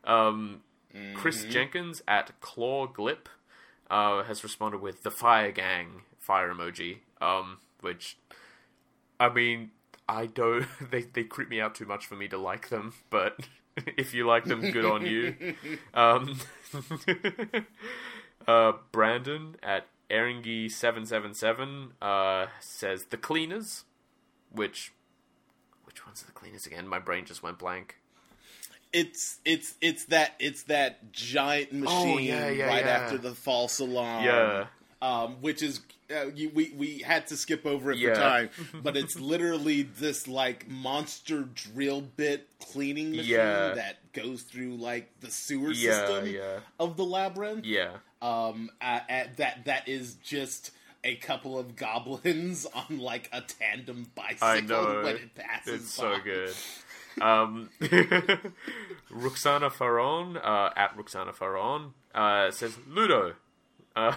um, 0.04 0.62
mm-hmm. 0.96 1.16
Chris 1.16 1.44
Jenkins 1.46 2.02
at 2.08 2.40
Claw 2.40 2.88
Glip 2.88 3.28
uh, 3.90 4.24
has 4.24 4.44
responded 4.44 4.82
with 4.82 5.04
the 5.04 5.12
Fire 5.12 5.52
Gang 5.52 6.04
fire 6.24 6.54
emoji, 6.54 7.00
um, 7.22 7.58
which 7.82 8.18
I 9.20 9.30
mean 9.30 9.72
I 10.08 10.26
don't. 10.26 10.66
They 10.92 11.02
they 11.02 11.24
creep 11.24 11.50
me 11.50 11.62
out 11.62 11.76
too 11.76 11.86
much 11.86 12.06
for 12.06 12.16
me 12.16 12.28
to 12.30 12.38
like 12.38 12.70
them. 12.70 12.94
But 13.10 13.40
if 13.98 14.14
you 14.14 14.26
like 14.26 14.46
them, 14.46 14.62
good 14.72 14.86
on 14.86 15.06
you. 15.06 15.56
Um, 15.94 16.40
uh, 18.48 18.74
Brandon 18.92 19.56
at 19.64 19.88
Eringy 20.10 20.72
seven 20.72 21.06
seven 21.06 21.34
seven 21.34 21.94
uh, 22.02 22.48
says 22.60 23.06
the 23.06 23.18
cleaners, 23.18 23.84
which 24.52 24.94
which 25.86 26.06
ones 26.06 26.22
the 26.24 26.32
cleaners 26.32 26.66
again? 26.66 26.88
My 26.88 27.00
brain 27.00 27.26
just 27.26 27.44
went 27.44 27.60
blank. 27.60 27.98
It's 28.92 29.40
it's 29.44 29.76
it's 29.82 30.06
that 30.06 30.36
it's 30.40 30.64
that 30.64 31.12
giant 31.12 31.70
oh, 31.74 31.78
machine 31.78 32.16
oh, 32.16 32.20
yeah, 32.20 32.50
yeah, 32.50 32.68
right 32.68 32.86
yeah. 32.86 32.92
after 32.92 33.18
the 33.18 33.34
false 33.34 33.80
alarm. 33.80 34.24
Yeah, 34.24 34.66
um, 35.02 35.38
which 35.42 35.62
is 35.62 35.82
uh, 36.14 36.28
you, 36.34 36.50
we 36.54 36.74
we 36.78 37.00
had 37.00 37.28
to 37.28 37.38
skip 37.38 37.66
over 37.66 37.92
it 37.92 37.98
yeah. 37.98 38.14
for 38.14 38.20
time, 38.20 38.50
but 38.84 38.96
it's 38.96 39.20
literally 39.20 39.84
this 39.84 40.28
like 40.28 40.70
monster 40.70 41.44
drill 41.54 42.02
bit 42.02 42.48
cleaning 42.60 43.12
machine 43.12 43.32
yeah. 43.32 43.74
that 43.74 43.98
goes 44.14 44.44
through 44.44 44.76
like 44.76 45.10
the 45.22 45.30
sewer 45.32 45.72
yeah, 45.72 46.08
system 46.08 46.62
of 46.80 46.98
the 46.98 47.04
labyrinth. 47.04 47.66
Yeah, 47.66 47.98
um, 48.24 48.72
at, 48.82 49.06
at 49.10 49.38
that 49.38 49.66
that 49.66 49.88
is 49.88 50.16
just 50.24 50.72
a 51.04 51.16
couple 51.16 51.60
of 51.60 51.76
goblins 51.76 52.66
on 52.74 52.98
like 52.98 53.30
a 53.32 53.42
tandem 53.42 54.08
bicycle 54.16 54.84
when 55.04 55.18
it 55.18 55.36
passes. 55.36 55.82
It's 55.82 55.98
by. 55.98 56.16
so 56.16 56.24
good. 56.24 56.54
Um, 57.22 57.70
Ruxana 57.80 59.72
Faron 59.72 60.36
uh, 60.36 60.72
at 60.76 60.98
Ruxana 60.98 61.32
Faron 61.32 61.92
uh, 62.16 62.50
says 62.50 62.76
Ludo. 62.88 63.34
Uh, 63.96 64.16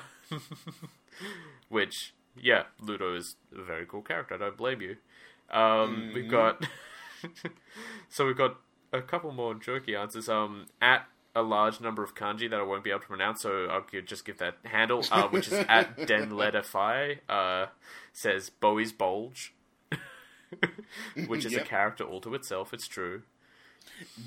Which, 1.68 2.14
yeah, 2.40 2.62
Ludo 2.80 3.14
is 3.14 3.36
a 3.54 3.62
very 3.62 3.84
cool 3.84 4.00
character. 4.00 4.36
I 4.36 4.38
don't 4.38 4.56
blame 4.56 4.80
you. 4.80 4.96
Um, 5.50 5.60
mm-hmm. 5.60 6.14
We've 6.14 6.30
got 6.30 6.66
so 8.08 8.24
we've 8.24 8.38
got 8.38 8.56
a 8.94 9.02
couple 9.02 9.30
more 9.30 9.54
jerky 9.54 9.94
answers. 9.94 10.30
Um, 10.30 10.64
at 10.80 11.06
a 11.36 11.42
large 11.42 11.80
number 11.80 12.02
of 12.02 12.14
kanji 12.14 12.50
that 12.50 12.58
I 12.58 12.62
won't 12.62 12.82
be 12.82 12.90
able 12.90 13.00
to 13.00 13.06
pronounce, 13.06 13.42
so 13.42 13.66
I'll 13.66 13.84
just 14.02 14.24
give 14.24 14.38
that 14.38 14.56
handle, 14.64 15.04
uh, 15.12 15.28
which 15.28 15.48
is 15.48 15.52
at 15.52 15.96
Denledify, 15.98 17.18
uh, 17.28 17.66
says 18.12 18.50
Bowie's 18.50 18.92
Bulge, 18.92 19.54
which 21.26 21.44
is 21.44 21.52
yep. 21.52 21.62
a 21.62 21.64
character 21.64 22.04
all 22.04 22.20
to 22.22 22.34
itself. 22.34 22.72
It's 22.72 22.88
true. 22.88 23.22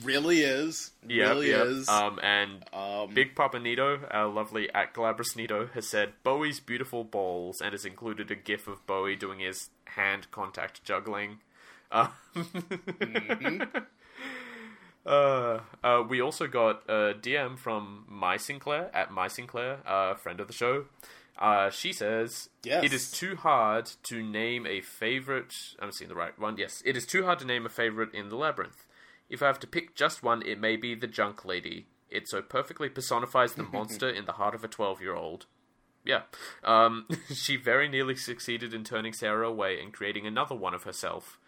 Really 0.03 0.41
is. 0.41 0.91
Yep, 1.07 1.29
really 1.29 1.49
yep. 1.49 1.65
is. 1.65 1.89
Um, 1.89 2.19
and 2.21 2.63
um, 2.73 3.13
Big 3.13 3.35
Papa 3.35 3.59
Nito, 3.59 4.01
our 4.11 4.27
lovely 4.27 4.71
at 4.73 4.93
Galabras 4.93 5.35
Nito, 5.35 5.67
has 5.73 5.87
said 5.87 6.13
Bowie's 6.23 6.59
beautiful 6.59 7.03
balls 7.03 7.59
and 7.61 7.73
has 7.73 7.85
included 7.85 8.31
a 8.31 8.35
gif 8.35 8.67
of 8.67 8.85
Bowie 8.85 9.15
doing 9.15 9.39
his 9.39 9.69
hand 9.85 10.29
contact 10.31 10.83
juggling. 10.83 11.39
Uh, 11.91 12.09
mm-hmm. 12.35 13.79
Uh, 15.09 15.61
uh, 15.83 16.03
we 16.07 16.21
also 16.21 16.45
got 16.45 16.83
a 16.87 17.15
DM 17.19 17.57
from 17.57 18.05
Mai 18.07 18.37
Sinclair 18.37 18.91
at 18.93 19.11
Mai 19.11 19.27
Sinclair, 19.27 19.79
a 19.85 20.15
friend 20.15 20.39
of 20.39 20.47
the 20.47 20.53
show. 20.53 20.85
Uh, 21.39 21.69
she 21.71 21.91
says, 21.93 22.49
yes. 22.63 22.83
It 22.83 22.93
is 22.93 23.09
too 23.09 23.35
hard 23.37 23.89
to 24.03 24.21
name 24.21 24.67
a 24.67 24.81
favorite. 24.81 25.55
I'm 25.79 25.91
seeing 25.91 26.09
the 26.09 26.15
right 26.15 26.37
one. 26.37 26.57
Yes. 26.57 26.83
It 26.85 26.95
is 26.95 27.07
too 27.07 27.25
hard 27.25 27.39
to 27.39 27.45
name 27.45 27.65
a 27.65 27.69
favorite 27.69 28.13
in 28.13 28.29
the 28.29 28.35
labyrinth. 28.35 28.85
If 29.29 29.41
I 29.41 29.47
have 29.47 29.59
to 29.61 29.67
pick 29.67 29.95
just 29.95 30.21
one, 30.21 30.43
it 30.45 30.59
may 30.59 30.75
be 30.75 30.93
the 30.95 31.07
Junk 31.07 31.43
Lady. 31.43 31.87
It 32.09 32.27
so 32.27 32.41
perfectly 32.41 32.89
personifies 32.89 33.53
the 33.53 33.63
monster 33.63 34.09
in 34.09 34.25
the 34.25 34.33
heart 34.33 34.53
of 34.53 34.63
a 34.63 34.67
12 34.67 35.01
year 35.01 35.15
old. 35.15 35.45
Yeah. 36.05 36.23
Um, 36.63 37.07
she 37.33 37.55
very 37.55 37.87
nearly 37.87 38.15
succeeded 38.15 38.73
in 38.73 38.83
turning 38.83 39.13
Sarah 39.13 39.47
away 39.47 39.81
and 39.81 39.93
creating 39.93 40.27
another 40.27 40.55
one 40.55 40.73
of 40.73 40.83
herself. 40.83 41.38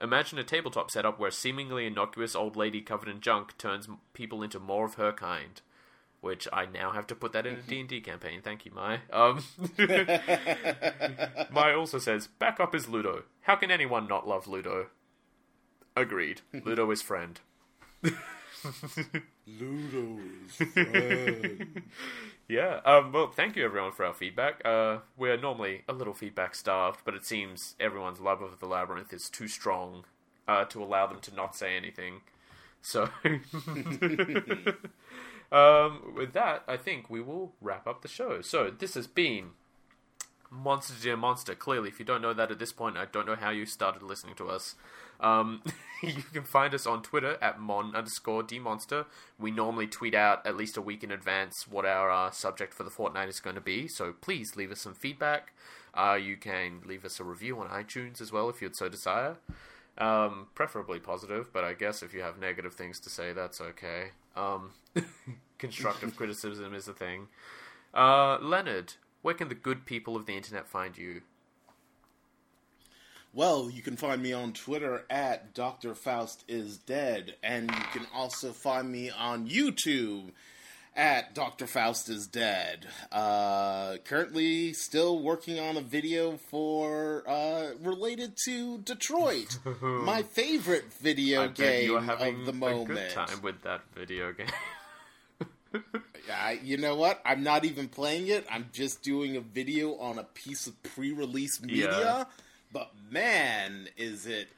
Imagine 0.00 0.38
a 0.38 0.44
tabletop 0.44 0.90
setup 0.90 1.18
where 1.18 1.30
a 1.30 1.32
seemingly 1.32 1.86
innocuous 1.86 2.34
old 2.34 2.56
lady 2.56 2.80
covered 2.82 3.08
in 3.08 3.20
junk 3.20 3.56
turns 3.56 3.88
people 4.12 4.42
into 4.42 4.58
more 4.58 4.84
of 4.84 4.94
her 4.94 5.12
kind. 5.12 5.60
Which 6.20 6.48
I 6.52 6.66
now 6.66 6.90
have 6.90 7.06
to 7.08 7.14
put 7.14 7.32
that 7.32 7.46
in 7.46 7.54
a 7.54 7.62
D&D 7.62 8.00
campaign. 8.00 8.40
Thank 8.42 8.64
you, 8.64 8.72
Mai. 8.72 9.00
Um, 9.12 9.44
Mai 11.50 11.72
also 11.72 11.98
says, 11.98 12.26
backup 12.26 12.74
is 12.74 12.88
Ludo. 12.88 13.24
How 13.42 13.54
can 13.56 13.70
anyone 13.70 14.08
not 14.08 14.26
love 14.26 14.48
Ludo? 14.48 14.88
Agreed. 15.94 16.40
Ludo 16.64 16.90
is 16.90 17.00
friend. 17.02 17.40
Ludo 19.46 20.18
is 20.46 20.56
friend. 20.84 21.82
yeah. 22.48 22.80
Um, 22.84 23.12
well, 23.12 23.28
thank 23.28 23.56
you 23.56 23.64
everyone 23.64 23.92
for 23.92 24.04
our 24.04 24.14
feedback. 24.14 24.60
Uh, 24.64 24.98
we're 25.16 25.36
normally 25.36 25.82
a 25.88 25.92
little 25.92 26.14
feedback 26.14 26.54
starved, 26.54 27.00
but 27.04 27.14
it 27.14 27.24
seems 27.24 27.76
everyone's 27.78 28.20
love 28.20 28.42
of 28.42 28.58
the 28.60 28.66
labyrinth 28.66 29.12
is 29.12 29.30
too 29.30 29.48
strong 29.48 30.04
uh, 30.48 30.64
to 30.66 30.82
allow 30.82 31.06
them 31.06 31.20
to 31.20 31.34
not 31.34 31.54
say 31.54 31.76
anything. 31.76 32.22
So, 32.82 33.08
um, 35.52 36.14
with 36.14 36.32
that, 36.34 36.62
I 36.68 36.76
think 36.76 37.10
we 37.10 37.20
will 37.20 37.52
wrap 37.60 37.86
up 37.86 38.02
the 38.02 38.08
show. 38.08 38.40
So, 38.42 38.70
this 38.70 38.94
has 38.94 39.06
been 39.06 39.50
Monster 40.50 40.94
Dear 41.02 41.16
Monster. 41.16 41.54
Clearly, 41.54 41.88
if 41.88 41.98
you 41.98 42.04
don't 42.04 42.22
know 42.22 42.32
that 42.32 42.50
at 42.50 42.58
this 42.58 42.72
point, 42.72 42.96
I 42.96 43.06
don't 43.06 43.26
know 43.26 43.36
how 43.36 43.50
you 43.50 43.66
started 43.66 44.02
listening 44.02 44.34
to 44.36 44.48
us. 44.48 44.76
Um, 45.20 45.62
you 46.02 46.22
can 46.32 46.44
find 46.44 46.74
us 46.74 46.86
on 46.86 47.02
Twitter 47.02 47.38
at 47.40 47.58
mon 47.58 47.94
underscore 47.94 48.42
dmonster. 48.42 49.06
We 49.38 49.50
normally 49.50 49.86
tweet 49.86 50.14
out 50.14 50.46
at 50.46 50.56
least 50.56 50.76
a 50.76 50.82
week 50.82 51.02
in 51.02 51.10
advance 51.10 51.66
what 51.68 51.84
our 51.84 52.10
uh, 52.10 52.30
subject 52.30 52.74
for 52.74 52.82
the 52.82 52.90
fortnight 52.90 53.28
is 53.28 53.40
going 53.40 53.56
to 53.56 53.62
be, 53.62 53.88
so 53.88 54.12
please 54.12 54.56
leave 54.56 54.70
us 54.70 54.80
some 54.80 54.94
feedback. 54.94 55.52
Uh, 55.94 56.18
you 56.20 56.36
can 56.36 56.80
leave 56.84 57.04
us 57.04 57.18
a 57.18 57.24
review 57.24 57.58
on 57.58 57.68
iTunes 57.68 58.20
as 58.20 58.30
well 58.30 58.50
if 58.50 58.60
you'd 58.60 58.76
so 58.76 58.88
desire. 58.88 59.36
Um, 59.98 60.48
preferably 60.54 61.00
positive, 61.00 61.50
but 61.54 61.64
I 61.64 61.72
guess 61.72 62.02
if 62.02 62.12
you 62.12 62.20
have 62.20 62.38
negative 62.38 62.74
things 62.74 63.00
to 63.00 63.10
say, 63.10 63.32
that's 63.32 63.62
okay. 63.62 64.08
Um, 64.36 64.72
constructive 65.58 66.14
criticism 66.16 66.74
is 66.74 66.86
a 66.86 66.92
thing. 66.92 67.28
Uh, 67.94 68.36
Leonard, 68.38 68.94
where 69.22 69.34
can 69.34 69.48
the 69.48 69.54
good 69.54 69.86
people 69.86 70.14
of 70.14 70.26
the 70.26 70.36
internet 70.36 70.68
find 70.68 70.98
you? 70.98 71.22
Well, 73.36 73.68
you 73.68 73.82
can 73.82 73.96
find 73.98 74.22
me 74.22 74.32
on 74.32 74.54
Twitter 74.54 75.04
at 75.10 75.52
Dr. 75.52 75.94
Faust 75.94 76.42
is 76.48 76.78
Dead, 76.78 77.34
and 77.42 77.70
you 77.70 77.82
can 77.92 78.06
also 78.14 78.50
find 78.52 78.90
me 78.90 79.10
on 79.10 79.46
YouTube 79.46 80.30
at 80.96 81.34
Dr. 81.34 81.66
Faust 81.66 82.08
is 82.08 82.26
Dead. 82.26 82.86
Uh, 83.12 83.98
currently, 84.06 84.72
still 84.72 85.18
working 85.18 85.60
on 85.60 85.76
a 85.76 85.82
video 85.82 86.38
for 86.48 87.24
uh, 87.28 87.72
related 87.82 88.38
to 88.46 88.78
Detroit, 88.78 89.58
my 89.82 90.22
favorite 90.22 90.90
video 90.94 91.42
I 91.42 91.48
game 91.48 91.90
you're 91.90 92.00
having 92.00 92.40
of 92.40 92.46
the 92.46 92.54
moment. 92.54 92.90
A 92.90 92.94
good 92.94 93.10
time 93.10 93.42
with 93.42 93.60
that 93.64 93.82
video 93.94 94.32
game. 94.32 95.82
I, 96.32 96.58
you 96.64 96.78
know 96.78 96.96
what? 96.96 97.20
I'm 97.26 97.42
not 97.42 97.66
even 97.66 97.88
playing 97.88 98.28
it. 98.28 98.46
I'm 98.50 98.70
just 98.72 99.02
doing 99.02 99.36
a 99.36 99.40
video 99.40 99.96
on 99.96 100.18
a 100.18 100.24
piece 100.24 100.66
of 100.66 100.82
pre-release 100.82 101.60
media. 101.60 101.90
Yeah 102.00 102.24
but 102.72 102.90
man, 103.10 103.88
is 103.96 104.26
it? 104.26 104.48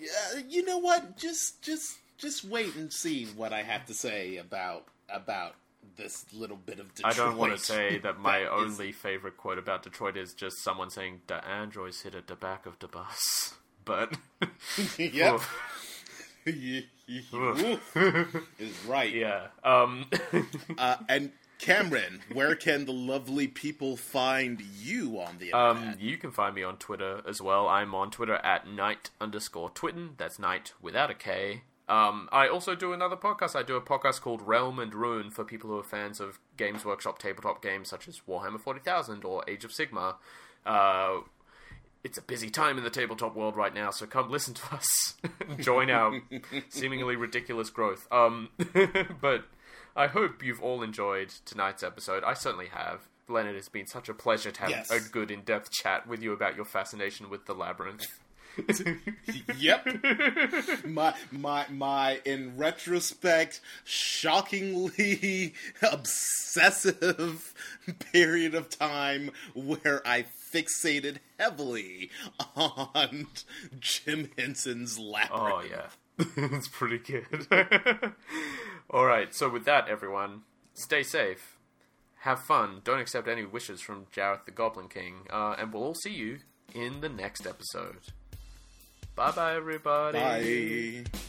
Yeah, 0.00 0.40
you 0.48 0.64
know 0.64 0.78
what? 0.78 1.16
Just 1.16 1.62
just 1.62 1.98
just 2.18 2.44
wait 2.44 2.74
and 2.76 2.92
see 2.92 3.26
what 3.36 3.52
I 3.52 3.62
have 3.62 3.86
to 3.86 3.94
say 3.94 4.36
about 4.36 4.86
about 5.08 5.54
this 5.96 6.24
little 6.32 6.56
bit 6.56 6.80
of 6.80 6.94
Detroit. 6.94 7.14
I 7.14 7.16
don't 7.16 7.36
want 7.36 7.56
to 7.56 7.58
say 7.58 7.98
that 8.02 8.18
my 8.18 8.40
that 8.40 8.52
only 8.52 8.90
is... 8.90 8.96
favorite 8.96 9.36
quote 9.36 9.58
about 9.58 9.82
Detroit 9.82 10.16
is 10.16 10.32
just 10.34 10.62
someone 10.62 10.90
saying 10.90 11.22
the 11.26 11.46
androids 11.46 12.02
hit 12.02 12.14
at 12.14 12.26
the 12.26 12.36
back 12.36 12.66
of 12.66 12.78
the 12.78 12.88
bus. 12.88 13.54
But 13.86 14.16
yep. 14.98 15.40
is 16.46 16.86
right. 18.88 19.12
Yeah. 19.12 19.48
Um 19.62 20.06
uh, 20.78 20.96
and 21.06 21.32
Cameron, 21.58 22.20
where 22.32 22.54
can 22.54 22.84
the 22.84 22.92
lovely 22.92 23.48
people 23.48 23.96
find 23.96 24.60
you 24.60 25.20
on 25.20 25.38
the 25.38 25.52
um, 25.52 25.76
internet? 25.76 25.94
Um, 25.94 26.00
you 26.00 26.16
can 26.16 26.30
find 26.30 26.54
me 26.54 26.62
on 26.62 26.76
Twitter 26.76 27.22
as 27.26 27.40
well. 27.40 27.68
I'm 27.68 27.94
on 27.94 28.10
Twitter 28.10 28.36
at 28.36 28.68
night 28.68 29.10
underscore 29.20 29.70
twitten. 29.70 30.16
That's 30.16 30.38
night 30.38 30.72
without 30.82 31.10
a 31.10 31.14
K. 31.14 31.62
Um, 31.88 32.28
I 32.32 32.48
also 32.48 32.74
do 32.74 32.92
another 32.92 33.16
podcast. 33.16 33.54
I 33.54 33.62
do 33.62 33.76
a 33.76 33.80
podcast 33.80 34.22
called 34.22 34.40
Realm 34.42 34.78
and 34.78 34.94
Ruin 34.94 35.30
for 35.30 35.44
people 35.44 35.70
who 35.70 35.78
are 35.78 35.84
fans 35.84 36.18
of 36.18 36.38
Games 36.56 36.84
Workshop 36.84 37.18
tabletop 37.18 37.62
games 37.62 37.88
such 37.88 38.08
as 38.08 38.22
Warhammer 38.28 38.60
40,000 38.60 39.24
or 39.24 39.44
Age 39.46 39.64
of 39.64 39.70
Sigmar. 39.70 40.16
Uh, 40.64 41.20
it's 42.02 42.18
a 42.18 42.22
busy 42.22 42.50
time 42.50 42.78
in 42.78 42.84
the 42.84 42.90
tabletop 42.90 43.34
world 43.34 43.56
right 43.56 43.74
now, 43.74 43.90
so 43.90 44.06
come 44.06 44.30
listen 44.30 44.54
to 44.54 44.74
us. 44.74 45.14
Join 45.58 45.90
our 45.90 46.20
seemingly 46.68 47.16
ridiculous 47.16 47.70
growth. 47.70 48.06
Um, 48.10 48.50
but 49.20 49.44
I 49.96 50.08
hope 50.08 50.42
you've 50.42 50.62
all 50.62 50.82
enjoyed 50.82 51.30
tonight's 51.44 51.82
episode. 51.82 52.24
I 52.24 52.34
certainly 52.34 52.68
have. 52.68 53.02
Leonard, 53.28 53.56
it's 53.56 53.68
been 53.68 53.86
such 53.86 54.08
a 54.08 54.14
pleasure 54.14 54.50
to 54.50 54.60
have 54.60 54.70
yes. 54.70 54.90
a 54.90 55.00
good 55.00 55.30
in 55.30 55.42
depth 55.42 55.70
chat 55.70 56.06
with 56.06 56.22
you 56.22 56.32
about 56.32 56.56
your 56.56 56.64
fascination 56.64 57.30
with 57.30 57.46
the 57.46 57.54
labyrinth. 57.54 58.06
yep. 59.58 59.86
My 60.84 61.14
my 61.32 61.66
my 61.70 62.20
in 62.24 62.56
retrospect 62.56 63.60
shockingly 63.84 65.54
obsessive 65.82 67.54
period 68.12 68.54
of 68.54 68.68
time 68.68 69.30
where 69.54 70.06
I 70.06 70.26
fixated 70.52 71.18
heavily 71.38 72.10
on 72.56 73.26
Jim 73.80 74.30
Henson's 74.38 74.98
labyrinth. 74.98 75.32
Oh 75.32 75.62
yeah. 75.68 75.86
it's 76.36 76.68
pretty 76.68 76.98
good. 76.98 77.46
All 78.90 79.04
right, 79.04 79.34
so 79.34 79.48
with 79.48 79.64
that 79.64 79.88
everyone, 79.88 80.42
stay 80.74 81.02
safe. 81.02 81.56
Have 82.20 82.40
fun. 82.40 82.80
Don't 82.84 83.00
accept 83.00 83.28
any 83.28 83.44
wishes 83.44 83.80
from 83.80 84.06
Jareth 84.14 84.44
the 84.46 84.50
Goblin 84.50 84.88
King. 84.88 85.26
Uh, 85.30 85.56
and 85.58 85.72
we'll 85.72 85.82
all 85.82 85.94
see 85.94 86.12
you 86.12 86.38
in 86.74 87.02
the 87.02 87.08
next 87.10 87.46
episode. 87.46 87.98
Bye 89.14 89.32
bye, 89.32 89.56
everybody. 89.56 91.02
Bye. 91.04 91.20